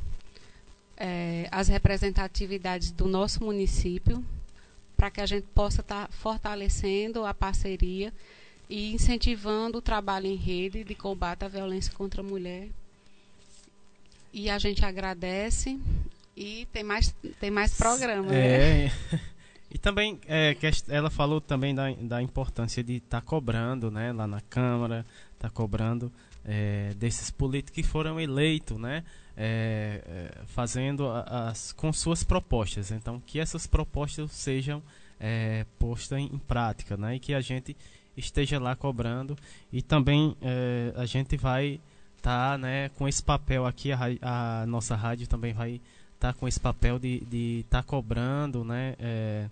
é, 0.95 1.47
as 1.51 1.67
representatividades 1.67 2.91
do 2.91 3.07
nosso 3.07 3.43
município, 3.43 4.23
para 4.95 5.09
que 5.09 5.21
a 5.21 5.25
gente 5.25 5.47
possa 5.55 5.81
estar 5.81 6.07
tá 6.07 6.13
fortalecendo 6.13 7.25
a 7.25 7.33
parceria 7.33 8.13
e 8.69 8.93
incentivando 8.93 9.79
o 9.79 9.81
trabalho 9.81 10.27
em 10.27 10.35
rede 10.35 10.83
de 10.83 10.93
combate 10.93 11.43
à 11.43 11.47
violência 11.47 11.93
contra 11.93 12.21
a 12.21 12.23
mulher. 12.23 12.69
E 14.31 14.49
a 14.49 14.57
gente 14.57 14.83
agradece 14.85 15.79
e 16.35 16.67
tem 16.71 16.83
mais, 16.83 17.15
tem 17.39 17.51
mais 17.51 17.75
programa. 17.75 18.33
É. 18.33 18.85
Né? 18.85 18.91
E 19.71 19.77
também, 19.77 20.19
é, 20.27 20.55
ela 20.87 21.11
falou 21.11 21.39
também 21.39 21.75
da, 21.75 21.91
da 21.91 22.21
importância 22.21 22.83
de 22.83 22.95
estar 22.95 23.21
tá 23.21 23.25
cobrando 23.25 23.91
né, 23.91 24.11
lá 24.11 24.25
na 24.25 24.41
Câmara, 24.41 25.05
está 25.35 25.47
cobrando 25.47 26.11
é, 26.43 26.93
desses 26.95 27.29
políticos 27.29 27.75
que 27.75 27.83
foram 27.83 28.19
eleitos, 28.19 28.77
né? 28.79 29.03
É, 29.37 30.01
é, 30.05 30.45
fazendo 30.47 31.07
as 31.09 31.71
com 31.71 31.93
suas 31.93 32.23
propostas. 32.23 32.91
Então, 32.91 33.21
que 33.25 33.39
essas 33.39 33.67
propostas 33.67 34.31
sejam 34.31 34.81
é, 35.19 35.65
postas 35.77 36.19
em, 36.19 36.25
em, 36.25 36.39
prática, 36.39 36.97
né? 36.97 37.15
E 37.15 37.19
que 37.19 37.33
a 37.33 37.39
gente 37.39 37.77
esteja 38.17 38.59
lá 38.59 38.75
cobrando 38.75 39.37
e 39.71 39.81
também 39.81 40.35
é, 40.41 40.91
a 40.95 41.05
gente 41.05 41.37
vai 41.37 41.73
estar 41.73 41.83
tá, 42.21 42.57
né, 42.57 42.89
com 42.89 43.07
esse 43.07 43.21
papel 43.21 43.65
aqui, 43.65 43.91
a, 43.91 44.61
a 44.61 44.65
nossa 44.65 44.95
rádio 44.95 45.27
também 45.27 45.53
vai 45.53 45.81
estar 46.15 46.33
tá 46.33 46.33
com 46.33 46.47
esse 46.47 46.59
papel 46.59 46.99
de 46.99 47.61
estar 47.61 47.81
tá 47.81 47.83
cobrando 47.83 48.63
né, 48.63 48.95
é, 48.99 49.49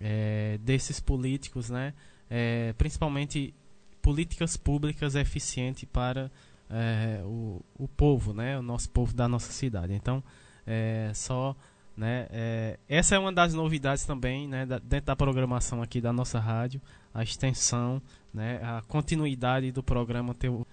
é, 0.00 0.58
desses 0.62 1.00
políticos, 1.00 1.70
né, 1.70 1.92
é, 2.30 2.72
principalmente 2.78 3.54
políticas 4.00 4.56
públicas 4.56 5.14
eficientes 5.14 5.88
para 5.92 6.30
é, 6.70 7.20
o, 7.24 7.60
o 7.78 7.88
povo, 7.88 8.32
né, 8.32 8.58
o 8.58 8.62
nosso 8.62 8.88
povo 8.90 9.12
da 9.14 9.28
nossa 9.28 9.52
cidade. 9.52 9.92
Então, 9.92 10.22
é, 10.66 11.10
só 11.14 11.56
né, 11.96 12.26
é, 12.30 12.78
essa 12.88 13.14
é 13.14 13.18
uma 13.18 13.32
das 13.32 13.54
novidades 13.54 14.04
também 14.04 14.46
né, 14.46 14.66
da, 14.66 14.78
dentro 14.78 15.06
da 15.06 15.16
programação 15.16 15.82
aqui 15.82 16.00
da 16.00 16.12
nossa 16.12 16.38
rádio, 16.38 16.80
a 17.14 17.22
extensão, 17.22 18.02
né, 18.34 18.60
a 18.62 18.82
continuidade 18.86 19.72
do 19.72 19.82
programa. 19.82 20.34
Teu, 20.34 20.66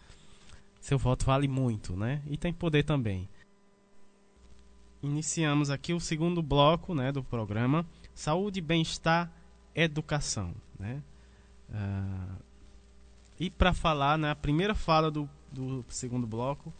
seu 0.83 0.97
voto 0.97 1.25
vale 1.25 1.47
muito, 1.47 1.95
né? 1.95 2.21
E 2.29 2.35
tem 2.35 2.51
poder 2.51 2.83
também. 2.83 3.29
Iniciamos 5.01 5.69
aqui 5.69 5.93
o 5.93 5.99
segundo 5.99 6.43
bloco 6.43 6.93
né, 6.93 7.09
do 7.09 7.23
programa 7.23 7.85
Saúde, 8.13 8.59
Bem-Estar, 8.59 9.31
Educação. 9.73 10.53
Né? 10.77 11.01
Uh, 11.69 12.35
e 13.39 13.49
para 13.49 13.73
falar, 13.73 14.17
né, 14.17 14.31
a 14.31 14.35
primeira 14.35 14.75
fala 14.75 15.09
do, 15.09 15.27
do 15.49 15.85
segundo 15.87 16.27
bloco 16.27 16.71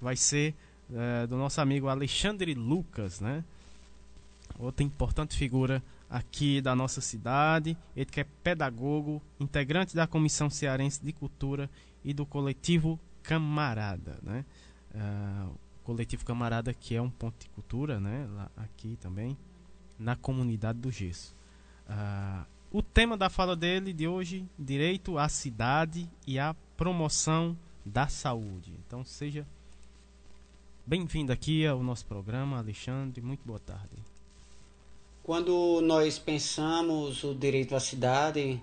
vai 0.00 0.14
ser 0.14 0.54
uh, 0.88 1.26
do 1.26 1.36
nosso 1.36 1.60
amigo 1.60 1.88
Alexandre 1.88 2.54
Lucas, 2.54 3.18
né? 3.18 3.42
outra 4.56 4.84
importante 4.84 5.36
figura 5.36 5.82
aqui 6.08 6.60
da 6.60 6.76
nossa 6.76 7.00
cidade. 7.00 7.76
Ele 7.96 8.06
que 8.06 8.20
é 8.20 8.26
pedagogo, 8.44 9.20
integrante 9.40 9.96
da 9.96 10.06
Comissão 10.06 10.48
Cearense 10.48 11.04
de 11.04 11.12
Cultura 11.12 11.68
e 12.04 12.14
do 12.14 12.24
coletivo 12.24 13.00
Camarada. 13.22 14.18
Né? 14.22 14.44
Uh, 14.94 15.54
coletivo 15.82 16.24
Camarada 16.24 16.72
que 16.72 16.94
é 16.94 17.02
um 17.02 17.10
ponto 17.10 17.38
de 17.38 17.48
cultura 17.50 18.00
né? 18.00 18.26
Lá, 18.32 18.50
aqui 18.56 18.96
também, 19.00 19.36
na 19.98 20.16
comunidade 20.16 20.78
do 20.78 20.90
Gesso. 20.90 21.34
Uh, 21.88 22.46
o 22.70 22.82
tema 22.82 23.16
da 23.16 23.28
fala 23.28 23.54
dele 23.54 23.92
de 23.92 24.08
hoje: 24.08 24.46
direito 24.58 25.18
à 25.18 25.28
cidade 25.28 26.08
e 26.26 26.38
à 26.38 26.54
promoção 26.76 27.56
da 27.84 28.08
saúde. 28.08 28.72
Então, 28.86 29.04
seja 29.04 29.46
bem-vindo 30.86 31.32
aqui 31.32 31.66
ao 31.66 31.82
nosso 31.82 32.06
programa, 32.06 32.58
Alexandre. 32.58 33.20
Muito 33.20 33.44
boa 33.44 33.60
tarde. 33.60 33.96
Quando 35.22 35.80
nós 35.82 36.18
pensamos 36.18 37.22
o 37.22 37.34
direito 37.34 37.76
à 37.76 37.80
cidade, 37.80 38.60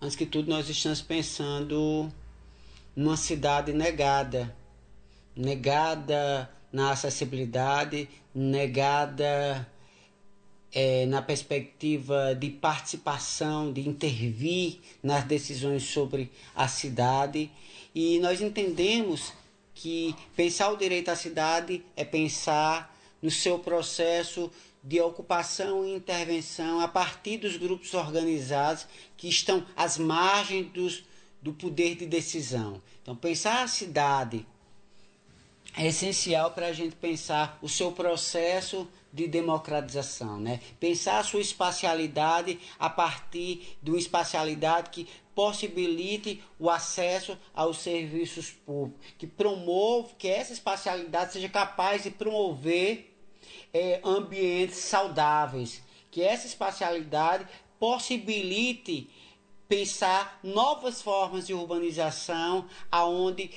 antes 0.00 0.14
que 0.14 0.26
tudo, 0.26 0.48
nós 0.48 0.68
estamos 0.68 1.00
pensando 1.02 2.08
numa 2.96 3.16
cidade 3.16 3.72
negada 3.72 4.56
negada 5.36 6.50
na 6.72 6.92
acessibilidade, 6.92 8.08
negada 8.34 9.70
é, 10.72 11.04
na 11.06 11.20
perspectiva 11.20 12.34
de 12.34 12.50
participação, 12.50 13.72
de 13.72 13.86
intervir 13.86 14.80
nas 15.02 15.24
decisões 15.24 15.82
sobre 15.82 16.30
a 16.54 16.66
cidade. 16.66 17.50
E 17.94 18.18
nós 18.20 18.40
entendemos 18.40 19.32
que 19.74 20.14
pensar 20.34 20.70
o 20.70 20.76
direito 20.76 21.10
à 21.10 21.16
cidade 21.16 21.84
é 21.94 22.04
pensar 22.04 22.94
no 23.20 23.30
seu 23.30 23.58
processo 23.58 24.50
de 24.82 25.00
ocupação 25.00 25.84
e 25.84 25.94
intervenção 25.94 26.80
a 26.80 26.88
partir 26.88 27.38
dos 27.38 27.56
grupos 27.56 27.92
organizados 27.92 28.86
que 29.16 29.28
estão 29.28 29.66
às 29.76 29.98
margens 29.98 30.70
dos, 30.72 31.04
do 31.46 31.52
poder 31.52 31.94
de 31.94 32.06
decisão. 32.06 32.82
Então, 33.00 33.14
pensar 33.14 33.62
a 33.62 33.68
cidade 33.68 34.44
é 35.76 35.86
essencial 35.86 36.50
para 36.50 36.66
a 36.66 36.72
gente 36.72 36.96
pensar 36.96 37.56
o 37.62 37.68
seu 37.68 37.92
processo 37.92 38.88
de 39.12 39.28
democratização, 39.28 40.40
né? 40.40 40.60
Pensar 40.80 41.20
a 41.20 41.22
sua 41.22 41.40
espacialidade 41.40 42.58
a 42.80 42.90
partir 42.90 43.78
de 43.80 43.92
uma 43.92 43.98
espacialidade 43.98 44.90
que 44.90 45.06
possibilite 45.36 46.42
o 46.58 46.68
acesso 46.68 47.38
aos 47.54 47.78
serviços 47.78 48.50
públicos, 48.50 49.06
que 49.16 49.28
promova, 49.28 50.08
que 50.18 50.26
essa 50.26 50.52
espacialidade 50.52 51.34
seja 51.34 51.48
capaz 51.48 52.02
de 52.02 52.10
promover 52.10 53.16
é, 53.72 54.00
ambientes 54.02 54.78
saudáveis, 54.78 55.80
que 56.10 56.22
essa 56.22 56.48
espacialidade 56.48 57.46
possibilite 57.78 59.08
pensar 59.68 60.38
novas 60.42 61.02
formas 61.02 61.46
de 61.46 61.54
urbanização 61.54 62.66
aonde 62.90 63.50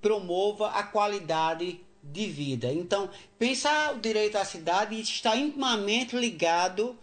promova 0.00 0.70
a 0.70 0.82
qualidade 0.82 1.80
de 2.02 2.26
vida. 2.26 2.72
Então, 2.72 3.08
pensar 3.38 3.94
o 3.94 4.00
direito 4.00 4.36
à 4.36 4.44
cidade 4.44 5.00
está 5.00 5.36
intimamente 5.36 6.14
ligado 6.14 6.96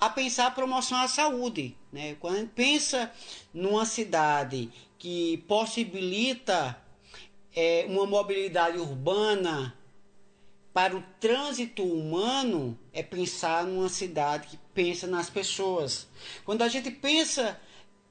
a 0.00 0.10
pensar 0.10 0.46
a 0.46 0.50
promoção 0.50 0.98
à 0.98 1.08
saúde. 1.08 1.76
Né? 1.92 2.16
Quando 2.20 2.34
a 2.34 2.38
gente 2.40 2.50
pensa 2.50 3.12
numa 3.54 3.86
cidade 3.86 4.70
que 4.98 5.38
possibilita 5.48 6.76
é, 7.54 7.86
uma 7.88 8.06
mobilidade 8.06 8.78
urbana 8.78 9.77
para 10.78 10.96
o 10.96 11.02
trânsito 11.18 11.82
humano, 11.82 12.78
é 12.92 13.02
pensar 13.02 13.64
numa 13.64 13.88
cidade 13.88 14.46
que 14.46 14.56
pensa 14.72 15.08
nas 15.08 15.28
pessoas. 15.28 16.06
Quando 16.44 16.62
a 16.62 16.68
gente 16.68 16.88
pensa 16.88 17.60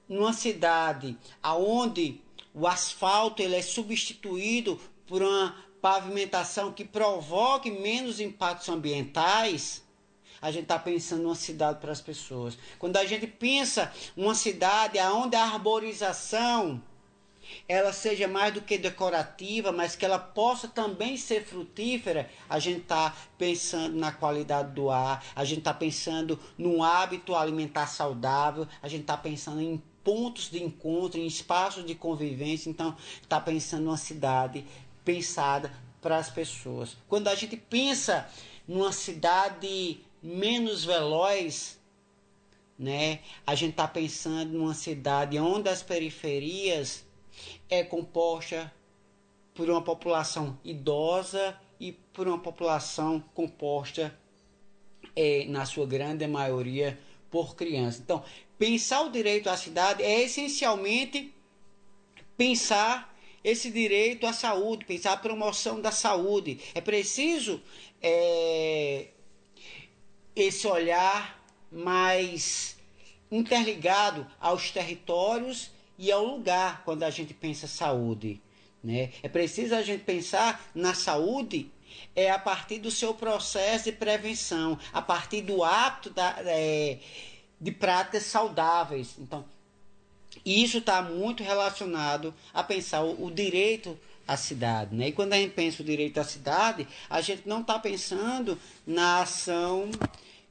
numa 0.05 0.33
cidade 0.33 1.17
aonde 1.41 2.19
o 2.53 2.67
asfalto 2.67 3.41
ele 3.41 3.55
é 3.55 3.61
substituído 3.61 4.77
por 5.07 5.21
uma 5.21 5.55
pavimentação 5.81 6.73
que 6.73 6.83
provoque 6.83 7.71
menos 7.71 8.19
impactos 8.19 8.67
ambientais, 8.67 9.81
a 10.41 10.51
gente 10.51 10.63
está 10.63 10.77
pensando 10.77 11.23
numa 11.23 11.35
cidade 11.35 11.79
para 11.79 11.93
as 11.93 12.01
pessoas. 12.01 12.57
Quando 12.77 12.97
a 12.97 13.05
gente 13.05 13.27
pensa 13.27 13.93
uma 14.13 14.35
cidade 14.35 14.99
onde 14.99 15.37
a 15.37 15.53
arborização 15.53 16.83
ela 17.67 17.93
seja 17.93 18.27
mais 18.27 18.53
do 18.53 18.61
que 18.61 18.77
decorativa, 18.77 19.71
mas 19.71 19.95
que 19.95 20.05
ela 20.05 20.19
possa 20.19 20.67
também 20.67 21.17
ser 21.17 21.45
frutífera, 21.45 22.29
a 22.49 22.59
gente 22.59 22.81
está 22.81 23.15
pensando 23.37 23.95
na 23.95 24.11
qualidade 24.11 24.71
do 24.73 24.89
ar, 24.89 25.23
a 25.35 25.43
gente 25.43 25.59
está 25.59 25.73
pensando 25.73 26.39
no 26.57 26.83
hábito 26.83 27.35
alimentar 27.35 27.87
saudável, 27.87 28.67
a 28.81 28.87
gente 28.87 29.01
está 29.01 29.17
pensando 29.17 29.61
em 29.61 29.81
pontos 30.03 30.49
de 30.49 30.63
encontro, 30.63 31.19
em 31.19 31.25
espaços 31.25 31.85
de 31.85 31.93
convivência. 31.93 32.69
Então, 32.69 32.95
está 33.21 33.41
pensando 33.41 33.83
numa 33.83 33.97
cidade 33.97 34.65
pensada 35.03 35.69
para 36.01 36.17
as 36.17 36.29
pessoas. 36.29 36.95
Quando 37.09 37.27
a 37.27 37.35
gente 37.35 37.57
pensa 37.57 38.29
numa 38.65 38.93
cidade 38.93 39.99
menos 40.21 40.85
veloz, 40.85 41.77
né, 42.77 43.19
a 43.45 43.55
gente 43.55 43.71
está 43.71 43.87
pensando 43.87 44.53
numa 44.57 44.73
cidade 44.73 45.39
onde 45.39 45.67
as 45.67 45.81
periferias 45.81 47.03
é 47.69 47.83
composta 47.83 48.71
por 49.53 49.69
uma 49.69 49.81
população 49.81 50.59
idosa 50.63 51.59
e 51.79 51.91
por 51.91 52.27
uma 52.27 52.39
população 52.39 53.23
composta, 53.33 54.17
é, 55.15 55.45
na 55.45 55.65
sua 55.65 55.85
grande 55.85 56.27
maioria, 56.27 56.99
por 57.29 57.55
crianças. 57.55 58.01
Então, 58.01 58.23
pensar 58.57 59.01
o 59.01 59.11
direito 59.11 59.49
à 59.49 59.57
cidade 59.57 60.03
é 60.03 60.21
essencialmente 60.21 61.33
pensar 62.37 63.15
esse 63.43 63.71
direito 63.71 64.27
à 64.27 64.33
saúde, 64.33 64.85
pensar 64.85 65.13
a 65.13 65.17
promoção 65.17 65.81
da 65.81 65.91
saúde. 65.91 66.59
É 66.75 66.81
preciso 66.81 67.61
é, 68.01 69.07
esse 70.35 70.67
olhar 70.67 71.43
mais 71.71 72.77
interligado 73.31 74.25
aos 74.39 74.71
territórios 74.71 75.71
e 75.97 76.11
ao 76.11 76.23
lugar 76.23 76.83
quando 76.83 77.03
a 77.03 77.09
gente 77.09 77.33
pensa 77.33 77.67
saúde. 77.67 78.41
Né? 78.83 79.11
É 79.23 79.29
preciso 79.29 79.75
a 79.75 79.81
gente 79.81 80.03
pensar 80.03 80.69
na 80.73 80.93
saúde 80.93 81.71
é 82.15 82.29
a 82.29 82.39
partir 82.39 82.79
do 82.79 82.91
seu 82.91 83.13
processo 83.13 83.85
de 83.85 83.91
prevenção, 83.91 84.77
a 84.93 85.01
partir 85.01 85.41
do 85.41 85.63
hábito 85.63 86.09
da, 86.09 86.35
é, 86.45 86.99
de 87.59 87.71
práticas 87.71 88.23
saudáveis. 88.23 89.15
Então, 89.17 89.45
isso 90.45 90.77
está 90.77 91.01
muito 91.01 91.43
relacionado 91.43 92.33
a 92.53 92.63
pensar 92.63 93.01
o, 93.03 93.25
o, 93.25 93.31
direito 93.31 93.97
à 94.27 94.37
cidade. 94.37 94.95
Né? 94.95 95.09
E 95.09 95.11
quando 95.11 95.33
a 95.33 95.37
gente 95.37 95.53
pensa 95.53 95.81
o 95.81 95.85
direito 95.85 96.19
à 96.19 96.23
cidade, 96.23 96.87
a 97.09 97.21
gente 97.21 97.47
não 97.47 97.61
está 97.61 97.79
pensando 97.79 98.57
na 98.85 99.21
ação 99.21 99.89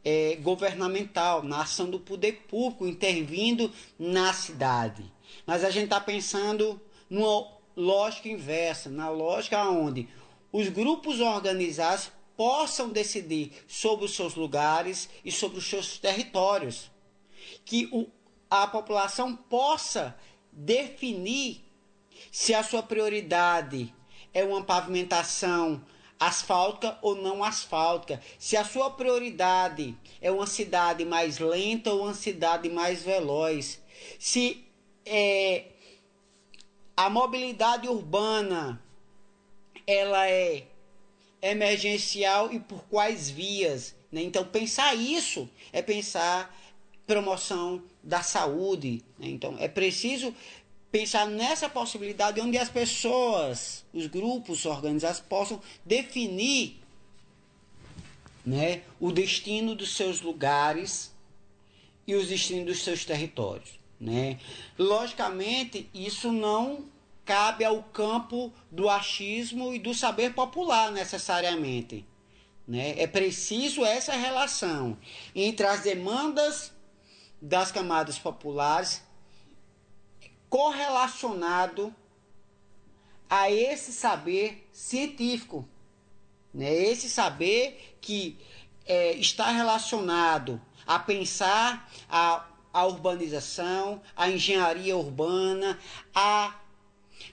é, 0.05 0.36
governamental, 0.36 1.43
na 1.43 1.62
ação 1.62 1.89
do 1.90 1.98
poder 1.98 2.44
público 2.48 2.86
intervindo 2.86 3.70
na 3.98 4.32
cidade. 4.32 5.05
Mas 5.47 5.65
a 5.65 5.70
gente 5.70 5.85
está 5.85 6.01
pensando 6.01 6.81
numa 7.09 7.48
lógica 7.77 8.28
inversa, 8.28 8.89
na 8.90 9.09
lógica 9.09 9.62
onde 9.69 10.09
os 10.53 10.69
grupos 10.69 11.20
organizados 11.20 12.11
possam 12.36 12.90
decidir 12.90 13.53
sobre 13.66 14.05
os 14.05 14.15
seus 14.15 14.35
lugares 14.35 15.09
e 15.24 15.32
sobre 15.32 15.59
os 15.59 15.69
seus 15.69 15.98
territórios. 15.98 16.90
Que 17.65 17.89
o, 17.93 18.07
a 18.51 18.66
população 18.66 19.35
possa 19.35 20.16
definir 20.53 21.65
se 22.31 22.55
a 22.55 22.62
sua 22.62 22.82
prioridade 22.82 23.94
é 24.32 24.44
uma 24.44 24.62
pavimentação 24.62 25.82
asfáltica 26.19 26.98
ou 27.03 27.15
não 27.15 27.44
asfáltica, 27.44 28.20
se 28.39 28.57
a 28.57 28.65
sua 28.65 28.90
prioridade 28.90 29.97
é 30.20 30.31
uma 30.31 30.47
cidade 30.47 31.05
mais 31.05 31.39
lenta 31.39 31.93
ou 31.93 32.05
uma 32.05 32.15
cidade 32.15 32.69
mais 32.69 33.03
veloz, 33.03 33.82
se 34.19 34.65
é, 35.07 35.66
a 36.97 37.09
mobilidade 37.09 37.89
urbana 37.89 38.83
ela 39.87 40.28
é 40.28 40.66
emergencial 41.41 42.53
e 42.53 42.59
por 42.59 42.83
quais 42.85 43.31
vias. 43.31 43.95
Né? 44.11 44.23
Então, 44.23 44.45
pensar 44.45 44.95
isso 44.95 45.49
é 45.73 45.81
pensar 45.81 46.55
promoção 47.07 47.83
da 48.03 48.23
saúde. 48.23 49.03
Né? 49.19 49.28
Então, 49.28 49.57
é 49.59 49.69
preciso 49.69 50.35
pensar 50.91 51.27
nessa 51.28 51.69
possibilidade 51.69 52.41
onde 52.41 52.59
as 52.59 52.69
pessoas, 52.69 53.85
os 53.93 54.07
grupos 54.07 54.66
organizados 54.66 55.20
possam 55.20 55.61
definir 55.85 56.81
né, 58.45 58.83
o 58.99 59.12
destino 59.12 59.74
dos 59.74 59.97
seus 59.97 60.20
lugares 60.20 61.12
e 62.07 62.15
os 62.15 62.28
destinos 62.28 62.66
dos 62.66 62.83
seus 62.83 63.05
territórios. 63.05 63.78
Né? 63.98 64.39
Logicamente, 64.78 65.89
isso 65.94 66.31
não 66.31 66.86
cabe 67.24 67.64
ao 67.64 67.82
campo 67.82 68.52
do 68.70 68.89
achismo 68.89 69.74
e 69.74 69.78
do 69.78 69.93
saber 69.93 70.32
popular 70.35 70.93
necessariamente. 70.93 72.06
Né? 72.66 72.94
É 73.01 73.06
preciso 73.06 73.85
essa 73.85 74.12
relação 74.12 74.97
entre 75.35 75.66
as 75.66 75.81
demandas 75.81 76.73
das 77.40 77.70
camadas 77.70 78.18
populares 78.18 79.02
correlacionado 80.48 81.94
a 83.28 83.51
esse 83.51 83.93
saber 83.93 84.68
científico. 84.73 85.68
Né? 86.55 86.73
Esse 86.73 87.09
saber 87.09 87.97
que 88.01 88.39
é, 88.86 89.12
está 89.12 89.51
relacionado 89.51 90.60
a 90.86 90.98
pensar 90.98 91.90
a, 92.09 92.47
a 92.77 92.85
urbanização, 92.85 94.03
a 94.15 94.28
engenharia 94.28 94.94
urbana, 94.94 95.78
a 96.15 96.61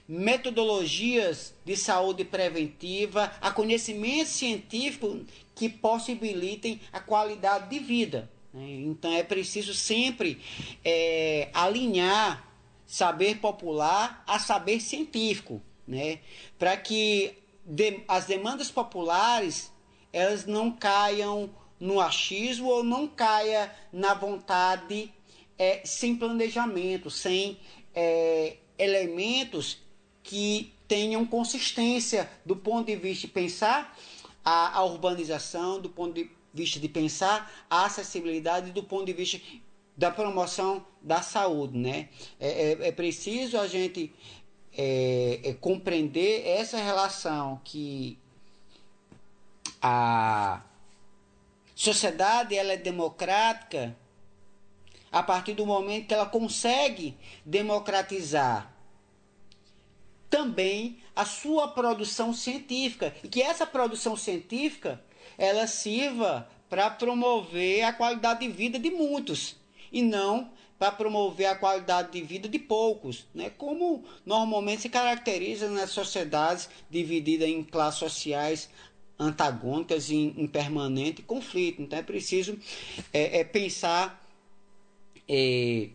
metodologias 0.08 1.52
de 1.66 1.76
saúde 1.76 2.24
preventiva, 2.24 3.30
a 3.42 3.50
conhecimento 3.50 4.30
científico 4.30 5.20
que 5.54 5.68
possibilitem 5.68 6.80
a 6.90 6.98
qualidade 6.98 7.68
de 7.68 7.78
vida. 7.78 8.30
Né? 8.54 8.70
Então 8.86 9.12
é 9.12 9.22
preciso 9.22 9.74
sempre 9.74 10.40
é, 10.82 11.50
alinhar 11.52 12.50
saber 12.86 13.36
popular 13.36 14.24
a 14.26 14.38
saber 14.38 14.80
científico, 14.80 15.60
né? 15.86 16.20
Para 16.58 16.74
que 16.78 17.36
de, 17.66 18.00
as 18.08 18.24
demandas 18.24 18.70
populares 18.70 19.70
elas 20.10 20.46
não 20.46 20.70
caiam 20.70 21.50
no 21.78 22.00
achismo 22.00 22.68
ou 22.68 22.82
não 22.82 23.06
caia 23.06 23.70
na 23.92 24.14
vontade 24.14 25.12
é, 25.58 25.82
sem 25.84 26.16
planejamento, 26.16 27.10
sem 27.10 27.58
é, 27.94 28.56
elementos 28.78 29.78
que 30.22 30.72
tenham 30.88 31.24
consistência 31.26 32.28
do 32.44 32.56
ponto 32.56 32.86
de 32.86 32.96
vista 32.96 33.26
de 33.26 33.32
pensar 33.32 33.96
a, 34.44 34.78
a 34.78 34.84
urbanização, 34.84 35.80
do 35.80 35.88
ponto 35.88 36.14
de 36.14 36.30
vista 36.52 36.78
de 36.78 36.88
pensar 36.88 37.50
a 37.68 37.84
acessibilidade, 37.86 38.70
do 38.70 38.82
ponto 38.82 39.06
de 39.06 39.12
vista 39.12 39.40
da 39.96 40.10
promoção 40.10 40.84
da 41.00 41.22
saúde, 41.22 41.78
né? 41.78 42.08
É, 42.38 42.72
é, 42.72 42.88
é 42.88 42.92
preciso 42.92 43.58
a 43.58 43.66
gente 43.66 44.12
é, 44.76 45.40
é, 45.44 45.54
compreender 45.54 46.46
essa 46.46 46.78
relação 46.78 47.60
que 47.64 48.18
a 49.80 50.62
sociedade 51.74 52.56
ela 52.56 52.72
é 52.72 52.76
democrática 52.76 53.96
a 55.14 55.22
partir 55.22 55.54
do 55.54 55.64
momento 55.64 56.08
que 56.08 56.14
ela 56.14 56.26
consegue 56.26 57.16
democratizar 57.44 58.74
também 60.28 60.98
a 61.14 61.24
sua 61.24 61.68
produção 61.68 62.34
científica 62.34 63.14
e 63.22 63.28
que 63.28 63.40
essa 63.40 63.64
produção 63.64 64.16
científica 64.16 65.00
ela 65.38 65.68
sirva 65.68 66.48
para 66.68 66.90
promover 66.90 67.84
a 67.84 67.92
qualidade 67.92 68.40
de 68.40 68.52
vida 68.52 68.76
de 68.76 68.90
muitos 68.90 69.54
e 69.92 70.02
não 70.02 70.50
para 70.76 70.90
promover 70.90 71.46
a 71.46 71.54
qualidade 71.54 72.10
de 72.10 72.20
vida 72.20 72.48
de 72.48 72.58
poucos, 72.58 73.24
né? 73.32 73.52
como 73.56 74.02
normalmente 74.26 74.82
se 74.82 74.88
caracteriza 74.88 75.70
nas 75.70 75.90
sociedades 75.90 76.68
divididas 76.90 77.48
em 77.48 77.62
classes 77.62 78.00
sociais 78.00 78.68
antagônicas 79.16 80.10
em, 80.10 80.34
em 80.36 80.48
permanente 80.48 81.22
conflito. 81.22 81.80
Então 81.80 81.96
é 81.96 82.02
preciso 82.02 82.58
é, 83.12 83.38
é 83.38 83.44
pensar 83.44 84.23
é, 85.28 85.88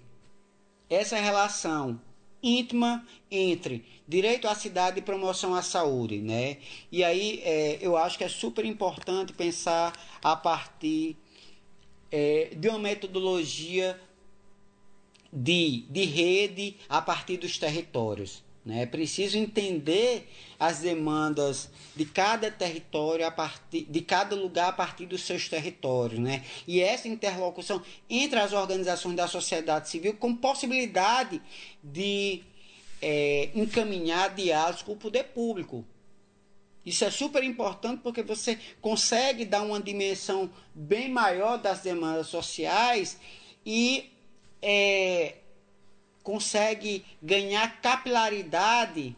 essa 0.90 1.18
relação 1.18 2.00
íntima 2.42 3.06
entre 3.30 3.86
direito 4.08 4.48
à 4.48 4.56
cidade 4.56 5.00
e 5.00 5.02
promoção 5.02 5.54
à 5.54 5.62
saúde, 5.62 6.20
né? 6.20 6.58
E 6.92 7.04
aí 7.04 7.42
é, 7.44 7.78
eu 7.82 7.96
acho 7.96 8.18
que 8.18 8.24
é 8.24 8.30
super 8.30 8.66
importante 8.66 9.34
pensar 9.34 9.94
a 10.24 10.36
partir 10.36 11.18
é, 12.12 12.52
de 12.56 12.70
uma 12.70 12.80
metodologia 12.80 14.00
de, 15.32 15.86
de 15.90 16.06
rede 16.06 16.78
a 16.88 17.02
partir 17.02 17.38
dos 17.38 17.58
territórios. 17.58 18.44
Né? 18.66 18.84
É 18.84 18.86
preciso 18.86 19.38
entender 19.38 20.30
as 20.60 20.80
demandas 20.80 21.70
de 21.96 22.06
cada 22.06 22.52
território, 22.52 23.26
a 23.26 23.32
partir, 23.32 23.86
de 23.86 24.02
cada 24.02 24.36
lugar 24.36 24.70
a 24.70 24.74
partir 24.74 25.06
dos 25.06 25.22
seus 25.22 25.48
territórios. 25.48 26.20
Né? 26.20 26.44
E 26.68 26.82
essa 26.82 27.08
interlocução 27.08 27.82
entre 28.10 28.40
as 28.40 28.54
organizações 28.54 29.16
da 29.16 29.28
sociedade 29.28 29.90
civil 29.90 30.16
com 30.16 30.36
possibilidade 30.36 31.42
de 31.84 32.44
é, 33.02 33.50
encaminhar 33.56 34.36
diálogos 34.36 34.82
com 34.82 34.94
o 34.94 34.98
poder 34.98 35.26
público. 35.26 35.86
Isso 36.86 37.06
é 37.06 37.12
super 37.12 37.44
importante 37.44 38.02
porque 38.02 38.24
você 38.24 38.58
consegue 38.82 39.46
dar 39.46 39.62
uma 39.62 39.80
dimensão 39.80 40.50
bem 40.74 41.10
maior 41.10 41.58
das 41.58 41.82
demandas 41.82 42.28
sociais 42.28 43.18
e 43.66 44.10
é, 44.62 45.36
consegue 46.30 47.04
ganhar 47.24 47.82
capilaridade 47.82 49.16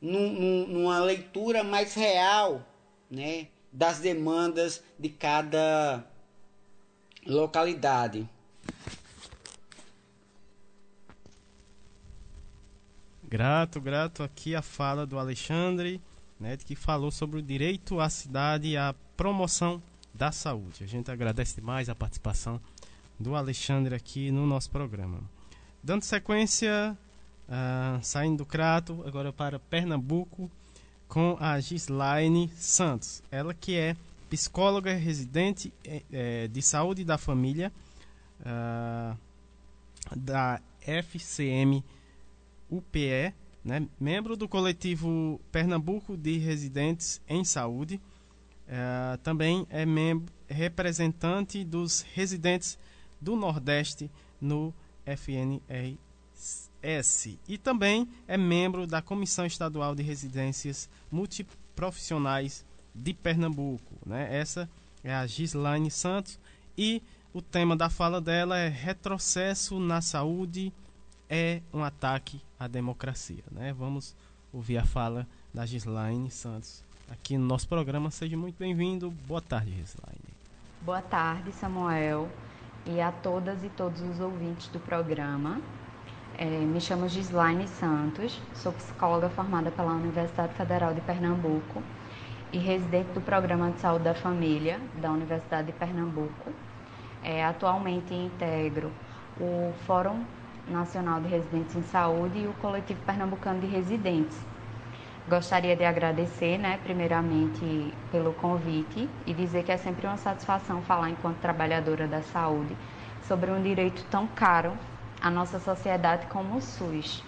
num, 0.00 0.68
numa 0.68 1.00
leitura 1.00 1.64
mais 1.64 1.94
real 1.94 2.64
né, 3.10 3.48
das 3.72 3.98
demandas 3.98 4.84
de 4.96 5.08
cada 5.08 6.06
localidade. 7.26 8.28
Grato, 13.24 13.80
grato 13.80 14.22
aqui 14.22 14.54
a 14.54 14.62
fala 14.62 15.04
do 15.04 15.18
Alexandre, 15.18 16.00
né, 16.38 16.56
que 16.56 16.76
falou 16.76 17.10
sobre 17.10 17.40
o 17.40 17.42
direito 17.42 17.98
à 17.98 18.08
cidade 18.08 18.68
e 18.68 18.76
a 18.76 18.94
promoção 19.16 19.82
da 20.14 20.30
saúde. 20.30 20.84
A 20.84 20.86
gente 20.86 21.10
agradece 21.10 21.56
demais 21.56 21.88
a 21.88 21.96
participação 21.96 22.60
do 23.18 23.34
Alexandre 23.34 23.96
aqui 23.96 24.30
no 24.30 24.46
nosso 24.46 24.70
programa. 24.70 25.31
Dando 25.84 26.04
sequência, 26.04 26.96
uh, 27.48 28.04
saindo 28.04 28.38
do 28.38 28.46
Crato, 28.46 29.02
agora 29.04 29.32
para 29.32 29.58
Pernambuco, 29.58 30.48
com 31.08 31.36
a 31.40 31.58
Gislaine 31.58 32.48
Santos. 32.56 33.20
Ela 33.32 33.52
que 33.52 33.76
é 33.76 33.96
psicóloga 34.30 34.94
residente 34.94 35.72
é, 35.84 36.46
de 36.46 36.62
saúde 36.62 37.04
da 37.04 37.18
família 37.18 37.72
uh, 38.40 39.18
da 40.16 40.60
FCM 40.80 41.84
UPE, 42.70 43.34
né, 43.64 43.86
membro 43.98 44.36
do 44.36 44.48
coletivo 44.48 45.40
Pernambuco 45.50 46.16
de 46.16 46.38
Residentes 46.38 47.20
em 47.28 47.42
Saúde. 47.42 48.00
Uh, 48.68 49.18
também 49.18 49.66
é 49.68 49.84
representante 50.46 51.64
dos 51.64 52.02
residentes 52.14 52.78
do 53.20 53.34
Nordeste 53.34 54.08
no 54.40 54.72
FNRS 55.06 55.62
e 57.48 57.58
também 57.58 58.08
é 58.26 58.36
membro 58.36 58.86
da 58.86 59.00
Comissão 59.00 59.46
Estadual 59.46 59.94
de 59.94 60.02
Residências 60.02 60.88
Multiprofissionais 61.10 62.64
de 62.94 63.14
Pernambuco. 63.14 63.94
Né? 64.04 64.28
Essa 64.36 64.68
é 65.04 65.14
a 65.14 65.26
Gislaine 65.26 65.90
Santos 65.90 66.38
e 66.76 67.02
o 67.32 67.40
tema 67.40 67.76
da 67.76 67.88
fala 67.88 68.20
dela 68.20 68.58
é 68.58 68.68
retrocesso 68.68 69.78
na 69.78 70.00
saúde 70.00 70.72
é 71.28 71.62
um 71.72 71.82
ataque 71.82 72.40
à 72.58 72.66
democracia. 72.66 73.42
Né? 73.50 73.72
Vamos 73.72 74.14
ouvir 74.52 74.76
a 74.76 74.84
fala 74.84 75.26
da 75.52 75.64
Gislaine 75.64 76.30
Santos 76.30 76.84
aqui 77.10 77.38
no 77.38 77.46
nosso 77.46 77.68
programa. 77.68 78.10
Seja 78.10 78.36
muito 78.36 78.58
bem-vindo. 78.58 79.10
Boa 79.26 79.40
tarde, 79.40 79.70
Gislaine. 79.72 80.20
Boa 80.82 81.00
tarde, 81.00 81.52
Samuel. 81.52 82.28
E 82.86 83.00
a 83.00 83.12
todas 83.12 83.62
e 83.64 83.68
todos 83.68 84.00
os 84.00 84.20
ouvintes 84.20 84.68
do 84.68 84.80
programa. 84.80 85.60
É, 86.36 86.44
me 86.44 86.80
chamo 86.80 87.08
Gislaine 87.08 87.68
Santos, 87.68 88.40
sou 88.54 88.72
psicóloga 88.72 89.28
formada 89.28 89.70
pela 89.70 89.92
Universidade 89.92 90.54
Federal 90.54 90.94
de 90.94 91.00
Pernambuco 91.02 91.82
e 92.52 92.58
residente 92.58 93.12
do 93.12 93.20
Programa 93.20 93.70
de 93.70 93.80
Saúde 93.80 94.04
da 94.04 94.14
Família 94.14 94.80
da 95.00 95.10
Universidade 95.10 95.66
de 95.66 95.72
Pernambuco. 95.72 96.52
É, 97.22 97.44
atualmente 97.44 98.12
integro 98.12 98.90
o 99.40 99.72
Fórum 99.86 100.24
Nacional 100.68 101.20
de 101.20 101.28
Residentes 101.28 101.76
em 101.76 101.82
Saúde 101.82 102.40
e 102.40 102.46
o 102.46 102.52
Coletivo 102.54 103.00
Pernambucano 103.06 103.60
de 103.60 103.66
Residentes. 103.66 104.38
Gostaria 105.28 105.76
de 105.76 105.84
agradecer, 105.84 106.58
né, 106.58 106.80
primeiramente, 106.82 107.94
pelo 108.10 108.32
convite 108.32 109.08
e 109.24 109.32
dizer 109.32 109.62
que 109.62 109.70
é 109.70 109.76
sempre 109.76 110.04
uma 110.04 110.16
satisfação 110.16 110.82
falar, 110.82 111.10
enquanto 111.10 111.36
trabalhadora 111.36 112.08
da 112.08 112.22
saúde, 112.22 112.76
sobre 113.22 113.48
um 113.52 113.62
direito 113.62 114.04
tão 114.10 114.26
caro 114.26 114.76
à 115.20 115.30
nossa 115.30 115.60
sociedade 115.60 116.26
como 116.26 116.56
o 116.56 116.60
SUS. 116.60 117.22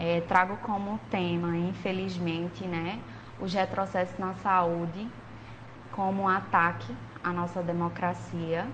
É, 0.00 0.20
trago 0.22 0.56
como 0.56 0.98
tema, 1.08 1.56
infelizmente, 1.56 2.66
né, 2.66 2.98
os 3.38 3.54
retrocessos 3.54 4.18
na 4.18 4.34
saúde 4.34 5.08
como 5.92 6.22
um 6.22 6.28
ataque 6.28 6.92
à 7.22 7.32
nossa 7.32 7.62
democracia, 7.62 8.66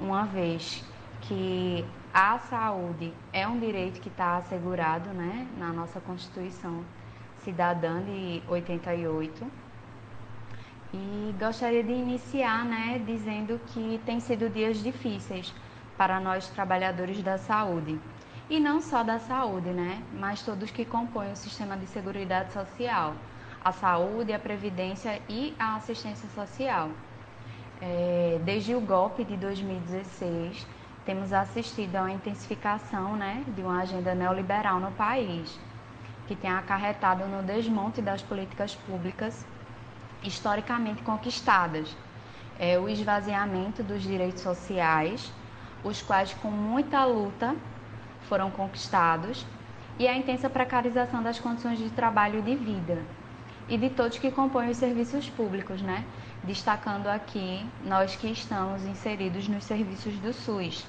uma 0.00 0.24
vez 0.24 0.84
que 1.20 1.84
a 2.12 2.36
saúde 2.38 3.14
é 3.32 3.46
um 3.46 3.60
direito 3.60 4.00
que 4.00 4.08
está 4.08 4.38
assegurado 4.38 5.10
né, 5.10 5.46
na 5.56 5.72
nossa 5.72 6.00
Constituição 6.00 6.84
Cidadã 7.44 8.02
de 8.02 8.42
88. 8.48 9.46
E 10.94 11.34
gostaria 11.38 11.82
de 11.82 11.92
iniciar 11.92 12.64
né, 12.64 13.02
dizendo 13.04 13.60
que 13.66 14.00
tem 14.06 14.18
sido 14.20 14.48
dias 14.48 14.82
difíceis 14.82 15.52
para 15.96 16.18
nós 16.20 16.48
trabalhadores 16.48 17.22
da 17.22 17.36
saúde. 17.36 18.00
E 18.48 18.60
não 18.60 18.80
só 18.80 19.02
da 19.02 19.18
saúde, 19.18 19.70
né, 19.70 20.02
mas 20.12 20.42
todos 20.42 20.70
que 20.70 20.84
compõem 20.84 21.32
o 21.32 21.36
sistema 21.36 21.76
de 21.76 21.86
seguridade 21.86 22.52
social, 22.52 23.14
a 23.64 23.72
saúde, 23.72 24.32
a 24.32 24.38
previdência 24.38 25.20
e 25.28 25.54
a 25.58 25.76
assistência 25.76 26.28
social. 26.30 26.90
É, 27.80 28.38
desde 28.44 28.74
o 28.74 28.80
golpe 28.80 29.24
de 29.24 29.36
2016, 29.36 30.66
temos 31.04 31.32
assistido 31.32 31.96
a 31.96 32.02
uma 32.02 32.12
intensificação 32.12 33.16
né, 33.16 33.44
de 33.48 33.62
uma 33.62 33.80
agenda 33.82 34.14
neoliberal 34.14 34.78
no 34.80 34.90
país, 34.92 35.58
que 36.26 36.34
tem 36.34 36.50
acarretado 36.50 37.26
no 37.26 37.42
desmonte 37.42 38.00
das 38.00 38.22
políticas 38.22 38.74
públicas 38.74 39.46
historicamente 40.22 41.02
conquistadas, 41.02 41.94
é, 42.58 42.78
o 42.78 42.88
esvaziamento 42.88 43.82
dos 43.82 44.02
direitos 44.02 44.42
sociais, 44.42 45.32
os 45.82 46.00
quais 46.00 46.32
com 46.34 46.50
muita 46.50 47.04
luta 47.04 47.54
foram 48.28 48.50
conquistados, 48.50 49.44
e 49.98 50.08
a 50.08 50.16
intensa 50.16 50.48
precarização 50.48 51.22
das 51.22 51.38
condições 51.38 51.78
de 51.78 51.90
trabalho 51.90 52.38
e 52.38 52.42
de 52.42 52.56
vida, 52.56 53.02
e 53.68 53.76
de 53.76 53.90
todos 53.90 54.18
que 54.18 54.30
compõem 54.30 54.70
os 54.70 54.76
serviços 54.76 55.28
públicos, 55.28 55.82
né? 55.82 56.04
destacando 56.42 57.06
aqui 57.06 57.64
nós 57.84 58.16
que 58.16 58.28
estamos 58.28 58.84
inseridos 58.84 59.48
nos 59.48 59.64
serviços 59.64 60.14
do 60.18 60.32
SUS. 60.32 60.86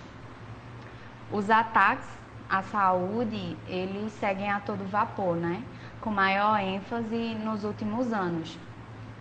Os 1.32 1.50
ataques 1.50 2.08
à 2.50 2.62
saúde, 2.62 3.58
eles 3.68 4.12
seguem 4.14 4.50
a 4.50 4.60
todo 4.60 4.84
vapor, 4.90 5.36
né? 5.36 5.64
Com 6.02 6.10
maior 6.10 6.60
ênfase 6.60 7.36
nos 7.36 7.64
últimos 7.64 8.14
anos. 8.14 8.58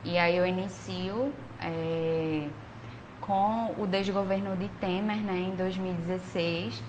E 0.04 0.18
aí 0.18 0.36
eu 0.36 0.46
inicio 0.46 1.32
é, 1.60 2.46
com 3.20 3.74
o 3.78 3.86
desgoverno 3.86 4.54
de 4.56 4.68
Temer, 4.80 5.16
né, 5.16 5.38
em 5.38 5.56
2016, 5.56 6.82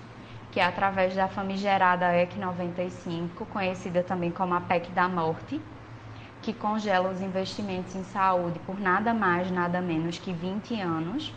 que 0.52 0.60
é 0.60 0.64
através 0.64 1.14
da 1.14 1.28
famigerada 1.28 2.14
EC 2.14 2.36
95, 2.36 3.46
conhecida 3.46 4.02
também 4.02 4.30
como 4.30 4.52
a 4.54 4.60
PEC 4.60 4.90
da 4.90 5.08
Morte, 5.08 5.60
que 6.42 6.52
congela 6.52 7.10
os 7.10 7.22
investimentos 7.22 7.96
em 7.96 8.04
saúde 8.04 8.58
por 8.60 8.78
nada 8.78 9.14
mais, 9.14 9.50
nada 9.50 9.80
menos 9.80 10.18
que 10.18 10.32
20 10.32 10.78
anos, 10.80 11.32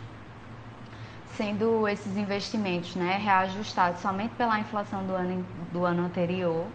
sendo 1.36 1.86
esses 1.88 2.16
investimentos 2.16 2.94
né, 2.94 3.16
reajustados 3.16 4.00
somente 4.00 4.34
pela 4.34 4.58
inflação 4.58 5.04
do 5.04 5.14
ano, 5.14 5.44
do 5.72 5.84
ano 5.84 6.04
anterior. 6.04 6.66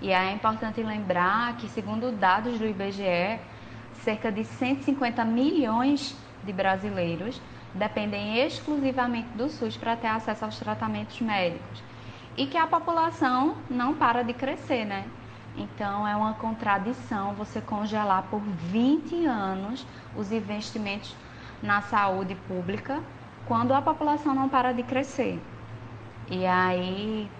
E 0.00 0.12
é 0.12 0.32
importante 0.32 0.82
lembrar 0.82 1.56
que, 1.56 1.68
segundo 1.68 2.12
dados 2.12 2.58
do 2.58 2.66
IBGE, 2.66 3.40
cerca 3.94 4.30
de 4.30 4.44
150 4.44 5.24
milhões 5.24 6.16
de 6.44 6.52
brasileiros 6.52 7.40
dependem 7.74 8.38
exclusivamente 8.38 9.28
do 9.34 9.48
SUS 9.48 9.76
para 9.76 9.96
ter 9.96 10.06
acesso 10.08 10.44
aos 10.44 10.58
tratamentos 10.58 11.20
médicos. 11.20 11.82
E 12.36 12.46
que 12.46 12.56
a 12.56 12.66
população 12.66 13.56
não 13.68 13.94
para 13.94 14.22
de 14.22 14.32
crescer, 14.32 14.84
né? 14.84 15.04
Então 15.56 16.06
é 16.06 16.14
uma 16.14 16.34
contradição 16.34 17.32
você 17.32 17.60
congelar 17.60 18.24
por 18.24 18.40
20 18.40 19.24
anos 19.24 19.86
os 20.14 20.30
investimentos 20.30 21.14
na 21.62 21.80
saúde 21.80 22.34
pública 22.46 23.02
quando 23.46 23.72
a 23.72 23.82
população 23.82 24.34
não 24.34 24.48
para 24.48 24.72
de 24.72 24.82
crescer. 24.82 25.40
E 26.30 26.44
aí, 26.44 27.30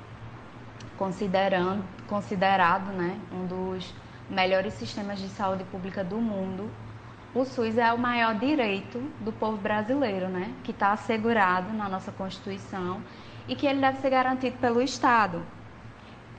considerando, 0.96 1.84
considerado 2.06 2.92
né, 2.92 3.18
um 3.32 3.46
dos 3.46 3.92
melhores 4.30 4.74
sistemas 4.74 5.18
de 5.18 5.28
saúde 5.28 5.64
pública 5.64 6.04
do 6.04 6.16
mundo, 6.18 6.70
o 7.34 7.44
SUS 7.44 7.76
é 7.76 7.92
o 7.92 7.98
maior 7.98 8.34
direito 8.38 8.98
do 9.20 9.32
povo 9.32 9.56
brasileiro, 9.56 10.28
né, 10.28 10.54
que 10.64 10.70
está 10.70 10.92
assegurado 10.92 11.72
na 11.72 11.88
nossa 11.88 12.10
Constituição 12.12 13.02
e 13.46 13.54
que 13.54 13.66
ele 13.66 13.80
deve 13.80 13.98
ser 13.98 14.10
garantido 14.10 14.56
pelo 14.58 14.80
Estado 14.80 15.42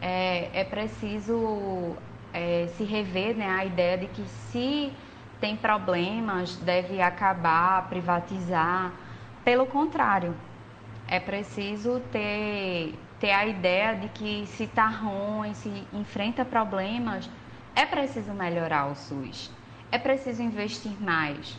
é, 0.01 0.49
é 0.53 0.63
preciso 0.63 1.95
é, 2.33 2.67
se 2.75 2.83
rever 2.83 3.35
né, 3.35 3.49
a 3.49 3.65
ideia 3.65 3.97
de 3.97 4.07
que 4.07 4.23
se 4.51 4.91
tem 5.39 5.55
problemas, 5.55 6.55
deve 6.57 7.01
acabar, 7.01 7.87
privatizar. 7.89 8.91
Pelo 9.47 9.65
contrário, 9.65 10.35
é 11.07 11.21
preciso 11.21 12.01
ter, 12.11 12.93
ter 13.17 13.31
a 13.31 13.45
ideia 13.45 13.95
de 13.95 14.09
que 14.09 14.45
se 14.45 14.63
está 14.63 14.87
ruim, 14.87 15.53
se 15.53 15.87
enfrenta 15.93 16.43
problemas, 16.43 17.29
é 17.73 17.85
preciso 17.85 18.33
melhorar 18.33 18.87
o 18.87 18.95
SUS. 18.95 19.49
É 19.89 19.97
preciso 19.97 20.43
investir 20.43 21.01
mais. 21.01 21.57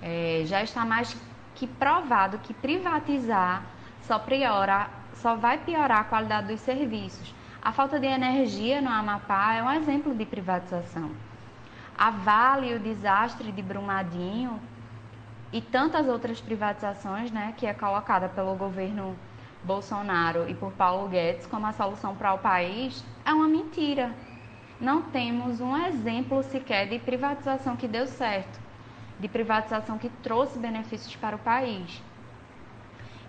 É, 0.00 0.42
já 0.44 0.62
está 0.62 0.84
mais 0.84 1.16
que 1.56 1.66
provado 1.66 2.38
que 2.38 2.54
privatizar 2.54 3.64
só 4.02 4.20
piora, 4.20 4.88
só 5.14 5.34
vai 5.34 5.58
piorar 5.58 6.02
a 6.02 6.04
qualidade 6.04 6.52
dos 6.52 6.60
serviços. 6.60 7.34
A 7.60 7.72
falta 7.72 7.98
de 7.98 8.06
energia 8.06 8.80
no 8.80 8.90
Amapá 8.90 9.54
é 9.54 9.62
um 9.64 9.72
exemplo 9.72 10.14
de 10.14 10.24
privatização. 10.24 11.10
A 11.98 12.10
Vale, 12.10 12.76
o 12.76 12.78
desastre 12.78 13.50
de 13.50 13.60
Brumadinho 13.60 14.60
e 15.52 15.60
tantas 15.60 16.08
outras 16.08 16.40
privatizações, 16.40 17.30
né, 17.30 17.52
que 17.56 17.66
é 17.66 17.74
colocada 17.74 18.28
pelo 18.28 18.54
governo 18.54 19.16
Bolsonaro 19.62 20.48
e 20.48 20.54
por 20.54 20.72
Paulo 20.72 21.08
Guedes 21.08 21.46
como 21.46 21.66
a 21.66 21.72
solução 21.72 22.16
para 22.16 22.32
o 22.32 22.38
país, 22.38 23.04
é 23.24 23.32
uma 23.32 23.46
mentira. 23.46 24.12
Não 24.80 25.02
temos 25.02 25.60
um 25.60 25.76
exemplo 25.76 26.42
sequer 26.42 26.88
de 26.88 26.98
privatização 26.98 27.76
que 27.76 27.86
deu 27.86 28.06
certo, 28.06 28.58
de 29.20 29.28
privatização 29.28 29.98
que 29.98 30.08
trouxe 30.08 30.58
benefícios 30.58 31.14
para 31.14 31.36
o 31.36 31.38
país. 31.38 32.02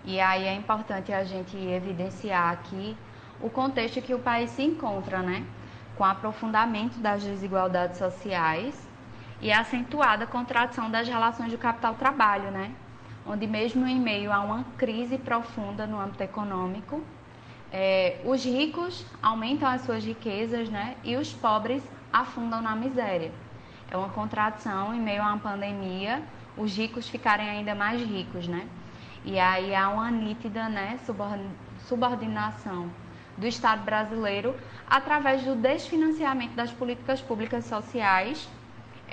E 0.04 0.18
aí 0.18 0.44
é 0.44 0.54
importante 0.54 1.12
a 1.12 1.22
gente 1.22 1.56
evidenciar 1.56 2.52
aqui 2.52 2.96
o 3.40 3.48
contexto 3.48 4.02
que 4.02 4.14
o 4.14 4.18
país 4.18 4.50
se 4.50 4.62
encontra, 4.62 5.22
né? 5.22 5.46
Com 5.96 6.04
aprofundamento 6.04 6.98
das 6.98 7.22
desigualdades 7.22 7.98
sociais 7.98 8.83
e 9.44 9.52
a 9.52 9.60
acentuada 9.60 10.26
contradição 10.26 10.90
das 10.90 11.06
relações 11.06 11.52
do 11.52 11.58
capital-trabalho, 11.58 12.50
né? 12.50 12.70
Onde 13.26 13.46
mesmo 13.46 13.86
em 13.86 14.00
meio 14.00 14.32
a 14.32 14.40
uma 14.40 14.64
crise 14.78 15.18
profunda 15.18 15.86
no 15.86 16.00
âmbito 16.00 16.22
econômico, 16.22 17.04
é, 17.70 18.22
os 18.24 18.42
ricos 18.42 19.04
aumentam 19.22 19.68
as 19.68 19.82
suas 19.82 20.02
riquezas, 20.02 20.70
né? 20.70 20.96
E 21.04 21.14
os 21.16 21.30
pobres 21.30 21.82
afundam 22.10 22.62
na 22.62 22.74
miséria. 22.74 23.30
É 23.90 23.96
uma 23.98 24.08
contradição 24.08 24.94
em 24.94 25.00
meio 25.00 25.20
a 25.22 25.26
uma 25.26 25.38
pandemia, 25.38 26.22
os 26.56 26.74
ricos 26.74 27.06
ficarem 27.06 27.46
ainda 27.46 27.74
mais 27.74 28.00
ricos, 28.00 28.48
né? 28.48 28.66
E 29.26 29.38
aí 29.38 29.74
há 29.74 29.90
uma 29.90 30.10
nítida, 30.10 30.70
né, 30.70 30.98
subordinação 31.80 32.90
do 33.36 33.46
Estado 33.46 33.82
brasileiro 33.84 34.54
através 34.86 35.42
do 35.42 35.54
desfinanciamento 35.54 36.54
das 36.54 36.70
políticas 36.70 37.20
públicas 37.20 37.66
sociais 37.66 38.48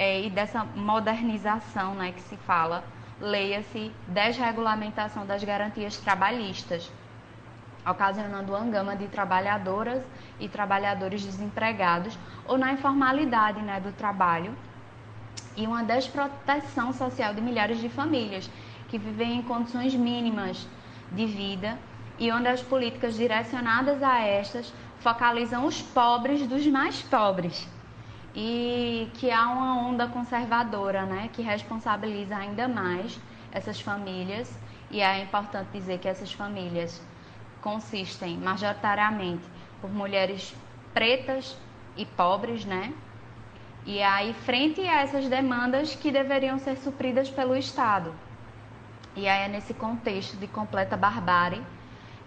é, 0.01 0.19
e 0.19 0.31
dessa 0.31 0.65
modernização 0.75 1.93
né, 1.93 2.11
que 2.11 2.21
se 2.23 2.35
fala, 2.35 2.83
leia-se 3.19 3.91
desregulamentação 4.07 5.27
das 5.27 5.43
garantias 5.43 5.95
trabalhistas, 5.97 6.91
ocasionando 7.87 8.51
uma 8.51 8.65
gama 8.65 8.95
de 8.95 9.07
trabalhadoras 9.07 10.03
e 10.39 10.49
trabalhadores 10.49 11.23
desempregados 11.23 12.17
ou 12.47 12.57
na 12.57 12.73
informalidade 12.73 13.61
né, 13.61 13.79
do 13.79 13.91
trabalho 13.91 14.55
e 15.55 15.67
uma 15.67 15.83
desproteção 15.83 16.91
social 16.93 17.35
de 17.35 17.41
milhares 17.41 17.79
de 17.79 17.87
famílias 17.87 18.49
que 18.89 18.97
vivem 18.97 19.37
em 19.37 19.43
condições 19.43 19.93
mínimas 19.93 20.67
de 21.11 21.27
vida 21.27 21.77
e 22.17 22.31
onde 22.31 22.47
as 22.47 22.63
políticas 22.63 23.15
direcionadas 23.15 24.01
a 24.01 24.19
estas 24.19 24.73
focalizam 24.99 25.63
os 25.63 25.79
pobres 25.79 26.47
dos 26.47 26.65
mais 26.65 27.03
pobres 27.03 27.69
e 28.35 29.09
que 29.15 29.29
há 29.29 29.49
uma 29.49 29.77
onda 29.77 30.07
conservadora, 30.07 31.05
né, 31.05 31.29
que 31.33 31.41
responsabiliza 31.41 32.35
ainda 32.35 32.67
mais 32.67 33.19
essas 33.51 33.79
famílias 33.81 34.53
e 34.89 35.01
é 35.01 35.21
importante 35.21 35.69
dizer 35.73 35.99
que 35.99 36.07
essas 36.07 36.31
famílias 36.31 37.01
consistem 37.61 38.37
majoritariamente 38.37 39.43
por 39.79 39.89
mulheres 39.89 40.55
pretas 40.93 41.57
e 41.95 42.05
pobres, 42.05 42.65
né? 42.65 42.93
E 43.85 44.01
aí, 44.01 44.33
frente 44.33 44.81
a 44.81 45.01
essas 45.01 45.27
demandas 45.27 45.95
que 45.95 46.11
deveriam 46.11 46.59
ser 46.59 46.77
supridas 46.77 47.29
pelo 47.29 47.55
Estado. 47.55 48.13
E 49.15 49.27
aí 49.27 49.45
é 49.45 49.47
nesse 49.47 49.73
contexto 49.73 50.37
de 50.37 50.47
completa 50.47 50.95
barbárie 50.95 51.61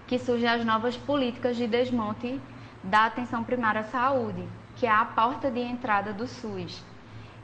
que 0.07 0.19
surgem 0.19 0.49
as 0.49 0.65
novas 0.65 0.97
políticas 0.97 1.57
de 1.57 1.67
desmonte 1.67 2.41
da 2.83 3.07
atenção 3.07 3.43
primária 3.43 3.83
à 3.83 3.85
saúde, 3.85 4.47
que 4.77 4.87
é 4.87 4.91
a 4.91 5.05
porta 5.05 5.51
de 5.51 5.61
entrada 5.61 6.13
do 6.13 6.27
SUS. 6.27 6.83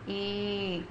E 0.07 0.85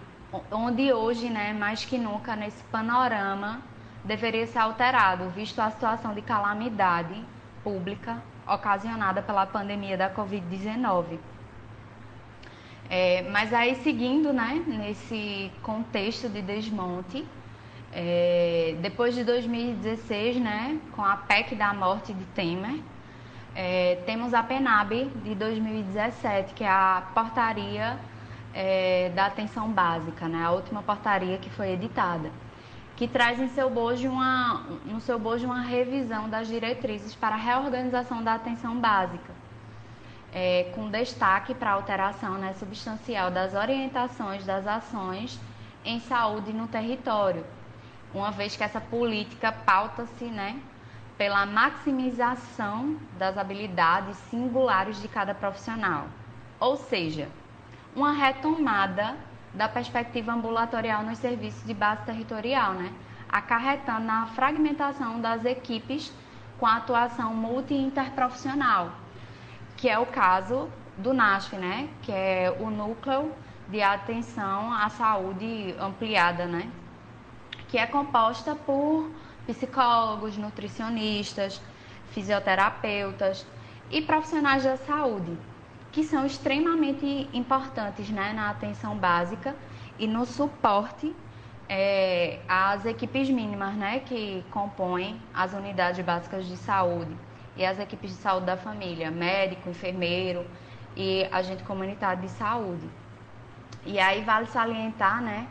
onde 0.52 0.94
hoje, 0.94 1.30
né, 1.30 1.54
mais 1.54 1.84
que 1.84 1.98
nunca, 1.98 2.36
nesse 2.36 2.64
panorama, 2.66 3.62
deveria 4.04 4.48
ser 4.48 4.60
alterado, 4.60 5.30
visto 5.30 5.60
a 5.60 5.70
situação 5.72 6.14
de 6.14 6.22
calamidade 6.22 7.22
pública 7.64 8.22
ocasionada 8.48 9.22
pela 9.22 9.46
pandemia 9.46 9.98
da 9.98 10.10
Covid-19. 10.10 11.20
É, 12.90 13.22
mas 13.30 13.54
aí, 13.54 13.76
seguindo 13.76 14.34
né, 14.34 14.64
nesse 14.66 15.52
contexto 15.62 16.28
de 16.28 16.42
desmonte, 16.42 17.24
é, 17.92 18.76
depois 18.82 19.14
de 19.14 19.24
2016, 19.24 20.38
né, 20.38 20.80
com 20.96 21.04
a 21.04 21.16
PEC 21.16 21.56
da 21.56 21.74
morte 21.74 22.14
de 22.14 22.26
Temer, 22.26 22.80
é, 23.56 24.02
temos 24.06 24.34
a 24.34 24.44
PENAB 24.44 25.12
de 25.24 25.36
2017, 25.36 26.54
que 26.54 26.64
é 26.64 26.70
a 26.70 27.04
portaria 27.14 27.98
é, 28.54 29.12
da 29.16 29.26
atenção 29.26 29.70
básica, 29.70 30.28
né, 30.28 30.44
a 30.44 30.52
última 30.52 30.82
portaria 30.82 31.38
que 31.38 31.50
foi 31.50 31.72
editada, 31.72 32.32
que 32.96 33.08
traz 33.08 33.40
em 33.40 33.50
seu 33.50 33.70
bojo 33.70 34.10
uma, 34.10 34.64
no 34.86 35.00
seu 35.02 35.18
bojo 35.18 35.46
uma 35.46 35.62
revisão 35.62 36.30
das 36.30 36.48
diretrizes 36.48 37.16
para 37.16 37.36
a 37.36 37.40
reorganização 37.40 38.24
da 38.24 38.36
atenção 38.36 38.76
básica 38.80 39.40
é, 40.34 40.72
com 40.76 40.90
destaque 40.90 41.54
para 41.54 41.72
a 41.72 41.74
alteração 41.74 42.38
né, 42.38 42.54
substancial 42.54 43.32
das 43.32 43.54
orientações 43.54 44.46
das 44.46 44.68
ações 44.68 45.40
em 45.84 46.00
saúde 46.00 46.54
no 46.54 46.68
território, 46.68 47.46
uma 48.14 48.32
vez 48.32 48.56
que 48.56 48.64
essa 48.64 48.82
política 48.82 49.52
pauta-se 49.52 50.26
né, 50.26 50.60
pela 51.20 51.46
maximização 51.46 52.98
das 53.20 53.38
habilidades 53.38 54.18
singulares 54.32 55.00
de 55.00 55.08
cada 55.08 55.36
profissional, 55.36 56.08
ou 56.60 56.76
seja, 56.78 57.30
uma 57.96 58.12
retomada 58.12 59.16
da 59.54 59.70
perspectiva 59.70 60.32
ambulatorial 60.32 61.04
nos 61.04 61.20
serviços 61.20 61.64
de 61.64 61.76
base 61.76 62.02
territorial, 62.06 62.74
né, 62.74 62.92
acarretando 63.32 64.06
na 64.06 64.26
fragmentação 64.28 65.22
das 65.22 65.46
equipes 65.46 66.12
com 66.58 66.66
a 66.66 66.78
atuação 66.78 67.36
multi-interprofissional 67.36 68.92
que 69.80 69.88
é 69.88 69.98
o 69.98 70.06
caso 70.06 70.70
do 70.98 71.14
NASF, 71.14 71.56
né? 71.56 71.90
Que 72.02 72.12
é 72.12 72.56
o 72.60 72.70
núcleo 72.70 73.32
de 73.70 73.82
atenção 73.82 74.74
à 74.74 74.90
saúde 74.90 75.74
ampliada, 75.80 76.46
né? 76.46 76.70
Que 77.70 77.78
é 77.78 77.86
composta 77.88 78.56
por 78.56 79.10
psicólogos, 79.54 80.38
nutricionistas, 80.38 81.62
fisioterapeutas 82.12 83.46
e 83.90 84.02
profissionais 84.02 84.64
da 84.64 84.78
saúde, 84.78 85.38
que 85.92 86.04
são 86.04 86.26
extremamente 86.26 87.28
importantes 87.34 88.10
né, 88.10 88.34
na 88.34 88.50
atenção 88.50 88.96
básica 88.96 89.56
e 89.98 90.08
no 90.08 90.26
suporte 90.26 91.16
é, 91.68 92.40
às 92.48 92.86
equipes 92.86 93.30
mínimas 93.30 93.76
né, 93.76 94.00
que 94.00 94.44
compõem 94.52 95.20
as 95.34 95.54
unidades 95.54 96.04
básicas 96.04 96.46
de 96.46 96.58
saúde 96.58 97.16
e 97.58 97.66
as 97.66 97.80
equipes 97.80 98.12
de 98.12 98.18
saúde 98.18 98.46
da 98.46 98.58
família, 98.58 99.12
médico, 99.12 99.70
enfermeiro 99.70 100.46
e 100.96 101.28
agente 101.32 101.64
comunitário 101.64 102.22
de 102.22 102.30
saúde. 102.30 102.88
E 103.86 104.00
aí 104.00 104.24
vale 104.24 104.46
salientar, 104.48 105.22
né, 105.22 105.48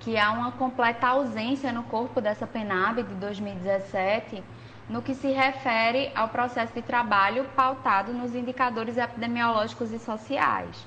que 0.00 0.16
há 0.16 0.30
uma 0.30 0.52
completa 0.52 1.08
ausência 1.08 1.72
no 1.72 1.82
corpo 1.84 2.20
dessa 2.20 2.46
PENAB 2.46 3.02
de 3.02 3.14
2017 3.14 4.42
no 4.88 5.02
que 5.02 5.14
se 5.14 5.28
refere 5.28 6.10
ao 6.14 6.28
processo 6.28 6.72
de 6.72 6.82
trabalho 6.82 7.44
pautado 7.54 8.12
nos 8.12 8.34
indicadores 8.34 8.96
epidemiológicos 8.96 9.92
e 9.92 9.98
sociais. 9.98 10.86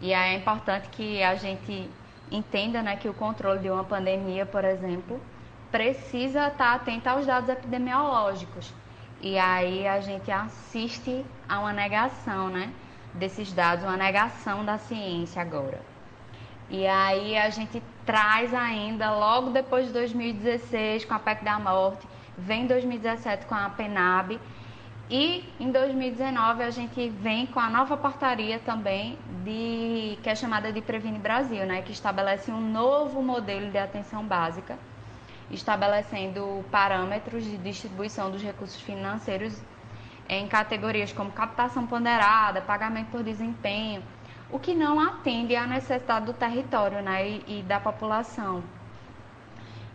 E 0.00 0.12
é 0.12 0.34
importante 0.34 0.88
que 0.88 1.22
a 1.22 1.36
gente 1.36 1.88
entenda 2.30 2.82
né, 2.82 2.96
que 2.96 3.08
o 3.08 3.14
controle 3.14 3.60
de 3.60 3.70
uma 3.70 3.84
pandemia, 3.84 4.44
por 4.44 4.64
exemplo, 4.64 5.20
precisa 5.70 6.48
estar 6.48 6.74
atento 6.74 7.08
aos 7.08 7.24
dados 7.24 7.48
epidemiológicos 7.48 8.74
e 9.20 9.38
aí 9.38 9.86
a 9.86 10.00
gente 10.00 10.30
assiste 10.30 11.24
a 11.48 11.58
uma 11.58 11.72
negação, 11.72 12.48
né? 12.48 12.72
Desses 13.14 13.52
dados, 13.52 13.84
uma 13.84 13.96
negação 13.96 14.64
da 14.64 14.76
ciência 14.76 15.40
agora. 15.40 15.80
E 16.68 16.86
aí 16.86 17.36
a 17.36 17.48
gente 17.50 17.82
traz 18.04 18.52
ainda, 18.52 19.12
logo 19.14 19.50
depois 19.50 19.86
de 19.86 19.92
2016, 19.92 21.04
com 21.04 21.14
a 21.14 21.18
PEC 21.18 21.44
da 21.44 21.58
morte, 21.58 22.06
vem 22.36 22.66
2017 22.66 23.46
com 23.46 23.54
a 23.54 23.70
PENAB, 23.70 24.40
e 25.08 25.44
em 25.60 25.70
2019 25.70 26.64
a 26.64 26.70
gente 26.70 27.08
vem 27.08 27.46
com 27.46 27.60
a 27.60 27.70
nova 27.70 27.96
portaria 27.96 28.58
também, 28.58 29.16
de, 29.44 30.18
que 30.22 30.28
é 30.28 30.34
chamada 30.34 30.72
de 30.72 30.80
Previne 30.80 31.18
Brasil, 31.18 31.64
né? 31.64 31.82
Que 31.82 31.92
estabelece 31.92 32.50
um 32.50 32.60
novo 32.60 33.22
modelo 33.22 33.70
de 33.70 33.78
atenção 33.78 34.24
básica 34.24 34.76
estabelecendo 35.50 36.64
parâmetros 36.72 37.44
de 37.44 37.56
distribuição 37.58 38.30
dos 38.30 38.42
recursos 38.42 38.80
financeiros 38.80 39.56
em 40.28 40.48
categorias 40.48 41.12
como 41.12 41.30
captação 41.30 41.86
ponderada, 41.86 42.60
pagamento 42.60 43.10
por 43.12 43.22
desempenho, 43.22 44.02
o 44.50 44.58
que 44.58 44.74
não 44.74 45.00
atende 45.00 45.56
à 45.56 45.66
necessidade 45.66 46.26
do 46.26 46.32
território 46.32 47.02
né, 47.02 47.28
e, 47.28 47.58
e 47.58 47.62
da 47.62 47.80
população. 47.80 48.62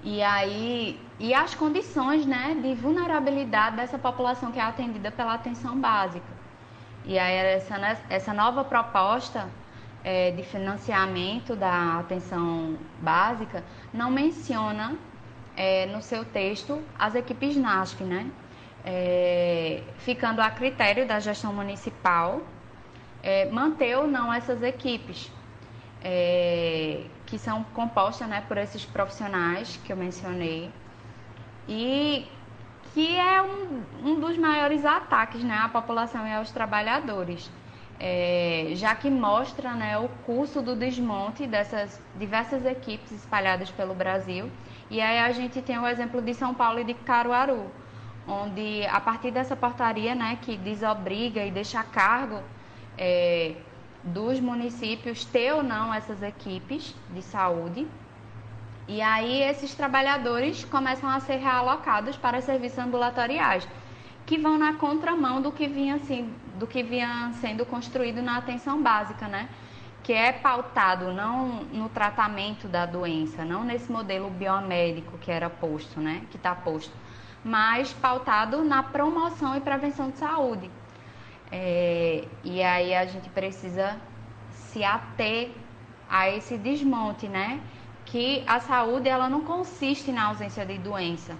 E 0.03 0.21
aí, 0.21 0.99
e 1.19 1.33
as 1.33 1.53
condições 1.53 2.25
né, 2.25 2.57
de 2.61 2.73
vulnerabilidade 2.73 3.75
dessa 3.75 3.97
população 3.97 4.51
que 4.51 4.59
é 4.59 4.63
atendida 4.63 5.11
pela 5.11 5.35
atenção 5.35 5.79
básica. 5.79 6.41
E 7.05 7.17
aí 7.17 7.35
essa, 7.35 7.75
essa 8.09 8.33
nova 8.33 8.63
proposta 8.63 9.47
é, 10.03 10.31
de 10.31 10.43
financiamento 10.43 11.55
da 11.55 11.99
atenção 11.99 12.77
básica 12.99 13.63
não 13.93 14.09
menciona 14.09 14.95
é, 15.55 15.85
no 15.87 16.01
seu 16.01 16.25
texto 16.25 16.81
as 16.97 17.15
equipes 17.15 17.55
NASF, 17.55 18.03
né? 18.03 18.29
É, 18.83 19.83
ficando 19.99 20.41
a 20.41 20.49
critério 20.49 21.07
da 21.07 21.19
gestão 21.19 21.53
municipal 21.53 22.41
é, 23.23 23.49
manter 23.49 23.97
ou 23.97 24.07
não 24.07 24.33
essas 24.33 24.61
equipes, 24.63 25.31
é, 26.03 27.03
que 27.25 27.37
são 27.37 27.63
compostas 27.63 28.27
né, 28.27 28.43
por 28.47 28.57
esses 28.57 28.85
profissionais 28.85 29.79
que 29.83 29.91
eu 29.91 29.97
mencionei, 29.97 30.71
e 31.67 32.27
que 32.93 33.17
é 33.17 33.41
um, 33.41 33.83
um 34.03 34.19
dos 34.19 34.37
maiores 34.37 34.85
ataques 34.85 35.43
né, 35.43 35.57
à 35.63 35.69
população 35.69 36.27
e 36.27 36.33
aos 36.33 36.51
trabalhadores. 36.51 37.49
É, 38.03 38.71
já 38.73 38.95
que 38.95 39.11
mostra 39.11 39.73
né, 39.73 39.95
o 39.95 40.09
curso 40.25 40.59
do 40.59 40.75
desmonte 40.75 41.45
dessas 41.45 42.01
diversas 42.15 42.65
equipes 42.65 43.11
espalhadas 43.11 43.69
pelo 43.69 43.93
Brasil 43.93 44.49
e 44.91 44.99
aí 44.99 45.19
a 45.19 45.31
gente 45.31 45.61
tem 45.61 45.77
o 45.77 45.87
exemplo 45.87 46.21
de 46.21 46.33
São 46.33 46.53
Paulo 46.53 46.79
e 46.79 46.83
de 46.83 46.93
Caruaru, 46.93 47.71
onde 48.27 48.85
a 48.87 48.99
partir 48.99 49.31
dessa 49.31 49.55
portaria, 49.55 50.13
né, 50.13 50.37
que 50.41 50.57
desobriga 50.57 51.45
e 51.45 51.49
deixa 51.49 51.81
cargo 51.81 52.41
é, 53.01 53.55
dos 54.03 54.39
municípios 54.39 55.25
ter 55.25 55.51
ou 55.53 55.63
não 55.63 55.91
essas 55.91 56.21
equipes 56.21 56.95
de 57.09 57.23
saúde, 57.23 57.87
e 58.87 59.01
aí 59.01 59.41
esses 59.41 59.73
trabalhadores 59.73 60.63
começam 60.65 61.09
a 61.09 61.19
ser 61.19 61.37
realocados 61.37 62.15
para 62.15 62.41
serviços 62.41 62.77
ambulatoriais, 62.77 63.67
que 64.25 64.37
vão 64.37 64.57
na 64.57 64.73
contramão 64.73 65.41
do 65.41 65.51
que 65.51 65.67
vinha 65.67 65.95
assim, 65.95 66.31
do 66.59 66.67
que 66.67 66.83
vinha 66.83 67.31
sendo 67.41 67.65
construído 67.65 68.21
na 68.21 68.37
atenção 68.37 68.81
básica, 68.81 69.27
né? 69.27 69.49
que 70.03 70.13
é 70.13 70.31
pautado 70.31 71.13
não 71.13 71.63
no 71.71 71.87
tratamento 71.89 72.67
da 72.67 72.85
doença, 72.85 73.45
não 73.45 73.63
nesse 73.63 73.91
modelo 73.91 74.29
biomédico 74.29 75.17
que 75.19 75.31
era 75.31 75.49
posto, 75.49 75.99
né, 75.99 76.23
que 76.31 76.37
está 76.37 76.55
posto, 76.55 76.93
mas 77.43 77.93
pautado 77.93 78.63
na 78.63 78.81
promoção 78.83 79.55
e 79.55 79.61
prevenção 79.61 80.09
de 80.09 80.17
saúde. 80.17 80.69
É, 81.51 82.25
e 82.43 82.63
aí 82.63 82.95
a 82.95 83.05
gente 83.05 83.29
precisa 83.29 83.97
se 84.51 84.83
ater 84.83 85.51
a 86.09 86.29
esse 86.29 86.57
desmonte, 86.57 87.27
né, 87.27 87.59
que 88.05 88.43
a 88.47 88.59
saúde 88.59 89.09
ela 89.09 89.29
não 89.29 89.41
consiste 89.41 90.11
na 90.11 90.27
ausência 90.27 90.65
de 90.65 90.77
doença, 90.77 91.37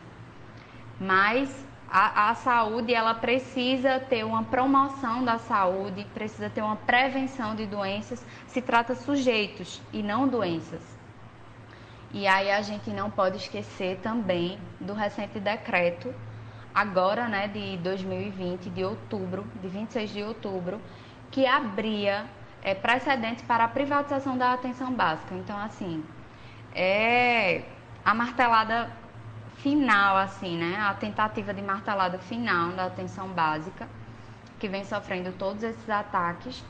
mas 1.00 1.66
a, 1.92 2.30
a, 2.30 2.36
saúde 2.36 2.94
ela 2.94 3.14
precisa 3.14 4.00
ter 4.00 4.24
uma 4.24 4.44
promoção 4.44 5.26
da 5.26 5.38
saúde, 5.38 6.08
precisa 6.14 6.50
ter 6.50 6.62
uma 6.62 6.78
prevenção 6.78 7.54
de 7.54 7.66
doenças. 7.66 8.26
Se 8.48 8.62
trata 8.62 8.96
sujeitos 8.96 9.82
e 9.92 10.02
não 10.02 10.26
doenças. 10.26 10.82
E 12.14 12.26
aí 12.26 12.50
a 12.50 12.62
gente 12.62 12.90
não 12.92 13.12
pode 13.12 13.38
esquecer 13.38 14.00
também 14.02 14.58
do 14.80 14.94
recente 14.94 15.38
decreto, 15.40 16.16
agora, 16.74 17.28
né, 17.28 17.48
de 17.48 17.78
2020, 17.78 18.70
de 18.70 18.84
outubro, 18.84 19.46
de 19.62 19.68
26 19.68 20.10
de 20.12 20.24
outubro, 20.24 20.82
que 21.30 21.46
abria 21.46 22.26
é, 22.62 22.74
precedentes 22.74 23.44
para 23.44 23.66
a 23.66 23.68
privatização 23.68 24.38
da 24.38 24.54
atenção 24.54 24.94
básica. 24.94 25.36
Então, 25.36 25.58
assim, 25.58 26.04
é 26.74 27.64
a 28.04 28.14
martelada 28.14 28.90
final, 29.58 30.18
assim, 30.18 30.58
né? 30.58 30.78
A 30.80 30.94
tentativa 30.94 31.54
de 31.54 31.62
martelada 31.62 32.18
final 32.18 32.72
da 32.72 32.86
atenção 32.86 33.28
básica, 33.30 33.88
que 34.60 34.68
vem 34.68 34.84
sofrendo 34.84 35.32
todos 35.34 35.64
esses 35.64 35.90
ataques, 35.90 36.64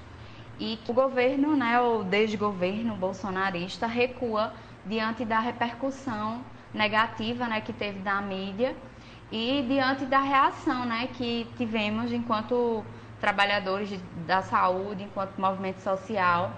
e 0.60 0.78
o 0.88 0.94
governo, 0.94 1.56
né, 1.56 1.80
o 1.80 2.04
desgoverno 2.04 2.96
bolsonarista, 2.96 3.88
recua 3.88 4.54
diante 4.86 5.26
da 5.26 5.40
repercussão 5.40 6.44
negativa 6.74 7.48
né, 7.48 7.62
que 7.62 7.74
teve 7.74 8.00
da 8.00 8.22
mídia 8.22 8.76
e 9.32 9.66
diante 9.68 10.06
da 10.06 10.20
reação 10.20 10.86
né, 10.86 11.08
que 11.14 11.48
tivemos 11.58 12.12
enquanto 12.12 12.84
trabalhadores 13.20 14.00
da 14.28 14.42
saúde, 14.42 15.04
enquanto 15.04 15.40
movimento 15.40 15.80
social, 15.80 16.52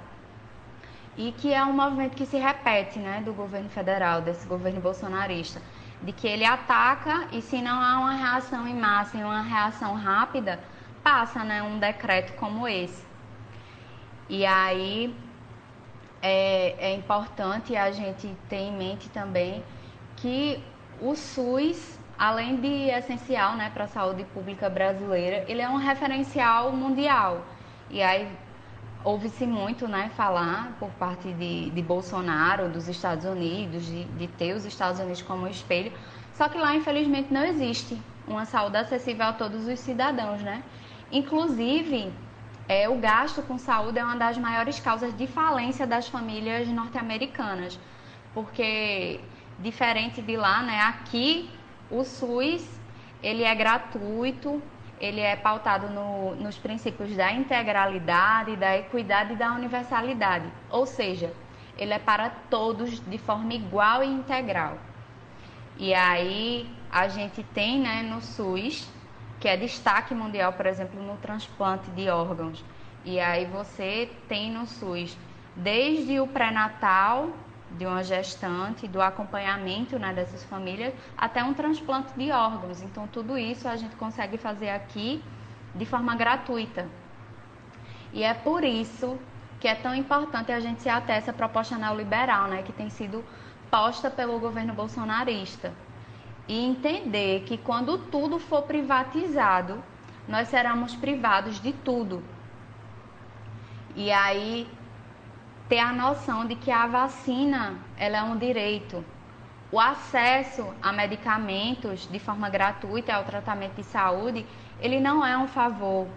e 1.16 1.32
que 1.34 1.54
é 1.54 1.64
um 1.64 1.74
movimento 1.74 2.16
que 2.16 2.26
se 2.26 2.38
repete 2.38 2.98
né, 3.00 3.22
do 3.24 3.34
governo 3.34 3.70
federal, 3.70 4.22
desse 4.22 4.48
governo 4.48 4.82
bolsonarista 4.82 5.62
de 6.04 6.12
que 6.12 6.28
ele 6.28 6.44
ataca 6.44 7.28
e 7.32 7.41
se 7.41 7.62
não 7.62 7.82
há 7.82 8.00
uma 8.00 8.14
reação 8.14 8.68
em 8.68 8.76
massa 8.76 9.18
e 9.18 9.24
uma 9.24 9.41
reação 9.41 9.95
rápida, 9.95 10.60
passa 11.02 11.44
né, 11.44 11.64
um 11.64 11.80
decreto 11.80 12.34
como 12.34 12.68
esse. 12.68 13.06
E 14.30 14.45
aí 14.45 15.16
é, 16.22 16.76
é 16.78 16.94
importante 16.94 17.76
a 17.76 17.91
gente 17.91 18.36
ter 18.50 18.58
em 18.58 18.76
mente 18.76 19.10
também 19.10 19.64
que 20.18 20.62
o 21.02 21.16
SUS, 21.16 22.00
além 22.18 22.57
de 22.57 22.90
essencial 22.90 23.56
né, 23.56 23.72
para 23.73 23.85
a 23.85 23.88
saúde 23.88 24.23
pública 24.34 24.69
brasileira, 24.69 25.45
ele 25.48 25.61
é 25.61 25.69
um 25.69 25.77
referencial 25.77 26.72
mundial. 26.72 27.45
E 27.90 28.02
aí 28.02 28.30
ouve-se 29.03 29.45
muito 29.45 29.88
né, 29.88 30.10
falar 30.15 30.76
por 30.80 30.90
parte 30.91 31.31
de, 31.34 31.69
de 31.69 31.81
Bolsonaro, 31.81 32.69
dos 32.69 32.88
Estados 32.88 33.26
Unidos, 33.26 33.85
de, 33.85 34.06
de 34.06 34.27
ter 34.27 34.53
os 34.56 34.65
Estados 34.65 34.99
Unidos 34.99 35.22
como 35.22 35.48
espelho, 35.48 35.91
só 36.34 36.49
que 36.49 36.57
lá, 36.57 36.76
infelizmente, 36.76 37.31
não 37.31 37.44
existe 37.44 37.99
uma 38.27 38.45
saúde 38.45 38.77
acessível 38.77 39.26
a 39.26 39.34
todos 39.34 39.68
os 39.68 39.80
cidadãos, 39.80 40.41
né? 40.41 40.64
Inclusive, 41.11 42.11
é, 42.68 42.88
o 42.90 42.95
gasto 42.95 43.41
com 43.44 43.57
saúde 43.57 43.99
é 43.99 44.03
uma 44.03 44.15
das 44.15 44.38
maiores 44.38 44.80
causas 44.80 45.15
de 45.15 45.27
falência 45.27 45.85
das 45.85 46.07
famílias 46.07 46.68
norte-americanas, 46.69 47.80
porque 48.34 49.19
diferente 49.60 50.22
de 50.22 50.35
lá, 50.35 50.64
né? 50.64 50.80
Aqui 50.80 51.49
o 51.94 52.03
SUS 52.03 52.68
ele 53.22 53.44
é 53.44 53.56
gratuito, 53.56 54.61
ele 54.99 55.22
é 55.22 55.36
pautado 55.36 55.90
no, 55.90 56.36
nos 56.36 56.57
princípios 56.57 57.15
da 57.15 57.32
integralidade, 57.32 58.56
da 58.56 58.78
equidade 58.78 59.34
e 59.34 59.36
da 59.36 59.53
universalidade. 59.53 60.45
Ou 60.70 60.86
seja, 60.86 61.32
ele 61.78 61.94
é 61.94 61.99
para 61.99 62.30
todos 62.49 62.99
de 62.99 63.18
forma 63.18 63.53
igual 63.53 64.03
e 64.03 64.07
integral. 64.07 64.78
E 65.78 65.94
aí 65.94 66.70
a 66.91 67.07
gente 67.07 67.44
tem 67.44 67.80
né, 67.80 68.03
no 68.03 68.22
SUS, 68.22 68.90
que 69.40 69.48
é 69.48 69.56
destaque 69.56 70.14
mundial, 70.14 70.53
por 70.53 70.65
exemplo, 70.65 71.02
no 71.02 71.18
transplante 71.18 71.90
de 71.91 72.10
órgãos. 72.10 72.64
E 73.06 73.20
aí 73.20 73.45
você 73.45 74.10
tem 74.28 74.52
no 74.52 74.65
SUS 74.65 75.18
desde 75.56 76.20
o 76.20 76.28
pré-natal 76.28 77.30
de 77.74 77.86
uma 77.86 78.04
gestante, 78.04 78.88
do 78.88 79.02
acompanhamento 79.02 79.98
né, 79.98 80.14
dessas 80.14 80.44
famílias, 80.44 80.94
até 81.18 81.44
um 81.44 81.54
transplante 81.54 82.14
de 82.16 82.32
órgãos. 82.32 82.82
Então, 82.82 83.08
tudo 83.08 83.38
isso 83.38 83.68
a 83.68 83.76
gente 83.76 83.95
consegue 83.95 84.38
fazer 84.38 84.70
aqui 84.70 85.24
de 85.74 85.86
forma 85.86 86.16
gratuita. 86.16 86.88
E 88.14 88.24
é 88.24 88.34
por 88.34 88.64
isso 88.64 89.18
que 89.60 89.68
é 89.68 89.74
tão 89.74 89.95
importante 89.95 90.52
a 90.52 90.60
gente 90.60 90.82
se 90.82 90.90
até 90.90 91.16
essa 91.16 91.34
proposta 91.34 91.78
neoliberal, 91.78 92.48
né, 92.48 92.62
que 92.62 92.72
tem 92.72 92.90
sido 92.90 93.24
posta 93.72 94.12
pelo 94.12 94.40
governo 94.40 94.74
bolsonarista. 94.74 95.74
E 96.48 96.64
entender 96.64 97.44
que 97.45 97.58
quando 97.58 97.98
tudo 97.98 98.38
for 98.38 98.64
privatizado, 98.64 99.84
nós 100.28 100.50
seremos 100.50 100.95
privados 100.95 101.60
de 101.60 101.74
tudo. 101.74 102.22
E 103.95 104.12
aí 104.12 104.68
ter 105.74 105.80
a 105.80 105.91
noção 105.91 106.45
de 106.45 106.54
que 106.54 106.70
a 106.70 106.86
vacina 106.86 107.80
ela 107.98 108.18
é 108.18 108.22
um 108.22 108.38
direito. 108.38 109.04
O 109.72 109.80
acesso 109.80 110.72
a 110.80 110.91
medicamentos 110.91 112.08
de 112.12 112.20
forma 112.20 112.48
gratuita 112.48 113.12
ao 113.12 113.24
tratamento 113.24 113.78
de 113.78 113.84
saúde, 113.84 114.45
ele 114.80 115.00
não 115.00 115.26
é 115.26 115.36
um 115.36 115.48
favor, 115.48 116.08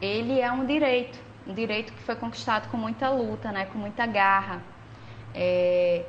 ele 0.00 0.38
é 0.40 0.52
um 0.52 0.64
direito, 0.64 1.18
um 1.48 1.52
direito 1.52 1.92
que 1.92 2.00
foi 2.04 2.14
conquistado 2.14 2.70
com 2.70 2.76
muita 2.76 3.10
luta, 3.10 3.50
né, 3.50 3.64
com 3.64 3.76
muita 3.76 4.06
garra. 4.06 4.62
É, 5.34 6.04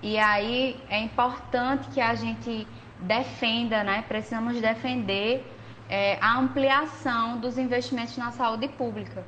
e 0.00 0.16
aí 0.16 0.80
é 0.88 1.00
importante 1.00 1.88
que 1.88 2.00
a 2.00 2.14
gente 2.14 2.64
defenda, 3.00 3.82
né, 3.82 4.04
precisamos 4.06 4.60
defender 4.60 5.44
é, 5.88 6.16
a 6.20 6.38
ampliação 6.38 7.40
dos 7.40 7.58
investimentos 7.58 8.16
na 8.16 8.30
saúde 8.30 8.68
pública 8.68 9.24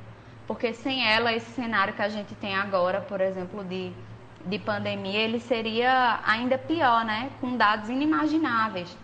porque 0.53 0.71
sem 0.71 1.03
ela, 1.03 1.33
esse 1.33 1.49
cenário 1.53 1.95
que 1.95 2.01
a 2.03 2.09
gente 2.09 2.35
tem 2.35 2.55
agora, 2.55 3.01
por 3.01 3.19
exemplo, 3.19 3.63
de, 3.63 3.91
de 4.45 4.59
pandemia, 4.59 5.19
ele 5.19 5.39
seria 5.39 6.19
ainda 6.23 6.59
pior, 6.59 7.03
né? 7.03 7.31
Com 7.41 7.57
dados 7.57 7.89
inimagináveis. 7.89 8.95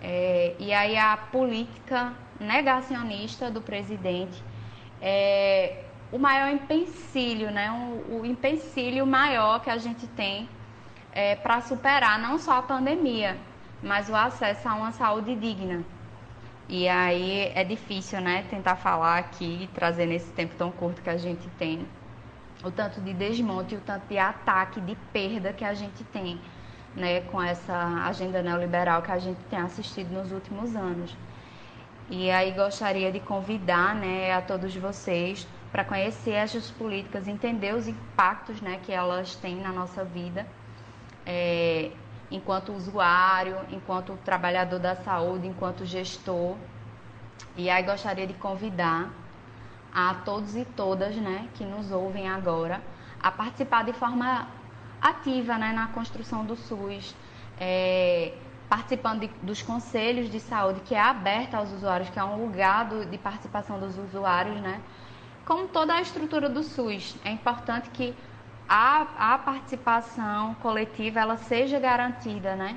É, 0.00 0.54
e 0.60 0.72
aí 0.72 0.96
a 0.96 1.16
política 1.16 2.12
negacionista 2.38 3.50
do 3.50 3.60
presidente 3.60 4.40
é 5.02 5.82
o 6.12 6.20
maior 6.20 6.50
empecilho, 6.50 7.50
né? 7.50 7.72
O, 7.72 8.20
o 8.20 8.24
empecilho 8.24 9.04
maior 9.04 9.60
que 9.60 9.70
a 9.70 9.76
gente 9.76 10.06
tem 10.06 10.48
é, 11.12 11.34
para 11.34 11.62
superar 11.62 12.16
não 12.16 12.38
só 12.38 12.58
a 12.58 12.62
pandemia, 12.62 13.36
mas 13.82 14.08
o 14.08 14.14
acesso 14.14 14.68
a 14.68 14.74
uma 14.76 14.92
saúde 14.92 15.34
digna. 15.34 15.84
E 16.68 16.88
aí 16.88 17.52
é 17.54 17.62
difícil, 17.62 18.20
né, 18.20 18.44
tentar 18.48 18.76
falar 18.76 19.18
aqui, 19.18 19.68
trazer 19.74 20.06
nesse 20.06 20.30
tempo 20.32 20.54
tão 20.56 20.70
curto 20.70 21.02
que 21.02 21.10
a 21.10 21.16
gente 21.16 21.46
tem, 21.58 21.86
o 22.62 22.70
tanto 22.70 23.00
de 23.00 23.12
desmonte 23.12 23.74
o 23.74 23.80
tanto 23.80 24.06
de 24.08 24.18
ataque, 24.18 24.80
de 24.80 24.96
perda 25.12 25.52
que 25.52 25.64
a 25.64 25.74
gente 25.74 26.02
tem, 26.04 26.40
né, 26.96 27.20
com 27.22 27.42
essa 27.42 28.06
agenda 28.06 28.42
neoliberal 28.42 29.02
que 29.02 29.12
a 29.12 29.18
gente 29.18 29.38
tem 29.50 29.58
assistido 29.58 30.10
nos 30.10 30.32
últimos 30.32 30.74
anos. 30.74 31.14
E 32.08 32.30
aí 32.30 32.52
gostaria 32.52 33.12
de 33.12 33.20
convidar, 33.20 33.94
né, 33.94 34.32
a 34.32 34.40
todos 34.40 34.74
vocês 34.74 35.46
para 35.70 35.84
conhecer 35.84 36.32
essas 36.32 36.70
políticas, 36.70 37.26
entender 37.28 37.74
os 37.74 37.88
impactos, 37.88 38.60
né, 38.60 38.78
que 38.82 38.92
elas 38.92 39.34
têm 39.36 39.56
na 39.56 39.72
nossa 39.72 40.04
vida. 40.04 40.46
É, 41.26 41.90
enquanto 42.34 42.72
usuário, 42.72 43.56
enquanto 43.70 44.18
trabalhador 44.24 44.80
da 44.80 44.96
saúde, 44.96 45.46
enquanto 45.46 45.86
gestor. 45.86 46.56
E 47.56 47.70
aí 47.70 47.82
gostaria 47.82 48.26
de 48.26 48.34
convidar 48.34 49.10
a 49.94 50.14
todos 50.24 50.56
e 50.56 50.64
todas, 50.64 51.14
né, 51.14 51.48
que 51.54 51.64
nos 51.64 51.92
ouvem 51.92 52.28
agora, 52.28 52.82
a 53.22 53.30
participar 53.30 53.84
de 53.84 53.92
forma 53.92 54.48
ativa, 55.00 55.56
né, 55.56 55.72
na 55.72 55.86
construção 55.88 56.44
do 56.44 56.56
SUS, 56.56 57.14
é, 57.58 58.34
participando 58.68 59.20
de, 59.20 59.28
dos 59.40 59.62
conselhos 59.62 60.28
de 60.28 60.40
saúde 60.40 60.80
que 60.80 60.96
é 60.96 61.00
aberto 61.00 61.54
aos 61.54 61.70
usuários, 61.70 62.10
que 62.10 62.18
é 62.18 62.24
um 62.24 62.44
lugar 62.44 62.86
do, 62.86 63.06
de 63.06 63.16
participação 63.18 63.78
dos 63.78 63.96
usuários, 63.96 64.60
né, 64.60 64.80
como 65.44 65.68
toda 65.68 65.94
a 65.94 66.00
estrutura 66.00 66.48
do 66.48 66.64
SUS. 66.64 67.16
É 67.24 67.30
importante 67.30 67.88
que 67.90 68.16
a, 68.68 69.34
a 69.34 69.38
participação 69.38 70.54
coletiva 70.54 71.20
ela 71.20 71.36
seja 71.36 71.78
garantida, 71.78 72.56
né? 72.56 72.76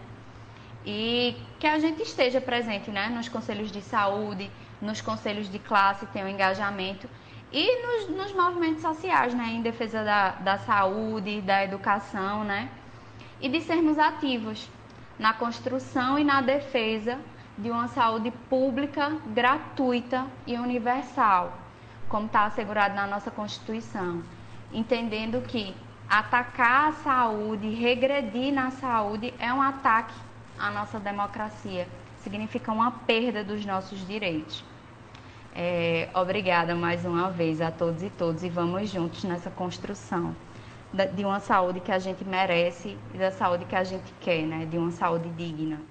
E 0.85 1.35
que 1.59 1.67
a 1.67 1.79
gente 1.79 2.01
esteja 2.01 2.39
presente, 2.39 2.91
né? 2.91 3.09
Nos 3.09 3.29
conselhos 3.29 3.71
de 3.71 3.81
saúde, 3.81 4.51
nos 4.81 5.01
conselhos 5.01 5.49
de 5.49 5.59
classe, 5.59 6.05
tenha 6.07 6.25
um 6.25 6.29
engajamento 6.29 7.09
e 7.51 7.81
nos, 7.81 8.09
nos 8.09 8.33
movimentos 8.33 8.81
sociais, 8.81 9.33
né? 9.33 9.45
Em 9.45 9.61
defesa 9.61 10.03
da, 10.03 10.31
da 10.31 10.57
saúde, 10.59 11.41
da 11.41 11.63
educação, 11.63 12.43
né? 12.43 12.69
E 13.39 13.47
de 13.47 13.61
sermos 13.61 13.97
ativos 13.97 14.69
na 15.17 15.33
construção 15.33 16.19
e 16.19 16.23
na 16.23 16.41
defesa 16.41 17.17
de 17.57 17.71
uma 17.71 17.87
saúde 17.87 18.31
pública, 18.49 19.17
gratuita 19.27 20.25
e 20.45 20.55
universal, 20.55 21.57
como 22.07 22.27
está 22.27 22.45
assegurado 22.45 22.93
na 22.93 23.07
nossa 23.07 23.31
Constituição 23.31 24.21
entendendo 24.73 25.41
que 25.41 25.73
Atacar 26.09 26.89
a 26.89 26.93
saúde, 26.93 27.67
regredir 27.73 28.53
na 28.53 28.71
saúde 28.71 29.33
é 29.39 29.53
um 29.53 29.61
ataque 29.61 30.13
à 30.57 30.71
nossa 30.71 30.99
democracia. 31.01 31.85
Significa 32.19 32.71
uma 32.71 32.91
perda 32.91 33.43
dos 33.43 33.65
nossos 33.65 34.07
direitos. 34.07 34.63
É, 35.53 36.09
obrigada 36.13 36.75
mais 36.75 37.03
uma 37.03 37.29
vez 37.29 37.59
a 37.59 37.71
todos 37.71 38.03
e 38.03 38.09
todas 38.09 38.41
e 38.43 38.49
vamos 38.49 38.89
juntos 38.89 39.23
nessa 39.25 39.49
construção 39.49 40.33
de 41.13 41.25
uma 41.25 41.41
saúde 41.41 41.81
que 41.81 41.91
a 41.91 41.99
gente 41.99 42.23
merece 42.23 42.97
e 43.13 43.17
da 43.17 43.31
saúde 43.31 43.65
que 43.65 43.75
a 43.75 43.83
gente 43.83 44.13
quer, 44.21 44.43
né? 44.43 44.65
De 44.65 44.77
uma 44.77 44.91
saúde 44.91 45.27
digna. 45.31 45.81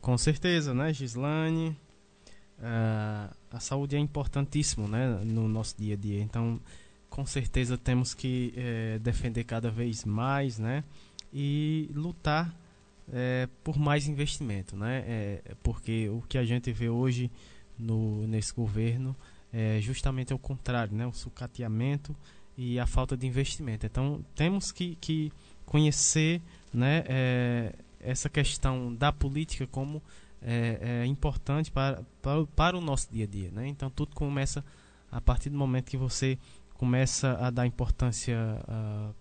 Com 0.00 0.18
certeza, 0.18 0.74
né, 0.74 0.92
Gislane? 0.92 1.78
Uh, 2.58 3.32
a 3.54 3.60
saúde 3.60 3.94
é 3.94 3.98
importantíssimo, 3.98 4.88
né, 4.88 5.20
no 5.24 5.48
nosso 5.48 5.76
dia 5.78 5.94
a 5.94 5.96
dia. 5.96 6.20
Então, 6.20 6.60
com 7.08 7.24
certeza 7.24 7.78
temos 7.78 8.12
que 8.12 8.52
é, 8.56 8.98
defender 8.98 9.44
cada 9.44 9.70
vez 9.70 10.04
mais, 10.04 10.58
né, 10.58 10.82
e 11.32 11.88
lutar 11.94 12.54
é, 13.12 13.48
por 13.62 13.78
mais 13.78 14.08
investimento, 14.08 14.76
né, 14.76 15.04
é, 15.06 15.54
porque 15.62 16.08
o 16.08 16.22
que 16.28 16.36
a 16.36 16.44
gente 16.44 16.72
vê 16.72 16.88
hoje 16.88 17.30
no 17.78 18.26
nesse 18.26 18.52
governo 18.52 19.16
é 19.52 19.80
justamente 19.80 20.34
o 20.34 20.38
contrário, 20.38 20.94
né, 20.96 21.06
o 21.06 21.12
sucateamento 21.12 22.14
e 22.58 22.78
a 22.78 22.86
falta 22.86 23.16
de 23.16 23.26
investimento. 23.26 23.86
Então, 23.86 24.24
temos 24.34 24.72
que, 24.72 24.96
que 25.00 25.32
conhecer, 25.64 26.42
né, 26.72 27.04
é, 27.06 27.72
essa 28.00 28.28
questão 28.28 28.92
da 28.92 29.12
política 29.12 29.66
como 29.66 30.02
é, 30.44 31.02
é 31.02 31.06
importante 31.06 31.70
para, 31.70 32.02
para, 32.20 32.44
para, 32.54 32.76
o 32.76 32.80
nosso 32.80 33.08
dia 33.10 33.24
a 33.24 33.28
dia. 33.28 33.50
Né? 33.50 33.66
Então 33.68 33.90
tudo 33.90 34.14
começa 34.14 34.64
a 35.10 35.20
partir 35.20 35.48
do 35.48 35.56
momento 35.56 35.90
que 35.90 35.96
você 35.96 36.38
começa 36.74 37.38
a 37.40 37.50
dar 37.50 37.66
importância 37.66 38.36
uh, 38.62 39.14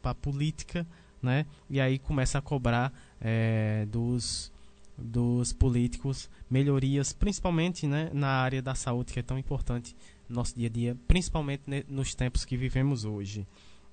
para 0.00 0.10
a 0.10 0.14
política, 0.14 0.86
né? 1.22 1.44
e 1.68 1.80
aí 1.80 1.98
começa 1.98 2.38
a 2.38 2.40
cobrar 2.40 2.92
é, 3.20 3.86
dos, 3.90 4.50
dos 4.96 5.52
políticos 5.52 6.30
melhorias, 6.48 7.12
principalmente 7.12 7.86
né, 7.86 8.10
na 8.14 8.28
área 8.28 8.62
da 8.62 8.74
saúde, 8.74 9.12
que 9.12 9.18
é 9.18 9.22
tão 9.22 9.38
importante 9.38 9.94
no 10.28 10.36
nosso 10.36 10.54
dia 10.56 10.68
a 10.68 10.70
dia, 10.70 10.96
principalmente 11.06 11.64
nos 11.88 12.14
tempos 12.14 12.44
que 12.44 12.56
vivemos 12.56 13.04
hoje. 13.04 13.46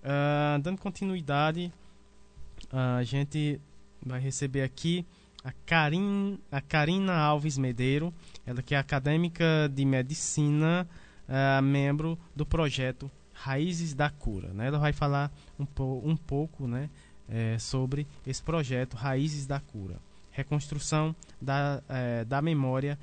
Uh, 0.03 0.61
dando 0.61 0.80
continuidade, 0.80 1.72
uh, 2.72 2.97
a 2.99 3.03
gente 3.03 3.59
vai 4.05 4.19
receber 4.19 4.61
aqui 4.61 5.05
a, 5.43 5.51
Karin, 5.65 6.39
a 6.51 6.61
Karina 6.61 7.15
Alves 7.15 7.57
Medeiro, 7.57 8.14
ela 8.45 8.61
que 8.61 8.76
é 8.76 8.77
acadêmica 8.77 9.69
de 9.73 9.85
medicina, 9.85 10.88
uh, 11.27 11.61
membro 11.61 12.18
do 12.35 12.45
projeto 12.45 13.09
Raízes 13.34 13.93
da 13.93 14.09
Cura. 14.09 14.53
Né? 14.53 14.68
Ela 14.68 14.80
vai 14.80 14.93
falar 14.93 15.31
um, 15.59 15.65
po, 15.65 16.01
um 16.03 16.18
pouco 16.18 16.68
né, 16.68 16.89
é, 17.30 17.57
sobre 17.59 18.07
esse 18.26 18.41
projeto 18.41 18.95
Raízes 18.95 19.45
da 19.45 19.59
Cura. 19.59 19.97
Reconstrução 20.31 21.15
da, 21.41 21.81
é, 21.88 22.26
da 22.26 22.41
memória 22.41 22.97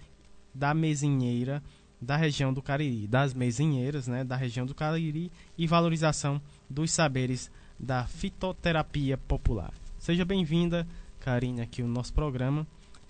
da 0.55 0.73
mesinheira 0.73 1.63
da 2.01 2.17
região 2.17 2.53
do 2.53 2.63
Cariri, 2.63 3.07
das 3.09 3.33
mesinheiras 3.33 4.07
né, 4.07 4.23
da 4.23 4.37
região 4.37 4.67
do 4.67 4.75
Cariri 4.75 5.33
e 5.57 5.67
valorização 5.67 6.41
dos 6.69 6.93
saberes 6.93 7.51
da 7.79 8.05
fitoterapia 8.05 9.17
popular. 9.17 9.73
Seja 9.99 10.25
bem-vinda, 10.25 10.87
Karine, 11.25 11.63
aqui 11.63 11.83
no 11.83 11.89
nosso 11.89 12.13
programa. 12.13 12.67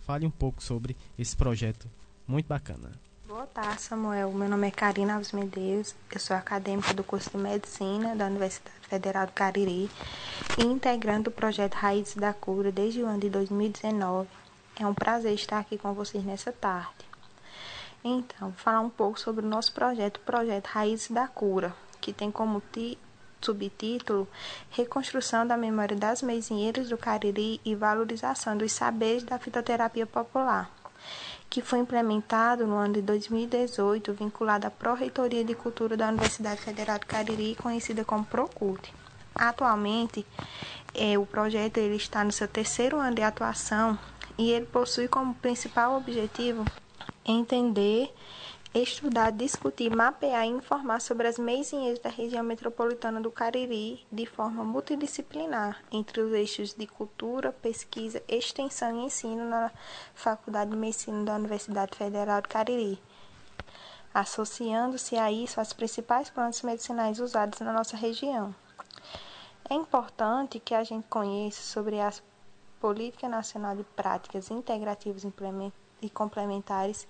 Fale 0.06 0.24
um 0.24 0.30
pouco 0.30 0.62
sobre 0.62 0.96
esse 1.18 1.36
projeto 1.36 1.90
muito 2.28 2.46
bacana. 2.46 2.92
Boa 3.26 3.44
tarde, 3.44 3.82
Samuel. 3.82 4.30
Meu 4.30 4.48
nome 4.48 4.68
é 4.68 4.70
Karina 4.70 5.14
Alves 5.14 5.32
Medeiros. 5.32 5.96
Eu 6.12 6.20
sou 6.20 6.36
acadêmica 6.36 6.94
do 6.94 7.02
curso 7.02 7.30
de 7.30 7.38
Medicina 7.38 8.14
da 8.14 8.26
Universidade 8.26 8.76
Federal 8.82 9.26
do 9.26 9.32
Cariri 9.32 9.90
e 10.56 10.62
integrante 10.62 11.24
do 11.24 11.32
projeto 11.32 11.74
Raízes 11.74 12.14
da 12.14 12.32
Cura 12.32 12.70
desde 12.70 13.02
o 13.02 13.06
ano 13.06 13.18
de 13.18 13.28
2019. 13.30 14.28
É 14.78 14.86
um 14.86 14.94
prazer 14.94 15.34
estar 15.34 15.58
aqui 15.58 15.76
com 15.76 15.92
vocês 15.92 16.22
nessa 16.22 16.52
tarde. 16.52 17.04
Então, 18.04 18.50
vou 18.50 18.58
falar 18.58 18.80
um 18.80 18.90
pouco 18.90 19.18
sobre 19.18 19.44
o 19.44 19.48
nosso 19.48 19.72
projeto, 19.72 20.18
o 20.18 20.20
projeto 20.20 20.66
Raízes 20.66 21.10
da 21.10 21.26
Cura, 21.26 21.74
que 22.00 22.12
tem 22.12 22.30
como 22.30 22.62
subtítulo 23.44 24.26
Reconstrução 24.70 25.46
da 25.46 25.56
Memória 25.56 25.96
das 25.96 26.22
Mesinheiras 26.22 26.88
do 26.88 26.96
Cariri 26.96 27.60
e 27.64 27.74
Valorização 27.74 28.56
dos 28.56 28.72
Saberes 28.72 29.22
da 29.22 29.38
Fitoterapia 29.38 30.06
Popular, 30.06 30.70
que 31.50 31.60
foi 31.60 31.78
implementado 31.78 32.66
no 32.66 32.76
ano 32.76 32.94
de 32.94 33.02
2018, 33.02 34.12
vinculado 34.14 34.66
à 34.66 34.70
Pró-Reitoria 34.70 35.44
de 35.44 35.54
Cultura 35.54 35.96
da 35.96 36.08
Universidade 36.08 36.60
Federal 36.60 36.98
do 36.98 37.06
Cariri, 37.06 37.54
conhecida 37.56 38.04
como 38.04 38.24
PROCULT. 38.24 38.92
Atualmente, 39.34 40.26
é, 40.94 41.18
o 41.18 41.26
projeto 41.26 41.78
ele 41.78 41.96
está 41.96 42.24
no 42.24 42.32
seu 42.32 42.48
terceiro 42.48 42.98
ano 42.98 43.16
de 43.16 43.22
atuação 43.22 43.98
e 44.38 44.50
ele 44.52 44.66
possui 44.66 45.08
como 45.08 45.34
principal 45.34 45.96
objetivo 45.96 46.64
entender 47.24 48.12
estudar, 48.74 49.30
discutir, 49.30 49.94
mapear 49.94 50.44
e 50.44 50.48
informar 50.48 51.00
sobre 51.00 51.28
as 51.28 51.38
meizinhas 51.38 52.00
da 52.00 52.10
região 52.10 52.42
metropolitana 52.42 53.20
do 53.20 53.30
Cariri 53.30 54.04
de 54.10 54.26
forma 54.26 54.64
multidisciplinar, 54.64 55.80
entre 55.92 56.20
os 56.20 56.32
eixos 56.32 56.74
de 56.74 56.86
cultura, 56.86 57.52
pesquisa, 57.52 58.20
extensão 58.26 59.00
e 59.00 59.04
ensino 59.04 59.48
na 59.48 59.70
Faculdade 60.14 60.72
de 60.72 60.76
Medicina 60.76 61.24
da 61.24 61.36
Universidade 61.36 61.96
Federal 61.96 62.42
do 62.42 62.48
Cariri, 62.48 63.00
associando-se 64.12 65.16
a 65.16 65.30
isso 65.30 65.60
as 65.60 65.72
principais 65.72 66.28
plantas 66.28 66.62
medicinais 66.62 67.20
usadas 67.20 67.60
na 67.60 67.72
nossa 67.72 67.96
região. 67.96 68.54
É 69.70 69.74
importante 69.74 70.58
que 70.58 70.74
a 70.74 70.82
gente 70.82 71.06
conheça 71.08 71.62
sobre 71.62 72.00
as 72.00 72.22
Política 72.84 73.26
Nacional 73.30 73.74
de 73.74 73.82
Práticas 73.82 74.50
Integrativas 74.50 75.24
e 76.02 76.10
Complementares 76.10 77.08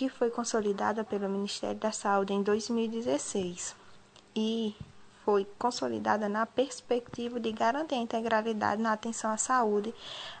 que 0.00 0.08
foi 0.08 0.30
consolidada 0.30 1.04
pelo 1.04 1.28
Ministério 1.28 1.76
da 1.76 1.92
Saúde 1.92 2.32
em 2.32 2.42
2016 2.42 3.76
e 4.34 4.74
foi 5.26 5.46
consolidada 5.58 6.26
na 6.26 6.46
perspectiva 6.46 7.38
de 7.38 7.52
garantir 7.52 7.96
a 7.96 7.98
integralidade 7.98 8.80
na 8.80 8.94
atenção 8.94 9.30
à 9.30 9.36
saúde, 9.36 9.94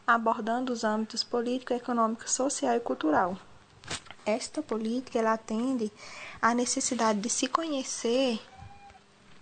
abordando 0.06 0.72
os 0.72 0.82
âmbitos 0.82 1.22
político, 1.22 1.74
econômico, 1.74 2.26
social 2.26 2.74
e 2.74 2.80
cultural. 2.80 3.36
Esta 4.24 4.62
política 4.62 5.18
ela 5.18 5.34
atende 5.34 5.92
à 6.40 6.54
necessidade 6.54 7.20
de 7.20 7.28
se 7.28 7.46
conhecer 7.46 8.40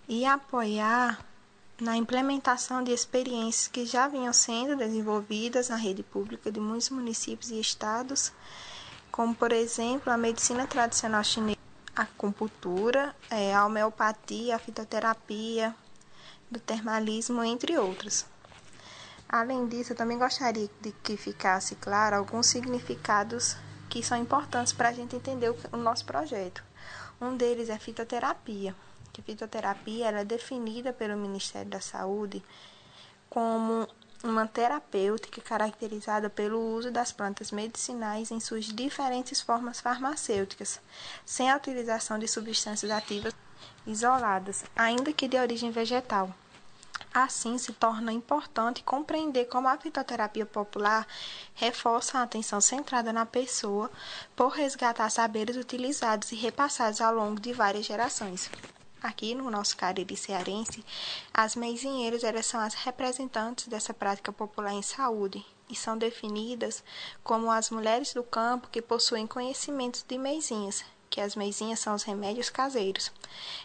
e 0.05 0.25
apoiar 0.25 1.25
na 1.79 1.95
implementação 1.95 2.83
de 2.83 2.91
experiências 2.91 3.69
que 3.69 3.85
já 3.85 4.09
vinham 4.09 4.33
sendo 4.33 4.75
desenvolvidas 4.75 5.69
na 5.69 5.77
rede 5.77 6.03
pública 6.03 6.51
de 6.51 6.59
muitos 6.59 6.89
municípios 6.89 7.51
e 7.51 7.59
estados 7.61 8.33
como 9.19 9.35
por 9.35 9.51
exemplo 9.51 10.13
a 10.13 10.17
medicina 10.17 10.65
tradicional 10.65 11.21
chinesa, 11.25 11.59
a 11.93 12.03
acupuntura, 12.03 13.13
é, 13.29 13.53
a 13.53 13.65
homeopatia, 13.65 14.55
a 14.55 14.59
fitoterapia, 14.59 15.75
do 16.49 16.57
termalismo, 16.57 17.43
entre 17.43 17.77
outros. 17.77 18.25
Além 19.27 19.67
disso, 19.67 19.91
eu 19.91 19.97
também 19.97 20.17
gostaria 20.17 20.69
de 20.79 20.93
que 21.03 21.17
ficasse 21.17 21.75
claro 21.75 22.15
alguns 22.15 22.47
significados 22.47 23.57
que 23.89 24.01
são 24.01 24.17
importantes 24.17 24.71
para 24.71 24.87
a 24.87 24.93
gente 24.93 25.17
entender 25.17 25.53
o, 25.73 25.75
nosso 25.75 26.05
projeto. 26.05 26.63
Um 27.19 27.35
deles 27.35 27.67
é 27.67 27.77
fitoterapia. 27.77 28.73
Que 29.11 29.21
fitoterapia 29.21 30.11
é 30.11 30.23
definida 30.23 30.93
pelo 30.93 31.17
Ministério 31.17 31.69
da 31.69 31.81
Saúde 31.81 32.41
como 33.29 33.85
uma 34.23 34.45
terapêutica 34.45 35.41
caracterizada 35.41 36.29
pelo 36.29 36.59
uso 36.59 36.91
das 36.91 37.11
plantas 37.11 37.51
medicinais 37.51 38.31
em 38.31 38.39
suas 38.39 38.65
diferentes 38.65 39.39
formas 39.39 39.79
farmacêuticas, 39.79 40.81
sem 41.25 41.49
a 41.49 41.55
utilização 41.55 42.19
de 42.19 42.27
substâncias 42.27 42.91
ativas 42.91 43.33
isoladas, 43.87 44.63
ainda 44.75 45.13
que 45.13 45.27
de 45.27 45.37
origem 45.37 45.71
vegetal. 45.71 46.33
Assim, 47.13 47.57
se 47.57 47.73
torna 47.73 48.13
importante 48.13 48.83
compreender 48.83 49.45
como 49.45 49.67
a 49.67 49.77
fitoterapia 49.77 50.45
popular 50.45 51.07
reforça 51.55 52.19
a 52.19 52.23
atenção 52.23 52.61
centrada 52.61 53.11
na 53.11 53.25
pessoa 53.25 53.89
por 54.35 54.49
resgatar 54.49 55.09
saberes 55.09 55.55
utilizados 55.55 56.31
e 56.31 56.35
repassados 56.35 57.01
ao 57.01 57.13
longo 57.13 57.39
de 57.39 57.51
várias 57.51 57.85
gerações. 57.85 58.49
Aqui 59.01 59.33
no 59.33 59.49
nosso 59.49 59.77
Cariri 59.77 60.17
cearense, 60.17 60.83
as 61.33 61.55
meizinheiras 61.55 62.21
elas 62.21 62.45
são 62.45 62.59
as 62.59 62.73
representantes 62.73 63.67
dessa 63.67 63.93
prática 63.93 64.29
popular 64.29 64.73
em 64.73 64.81
saúde 64.81 65.45
e 65.69 65.75
são 65.75 65.97
definidas 65.97 66.83
como 67.23 67.49
as 67.49 67.69
mulheres 67.69 68.13
do 68.13 68.23
campo 68.23 68.67
que 68.69 68.81
possuem 68.81 69.25
conhecimentos 69.25 70.03
de 70.05 70.17
meizinhas, 70.17 70.83
que 71.09 71.21
as 71.21 71.33
meizinhas 71.33 71.79
são 71.79 71.95
os 71.95 72.03
remédios 72.03 72.49
caseiros. 72.49 73.09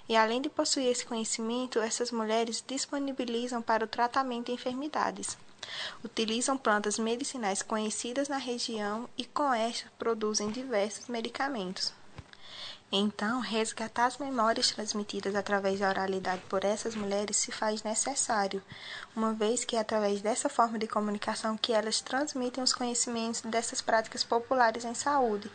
E 0.09 0.15
além 0.15 0.41
de 0.41 0.49
possuir 0.49 0.87
esse 0.87 1.05
conhecimento, 1.05 1.81
essas 1.81 2.13
mulheres 2.13 2.63
disponibilizam 2.65 3.61
para 3.61 3.85
o 3.85 3.89
tratamento 3.89 4.47
de 4.47 4.53
enfermidades. 4.53 5.37
Utilizam 6.05 6.57
plantas 6.57 6.97
medicinais 6.97 7.61
conhecidas 7.61 8.29
na 8.29 8.37
região 8.37 9.09
e 9.19 9.25
com 9.25 9.53
estas 9.53 9.91
produzem 9.99 10.51
diversos 10.51 11.09
medicamentos. 11.09 11.93
Então, 12.97 13.41
resgatar 13.41 14.07
as 14.07 14.19
memórias 14.19 14.71
transmitidas 14.71 15.35
através 15.35 15.81
da 15.81 15.89
oralidade 15.89 16.43
por 16.49 16.65
essas 16.65 16.95
mulheres 16.95 17.37
se 17.37 17.51
faz 17.51 17.83
necessário, 17.83 18.63
uma 19.17 19.33
vez 19.33 19.65
que 19.65 19.75
é 19.75 19.81
através 19.81 20.23
dessa 20.23 20.49
forma 20.49 20.79
de 20.79 20.87
comunicação 20.87 21.57
que 21.57 21.73
elas 21.73 22.01
transmitem 22.01 22.63
os 22.63 22.73
conhecimentos 22.73 23.41
dessas 23.41 23.81
práticas 23.81 24.23
populares 24.23 24.85
em 24.85 24.95
saúde, 24.95 25.51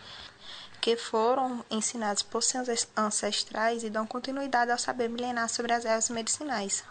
que 0.81 0.97
foram 0.97 1.63
ensinados 1.71 2.23
por 2.23 2.43
seus 2.43 2.67
ancestrais 2.97 3.85
e 3.85 3.89
dão 3.89 4.05
continuidade 4.05 4.71
ao 4.71 4.77
saber 4.77 5.07
milenar 5.07 5.47
sobre 5.47 5.71
as 5.71 5.85
ervas 5.85 6.09
medicinais. 6.09 6.83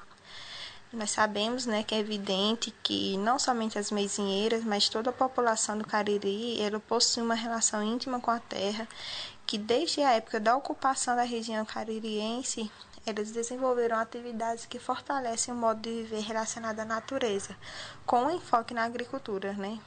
Nós 0.91 1.11
sabemos 1.11 1.67
né, 1.67 1.83
que 1.83 1.95
é 1.95 1.99
evidente 1.99 2.75
que 2.83 3.19
não 3.19 3.39
somente 3.39 3.79
as 3.79 3.91
mesinheiras, 3.91 4.65
mas 4.65 4.89
toda 4.89 5.11
a 5.11 5.13
população 5.13 5.77
do 5.77 5.87
Cariri 5.87 6.59
ela 6.63 6.81
possui 6.81 7.23
uma 7.23 7.35
relação 7.35 7.83
íntima 7.83 8.19
com 8.19 8.31
a 8.31 8.41
terra 8.41 8.89
que 9.49 9.57
desde 9.57 10.03
a 10.03 10.13
época 10.13 10.39
da 10.39 10.55
ocupação 10.55 11.17
da 11.17 11.23
região 11.23 11.65
caririense, 11.65 12.71
eles 13.07 13.33
desenvolveram 13.33 13.97
atividades 13.97 14.67
que 14.67 14.79
fortalecem 14.79 15.55
o 15.55 15.57
modo 15.57 15.81
de 15.81 16.03
viver 16.03 16.21
relacionado 16.21 16.81
à 16.81 16.85
natureza, 16.85 17.57
com 18.05 18.25
um 18.25 18.31
enfoque 18.31 18.75
na 18.75 18.85
agricultura, 18.85 19.55
né? 19.55 19.81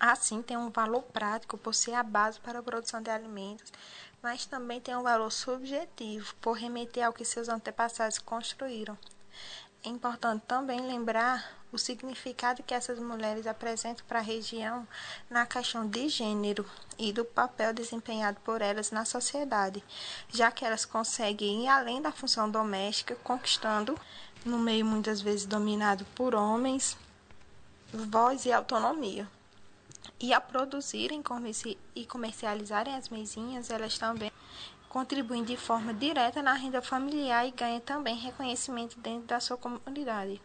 Assim, 0.00 0.40
tem 0.40 0.56
um 0.56 0.70
valor 0.70 1.02
prático 1.02 1.58
por 1.58 1.74
ser 1.74 1.92
a 1.92 2.02
base 2.02 2.40
para 2.40 2.60
a 2.60 2.62
produção 2.62 3.02
de 3.02 3.10
alimentos, 3.10 3.70
mas 4.22 4.46
também 4.46 4.80
tem 4.80 4.96
um 4.96 5.02
valor 5.02 5.30
subjetivo 5.30 6.34
por 6.36 6.52
remeter 6.52 7.04
ao 7.04 7.12
que 7.12 7.26
seus 7.26 7.50
antepassados 7.50 8.18
construíram. 8.18 8.96
É 9.84 9.90
importante 9.90 10.44
também 10.48 10.80
lembrar 10.80 11.61
o 11.72 11.78
significado 11.78 12.62
que 12.62 12.74
essas 12.74 12.98
mulheres 12.98 13.46
apresentam 13.46 14.04
para 14.06 14.18
a 14.18 14.22
região 14.22 14.86
na 15.30 15.46
questão 15.46 15.88
de 15.88 16.08
gênero 16.08 16.66
e 16.98 17.12
do 17.12 17.24
papel 17.24 17.72
desempenhado 17.72 18.38
por 18.44 18.60
elas 18.60 18.90
na 18.90 19.06
sociedade, 19.06 19.82
já 20.28 20.50
que 20.50 20.64
elas 20.64 20.84
conseguem 20.84 21.64
ir 21.64 21.68
além 21.68 22.02
da 22.02 22.12
função 22.12 22.50
doméstica, 22.50 23.16
conquistando, 23.24 23.98
no 24.44 24.58
meio 24.58 24.84
muitas 24.84 25.20
vezes 25.22 25.46
dominado 25.46 26.04
por 26.14 26.34
homens, 26.34 26.96
voz 27.92 28.44
e 28.44 28.52
autonomia. 28.52 29.26
E 30.20 30.32
a 30.32 30.40
produzirem 30.40 31.22
e 31.94 32.06
comercializarem 32.06 32.94
as 32.94 33.08
mesinhas, 33.08 33.70
elas 33.70 33.96
também 33.96 34.30
contribuem 34.88 35.42
de 35.42 35.56
forma 35.56 35.94
direta 35.94 36.42
na 36.42 36.52
renda 36.52 36.82
familiar 36.82 37.46
e 37.46 37.50
ganham 37.50 37.80
também 37.80 38.14
reconhecimento 38.14 39.00
dentro 39.00 39.26
da 39.26 39.40
sua 39.40 39.56
comunidade. 39.56 40.40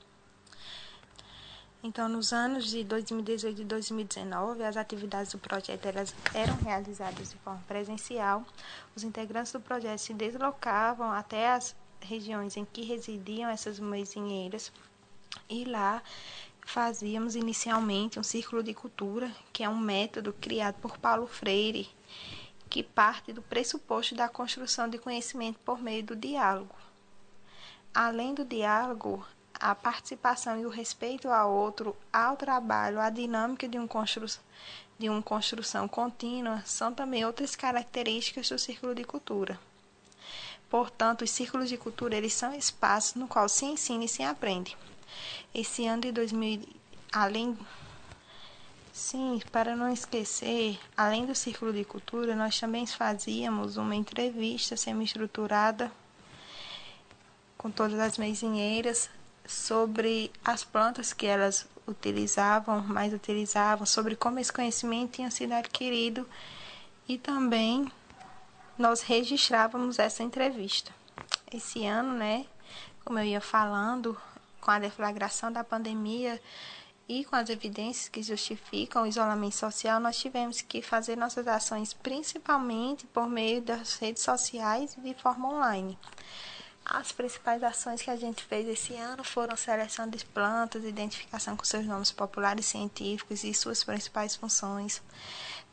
Então, 1.88 2.10
nos 2.10 2.34
anos 2.34 2.66
de 2.66 2.84
2018 2.84 3.62
e 3.62 3.64
2019, 3.64 4.62
as 4.62 4.76
atividades 4.76 5.32
do 5.32 5.38
projeto 5.38 5.86
eram 6.34 6.56
realizadas 6.58 7.30
de 7.30 7.38
forma 7.38 7.64
presencial. 7.66 8.46
Os 8.94 9.06
integrantes 9.06 9.54
do 9.54 9.62
projeto 9.62 9.98
se 9.98 10.14
deslocavam 10.14 11.10
até 11.10 11.54
as 11.54 11.74
regiões 12.02 12.58
em 12.58 12.66
que 12.66 12.84
residiam 12.84 13.50
essas 13.50 13.80
mesinheiras 13.80 14.70
e 15.50 15.64
lá 15.64 16.04
fazíamos 16.66 17.38
inicialmente 17.38 18.20
um 18.20 18.24
círculo 18.24 18.62
de 18.62 18.74
cultura, 18.74 19.32
que 19.54 19.64
é 19.64 19.70
um 19.70 19.80
método 19.80 20.34
criado 20.34 20.76
por 20.82 20.98
Paulo 20.98 21.26
Freire 21.26 21.90
que 22.70 22.84
parte 22.84 23.32
do 23.32 23.42
pressuposto 23.42 24.14
da 24.14 24.28
construção 24.28 24.90
de 24.90 24.98
conhecimento 24.98 25.58
por 25.60 25.82
meio 25.82 26.04
do 26.04 26.18
diálogo. 26.18 26.76
Além 27.94 28.34
do 28.34 28.44
diálogo, 28.44 29.26
a 29.60 29.74
participação 29.76 30.60
e 30.60 30.66
o 30.66 30.70
respeito 30.70 31.30
ao 31.30 31.52
outro, 31.52 31.96
ao 32.12 32.38
trabalho, 32.38 33.00
à 33.00 33.10
dinâmica 33.10 33.68
de, 33.68 33.78
um 33.78 33.88
constru 33.88 34.28
de 35.00 35.10
uma 35.10 35.22
construção 35.22 35.88
contínua 35.88 36.64
são 36.66 36.94
também 36.94 37.26
outras 37.26 37.56
características 37.56 38.50
do 38.50 38.58
círculo 38.58 38.96
de 38.96 39.04
cultura. 39.04 39.60
Portanto, 40.70 41.24
os 41.24 41.32
círculos 41.32 41.70
de 41.70 41.78
cultura 41.78 42.16
eles 42.16 42.34
são 42.34 42.54
espaços 42.54 43.16
no 43.16 43.28
qual 43.28 43.48
se 43.48 43.66
ensina 43.66 44.06
e 44.06 44.08
se 44.08 44.24
aprende. 44.24 44.78
Esse 45.54 45.86
ano 45.86 46.02
de 46.02 46.12
2000, 46.12 46.68
além 47.12 47.58
Sim, 48.92 49.40
para 49.52 49.76
não 49.76 49.94
esquecer, 49.94 50.80
além 50.98 51.28
do 51.28 51.36
Círculo 51.36 51.72
de 51.72 51.86
Cultura, 51.86 52.36
nós 52.36 52.60
também 52.60 52.88
fazíamos 52.88 53.78
uma 53.78 53.96
entrevista 53.96 54.76
semi-estruturada 54.76 55.92
com 57.56 57.70
todas 57.70 58.00
as 58.00 58.18
mesinheiras 58.18 59.08
sobre 59.48 60.32
as 60.44 60.64
plantas 60.64 61.14
que 61.14 61.26
elas 61.26 61.68
utilizavam, 61.88 62.82
mais 62.82 63.14
utilizavam, 63.14 63.86
sobre 63.86 64.16
como 64.16 64.40
esse 64.40 64.52
conhecimento 64.52 65.14
tinha 65.14 65.32
sido 65.32 65.54
adquirido 65.54 66.28
e 67.08 67.18
também 67.18 67.92
nós 68.78 69.02
registrávamos 69.02 69.98
essa 69.98 70.22
entrevista. 70.22 70.92
Esse 71.52 71.86
ano, 71.86 72.14
né, 72.14 72.46
como 73.04 73.18
eu 73.20 73.24
ia 73.24 73.42
falando, 73.42 74.18
com 74.60 74.70
a 74.70 74.80
deflagração 74.80 75.52
da 75.52 75.64
pandemia, 75.64 76.40
e 77.10 77.24
com 77.24 77.36
as 77.36 77.50
evidências 77.50 78.10
que 78.10 78.22
justificam 78.22 79.04
o 79.04 79.08
isolamento 79.08 79.56
social, 79.56 80.00
nós 80.00 80.18
tivemos 80.18 80.62
que 80.62 80.82
fazer 80.82 81.16
nossas 81.16 81.48
ações 81.48 81.94
principalmente 81.94 83.08
por 83.08 83.30
meio 83.30 83.62
das 83.62 83.96
redes 83.96 84.24
sociais 84.24 84.98
e 84.98 85.02
de 85.02 85.14
forma 85.14 85.48
online. 85.48 85.98
As 86.90 87.12
principais 87.12 87.62
ações 87.64 88.02
que 88.02 88.10
a 88.10 88.16
gente 88.16 88.42
fez 88.46 88.66
esse 88.66 88.96
ano 88.96 89.22
foram 89.22 89.58
seleção 89.58 90.10
de 90.10 90.24
plantas, 90.24 90.86
identificação 90.86 91.58
com 91.58 91.66
seus 91.66 91.86
nomes 91.86 92.14
populares 92.14 92.66
científicos 92.66 93.44
e 93.44 93.54
suas 93.54 93.84
principais 93.84 94.38
funções. 94.38 95.04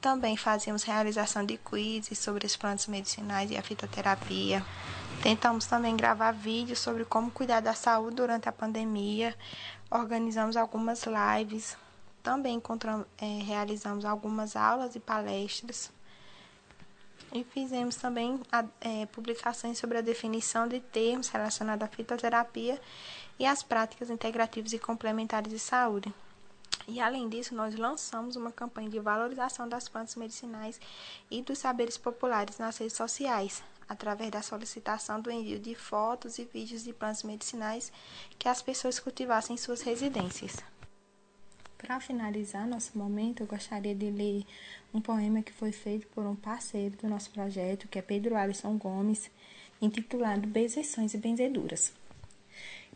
Também 0.00 0.36
fazíamos 0.36 0.82
realização 0.82 1.46
de 1.46 1.56
quizzes 1.56 2.18
sobre 2.18 2.44
as 2.44 2.56
plantas 2.56 2.88
medicinais 2.88 3.48
e 3.52 3.56
a 3.56 3.62
fitoterapia. 3.62 4.66
Tentamos 5.22 5.66
também 5.66 5.96
gravar 5.96 6.32
vídeos 6.32 6.80
sobre 6.80 7.04
como 7.04 7.30
cuidar 7.30 7.60
da 7.60 7.74
saúde 7.74 8.16
durante 8.16 8.48
a 8.48 8.52
pandemia, 8.52 9.36
organizamos 9.88 10.56
algumas 10.56 11.04
lives, 11.04 11.76
também 12.20 12.60
é, 13.18 13.42
realizamos 13.44 14.04
algumas 14.04 14.56
aulas 14.56 14.96
e 14.96 15.00
palestras 15.00 15.93
e 17.34 17.42
fizemos 17.42 17.96
também 17.96 18.40
é, 18.80 19.06
publicações 19.06 19.76
sobre 19.76 19.98
a 19.98 20.00
definição 20.00 20.68
de 20.68 20.78
termos 20.78 21.28
relacionados 21.28 21.84
à 21.84 21.88
fitoterapia 21.88 22.80
e 23.38 23.44
as 23.44 23.60
práticas 23.60 24.08
integrativas 24.08 24.72
e 24.72 24.78
complementares 24.78 25.50
de 25.50 25.58
saúde. 25.58 26.14
E 26.86 27.00
além 27.00 27.28
disso, 27.28 27.54
nós 27.54 27.74
lançamos 27.74 28.36
uma 28.36 28.52
campanha 28.52 28.88
de 28.88 29.00
valorização 29.00 29.68
das 29.68 29.88
plantas 29.88 30.14
medicinais 30.14 30.78
e 31.28 31.42
dos 31.42 31.58
saberes 31.58 31.98
populares 31.98 32.58
nas 32.58 32.76
redes 32.76 32.96
sociais, 32.96 33.64
através 33.88 34.30
da 34.30 34.42
solicitação 34.42 35.20
do 35.20 35.30
envio 35.30 35.58
de 35.58 35.74
fotos 35.74 36.38
e 36.38 36.44
vídeos 36.44 36.84
de 36.84 36.92
plantas 36.92 37.24
medicinais 37.24 37.90
que 38.38 38.48
as 38.48 38.62
pessoas 38.62 39.00
cultivassem 39.00 39.54
em 39.54 39.58
suas 39.58 39.80
residências. 39.80 40.56
Para 41.86 42.00
finalizar 42.00 42.66
nosso 42.66 42.96
momento, 42.96 43.42
eu 43.42 43.46
gostaria 43.46 43.94
de 43.94 44.10
ler 44.10 44.46
um 44.94 45.02
poema 45.02 45.42
que 45.42 45.52
foi 45.52 45.70
feito 45.70 46.06
por 46.14 46.24
um 46.24 46.34
parceiro 46.34 46.96
do 46.96 47.06
nosso 47.06 47.28
projeto, 47.28 47.86
que 47.88 47.98
é 47.98 48.02
Pedro 48.02 48.36
Alisson 48.36 48.78
Gomes, 48.78 49.30
intitulado 49.82 50.48
Benzeções 50.48 51.12
e 51.12 51.18
Benzeduras. 51.18 51.92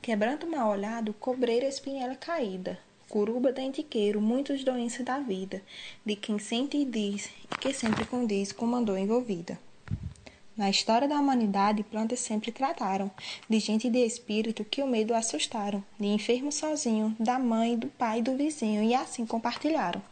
Quebrando 0.01 0.47
mal 0.47 0.71
olhado, 0.71 1.13
cobreira 1.13 1.67
espinhela 1.67 2.17
caída, 2.17 2.79
curuba 3.11 3.53
dentiqueiro, 3.53 4.23
muitos 4.23 4.65
doenças 4.65 5.05
da 5.05 5.19
vida, 5.19 5.61
de 6.03 6.17
quem 6.17 6.39
sente 6.39 6.79
e 6.79 6.87
diz, 6.87 7.31
e 7.45 7.59
que 7.59 7.75
sempre 7.75 8.07
condiz 8.07 8.53
com 8.53 8.65
mandou 8.65 8.97
envolvida. 8.97 9.59
Na 10.59 10.69
história 10.69 11.07
da 11.07 11.21
humanidade, 11.21 11.85
plantas 11.85 12.19
sempre 12.19 12.51
trataram, 12.51 13.09
de 13.49 13.61
gente 13.61 13.89
de 13.89 14.05
espírito 14.05 14.65
que 14.65 14.83
o 14.83 14.89
medo 14.89 15.15
assustaram, 15.15 15.85
de 16.01 16.09
enfermo 16.09 16.51
sozinho, 16.51 17.15
da 17.17 17.39
mãe, 17.39 17.79
do 17.79 17.87
pai, 17.87 18.21
do 18.21 18.37
vizinho, 18.37 18.83
e 18.83 18.93
assim 18.93 19.25
compartilharam. 19.25 20.03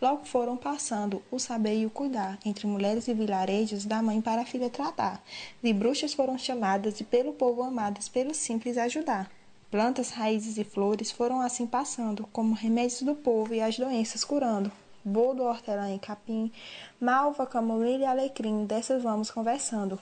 Logo 0.00 0.24
foram 0.24 0.56
passando 0.56 1.22
o 1.30 1.38
saber 1.38 1.76
e 1.76 1.84
o 1.84 1.90
cuidar, 1.90 2.38
entre 2.42 2.66
mulheres 2.66 3.06
e 3.06 3.12
vilarejos, 3.12 3.84
da 3.84 4.00
mãe 4.00 4.18
para 4.22 4.40
a 4.40 4.46
filha 4.46 4.70
tratar. 4.70 5.22
De 5.62 5.74
bruxas 5.74 6.14
foram 6.14 6.38
chamadas 6.38 6.98
e 6.98 7.04
pelo 7.04 7.34
povo 7.34 7.62
amadas, 7.62 8.08
pelo 8.08 8.32
simples 8.32 8.78
ajudar. 8.78 9.30
Plantas, 9.70 10.08
raízes 10.08 10.56
e 10.56 10.64
flores 10.64 11.10
foram 11.10 11.42
assim 11.42 11.66
passando, 11.66 12.26
como 12.32 12.54
remédios 12.54 13.02
do 13.02 13.14
povo 13.14 13.52
e 13.52 13.60
as 13.60 13.76
doenças 13.76 14.24
curando 14.24 14.72
boldo, 15.04 15.44
hortelã 15.44 15.94
e 15.94 15.98
capim, 15.98 16.52
malva, 17.00 17.46
camomila 17.46 18.02
e 18.02 18.06
alecrim. 18.06 18.64
Dessas 18.64 19.02
vamos 19.02 19.30
conversando. 19.30 19.98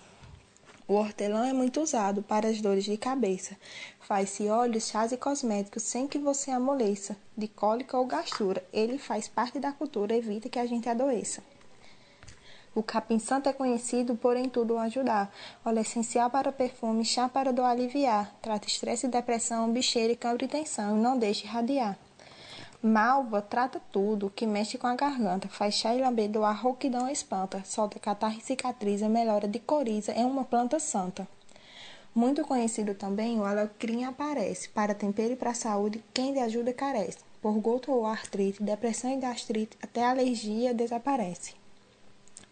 O 0.88 0.94
hortelã 0.94 1.46
é 1.46 1.52
muito 1.52 1.82
usado 1.82 2.22
para 2.22 2.48
as 2.48 2.62
dores 2.62 2.84
de 2.84 2.96
cabeça. 2.96 3.54
Faz-se 4.00 4.48
óleos, 4.48 4.88
chás 4.88 5.12
e 5.12 5.18
cosméticos 5.18 5.82
sem 5.82 6.08
que 6.08 6.18
você 6.18 6.50
amoleça, 6.50 7.14
de 7.36 7.46
cólica 7.46 7.98
ou 7.98 8.06
gastura. 8.06 8.64
Ele 8.72 8.96
faz 8.96 9.28
parte 9.28 9.58
da 9.58 9.70
cultura, 9.70 10.16
evita 10.16 10.48
que 10.48 10.58
a 10.58 10.64
gente 10.64 10.88
adoeça. 10.88 11.42
O 12.74 12.82
capim 12.82 13.18
santo 13.18 13.50
é 13.50 13.52
conhecido 13.52 14.16
por 14.16 14.34
em 14.34 14.48
tudo 14.48 14.78
ajudar. 14.78 15.30
Óleo 15.62 15.80
essencial 15.80 16.30
para 16.30 16.52
perfume, 16.52 17.04
chá 17.04 17.28
para 17.28 17.52
dor 17.52 17.64
aliviar. 17.64 18.34
Trata 18.40 18.66
estresse 18.66 19.06
e 19.06 19.10
depressão, 19.10 19.70
bicheira 19.70 20.12
e 20.14 20.16
câmbio 20.16 20.46
e 20.46 20.48
tensão 20.48 20.96
não 20.96 21.18
deixe 21.18 21.44
irradiar. 21.44 21.98
Malva 22.80 23.42
trata 23.42 23.80
tudo, 23.90 24.30
que 24.30 24.46
mexe 24.46 24.78
com 24.78 24.86
a 24.86 24.94
garganta, 24.94 25.48
faz 25.48 25.74
chá 25.74 25.96
e 25.96 26.00
lamber 26.00 26.30
do 26.30 26.44
ar 26.44 26.54
rouquidão 26.54 27.08
espanta, 27.08 27.64
solta 27.64 27.98
catarro 27.98 28.38
e 28.38 28.40
cicatriza, 28.40 29.08
melhora 29.08 29.48
de 29.48 29.58
coriza, 29.58 30.12
é 30.12 30.24
uma 30.24 30.44
planta 30.44 30.78
santa. 30.78 31.26
Muito 32.14 32.44
conhecido 32.44 32.94
também, 32.94 33.40
o 33.40 33.44
alecrim 33.44 34.04
aparece, 34.04 34.68
para 34.68 34.94
tempero 34.94 35.32
e 35.32 35.36
para 35.36 35.54
saúde, 35.54 36.04
quem 36.14 36.32
de 36.32 36.38
ajuda 36.38 36.72
carece. 36.72 37.18
Por 37.42 37.58
gota 37.58 37.90
ou 37.90 38.06
artrite, 38.06 38.62
depressão 38.62 39.10
e 39.10 39.16
gastrite, 39.16 39.76
até 39.82 40.04
alergia 40.04 40.72
desaparece. 40.72 41.54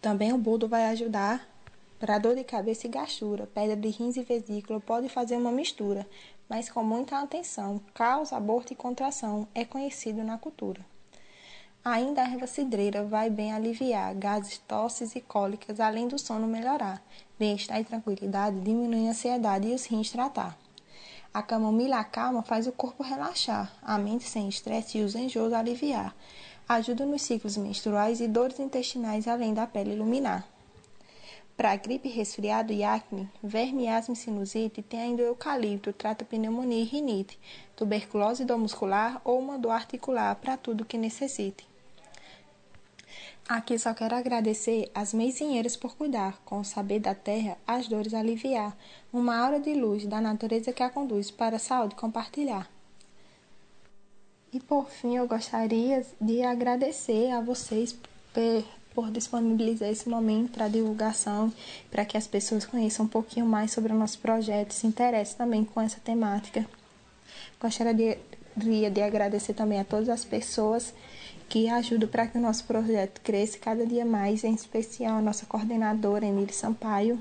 Também 0.03 0.33
o 0.33 0.39
boldo 0.39 0.67
vai 0.67 0.87
ajudar 0.87 1.49
para 2.01 2.19
dor 2.19 2.35
de 2.35 2.45
cabeça 2.45 2.87
e 2.87 2.91
gastura, 2.91 3.49
pedra 3.55 3.77
de 3.77 3.89
rins 3.89 4.17
e 4.17 4.23
vesícula, 4.23 4.81
pode 4.81 5.09
fazer 5.09 5.37
uma 5.37 5.53
mistura, 5.53 6.07
mas 6.49 6.69
com 6.69 6.83
muita 6.83 7.19
atenção, 7.19 7.81
causa 7.95 8.37
aborto 8.37 8.73
e 8.73 8.77
contração, 8.77 9.47
é 9.55 9.65
conhecido 9.65 10.23
na 10.23 10.39
cultura. 10.39 10.85
Ainda 11.85 12.23
a 12.23 12.29
erva 12.29 12.47
cidreira 12.47 13.05
vai 13.05 13.31
bem 13.31 13.53
aliviar 13.53 14.15
gases, 14.15 14.59
tosses 14.59 15.15
e 15.15 15.21
cólicas, 15.21 15.79
além 15.79 16.09
do 16.09 16.19
sono 16.19 16.47
melhorar, 16.47 17.01
bem-estar 17.39 17.81
e 17.81 17.85
tranquilidade, 17.85 18.61
diminui 18.61 19.07
a 19.07 19.11
ansiedade 19.11 19.69
e 19.69 19.75
os 19.75 19.87
rins 19.87 20.11
tratar. 20.11 20.59
A 21.33 21.43
camomila 21.43 22.03
calma 22.03 22.43
faz 22.43 22.67
o 22.67 22.73
corpo 22.73 23.03
relaxar, 23.03 23.73
a 23.83 23.99
mente 23.99 24.25
sem 24.25 24.49
estresse 24.49 24.99
e 24.99 25.05
os 25.05 25.15
enjoos 25.15 25.53
aliviar. 25.53 26.17
Ajuda 26.69 27.07
nos 27.07 27.23
ciclos 27.23 27.57
menstruais 27.57 28.21
e 28.21 28.27
dores 28.27 28.59
intestinais, 28.59 29.29
além 29.29 29.55
da 29.55 29.67
pele 29.67 29.93
iluminar. 29.93 30.45
Para 31.57 31.75
gripe, 31.77 32.09
resfriado 32.09 32.71
e 32.71 32.85
acne, 32.85 33.31
verme, 33.43 33.89
asma 33.89 34.13
e 34.13 34.17
sinusite, 34.17 34.83
tem 34.83 35.01
ainda 35.01 35.23
o 35.23 35.27
eucalipto, 35.27 35.91
trata 35.91 36.23
pneumonia 36.23 36.83
e 36.83 36.85
rinite, 36.85 37.39
tuberculose 37.75 38.45
dor 38.45 38.59
muscular 38.59 39.23
ou 39.25 39.39
uma 39.39 39.59
dor 39.59 39.71
articular, 39.71 40.37
para 40.37 40.59
tudo 40.59 40.85
que 40.85 40.99
necessite. 40.99 41.67
Aqui 43.49 43.79
só 43.79 43.95
quero 43.95 44.15
agradecer 44.15 44.91
às 44.95 45.15
meizinheiras 45.15 45.77
por 45.77 45.97
cuidar, 45.97 46.39
com 46.45 46.61
o 46.61 46.65
saber 46.65 46.99
da 46.99 47.15
terra, 47.15 47.57
as 47.67 47.89
dores 47.89 48.13
aliviar, 48.13 48.77
uma 49.11 49.39
aura 49.39 49.59
de 49.59 49.73
luz 49.73 50.05
da 50.05 50.21
natureza 50.21 50.75
que 50.75 50.83
a 50.83 50.91
conduz 50.91 51.31
para 51.31 51.57
a 51.57 51.61
saúde 51.61 51.95
compartilhar. 51.95 52.69
E 54.53 54.61
por 54.61 54.91
fim, 54.91 55.17
eu 55.17 55.27
gostaria 55.27 56.05
de 56.21 56.43
agradecer 56.43 57.31
a 57.31 57.41
vocês 57.41 57.97
por 58.97 59.11
disponibilizar 59.11 59.91
esse 59.91 60.09
momento 60.09 60.53
para 60.53 60.69
divulgação, 60.69 61.53
para 61.91 62.03
que 62.07 62.17
as 62.17 62.27
pessoas 62.27 62.65
conheçam 62.65 63.05
um 63.05 63.09
pouquinho 63.09 63.45
mais 63.45 63.71
sobre 63.71 63.93
o 63.93 63.95
nosso 63.95 64.19
projeto, 64.19 64.73
se 64.73 64.87
interessem 64.87 65.37
também 65.37 65.67
com 65.67 65.83
essa 65.83 66.01
temática. 66.01 66.65
Gostaria 67.61 67.93
de, 68.57 68.91
de 68.91 69.03
agradecer 69.03 69.53
também 69.53 69.79
a 69.79 69.85
todas 69.85 70.09
as 70.09 70.25
pessoas 70.25 70.95
que 71.47 71.69
ajudam 71.69 72.09
para 72.09 72.27
que 72.27 72.39
o 72.39 72.41
nosso 72.41 72.65
projeto 72.65 73.21
cresça 73.21 73.59
cada 73.59 73.85
dia 73.85 74.07
mais, 74.07 74.43
em 74.45 74.55
especial 74.55 75.19
a 75.19 75.23
nossa 75.23 75.45
coordenadora, 75.45 76.25
Emília 76.25 76.55
Sampaio. 76.55 77.21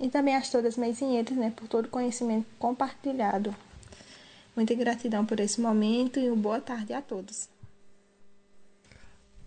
E 0.00 0.08
também 0.08 0.34
as 0.34 0.50
todas 0.50 0.76
mesinheiras, 0.76 1.36
né, 1.36 1.52
por 1.54 1.68
todo 1.68 1.84
o 1.84 1.88
conhecimento 1.88 2.46
compartilhado. 2.58 3.54
Muita 4.56 4.74
gratidão 4.74 5.24
por 5.24 5.38
esse 5.38 5.60
momento 5.60 6.18
e 6.18 6.28
uma 6.28 6.36
boa 6.36 6.60
tarde 6.60 6.92
a 6.92 7.00
todos. 7.00 7.55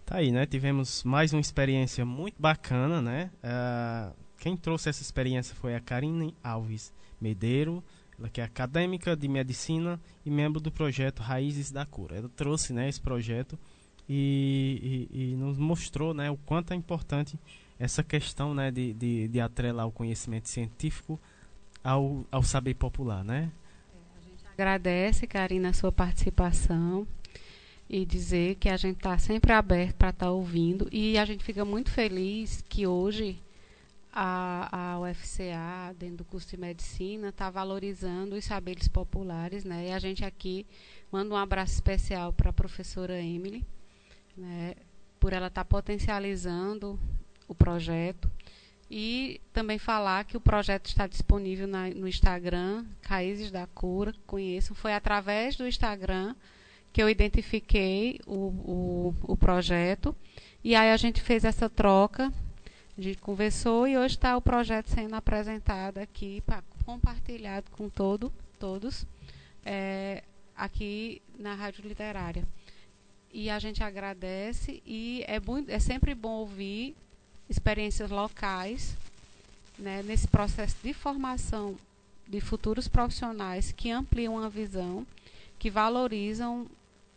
Tá 0.10 0.18
aí, 0.18 0.31
né? 0.31 0.44
Tivemos 0.48 1.03
mais 1.03 1.34
uma 1.34 1.40
experiência 1.40 2.03
muito 2.03 2.41
bacana, 2.41 2.99
né? 2.99 3.30
Uh, 3.44 4.11
quem 4.40 4.57
trouxe 4.57 4.90
essa 4.90 5.03
experiência 5.03 5.53
foi 5.53 5.76
a 5.76 5.80
Karine 5.80 6.34
Alves 6.44 6.91
Medeiro, 7.22 7.84
ela 8.18 8.27
que 8.27 8.41
é 8.41 8.44
acadêmica 8.44 9.15
de 9.15 9.27
medicina 9.27 10.02
e 10.26 10.31
membro 10.31 10.60
do 10.60 10.72
projeto 10.72 11.19
Raízes 11.19 11.69
da 11.69 11.86
Cura. 11.86 12.15
Ela 12.15 12.30
trouxe, 12.30 12.73
né, 12.73 12.90
esse 12.90 12.99
projeto 12.99 13.56
e, 14.10 15.07
e, 15.11 15.34
e 15.34 15.36
nos 15.36 15.60
mostrou, 15.60 16.11
né, 16.11 16.31
o 16.31 16.38
quanto 16.38 16.73
é 16.73 16.76
importante 16.76 17.40
essa 17.77 18.02
questão, 18.02 18.56
né, 18.56 18.72
de, 18.72 18.94
de, 18.94 19.27
de 19.27 19.40
atrelar 19.40 19.86
o 19.86 19.91
conhecimento 19.91 20.49
científico 20.49 21.19
ao, 21.84 22.26
ao 22.31 22.41
saber 22.41 22.73
popular, 22.73 23.23
né? 23.23 23.52
A 24.18 24.27
gente 24.27 24.44
agradece, 24.52 25.27
Karine, 25.27 25.68
a 25.68 25.73
sua 25.73 25.91
participação 25.91 27.06
e 27.90 28.06
dizer 28.06 28.56
que 28.56 28.70
a 28.70 28.78
gente 28.78 28.98
está 28.98 29.18
sempre 29.18 29.52
aberto 29.52 29.95
para 29.95 30.10
estar 30.10 30.28
tá 30.28 30.32
ouvindo 30.32 30.88
e 30.91 31.18
a 31.18 31.26
gente 31.26 31.44
fica 31.44 31.66
muito 31.66 31.90
feliz 31.90 32.64
que 32.70 32.86
hoje 32.86 33.41
a, 34.14 34.94
a 34.94 34.99
UFCA, 34.99 35.95
dentro 35.98 36.18
do 36.18 36.26
curso 36.26 36.49
de 36.49 36.57
medicina, 36.57 37.30
está 37.30 37.49
valorizando 37.49 38.36
os 38.36 38.45
saberes 38.45 38.88
populares, 38.88 39.64
né? 39.64 39.88
E 39.88 39.91
a 39.91 39.99
gente 39.99 40.26
aqui 40.26 40.66
manda 41.11 41.34
um 41.34 41.38
abraço 41.38 41.74
especial 41.74 42.34
para 42.34 42.49
a 42.49 42.53
professora 42.53 43.20
Emily, 43.20 43.66
né? 44.36 44.76
Por 45.20 45.34
ela 45.34 45.48
estar 45.48 45.64
tá 45.64 45.66
potencializando 45.66 46.99
o 47.48 47.56
projeto 47.56 48.30
e 48.90 49.40
também 49.53 49.78
falar 49.78 50.24
que 50.26 50.38
o 50.38 50.41
projeto 50.41 50.88
está 50.88 51.06
disponível 51.06 51.68
na, 51.68 51.90
no 51.90 52.07
Instagram, 52.07 52.86
Raízes 53.03 53.52
da 53.52 53.68
Cura, 53.68 54.14
conheçam. 54.26 54.76
Foi 54.76 54.94
através 54.94 55.56
do 55.56 55.68
Instagram 55.68 56.36
que 56.91 57.02
eu 57.02 57.10
identifiquei 57.10 58.20
o, 58.26 58.34
o, 58.34 59.16
o 59.24 59.38
projeto. 59.38 60.16
E 60.64 60.76
aí 60.76 60.91
a 60.91 60.98
gente 60.98 61.22
fez 61.22 61.45
essa 61.45 61.70
troca, 61.70 62.32
a 62.98 63.02
gente 63.02 63.20
conversou 63.20 63.88
e 63.88 63.98
hoje 63.98 64.16
está 64.16 64.36
o 64.36 64.41
projeto 64.41 64.90
sendo 64.90 65.16
apresentado 65.16 65.99
aqui, 65.99 66.41
pra, 66.45 66.64
compartilhado 66.86 67.70
com 67.72 67.88
todo, 67.90 68.32
todos, 68.60 69.06
é, 69.66 70.24
aqui 70.56 71.22
na 71.38 71.53
Rádio 71.53 71.88
Literária. 71.88 72.44
E 73.32 73.49
a 73.49 73.60
gente 73.60 73.84
agradece 73.84 74.82
e 74.86 75.24
é, 75.28 75.40
muito, 75.40 75.70
é 75.70 75.80
sempre 75.80 76.16
bom 76.16 76.40
ouvir 76.40 76.95
experiências 77.49 78.10
locais 78.10 78.98
né, 79.78 80.03
nesse 80.03 80.28
processo 80.28 80.76
de 80.84 80.94
formação 80.94 81.78
de 82.28 82.41
futuros 82.41 82.88
profissionais 82.88 83.72
que 83.72 83.90
ampliam 83.90 84.38
a 84.38 84.49
visão, 84.49 85.06
que 85.57 85.70
valorizam 85.70 86.68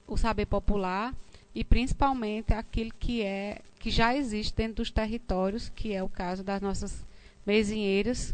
o 0.06 0.16
saber 0.16 0.46
popular 0.46 1.14
e 1.54 1.62
principalmente 1.62 2.52
aquilo 2.54 2.92
que 2.98 3.22
é 3.22 3.60
que 3.78 3.90
já 3.90 4.16
existe 4.16 4.54
dentro 4.54 4.76
dos 4.76 4.90
territórios, 4.90 5.68
que 5.68 5.92
é 5.92 6.02
o 6.02 6.08
caso 6.08 6.44
das 6.44 6.62
nossas 6.62 7.04
mesinheiras 7.44 8.32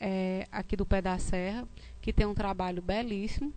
é, 0.00 0.48
aqui 0.50 0.76
do 0.76 0.84
pé 0.84 1.00
da 1.00 1.16
serra, 1.16 1.66
que 2.02 2.12
tem 2.12 2.26
um 2.26 2.34
trabalho 2.34 2.82
belíssimo. 2.82 3.52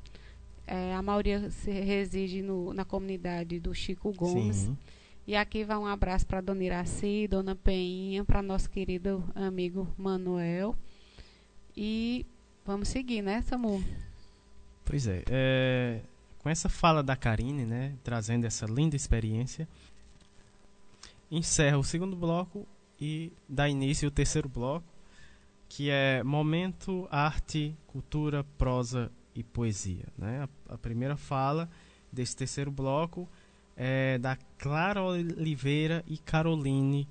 É, 0.67 0.93
a 0.93 1.01
maioria 1.01 1.49
reside 1.65 2.43
no, 2.43 2.71
na 2.73 2.85
comunidade 2.85 3.59
do 3.59 3.73
Chico 3.73 4.13
Gomes. 4.13 4.57
Sim. 4.57 4.77
E 5.25 5.35
aqui 5.35 5.63
vai 5.63 5.77
um 5.77 5.87
abraço 5.87 6.25
para 6.25 6.39
Dona 6.39 6.63
Iraci, 6.63 7.27
Dona 7.27 7.55
Peinha, 7.55 8.23
para 8.23 8.41
nosso 8.41 8.69
querido 8.69 9.23
amigo 9.33 9.87
Manuel. 9.97 10.75
E 11.75 12.25
vamos 12.65 12.89
seguir, 12.89 13.21
né, 13.21 13.41
Samu? 13.41 13.83
Pois 14.85 15.07
é. 15.07 15.23
é 15.29 15.99
com 16.47 16.51
essa 16.51 16.69
fala 16.69 17.03
da 17.03 17.13
Karine, 17.13 17.65
né, 17.65 17.97
trazendo 18.05 18.45
essa 18.45 18.65
linda 18.65 18.95
experiência, 18.95 19.67
encerra 21.29 21.77
o 21.77 21.83
segundo 21.83 22.15
bloco 22.15 22.65
e 22.97 23.33
dá 23.49 23.67
início 23.67 24.07
ao 24.07 24.11
terceiro 24.11 24.47
bloco, 24.47 24.87
que 25.67 25.89
é 25.89 26.23
momento 26.23 27.05
arte, 27.11 27.75
cultura, 27.85 28.45
prosa 28.57 29.11
e 29.35 29.43
poesia, 29.43 30.05
né? 30.17 30.47
A, 30.69 30.75
a 30.75 30.77
primeira 30.77 31.17
fala 31.17 31.69
desse 32.13 32.33
terceiro 32.33 32.71
bloco 32.71 33.27
é 33.75 34.17
da 34.17 34.37
Clara 34.57 35.03
Oliveira 35.03 36.01
e 36.07 36.17
Caroline 36.17 37.05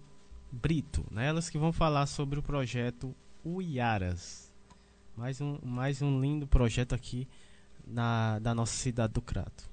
Brito, 0.51 1.05
né? 1.11 1.27
Elas 1.27 1.51
que 1.51 1.59
vão 1.59 1.75
falar 1.75 2.07
sobre 2.07 2.39
o 2.39 2.43
projeto 2.43 3.15
Uiaras. 3.45 4.51
Mais 5.15 5.43
um, 5.43 5.59
mais 5.63 6.01
um 6.01 6.19
lindo 6.23 6.47
projeto 6.47 6.95
aqui 6.95 7.29
na, 7.87 8.39
da 8.41 8.55
nossa 8.55 8.75
cidade 8.75 9.13
do 9.13 9.23
Crato. 9.23 9.69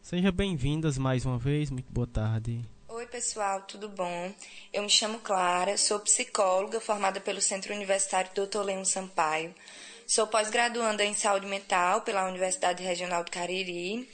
Sejam 0.00 0.32
bem-vindas 0.32 0.96
mais 0.96 1.26
uma 1.26 1.38
vez, 1.38 1.70
muito 1.70 1.92
boa 1.92 2.06
tarde. 2.06 2.64
Oi, 2.88 3.06
pessoal, 3.06 3.60
tudo 3.62 3.88
bom? 3.88 4.32
Eu 4.72 4.82
me 4.82 4.88
chamo 4.88 5.18
Clara, 5.18 5.76
sou 5.76 6.00
psicóloga 6.00 6.80
formada 6.80 7.20
pelo 7.20 7.40
Centro 7.40 7.74
Universitário 7.74 8.30
Dr. 8.34 8.62
Leno 8.62 8.86
Sampaio. 8.86 9.54
Sou 10.06 10.26
pós-graduanda 10.26 11.04
em 11.04 11.12
saúde 11.12 11.46
mental 11.46 12.00
pela 12.00 12.26
Universidade 12.26 12.82
Regional 12.82 13.22
do 13.22 13.30
Cariri 13.30 14.08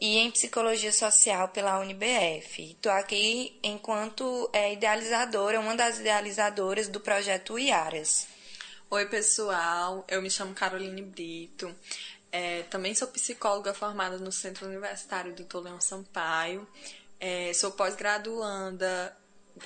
e 0.00 0.18
em 0.18 0.30
psicologia 0.32 0.92
social 0.92 1.48
pela 1.48 1.78
UniBF. 1.78 2.72
Estou 2.72 2.90
aqui 2.90 3.56
enquanto 3.62 4.50
é, 4.52 4.72
idealizadora, 4.72 5.60
uma 5.60 5.76
das 5.76 6.00
idealizadoras 6.00 6.88
do 6.88 7.00
projeto 7.00 7.58
IARAS. 7.58 8.26
Oi, 8.90 9.06
pessoal, 9.06 10.04
eu 10.08 10.22
me 10.22 10.30
chamo 10.30 10.54
Caroline 10.54 11.02
Brito. 11.02 11.74
É, 12.32 12.62
também 12.64 12.94
sou 12.94 13.08
psicóloga 13.08 13.72
formada 13.72 14.18
no 14.18 14.32
Centro 14.32 14.66
Universitário 14.66 15.34
do 15.34 15.44
Toleão 15.44 15.80
Sampaio. 15.80 16.66
É, 17.18 17.52
sou 17.54 17.70
pós-graduanda 17.70 19.16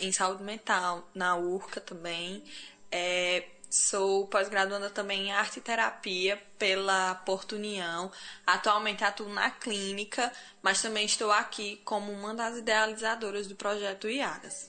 em 0.01 0.13
saúde 0.13 0.43
mental 0.43 1.09
na 1.15 1.37
URCA 1.37 1.81
também. 1.81 2.45
É, 2.91 3.45
Sou 3.71 4.27
pós-graduanda 4.27 4.91
também 4.91 5.29
em 5.29 5.33
arte 5.33 5.61
e 5.61 5.63
terapia 5.63 6.37
pela 6.59 7.15
Porto 7.15 7.55
União. 7.55 8.11
Atualmente 8.45 9.05
atuo 9.05 9.29
na 9.29 9.49
clínica, 9.49 10.33
mas 10.61 10.83
também 10.83 11.07
estou 11.07 11.31
aqui 11.31 11.81
como 11.85 12.11
uma 12.11 12.35
das 12.35 12.59
idealizadoras 12.59 13.47
do 13.47 13.55
projeto 13.55 14.11
IARAS. 14.11 14.69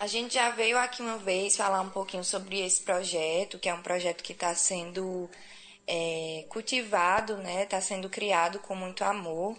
A 0.00 0.08
gente 0.08 0.34
já 0.34 0.50
veio 0.50 0.76
aqui 0.78 1.00
uma 1.00 1.16
vez 1.16 1.56
falar 1.56 1.80
um 1.80 1.90
pouquinho 1.90 2.24
sobre 2.24 2.58
esse 2.60 2.82
projeto, 2.82 3.56
que 3.56 3.68
é 3.68 3.74
um 3.74 3.82
projeto 3.82 4.24
que 4.24 4.32
está 4.32 4.52
sendo 4.52 5.30
é, 5.88 6.44
cultivado, 6.48 7.38
né? 7.38 7.64
Está 7.64 7.80
sendo 7.80 8.08
criado 8.10 8.60
com 8.60 8.74
muito 8.74 9.02
amor 9.02 9.56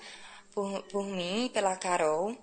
por, 0.53 0.84
por 0.84 1.06
mim 1.06 1.45
e 1.45 1.49
pela 1.49 1.76
Carol. 1.76 2.38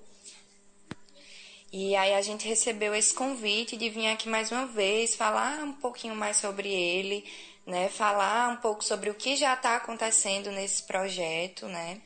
E 1.73 1.95
aí 1.95 2.15
a 2.15 2.23
gente 2.23 2.47
recebeu 2.47 2.95
esse 2.95 3.15
convite 3.15 3.77
de 3.77 3.89
vir 3.89 4.09
aqui 4.09 4.29
mais 4.29 4.51
uma 4.51 4.67
vez 4.67 5.15
falar 5.15 5.63
um 5.63 5.73
pouquinho 5.73 6.15
mais 6.17 6.37
sobre 6.37 6.69
ele, 6.73 7.25
né? 7.65 7.89
Falar 7.89 8.51
um 8.51 8.57
pouco 8.57 8.83
sobre 8.85 9.11
o 9.11 9.15
que 9.15 9.37
já 9.37 9.55
está 9.55 9.77
acontecendo 9.77 10.51
nesse 10.51 10.83
projeto, 10.83 11.67
né? 11.67 12.01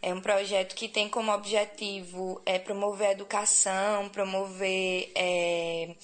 É 0.00 0.14
um 0.14 0.20
projeto 0.20 0.76
que 0.76 0.88
tem 0.88 1.08
como 1.08 1.32
objetivo 1.32 2.40
é, 2.46 2.58
promover 2.58 3.08
a 3.08 3.12
educação, 3.12 4.08
promover, 4.08 5.10
é, 5.14 5.94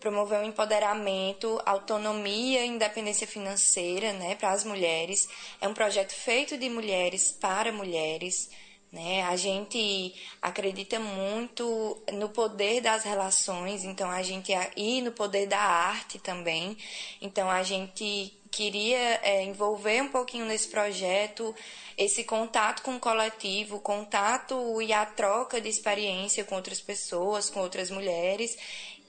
promover 0.00 0.40
o 0.40 0.44
empoderamento, 0.44 1.60
autonomia 1.64 2.64
e 2.64 2.68
independência 2.68 3.26
financeira 3.26 4.12
né, 4.14 4.34
para 4.34 4.50
as 4.50 4.64
mulheres. 4.64 5.28
É 5.60 5.68
um 5.68 5.74
projeto 5.74 6.12
feito 6.12 6.56
de 6.56 6.68
mulheres 6.70 7.30
para 7.30 7.70
mulheres. 7.70 8.50
Né? 8.90 9.22
A 9.22 9.36
gente 9.36 10.14
acredita 10.42 10.98
muito 10.98 12.02
no 12.12 12.30
poder 12.30 12.80
das 12.80 13.04
relações, 13.04 13.84
então 13.84 14.10
a 14.10 14.22
gente 14.22 14.52
e 14.74 15.00
no 15.02 15.12
poder 15.12 15.46
da 15.46 15.60
arte 15.60 16.18
também. 16.18 16.76
Então 17.20 17.48
a 17.48 17.62
gente 17.62 18.36
queria 18.50 19.20
é, 19.22 19.44
envolver 19.44 20.02
um 20.02 20.08
pouquinho 20.08 20.44
nesse 20.44 20.66
projeto 20.66 21.54
esse 21.96 22.24
contato 22.24 22.82
com 22.82 22.96
o 22.96 23.00
coletivo, 23.00 23.76
o 23.76 23.80
contato 23.80 24.82
e 24.82 24.92
a 24.92 25.06
troca 25.06 25.60
de 25.60 25.68
experiência 25.68 26.42
com 26.44 26.56
outras 26.56 26.80
pessoas, 26.80 27.48
com 27.48 27.60
outras 27.60 27.90
mulheres 27.90 28.56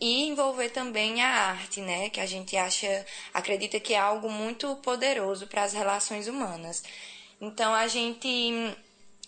e 0.02 0.28
envolver 0.28 0.70
também 0.70 1.22
a 1.22 1.30
arte, 1.30 1.80
né, 1.80 2.10
que 2.10 2.20
a 2.20 2.26
gente 2.26 2.58
acha, 2.58 3.06
acredita 3.32 3.80
que 3.80 3.94
é 3.94 4.00
algo 4.00 4.32
muito 4.32 4.76
poderoso 4.78 5.46
para 5.46 5.62
as 5.62 5.74
relações 5.74 6.28
humanas. 6.28 6.84
Então 7.40 7.72
a 7.74 7.88
gente 7.88 8.76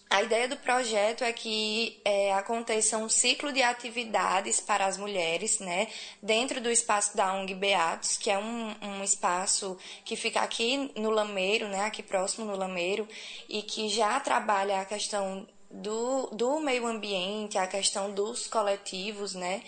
a 0.09 0.21
ideia 0.21 0.47
do 0.47 0.57
projeto 0.57 1.23
é 1.23 1.33
que 1.33 1.99
é, 2.05 2.33
aconteça 2.33 2.99
um 2.99 3.09
ciclo 3.09 3.51
de 3.51 3.63
atividades 3.63 4.59
para 4.59 4.85
as 4.85 4.95
mulheres, 4.95 5.59
né, 5.59 5.87
dentro 6.21 6.61
do 6.61 6.69
espaço 6.69 7.17
da 7.17 7.33
ONG 7.33 7.55
Beatos, 7.55 8.17
que 8.17 8.29
é 8.29 8.37
um, 8.37 8.75
um 8.79 9.03
espaço 9.03 9.75
que 10.05 10.15
fica 10.15 10.41
aqui 10.41 10.91
no 10.95 11.09
Lameiro, 11.09 11.67
né, 11.67 11.81
aqui 11.81 12.03
próximo 12.03 12.45
no 12.45 12.55
Lameiro, 12.55 13.07
e 13.49 13.63
que 13.63 13.89
já 13.89 14.19
trabalha 14.19 14.81
a 14.81 14.85
questão 14.85 15.47
do, 15.71 16.27
do 16.27 16.59
meio 16.59 16.85
ambiente, 16.85 17.57
a 17.57 17.65
questão 17.65 18.13
dos 18.13 18.45
coletivos, 18.45 19.33
né, 19.33 19.63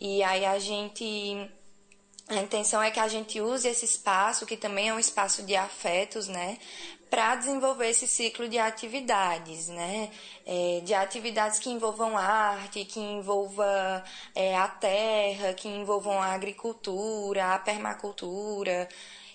e 0.00 0.22
aí 0.22 0.44
a 0.44 0.58
gente 0.58 1.50
a 2.28 2.36
intenção 2.36 2.80
é 2.80 2.92
que 2.92 3.00
a 3.00 3.08
gente 3.08 3.40
use 3.40 3.66
esse 3.68 3.84
espaço, 3.84 4.46
que 4.46 4.56
também 4.56 4.88
é 4.88 4.94
um 4.94 5.00
espaço 5.00 5.42
de 5.42 5.56
afetos, 5.56 6.28
né, 6.28 6.58
para 7.10 7.34
desenvolver 7.34 7.88
esse 7.90 8.06
ciclo 8.06 8.48
de 8.48 8.56
atividades, 8.56 9.66
né? 9.68 10.10
É, 10.46 10.80
de 10.84 10.94
atividades 10.94 11.58
que 11.58 11.68
envolvam 11.68 12.16
arte, 12.16 12.84
que 12.84 13.00
envolva 13.00 14.04
é, 14.32 14.56
a 14.56 14.68
terra, 14.68 15.52
que 15.52 15.66
envolvam 15.68 16.22
a 16.22 16.26
agricultura, 16.26 17.54
a 17.54 17.58
permacultura 17.58 18.88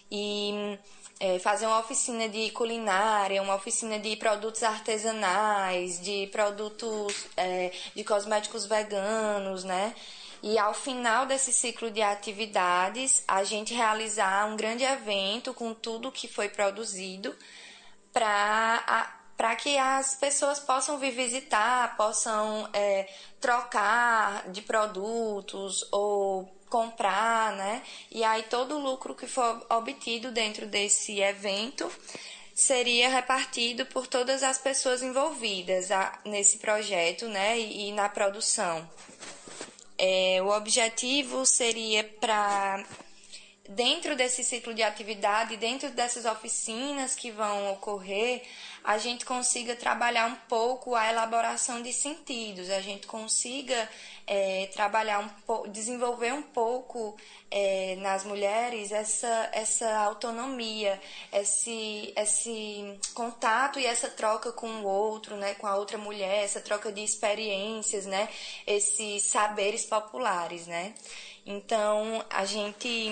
e 0.10 0.80
é, 1.20 1.38
fazer 1.40 1.66
uma 1.66 1.80
oficina 1.80 2.30
de 2.30 2.50
culinária, 2.52 3.42
uma 3.42 3.56
oficina 3.56 4.00
de 4.00 4.16
produtos 4.16 4.64
artesanais, 4.64 6.00
de 6.00 6.28
produtos 6.28 7.28
é, 7.36 7.72
de 7.94 8.06
cosméticos 8.06 8.66
veganos, 8.66 9.66
né? 9.66 9.94
E 10.47 10.59
ao 10.59 10.76
final 10.76 11.26
desse 11.26 11.51
ciclo 11.51 11.89
de 11.89 12.03
atividades, 12.03 13.23
a 13.27 13.43
gente 13.43 13.73
realizar 13.73 14.45
um 14.45 14.55
grande 14.55 14.84
evento 14.84 15.55
com 15.55 15.73
tudo 15.73 16.11
que 16.11 16.27
foi 16.27 16.47
produzido 16.47 17.35
para 18.13 19.55
que 19.57 19.76
as 19.76 20.13
pessoas 20.13 20.59
possam 20.59 20.99
vir 20.99 21.13
visitar, 21.13 21.97
possam 21.97 22.69
é, 22.73 23.09
trocar 23.41 24.47
de 24.51 24.61
produtos 24.61 25.84
ou 25.91 26.45
comprar, 26.69 27.53
né? 27.53 27.81
E 28.11 28.23
aí 28.23 28.43
todo 28.43 28.76
o 28.76 28.80
lucro 28.80 29.15
que 29.15 29.26
for 29.26 29.65
obtido 29.67 30.31
dentro 30.31 30.67
desse 30.67 31.22
evento 31.22 31.91
seria 32.53 33.09
repartido 33.09 33.84
por 33.88 34.05
todas 34.05 34.43
as 34.43 34.59
pessoas 34.59 35.01
envolvidas 35.01 35.89
nesse 36.23 36.59
projeto, 36.59 37.27
né? 37.27 37.57
E, 37.57 37.89
e 37.89 37.91
na 37.93 38.07
produção. 38.07 38.88
É, 39.97 40.41
o 40.41 40.49
objetivo 40.49 41.45
seria 41.45 42.03
para 42.03 42.85
dentro 43.69 44.15
desse 44.15 44.43
ciclo 44.43 44.73
de 44.73 44.84
atividade, 44.84 45.57
dentro 45.57 45.89
dessas 45.91 46.26
oficinas 46.26 47.15
que 47.15 47.31
vão 47.31 47.72
ocorrer, 47.72 48.43
a 48.86 48.99
gente 48.99 49.26
consiga 49.26 49.76
trabalhar 49.76 50.28
um 50.28 50.36
pouco 50.48 50.94
a 50.94 51.10
elaboração 51.10 51.82
de 51.82 51.91
sentidos, 51.91 52.70
a 52.70 52.80
gente 52.82 53.07
consiga 53.07 53.90
é, 54.28 54.70
trabalhar 54.74 55.20
um 55.20 55.72
desenvolver 55.72 56.34
um 56.34 56.44
pouco 56.44 57.18
é, 57.49 57.95
nas 57.98 58.24
mulheres 58.24 58.91
essa, 58.91 59.49
essa 59.52 59.98
autonomia, 59.98 61.02
esse, 61.34 62.14
esse 62.16 62.99
contato 63.16 63.80
e 63.80 63.86
essa 63.86 64.10
troca 64.10 64.52
com 64.52 64.68
o 64.68 64.84
outro, 64.84 65.36
né, 65.36 65.56
com 65.56 65.66
a 65.66 65.76
outra 65.76 65.98
mulher, 65.98 66.44
essa 66.44 66.62
troca 66.62 66.91
de 66.91 67.03
experiências, 67.03 68.06
né, 68.06 68.30
esses 68.68 69.24
saberes 69.24 69.86
populares, 69.86 70.68
né. 70.68 70.94
Então, 71.45 72.26
a 72.30 72.44
gente 72.44 73.12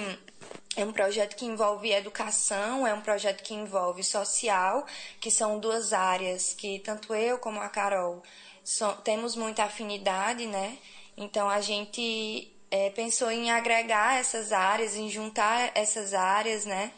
é 0.76 0.84
um 0.84 0.92
projeto 0.92 1.36
que 1.36 1.46
envolve 1.46 1.92
educação, 1.92 2.86
é 2.88 2.94
um 2.94 3.02
projeto 3.02 3.44
que 3.44 3.54
envolve 3.54 4.04
social, 4.04 4.86
que 5.20 5.30
são 5.30 5.60
duas 5.60 5.94
áreas 5.94 6.54
que 6.54 6.80
tanto 6.80 7.14
eu 7.14 7.38
como 7.38 7.60
a 7.60 7.70
Carol 7.70 8.24
so, 8.64 8.94
temos 9.04 9.36
muita 9.36 9.66
afinidade, 9.66 10.46
né? 10.48 10.78
Então 11.16 11.50
a 11.50 11.62
gente 11.62 12.52
é, 12.72 12.90
pensou 12.90 13.30
em 13.30 13.52
agregar 13.52 14.20
essas 14.20 14.52
áreas, 14.52 14.96
em 14.96 15.10
juntar 15.10 15.72
essas 15.76 16.14
áreas, 16.14 16.66
né? 16.66 16.92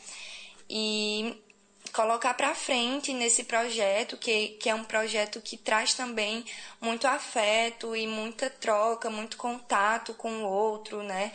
E 0.69 1.41
colocar 1.91 2.33
para 2.33 2.55
frente 2.55 3.13
nesse 3.13 3.43
projeto, 3.43 4.17
que, 4.17 4.49
que 4.59 4.69
é 4.69 4.75
um 4.75 4.83
projeto 4.83 5.41
que 5.41 5.57
traz 5.57 5.93
também 5.93 6.45
muito 6.81 7.07
afeto 7.07 7.95
e 7.95 8.05
muita 8.07 8.49
troca, 8.49 9.09
muito 9.09 9.37
contato 9.37 10.13
com 10.13 10.43
o 10.43 10.49
outro, 10.49 11.03
né? 11.03 11.31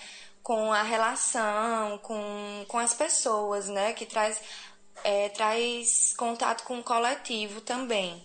Com 0.51 0.73
a 0.73 0.83
relação, 0.83 1.97
com, 1.99 2.65
com 2.67 2.77
as 2.77 2.93
pessoas, 2.93 3.69
né? 3.69 3.93
Que 3.93 4.05
traz, 4.05 4.43
é, 5.05 5.29
traz 5.29 6.13
contato 6.17 6.65
com 6.65 6.81
o 6.81 6.83
coletivo 6.83 7.61
também. 7.61 8.21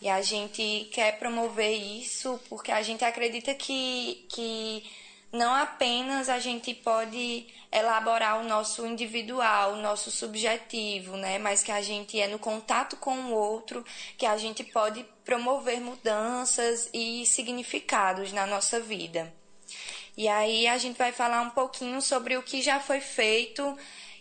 E 0.00 0.08
a 0.08 0.22
gente 0.22 0.88
quer 0.90 1.18
promover 1.18 1.76
isso 1.76 2.40
porque 2.48 2.72
a 2.72 2.80
gente 2.80 3.04
acredita 3.04 3.52
que, 3.54 4.26
que 4.30 4.90
não 5.30 5.52
apenas 5.52 6.30
a 6.30 6.38
gente 6.38 6.72
pode 6.72 7.46
elaborar 7.70 8.40
o 8.40 8.48
nosso 8.48 8.86
individual, 8.86 9.74
o 9.74 9.82
nosso 9.82 10.10
subjetivo, 10.10 11.18
né? 11.18 11.38
Mas 11.38 11.62
que 11.62 11.72
a 11.72 11.82
gente 11.82 12.18
é 12.18 12.26
no 12.26 12.38
contato 12.38 12.96
com 12.96 13.14
o 13.14 13.34
outro 13.34 13.84
que 14.16 14.24
a 14.24 14.38
gente 14.38 14.64
pode 14.64 15.04
promover 15.26 15.78
mudanças 15.78 16.88
e 16.94 17.26
significados 17.26 18.32
na 18.32 18.46
nossa 18.46 18.80
vida. 18.80 19.30
E 20.16 20.28
aí 20.28 20.66
a 20.66 20.78
gente 20.78 20.96
vai 20.96 21.12
falar 21.12 21.42
um 21.42 21.50
pouquinho 21.50 22.00
sobre 22.00 22.36
o 22.36 22.42
que 22.42 22.62
já 22.62 22.80
foi 22.80 23.00
feito 23.00 23.76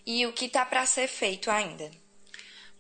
e 0.05 0.25
o 0.25 0.33
que 0.33 0.45
está 0.45 0.65
para 0.65 0.85
ser 0.85 1.07
feito 1.07 1.49
ainda. 1.49 1.89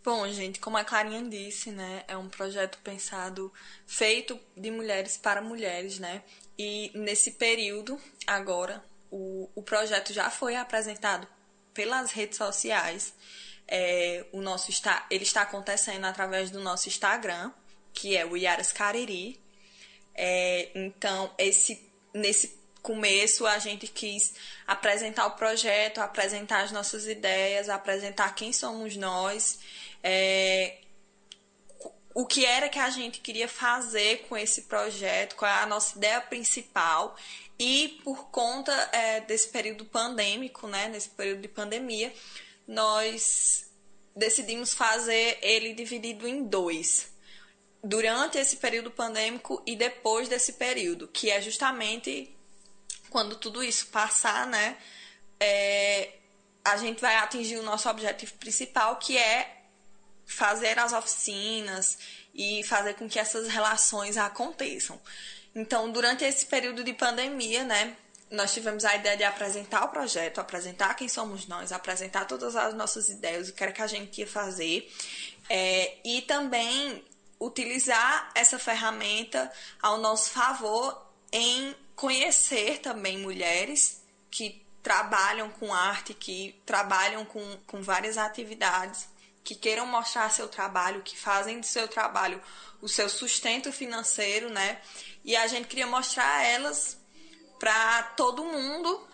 Bom, 0.03 0.27
gente, 0.31 0.59
como 0.59 0.77
a 0.77 0.83
Clarinha 0.83 1.23
disse, 1.23 1.71
né, 1.71 2.03
é 2.07 2.15
um 2.15 2.29
projeto 2.29 2.77
pensado, 2.83 3.51
feito 3.87 4.39
de 4.55 4.69
mulheres 4.69 5.17
para 5.17 5.41
mulheres, 5.41 5.97
né? 5.97 6.21
E 6.59 6.91
nesse 6.93 7.31
período, 7.31 7.99
agora, 8.27 8.83
o, 9.09 9.49
o 9.55 9.63
projeto 9.63 10.13
já 10.13 10.29
foi 10.29 10.55
apresentado 10.55 11.27
pelas 11.73 12.11
redes 12.11 12.37
sociais. 12.37 13.15
É, 13.67 14.25
o 14.31 14.41
nosso 14.41 14.69
está, 14.69 15.07
ele 15.09 15.23
está 15.23 15.41
acontecendo 15.41 16.05
através 16.05 16.51
do 16.51 16.59
nosso 16.59 16.87
Instagram, 16.87 17.51
que 17.91 18.15
é 18.15 18.23
o 18.23 18.37
Iaras 18.37 18.71
Cariri. 18.71 19.41
É, 20.13 20.69
então, 20.75 21.33
esse, 21.39 21.91
nesse 22.13 22.64
começo 22.85 23.47
a 23.47 23.57
gente 23.57 23.87
quis 23.87 24.35
apresentar 24.67 25.25
o 25.25 25.31
projeto, 25.31 25.97
apresentar 25.97 26.61
as 26.61 26.71
nossas 26.71 27.07
ideias, 27.07 27.67
apresentar 27.67 28.35
quem 28.35 28.53
somos 28.53 28.95
nós, 28.95 29.57
é, 30.03 30.77
o 32.13 32.27
que 32.27 32.45
era 32.45 32.69
que 32.69 32.77
a 32.77 32.91
gente 32.91 33.21
queria 33.21 33.47
fazer 33.47 34.27
com 34.29 34.37
esse 34.37 34.63
projeto, 34.63 35.35
qual 35.35 35.49
é 35.49 35.63
a 35.63 35.65
nossa 35.65 35.97
ideia 35.97 36.21
principal. 36.21 37.17
E 37.57 37.99
por 38.03 38.29
conta 38.29 38.71
é, 38.91 39.19
desse 39.21 39.47
período 39.47 39.85
pandêmico, 39.85 40.67
né, 40.67 40.87
nesse 40.87 41.09
período 41.09 41.41
de 41.41 41.47
pandemia, 41.47 42.13
nós 42.67 43.65
decidimos 44.15 44.75
fazer 44.75 45.39
ele 45.41 45.73
dividido 45.73 46.27
em 46.27 46.43
dois. 46.43 47.11
Durante 47.83 48.37
esse 48.37 48.57
período 48.57 48.91
pandêmico 48.91 49.63
e 49.65 49.75
depois 49.75 50.29
desse 50.29 50.53
período, 50.53 51.07
que 51.07 51.31
é 51.31 51.41
justamente 51.41 52.34
quando 53.15 53.37
tudo 53.37 53.63
isso 53.63 53.87
passar, 53.87 54.45
né? 54.45 54.75
É, 55.39 56.15
a 56.65 56.75
gente 56.75 56.99
vai 56.99 57.15
atingir 57.15 57.55
o 57.55 57.63
nosso 57.63 57.89
objetivo 57.89 58.33
principal, 58.33 58.97
que 58.97 59.17
é 59.17 59.61
fazer 60.25 60.77
as 60.77 60.91
oficinas 60.91 61.97
e 62.33 62.61
fazer 62.65 62.95
com 62.95 63.07
que 63.07 63.17
essas 63.17 63.47
relações 63.47 64.17
aconteçam. 64.17 64.99
Então, 65.55 65.89
durante 65.93 66.25
esse 66.25 66.45
período 66.47 66.83
de 66.83 66.91
pandemia, 66.91 67.63
né, 67.63 67.95
nós 68.29 68.53
tivemos 68.53 68.83
a 68.83 68.93
ideia 68.93 69.15
de 69.15 69.23
apresentar 69.23 69.85
o 69.85 69.87
projeto, 69.87 70.41
apresentar 70.41 70.93
quem 70.95 71.07
somos 71.07 71.47
nós, 71.47 71.71
apresentar 71.71 72.25
todas 72.25 72.53
as 72.53 72.73
nossas 72.73 73.07
ideias, 73.07 73.47
o 73.47 73.53
que 73.53 73.63
era 73.63 73.71
que 73.71 73.81
a 73.81 73.87
gente 73.87 74.19
ia 74.19 74.27
fazer, 74.27 74.93
é, 75.49 75.99
e 76.03 76.21
também 76.23 77.01
utilizar 77.39 78.29
essa 78.35 78.59
ferramenta 78.59 79.49
ao 79.81 79.99
nosso 79.99 80.31
favor 80.31 81.01
em 81.31 81.73
conhecer 81.95 82.79
também 82.79 83.17
mulheres 83.17 84.03
que 84.29 84.65
trabalham 84.83 85.49
com 85.49 85.73
arte, 85.73 86.13
que 86.13 86.61
trabalham 86.65 87.25
com, 87.25 87.57
com 87.65 87.81
várias 87.81 88.17
atividades, 88.17 89.07
que 89.43 89.55
queiram 89.55 89.85
mostrar 89.85 90.29
seu 90.29 90.47
trabalho, 90.47 91.01
que 91.01 91.17
fazem 91.17 91.59
do 91.59 91.65
seu 91.65 91.87
trabalho 91.87 92.41
o 92.81 92.87
seu 92.87 93.09
sustento 93.09 93.71
financeiro, 93.71 94.49
né? 94.49 94.79
E 95.23 95.35
a 95.35 95.47
gente 95.47 95.67
queria 95.67 95.87
mostrar 95.87 96.43
elas 96.43 96.97
para 97.57 98.03
todo 98.15 98.43
mundo 98.43 99.07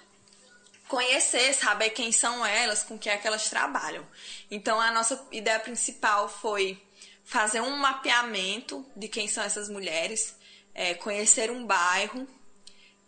conhecer, 0.88 1.54
saber 1.54 1.92
quem 1.92 2.12
são 2.12 2.46
elas, 2.46 2.84
com 2.84 3.00
que 3.00 3.10
é 3.10 3.18
que 3.18 3.26
elas 3.26 3.50
trabalham. 3.50 4.06
Então 4.50 4.80
a 4.82 4.92
nossa 4.92 5.26
ideia 5.32 5.60
principal 5.60 6.28
foi 6.28 6.82
fazer 7.24 7.62
um 7.62 7.78
mapeamento 7.78 8.86
de 8.94 9.08
quem 9.08 9.28
são 9.28 9.42
essas 9.42 9.70
mulheres, 9.70 10.36
é, 10.74 10.94
conhecer 10.96 11.50
um 11.50 11.66
bairro, 11.66 12.28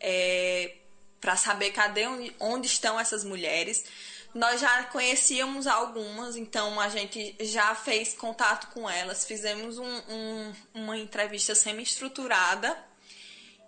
é, 0.04 0.76
para 1.22 1.38
saber 1.38 1.72
cadê 1.72 2.06
onde, 2.40 2.68
estão 2.68 3.00
essas 3.00 3.24
mulheres. 3.24 3.86
Nós 4.34 4.60
já 4.60 4.84
conhecíamos 4.86 5.68
algumas, 5.68 6.36
então 6.36 6.80
a 6.80 6.90
gente 6.90 7.36
já 7.40 7.74
fez 7.74 8.14
contato 8.14 8.68
com 8.74 8.90
elas, 8.90 9.24
fizemos 9.24 9.78
um, 9.78 9.98
um, 10.10 10.54
uma 10.74 10.98
entrevista 10.98 11.56
semi-estruturada 11.56 12.78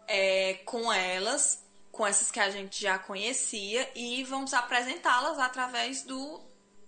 é, 0.07 0.55
com 0.65 0.91
elas, 0.91 1.63
com 1.91 2.05
essas 2.05 2.29
que 2.29 2.39
a 2.39 2.49
gente 2.49 2.81
já 2.81 2.99
conhecia, 2.99 3.89
e 3.95 4.23
vamos 4.25 4.53
apresentá-las 4.53 5.39
através 5.39 6.01
do, 6.01 6.41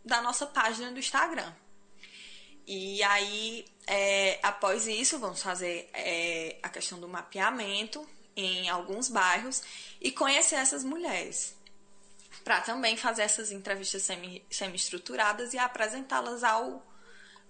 da 0.03 0.21
nossa 0.21 0.45
página 0.45 0.91
do 0.91 0.99
Instagram. 0.99 1.53
E 2.65 3.01
aí, 3.03 3.63
é, 3.85 4.39
após 4.43 4.87
isso, 4.87 5.17
vamos 5.19 5.41
fazer 5.41 5.89
é, 5.93 6.57
a 6.61 6.67
questão 6.67 6.99
do 6.99 7.07
mapeamento 7.07 8.05
em 8.37 8.69
alguns 8.69 9.09
bairros 9.09 9.61
e 9.99 10.11
conhecer 10.11 10.55
essas 10.55 10.83
mulheres. 10.83 11.55
Para 12.43 12.61
também 12.61 12.95
fazer 12.95 13.23
essas 13.23 13.51
entrevistas 13.51 14.03
semi-estruturadas 14.49 15.49
semi 15.49 15.61
e 15.61 15.65
apresentá-las 15.65 16.43
ao, 16.43 16.85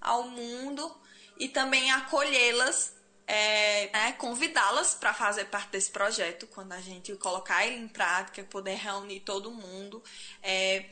ao 0.01 0.29
mundo 0.29 0.95
e 1.37 1.49
também 1.49 1.91
acolhê-las, 1.91 2.95
é, 3.27 3.89
né, 3.91 4.13
convidá-las 4.13 4.95
para 4.95 5.13
fazer 5.13 5.45
parte 5.45 5.71
desse 5.71 5.91
projeto, 5.91 6.47
quando 6.47 6.71
a 6.71 6.79
gente 6.79 7.13
colocar 7.15 7.67
ele 7.67 7.75
em 7.75 7.87
prática, 7.87 8.43
poder 8.45 8.75
reunir 8.75 9.19
todo 9.19 9.51
mundo, 9.51 10.01
é, 10.41 10.89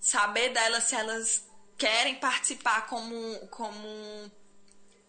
saber 0.00 0.50
delas 0.50 0.84
se 0.84 0.94
elas 0.94 1.44
querem 1.76 2.14
participar 2.14 2.86
como, 2.86 3.38
como 3.48 4.30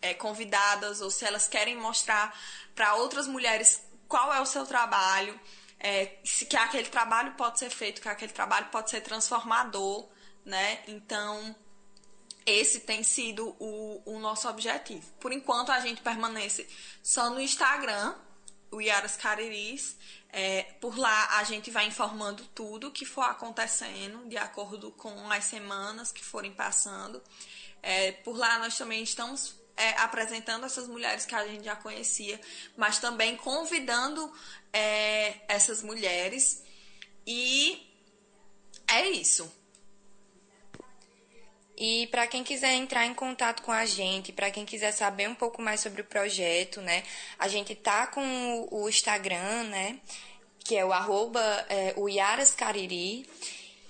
é, 0.02 0.14
convidadas 0.14 1.02
ou 1.02 1.12
se 1.12 1.24
elas 1.24 1.48
querem 1.48 1.78
mostrar 1.78 2.38
para 2.76 2.96
outras 2.96 3.28
mulheres 3.28 3.82
qual 4.08 4.34
é 4.34 4.42
o 4.42 4.46
seu 4.46 4.66
trabalho, 4.66 5.40
é, 5.80 6.18
se 6.24 6.46
que 6.46 6.56
aquele 6.56 6.90
trabalho 6.90 7.34
pode 7.34 7.60
ser 7.60 7.70
feito, 7.70 8.02
que 8.02 8.08
aquele 8.08 8.32
trabalho 8.32 8.68
pode 8.68 8.90
ser 8.90 9.02
transformador, 9.02 10.08
né? 10.46 10.82
Então, 10.88 11.56
esse 12.46 12.82
tem 12.82 13.04
sido 13.04 13.56
o, 13.60 14.02
o 14.06 14.20
nosso 14.20 14.48
objetivo. 14.48 15.06
Por 15.20 15.32
enquanto, 15.32 15.72
a 15.72 15.80
gente 15.80 16.02
permanece 16.02 16.68
só 17.02 17.30
no 17.30 17.40
Instagram, 17.40 18.16
o 18.72 18.82
Iaras 18.82 19.16
Cariris. 19.16 19.98
É, 20.30 20.64
por 20.82 20.98
lá, 20.98 21.38
a 21.38 21.44
gente 21.44 21.70
vai 21.70 21.86
informando 21.86 22.44
tudo 22.56 22.92
que 22.92 23.06
for 23.06 23.22
acontecendo, 23.22 24.28
de 24.28 24.38
acordo 24.38 24.92
com 24.92 25.32
as 25.32 25.44
semanas 25.44 26.12
que 26.12 26.24
forem 26.24 26.52
passando. 26.54 27.22
É, 27.82 28.14
por 28.14 28.36
lá, 28.36 28.58
nós 28.60 28.78
também 28.78 29.04
estamos 29.04 29.56
é, 29.76 29.90
apresentando 30.00 30.66
essas 30.66 30.88
mulheres 30.88 31.26
que 31.26 31.36
a 31.36 31.46
gente 31.48 31.66
já 31.66 31.76
conhecia, 31.76 32.40
mas 32.78 33.00
também 33.00 33.36
convidando 33.36 34.32
é, 34.72 35.36
essas 35.48 35.82
mulheres. 35.82 36.64
E 37.26 37.90
é 38.88 39.10
isso. 39.10 39.52
E 41.76 42.08
para 42.08 42.28
quem 42.28 42.44
quiser 42.44 42.74
entrar 42.74 43.06
em 43.06 43.14
contato 43.14 43.64
com 43.64 43.72
a 43.72 43.86
gente, 43.86 44.32
para 44.32 44.52
quem 44.52 44.64
quiser 44.64 44.92
saber 44.92 45.28
um 45.28 45.36
pouco 45.36 45.62
mais 45.62 45.80
sobre 45.80 46.02
o 46.02 46.06
projeto, 46.06 46.82
né? 46.82 47.04
A 47.40 47.48
gente 47.48 47.74
tá 47.74 48.06
com 48.08 48.68
o 48.70 48.88
Instagram, 48.88 49.64
né? 49.64 50.00
Que 50.60 50.78
é 50.78 50.86
o 50.86 50.94
arroba 50.94 51.42
é, 51.68 51.94
o 51.98 52.08
Yaras 52.08 52.54
Cariri. 52.54 53.28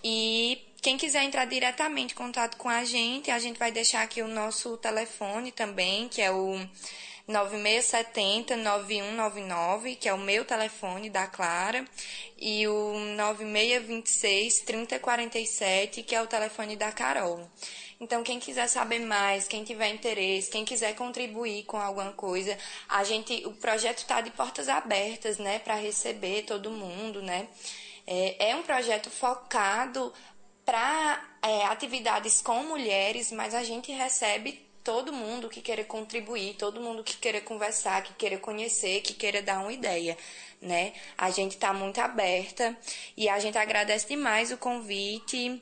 E 0.02 0.63
quem 0.84 0.98
quiser 0.98 1.24
entrar 1.24 1.46
diretamente 1.46 2.14
em 2.14 2.18
contato 2.18 2.58
com 2.58 2.68
a 2.68 2.84
gente, 2.84 3.32
a 3.32 3.40
gente 3.40 3.58
vai 3.58 3.72
deixar 3.72 4.02
aqui 4.02 4.22
o 4.22 4.28
nosso 4.28 4.76
telefone 4.76 5.50
também, 5.50 6.10
que 6.10 6.22
é 6.22 6.30
o 6.30 6.60
9670-9199, 7.30 9.98
que 9.98 10.10
é 10.10 10.14
o 10.14 10.18
meu 10.18 10.44
telefone 10.44 11.10
da 11.10 11.26
Clara, 11.26 11.86
e 12.38 12.68
o 12.68 12.96
9626-3047, 13.16 16.04
que 16.04 16.14
é 16.14 16.22
o 16.22 16.28
telefone 16.28 16.76
da 16.76 16.92
Carol. 16.92 17.50
Então, 18.02 18.22
quem 18.22 18.38
quiser 18.38 18.68
saber 18.68 19.00
mais, 19.00 19.48
quem 19.48 19.64
tiver 19.64 19.88
interesse, 19.88 20.52
quem 20.52 20.66
quiser 20.66 20.96
contribuir 20.96 21.64
com 21.64 21.78
alguma 21.78 22.12
coisa, 22.12 22.58
a 22.90 23.06
gente, 23.06 23.42
o 23.46 23.54
projeto 23.54 24.00
está 24.00 24.20
de 24.20 24.32
portas 24.32 24.68
abertas, 24.68 25.38
né, 25.38 25.60
para 25.60 25.76
receber 25.76 26.42
todo 26.42 26.70
mundo, 26.70 27.22
né. 27.22 27.48
É, 28.06 28.50
é 28.50 28.56
um 28.58 28.64
projeto 28.64 29.10
focado 29.10 30.12
para 30.66 31.24
é, 31.42 31.66
atividades 31.66 32.42
com 32.42 32.64
mulheres, 32.64 33.32
mas 33.32 33.54
a 33.54 33.64
gente 33.64 33.92
recebe 33.92 34.64
todo 34.84 35.14
mundo 35.14 35.50
que 35.50 35.62
queira 35.62 35.84
contribuir, 35.84 36.56
todo 36.56 36.82
mundo 36.82 37.04
que 37.04 37.18
queira 37.18 37.40
conversar, 37.40 38.04
que 38.04 38.14
queira 38.14 38.38
conhecer, 38.38 39.02
que 39.02 39.14
queira 39.14 39.42
dar 39.42 39.60
uma 39.60 39.72
ideia, 39.72 40.18
né? 40.62 40.94
A 41.18 41.30
gente 41.30 41.54
está 41.54 41.74
muito 41.74 42.00
aberta 42.00 42.78
e 43.16 43.30
a 43.30 43.40
gente 43.40 43.58
agradece 43.58 44.08
demais 44.08 44.52
o 44.52 44.58
convite 44.58 45.62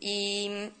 e 0.00 0.72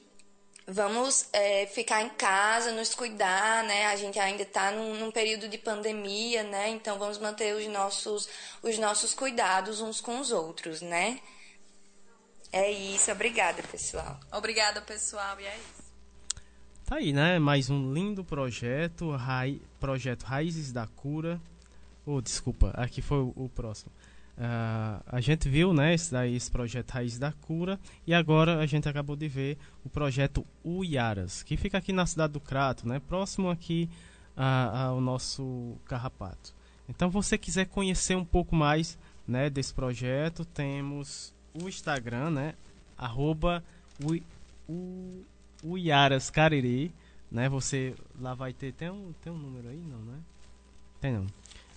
vamos 0.66 1.28
é, 1.32 1.66
ficar 1.66 2.02
em 2.02 2.08
casa, 2.10 2.72
nos 2.72 2.94
cuidar, 2.94 3.64
né? 3.64 3.86
A 3.86 3.96
gente 3.96 4.18
ainda 4.18 4.42
está 4.42 4.70
num, 4.70 4.94
num, 4.94 5.10
período 5.10 5.48
de 5.48 5.58
pandemia, 5.58 6.42
né? 6.42 6.70
Então 6.70 6.98
vamos 6.98 7.18
manter 7.18 7.54
os 7.54 7.66
nossos, 7.66 8.28
os 8.62 8.78
nossos 8.78 9.12
cuidados 9.14 9.80
uns 9.80 10.00
com 10.00 10.18
os 10.20 10.32
outros, 10.32 10.80
né? 10.80 11.20
É 12.56 12.70
isso, 12.70 13.10
obrigada, 13.10 13.60
pessoal. 13.64 14.20
Obrigada, 14.30 14.80
pessoal, 14.80 15.40
e 15.40 15.44
é 15.44 15.56
isso. 15.56 15.82
Tá 16.84 16.96
aí, 16.98 17.12
né? 17.12 17.36
Mais 17.36 17.68
um 17.68 17.92
lindo 17.92 18.22
projeto, 18.22 19.10
Rai... 19.10 19.60
projeto 19.80 20.22
Raízes 20.22 20.70
da 20.70 20.86
Cura. 20.86 21.40
Oh, 22.06 22.20
desculpa, 22.20 22.70
aqui 22.76 23.02
foi 23.02 23.18
o, 23.18 23.32
o 23.34 23.48
próximo. 23.48 23.90
Uh, 24.38 25.02
a 25.04 25.20
gente 25.20 25.48
viu, 25.48 25.74
né, 25.74 25.94
esse, 25.94 26.12
daí, 26.12 26.36
esse 26.36 26.48
projeto 26.48 26.92
Raízes 26.92 27.18
da 27.18 27.32
Cura 27.32 27.76
e 28.06 28.14
agora 28.14 28.60
a 28.60 28.66
gente 28.66 28.88
acabou 28.88 29.16
de 29.16 29.26
ver 29.26 29.58
o 29.84 29.88
projeto 29.88 30.46
Uiaras, 30.64 31.42
que 31.42 31.56
fica 31.56 31.78
aqui 31.78 31.92
na 31.92 32.06
cidade 32.06 32.34
do 32.34 32.40
Crato, 32.40 32.86
né, 32.86 33.00
próximo 33.00 33.50
aqui 33.50 33.90
uh, 34.36 34.76
ao 34.76 35.00
nosso 35.00 35.76
Carrapato. 35.86 36.54
Então, 36.88 37.10
você 37.10 37.36
quiser 37.36 37.64
conhecer 37.64 38.16
um 38.16 38.24
pouco 38.24 38.54
mais, 38.54 38.96
né, 39.26 39.50
desse 39.50 39.74
projeto, 39.74 40.44
temos 40.44 41.34
o 41.54 41.68
Instagram, 41.68 42.30
né? 42.30 42.54
Arroba 42.96 43.62
o, 44.68 45.78
Yaras 45.78 46.30
Cariri, 46.30 46.92
né? 47.30 47.48
Você 47.48 47.94
lá 48.20 48.34
vai 48.34 48.52
ter 48.52 48.72
tem 48.72 48.90
um 48.90 49.12
tem 49.22 49.32
um 49.32 49.38
número 49.38 49.68
aí 49.68 49.78
não, 49.78 49.98
né? 49.98 50.18
Tem 51.00 51.12
não. 51.12 51.26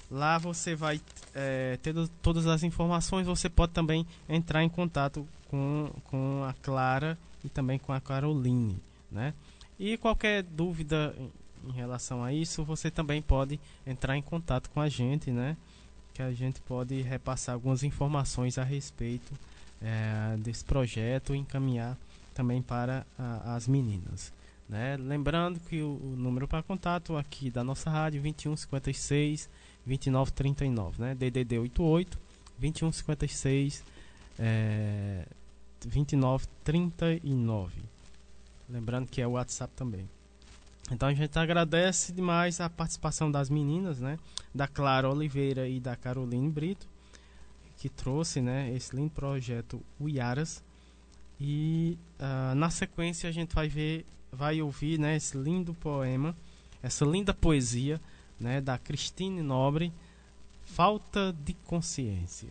Lá 0.10 0.38
você 0.38 0.76
vai 0.76 1.02
é, 1.36 1.78
ter 1.78 1.94
todas 2.22 2.48
as 2.48 2.64
informações. 2.64 3.28
Você 3.28 3.50
pode 3.50 3.74
também 3.74 4.06
entrar 4.28 4.64
em 4.64 4.70
contato 4.70 5.28
com, 5.50 5.92
com 6.06 6.44
a 6.44 6.54
Clara 6.54 7.18
e 7.44 7.50
também 7.50 7.78
com 7.78 7.92
a 7.92 8.00
Caroline, 8.00 8.80
né? 9.12 9.34
E 9.78 9.98
qualquer 9.98 10.44
dúvida 10.44 11.14
em 11.68 11.72
relação 11.72 12.24
a 12.24 12.34
isso, 12.34 12.64
você 12.64 12.90
também 12.90 13.22
pode 13.22 13.60
entrar 13.86 14.18
em 14.18 14.22
contato 14.22 14.70
com 14.70 14.80
a 14.80 14.88
gente, 14.88 15.30
né? 15.30 15.58
Que 16.14 16.22
a 16.22 16.32
gente 16.32 16.62
pode 16.62 17.02
repassar 17.02 17.54
algumas 17.54 17.84
informações 17.84 18.58
a 18.58 18.64
respeito 18.64 19.34
é, 19.82 20.38
desse 20.38 20.64
projeto 20.64 21.36
encaminhar 21.36 21.98
também 22.34 22.62
para 22.62 23.06
a, 23.18 23.56
as 23.56 23.68
meninas. 23.68 24.32
Né? 24.70 24.98
Lembrando 24.98 25.60
que 25.62 25.82
o, 25.82 26.00
o, 26.04 26.16
número 26.18 26.48
para 26.48 26.62
contato 26.62 27.16
aqui 27.16 27.50
da 27.50 27.64
nossa 27.64 27.90
rádio 27.90 28.22
2156 28.22 29.50
2939, 29.86 31.02
né? 31.02 31.16
DDD 31.16 31.60
88 31.60 32.20
2156 32.60 33.84
é, 34.38 35.26
2939. 35.86 37.82
Lembrando 38.70 39.08
que 39.08 39.22
é 39.22 39.28
o 39.28 39.32
WhatsApp 39.32 39.74
também. 39.76 40.10
Então 40.92 41.08
a 41.10 41.14
gente 41.14 41.38
agradece 41.40 42.12
demais 42.12 42.60
a 42.60 42.70
participação 42.70 43.32
das 43.32 43.50
meninas, 43.50 44.00
né? 44.00 44.20
Da 44.54 44.68
Clara 44.68 45.10
Oliveira 45.10 45.68
e 45.68 45.80
da 45.80 45.96
Caroline 45.96 46.50
Brito, 46.50 46.88
que 47.78 47.90
trouxe, 47.90 48.42
né, 48.42 48.74
esse 48.76 48.96
lindo 48.96 49.12
projeto 49.12 49.82
Uiaras. 50.00 50.64
E 51.40 51.98
uh, 52.20 52.56
na 52.56 52.70
sequência 52.70 53.30
a 53.30 53.32
gente 53.32 53.54
vai 53.54 53.68
ver, 53.68 54.06
vai 54.32 54.62
ouvir, 54.62 55.00
né, 55.00 55.16
esse 55.16 55.38
lindo 55.38 55.74
poema, 55.74 56.36
essa 56.82 57.06
linda 57.06 57.34
poesia, 57.34 58.02
né, 58.40 58.60
da 58.60 58.78
Cristine 58.78 59.42
Nobre, 59.42 59.94
Falta 60.66 61.34
de 61.44 61.54
Consciência. 61.54 62.50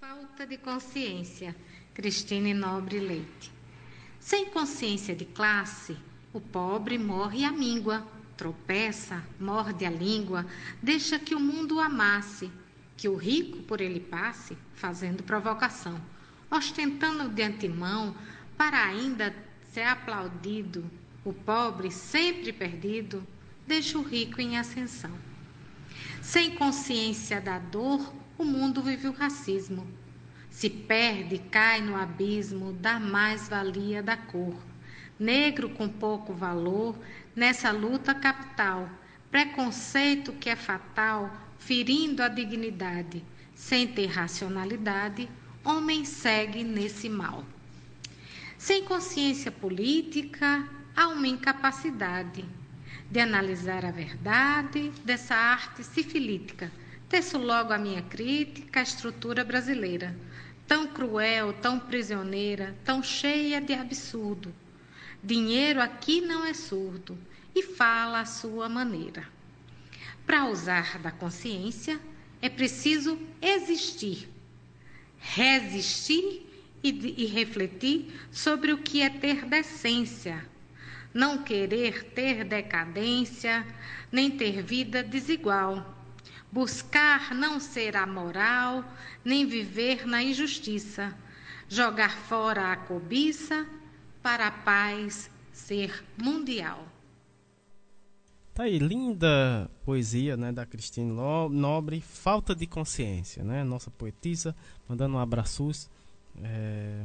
Falta 0.00 0.46
de 0.46 0.58
consciência. 0.58 1.56
Cristine 1.94 2.52
Nobre 2.52 2.98
Leite. 2.98 3.52
Sem 4.18 4.46
consciência 4.46 5.14
de 5.14 5.24
classe, 5.24 5.96
o 6.32 6.40
pobre 6.40 6.98
morre 6.98 7.44
à 7.44 7.52
míngua, 7.52 8.06
tropeça, 8.44 9.24
morde 9.40 9.86
a 9.86 9.90
língua, 9.90 10.44
deixa 10.82 11.18
que 11.18 11.34
o 11.34 11.40
mundo 11.40 11.80
amasse, 11.80 12.50
que 12.94 13.08
o 13.08 13.16
rico 13.16 13.62
por 13.62 13.80
ele 13.80 13.98
passe, 13.98 14.54
fazendo 14.74 15.22
provocação, 15.22 15.98
ostentando 16.50 17.30
de 17.30 17.42
antemão 17.42 18.14
para 18.54 18.84
ainda 18.84 19.34
ser 19.72 19.84
aplaudido, 19.84 20.84
o 21.24 21.32
pobre 21.32 21.90
sempre 21.90 22.52
perdido, 22.52 23.26
deixa 23.66 23.96
o 23.96 24.02
rico 24.02 24.38
em 24.42 24.58
ascensão. 24.58 25.18
Sem 26.20 26.54
consciência 26.54 27.40
da 27.40 27.58
dor, 27.58 28.12
o 28.36 28.44
mundo 28.44 28.82
vive 28.82 29.08
o 29.08 29.12
racismo 29.12 29.88
se 30.54 30.70
perde, 30.70 31.38
cai 31.50 31.80
no 31.80 31.96
abismo 31.96 32.72
da 32.74 33.00
mais-valia 33.00 34.00
da 34.00 34.16
cor. 34.16 34.54
Negro 35.18 35.68
com 35.68 35.88
pouco 35.88 36.32
valor, 36.32 36.96
nessa 37.34 37.70
luta 37.70 38.14
capital, 38.14 38.88
preconceito 39.30 40.32
que 40.32 40.48
é 40.48 40.56
fatal, 40.56 41.34
ferindo 41.58 42.22
a 42.22 42.28
dignidade. 42.28 43.24
Sem 43.54 43.86
ter 43.86 44.06
racionalidade, 44.06 45.28
homem 45.64 46.04
segue 46.04 46.64
nesse 46.64 47.08
mal. 47.08 47.44
Sem 48.58 48.84
consciência 48.84 49.50
política, 49.50 50.68
há 50.94 51.08
uma 51.08 51.28
incapacidade 51.28 52.44
de 53.10 53.20
analisar 53.20 53.84
a 53.84 53.90
verdade 53.90 54.92
dessa 55.04 55.34
arte 55.34 55.84
sifilítica. 55.84 56.70
Teço 57.08 57.38
logo 57.38 57.72
a 57.72 57.78
minha 57.78 58.02
crítica 58.02 58.80
à 58.80 58.82
estrutura 58.82 59.44
brasileira 59.44 60.14
tão 60.66 60.86
cruel, 60.86 61.52
tão 61.54 61.78
prisioneira, 61.78 62.74
tão 62.84 63.02
cheia 63.02 63.60
de 63.60 63.74
absurdo. 63.74 64.54
Dinheiro 65.24 65.80
aqui 65.80 66.20
não 66.20 66.44
é 66.44 66.52
surdo 66.52 67.16
e 67.54 67.62
fala 67.62 68.20
à 68.20 68.26
sua 68.26 68.68
maneira. 68.68 69.26
Para 70.26 70.44
usar 70.50 70.98
da 70.98 71.10
consciência, 71.10 71.98
é 72.42 72.50
preciso 72.50 73.18
existir, 73.40 74.28
resistir 75.18 76.46
e, 76.82 77.14
e, 77.22 77.24
refletir 77.24 78.12
sobre 78.30 78.70
o 78.74 78.76
que 78.76 79.00
é 79.00 79.08
ter 79.08 79.46
decência, 79.46 80.46
não 81.14 81.42
querer 81.42 82.04
ter 82.10 82.44
decadência, 82.44 83.66
nem 84.12 84.30
ter 84.30 84.62
vida 84.62 85.02
desigual. 85.02 86.04
Buscar 86.52 87.34
não 87.34 87.58
ser 87.58 87.96
amoral, 87.96 88.84
nem 89.24 89.46
viver 89.46 90.06
na 90.06 90.22
injustiça, 90.22 91.16
jogar 91.66 92.14
fora 92.14 92.70
a 92.70 92.76
cobiça 92.76 93.66
para 94.24 94.46
a 94.46 94.50
paz 94.50 95.30
ser 95.52 96.02
mundial. 96.16 96.88
Tá 98.54 98.62
aí, 98.62 98.78
linda 98.78 99.70
poesia, 99.84 100.34
né, 100.34 100.50
da 100.50 100.64
Cristina 100.64 101.12
Nobre, 101.50 102.00
Falta 102.00 102.54
de 102.54 102.66
Consciência, 102.66 103.44
né, 103.44 103.62
nossa 103.62 103.90
poetisa, 103.90 104.56
mandando 104.88 105.16
um 105.16 105.18
abraço 105.18 105.70
é, 106.42 107.04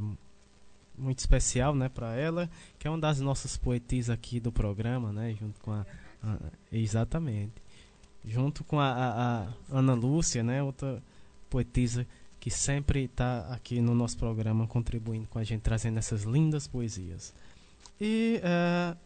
muito 0.96 1.18
especial, 1.18 1.74
né, 1.74 1.90
para 1.90 2.14
ela, 2.14 2.48
que 2.78 2.88
é 2.88 2.90
uma 2.90 2.98
das 2.98 3.20
nossas 3.20 3.54
poetisas 3.54 4.14
aqui 4.14 4.40
do 4.40 4.50
programa, 4.50 5.12
né, 5.12 5.36
junto 5.38 5.60
com 5.60 5.72
a, 5.72 5.84
a 6.22 6.38
exatamente. 6.72 7.60
Junto 8.24 8.64
com 8.64 8.80
a, 8.80 8.92
a, 8.92 9.42
a, 9.42 9.48
Ana 9.70 9.92
Lúcia, 9.92 10.42
né, 10.42 10.62
outra 10.62 11.02
poetisa 11.50 12.06
que 12.40 12.50
sempre 12.50 13.04
está 13.04 13.40
aqui 13.52 13.80
no 13.80 13.94
nosso 13.94 14.16
programa 14.16 14.66
contribuindo 14.66 15.28
com 15.28 15.38
a 15.38 15.44
gente, 15.44 15.60
trazendo 15.60 15.98
essas 15.98 16.22
lindas 16.22 16.66
poesias. 16.66 17.34
E 18.00 18.40
uh, 18.42 18.96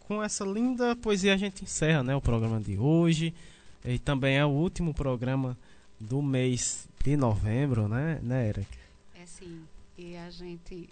com 0.00 0.22
essa 0.22 0.44
linda 0.44 0.96
poesia 0.96 1.34
a 1.34 1.36
gente 1.36 1.62
encerra 1.62 2.02
né, 2.02 2.16
o 2.16 2.22
programa 2.22 2.58
de 2.58 2.78
hoje. 2.78 3.34
E 3.84 3.98
também 3.98 4.38
é 4.38 4.44
o 4.44 4.48
último 4.48 4.94
programa 4.94 5.56
do 6.00 6.22
mês 6.22 6.88
de 7.04 7.18
novembro, 7.18 7.86
né, 7.86 8.18
né 8.22 8.48
Eric? 8.48 8.68
É 9.14 9.26
sim. 9.26 9.62
E 9.98 10.16
a 10.16 10.30
gente 10.30 10.88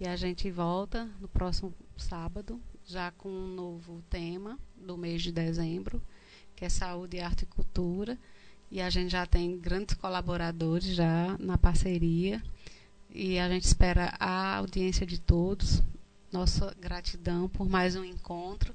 e 0.00 0.08
a 0.08 0.16
gente 0.16 0.50
volta 0.50 1.08
no 1.20 1.28
próximo 1.28 1.72
sábado, 1.96 2.60
já 2.84 3.12
com 3.12 3.28
um 3.28 3.54
novo 3.54 4.02
tema 4.10 4.58
do 4.76 4.96
mês 4.96 5.22
de 5.22 5.30
dezembro, 5.30 6.02
que 6.56 6.64
é 6.64 6.68
saúde, 6.68 7.20
arte 7.20 7.42
e 7.42 7.46
cultura. 7.46 8.18
E 8.72 8.80
a 8.80 8.88
gente 8.88 9.12
já 9.12 9.26
tem 9.26 9.58
grandes 9.58 9.94
colaboradores 9.94 10.94
já 10.94 11.36
na 11.38 11.58
parceria. 11.58 12.42
E 13.10 13.38
a 13.38 13.46
gente 13.46 13.64
espera 13.64 14.14
a 14.18 14.56
audiência 14.56 15.04
de 15.04 15.20
todos. 15.20 15.82
Nossa 16.32 16.74
gratidão 16.80 17.50
por 17.50 17.68
mais 17.68 17.94
um 17.96 18.02
encontro 18.02 18.74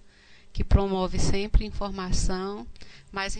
que 0.53 0.63
promove 0.63 1.17
sempre 1.17 1.65
informação, 1.65 2.67
mas 3.11 3.35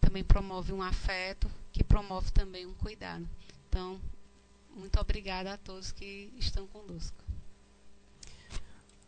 também 0.00 0.24
promove 0.24 0.72
um 0.72 0.82
afeto, 0.82 1.48
que 1.70 1.84
promove 1.84 2.32
também 2.32 2.66
um 2.66 2.74
cuidado. 2.74 3.24
Então, 3.68 4.00
muito 4.74 4.98
obrigada 5.00 5.52
a 5.52 5.56
todos 5.56 5.92
que 5.92 6.32
estão 6.36 6.66
conosco. 6.66 7.23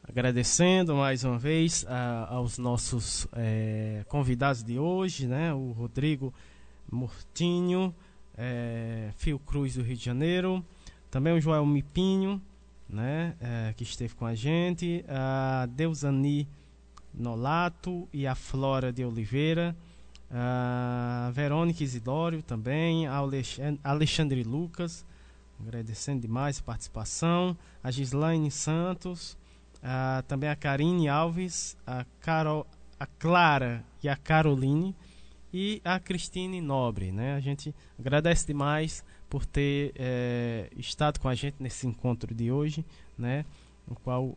Agradecendo 0.08 0.94
mais 0.94 1.24
uma 1.24 1.36
vez 1.36 1.84
a, 1.88 2.28
aos 2.32 2.58
nossos 2.58 3.26
é, 3.32 4.04
convidados 4.08 4.62
de 4.62 4.78
hoje, 4.78 5.26
né? 5.26 5.52
O 5.52 5.72
Rodrigo 5.72 6.32
Mortinho, 6.90 7.92
é, 8.38 9.10
Fio 9.16 9.36
Cruz 9.40 9.74
do 9.74 9.82
Rio 9.82 9.96
de 9.96 10.04
Janeiro, 10.04 10.64
também 11.10 11.32
o 11.32 11.40
Joel 11.40 11.66
Mipinho, 11.66 12.40
né? 12.88 13.34
É, 13.40 13.74
que 13.76 13.82
esteve 13.82 14.14
com 14.14 14.24
a 14.24 14.34
gente, 14.34 15.04
a 15.08 15.66
Deusani 15.66 16.48
Nolato 17.12 18.08
e 18.12 18.28
a 18.28 18.36
Flora 18.36 18.92
de 18.92 19.04
Oliveira, 19.04 19.76
a 20.30 21.30
Verônica 21.34 21.82
Isidório 21.82 22.42
também, 22.42 23.08
a 23.08 23.20
Alexandre 23.82 24.44
Lucas, 24.44 25.04
agradecendo 25.60 26.20
demais 26.20 26.60
a 26.60 26.62
participação, 26.62 27.56
a 27.82 27.90
Gislaine 27.90 28.52
Santos, 28.52 29.36
ah, 29.88 30.24
também 30.26 30.50
a 30.50 30.56
Karine 30.56 31.08
Alves, 31.08 31.76
a, 31.86 32.04
Carol, 32.20 32.66
a 32.98 33.06
Clara 33.06 33.84
e 34.02 34.08
a 34.08 34.16
Caroline 34.16 34.96
e 35.52 35.80
a 35.84 36.00
Cristine 36.00 36.60
Nobre. 36.60 37.12
Né? 37.12 37.34
A 37.34 37.40
gente 37.40 37.72
agradece 37.96 38.48
demais 38.48 39.04
por 39.30 39.46
ter 39.46 39.92
é, 39.94 40.68
estado 40.76 41.20
com 41.20 41.28
a 41.28 41.36
gente 41.36 41.54
nesse 41.60 41.86
encontro 41.86 42.34
de 42.34 42.50
hoje, 42.50 42.84
né? 43.16 43.44
no 43.86 43.94
qual 43.94 44.24
uh, 44.24 44.36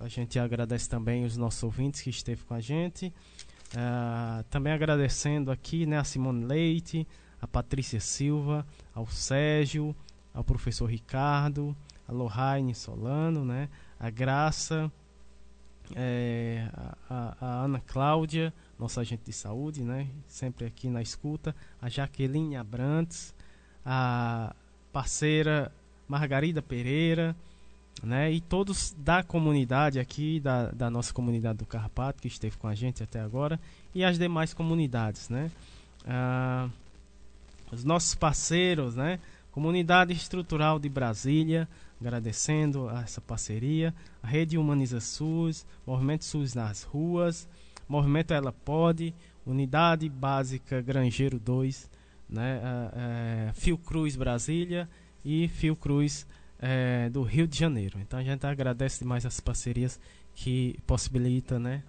a 0.00 0.08
gente 0.08 0.38
agradece 0.38 0.88
também 0.88 1.22
os 1.26 1.36
nossos 1.36 1.62
ouvintes 1.62 2.00
que 2.00 2.08
esteve 2.08 2.42
com 2.44 2.54
a 2.54 2.60
gente. 2.60 3.12
Uh, 3.74 4.42
também 4.48 4.72
agradecendo 4.72 5.50
aqui 5.50 5.84
né, 5.84 5.98
a 5.98 6.04
Simone 6.04 6.46
Leite, 6.46 7.06
a 7.42 7.46
Patrícia 7.46 8.00
Silva, 8.00 8.66
ao 8.94 9.06
Sérgio, 9.06 9.94
ao 10.32 10.42
professor 10.42 10.86
Ricardo, 10.86 11.76
a 12.08 12.12
Lohane 12.12 12.74
Solano, 12.74 13.44
né, 13.44 13.68
a 13.98 14.10
Graça, 14.10 14.90
é, 15.94 16.68
a, 17.08 17.36
a, 17.40 17.64
Ana 17.64 17.80
Cláudia, 17.86 18.52
nossa 18.78 19.00
agente 19.00 19.22
de 19.24 19.32
saúde, 19.32 19.82
né? 19.82 20.08
Sempre 20.26 20.66
aqui 20.66 20.88
na 20.88 21.02
escuta. 21.02 21.54
A 21.80 21.88
Jaqueline 21.88 22.56
Abrantes, 22.56 23.34
a 23.84 24.54
parceira 24.92 25.72
Margarida 26.06 26.62
Pereira, 26.62 27.34
né? 28.02 28.32
E 28.32 28.40
todos 28.40 28.94
da 28.98 29.22
comunidade 29.22 29.98
aqui, 29.98 30.40
da, 30.40 30.70
da 30.70 30.90
nossa 30.90 31.12
comunidade 31.12 31.58
do 31.58 31.66
Carrapato, 31.66 32.22
que 32.22 32.28
esteve 32.28 32.56
com 32.56 32.68
a 32.68 32.74
gente 32.74 33.02
até 33.02 33.20
agora, 33.20 33.58
e 33.94 34.04
as 34.04 34.18
demais 34.18 34.54
comunidades, 34.54 35.28
né? 35.28 35.50
Ah, 36.06 36.68
os 37.72 37.84
nossos 37.84 38.14
parceiros, 38.14 38.94
né? 38.94 39.18
Comunidade 39.50 40.12
Estrutural 40.12 40.78
de 40.78 40.88
Brasília, 40.88 41.68
agradecendo 42.00 42.88
a 42.88 43.02
essa 43.02 43.20
parceria, 43.20 43.94
a 44.22 44.26
Rede 44.26 44.56
Humaniza 44.56 45.00
SUS, 45.00 45.66
Movimento 45.86 46.24
SUS 46.24 46.54
nas 46.54 46.82
ruas, 46.82 47.48
Movimento 47.88 48.32
Ela 48.32 48.52
Pode, 48.52 49.14
Unidade 49.46 50.08
Básica 50.08 50.80
Grangeiro 50.80 51.38
2, 51.38 51.90
né? 52.28 52.60
É, 52.94 53.52
Fiocruz 53.54 54.14
Brasília 54.14 54.88
e 55.24 55.48
Fiocruz 55.48 56.26
é, 56.58 57.08
do 57.08 57.22
Rio 57.22 57.46
de 57.46 57.58
Janeiro. 57.58 57.98
Então 58.00 58.18
a 58.18 58.22
gente 58.22 58.46
agradece 58.46 59.00
demais 59.00 59.24
as 59.24 59.40
parcerias 59.40 59.98
que 60.34 60.78
possibilita, 60.86 61.58
né? 61.58 61.82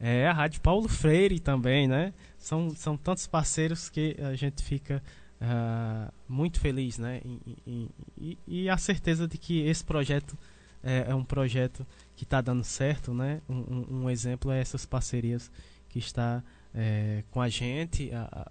É, 0.00 0.26
a 0.26 0.32
Rádio 0.32 0.60
Paulo 0.60 0.88
Freire 0.88 1.38
também, 1.38 1.86
né? 1.86 2.12
São, 2.38 2.70
são 2.70 2.96
tantos 2.96 3.26
parceiros 3.26 3.88
que 3.88 4.16
a 4.20 4.34
gente 4.34 4.62
fica 4.62 5.02
uh, 5.44 6.12
muito 6.28 6.58
feliz, 6.58 6.98
né? 6.98 7.20
E, 7.24 7.88
e, 8.18 8.38
e, 8.46 8.68
a 8.68 8.76
certeza 8.76 9.28
de 9.28 9.38
que 9.38 9.60
esse 9.66 9.84
projeto 9.84 10.36
é, 10.82 11.06
é 11.08 11.14
um 11.14 11.24
projeto 11.24 11.86
que 12.16 12.24
está 12.24 12.40
dando 12.40 12.64
certo, 12.64 13.12
né? 13.12 13.40
Um, 13.48 14.02
um, 14.02 14.10
exemplo 14.10 14.50
é 14.50 14.60
essas 14.60 14.84
parcerias 14.84 15.50
que 15.88 15.98
está 15.98 16.42
é, 16.74 17.22
com 17.30 17.40
a 17.40 17.48
gente. 17.48 18.10
A, 18.12 18.50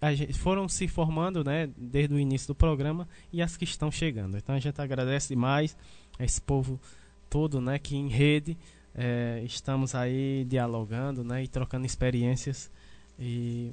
a 0.00 0.14
gente, 0.14 0.32
foram 0.34 0.68
se 0.68 0.86
formando, 0.88 1.42
né? 1.44 1.68
Desde 1.76 2.14
o 2.14 2.18
início 2.18 2.48
do 2.48 2.54
programa 2.54 3.08
e 3.32 3.42
as 3.42 3.56
que 3.56 3.64
estão 3.64 3.90
chegando. 3.90 4.36
Então 4.36 4.54
a 4.54 4.60
gente 4.60 4.80
agradece 4.80 5.28
demais 5.28 5.76
a 6.18 6.24
esse 6.24 6.40
povo 6.40 6.80
todo, 7.28 7.60
né? 7.60 7.78
Que 7.78 7.96
em 7.96 8.08
rede 8.08 8.56
é, 8.94 9.42
estamos 9.44 9.94
aí 9.94 10.44
dialogando 10.48 11.24
né, 11.24 11.42
e 11.42 11.48
trocando 11.48 11.84
experiências 11.84 12.70
e 13.18 13.72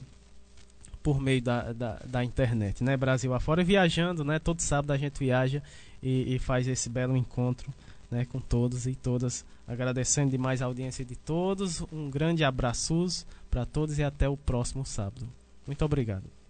por 1.04 1.20
meio 1.20 1.42
da, 1.42 1.74
da, 1.74 2.00
da, 2.06 2.24
internet, 2.24 2.84
né? 2.84 2.96
Brasil 2.96 3.34
afora, 3.34 3.64
viajando, 3.64 4.24
né? 4.24 4.40
Todo 4.40 4.60
sábado 4.62 4.92
a 4.92 4.98
gente 4.98 5.20
viaja 5.20 5.62
e, 6.02 6.36
e, 6.36 6.40
faz 6.40 6.68
esse 6.68 6.90
belo 6.90 7.18
encontro 7.18 7.74
né, 8.10 8.26
com 8.26 8.40
todos 8.40 8.86
e 8.86 8.96
todas. 8.96 9.46
Agradecendo 9.68 10.32
demais 10.32 10.62
a 10.62 10.66
audiência 10.66 11.06
de 11.06 11.16
todos. 11.16 11.82
Um 11.92 12.10
grande 12.10 12.44
abraço 12.44 13.26
para 13.50 13.66
todos 13.66 13.98
e 13.98 14.04
até 14.04 14.28
o 14.28 14.36
próximo 14.36 14.86
sábado. 14.86 15.28
Muito 15.66 15.84
obrigado. 15.86 16.41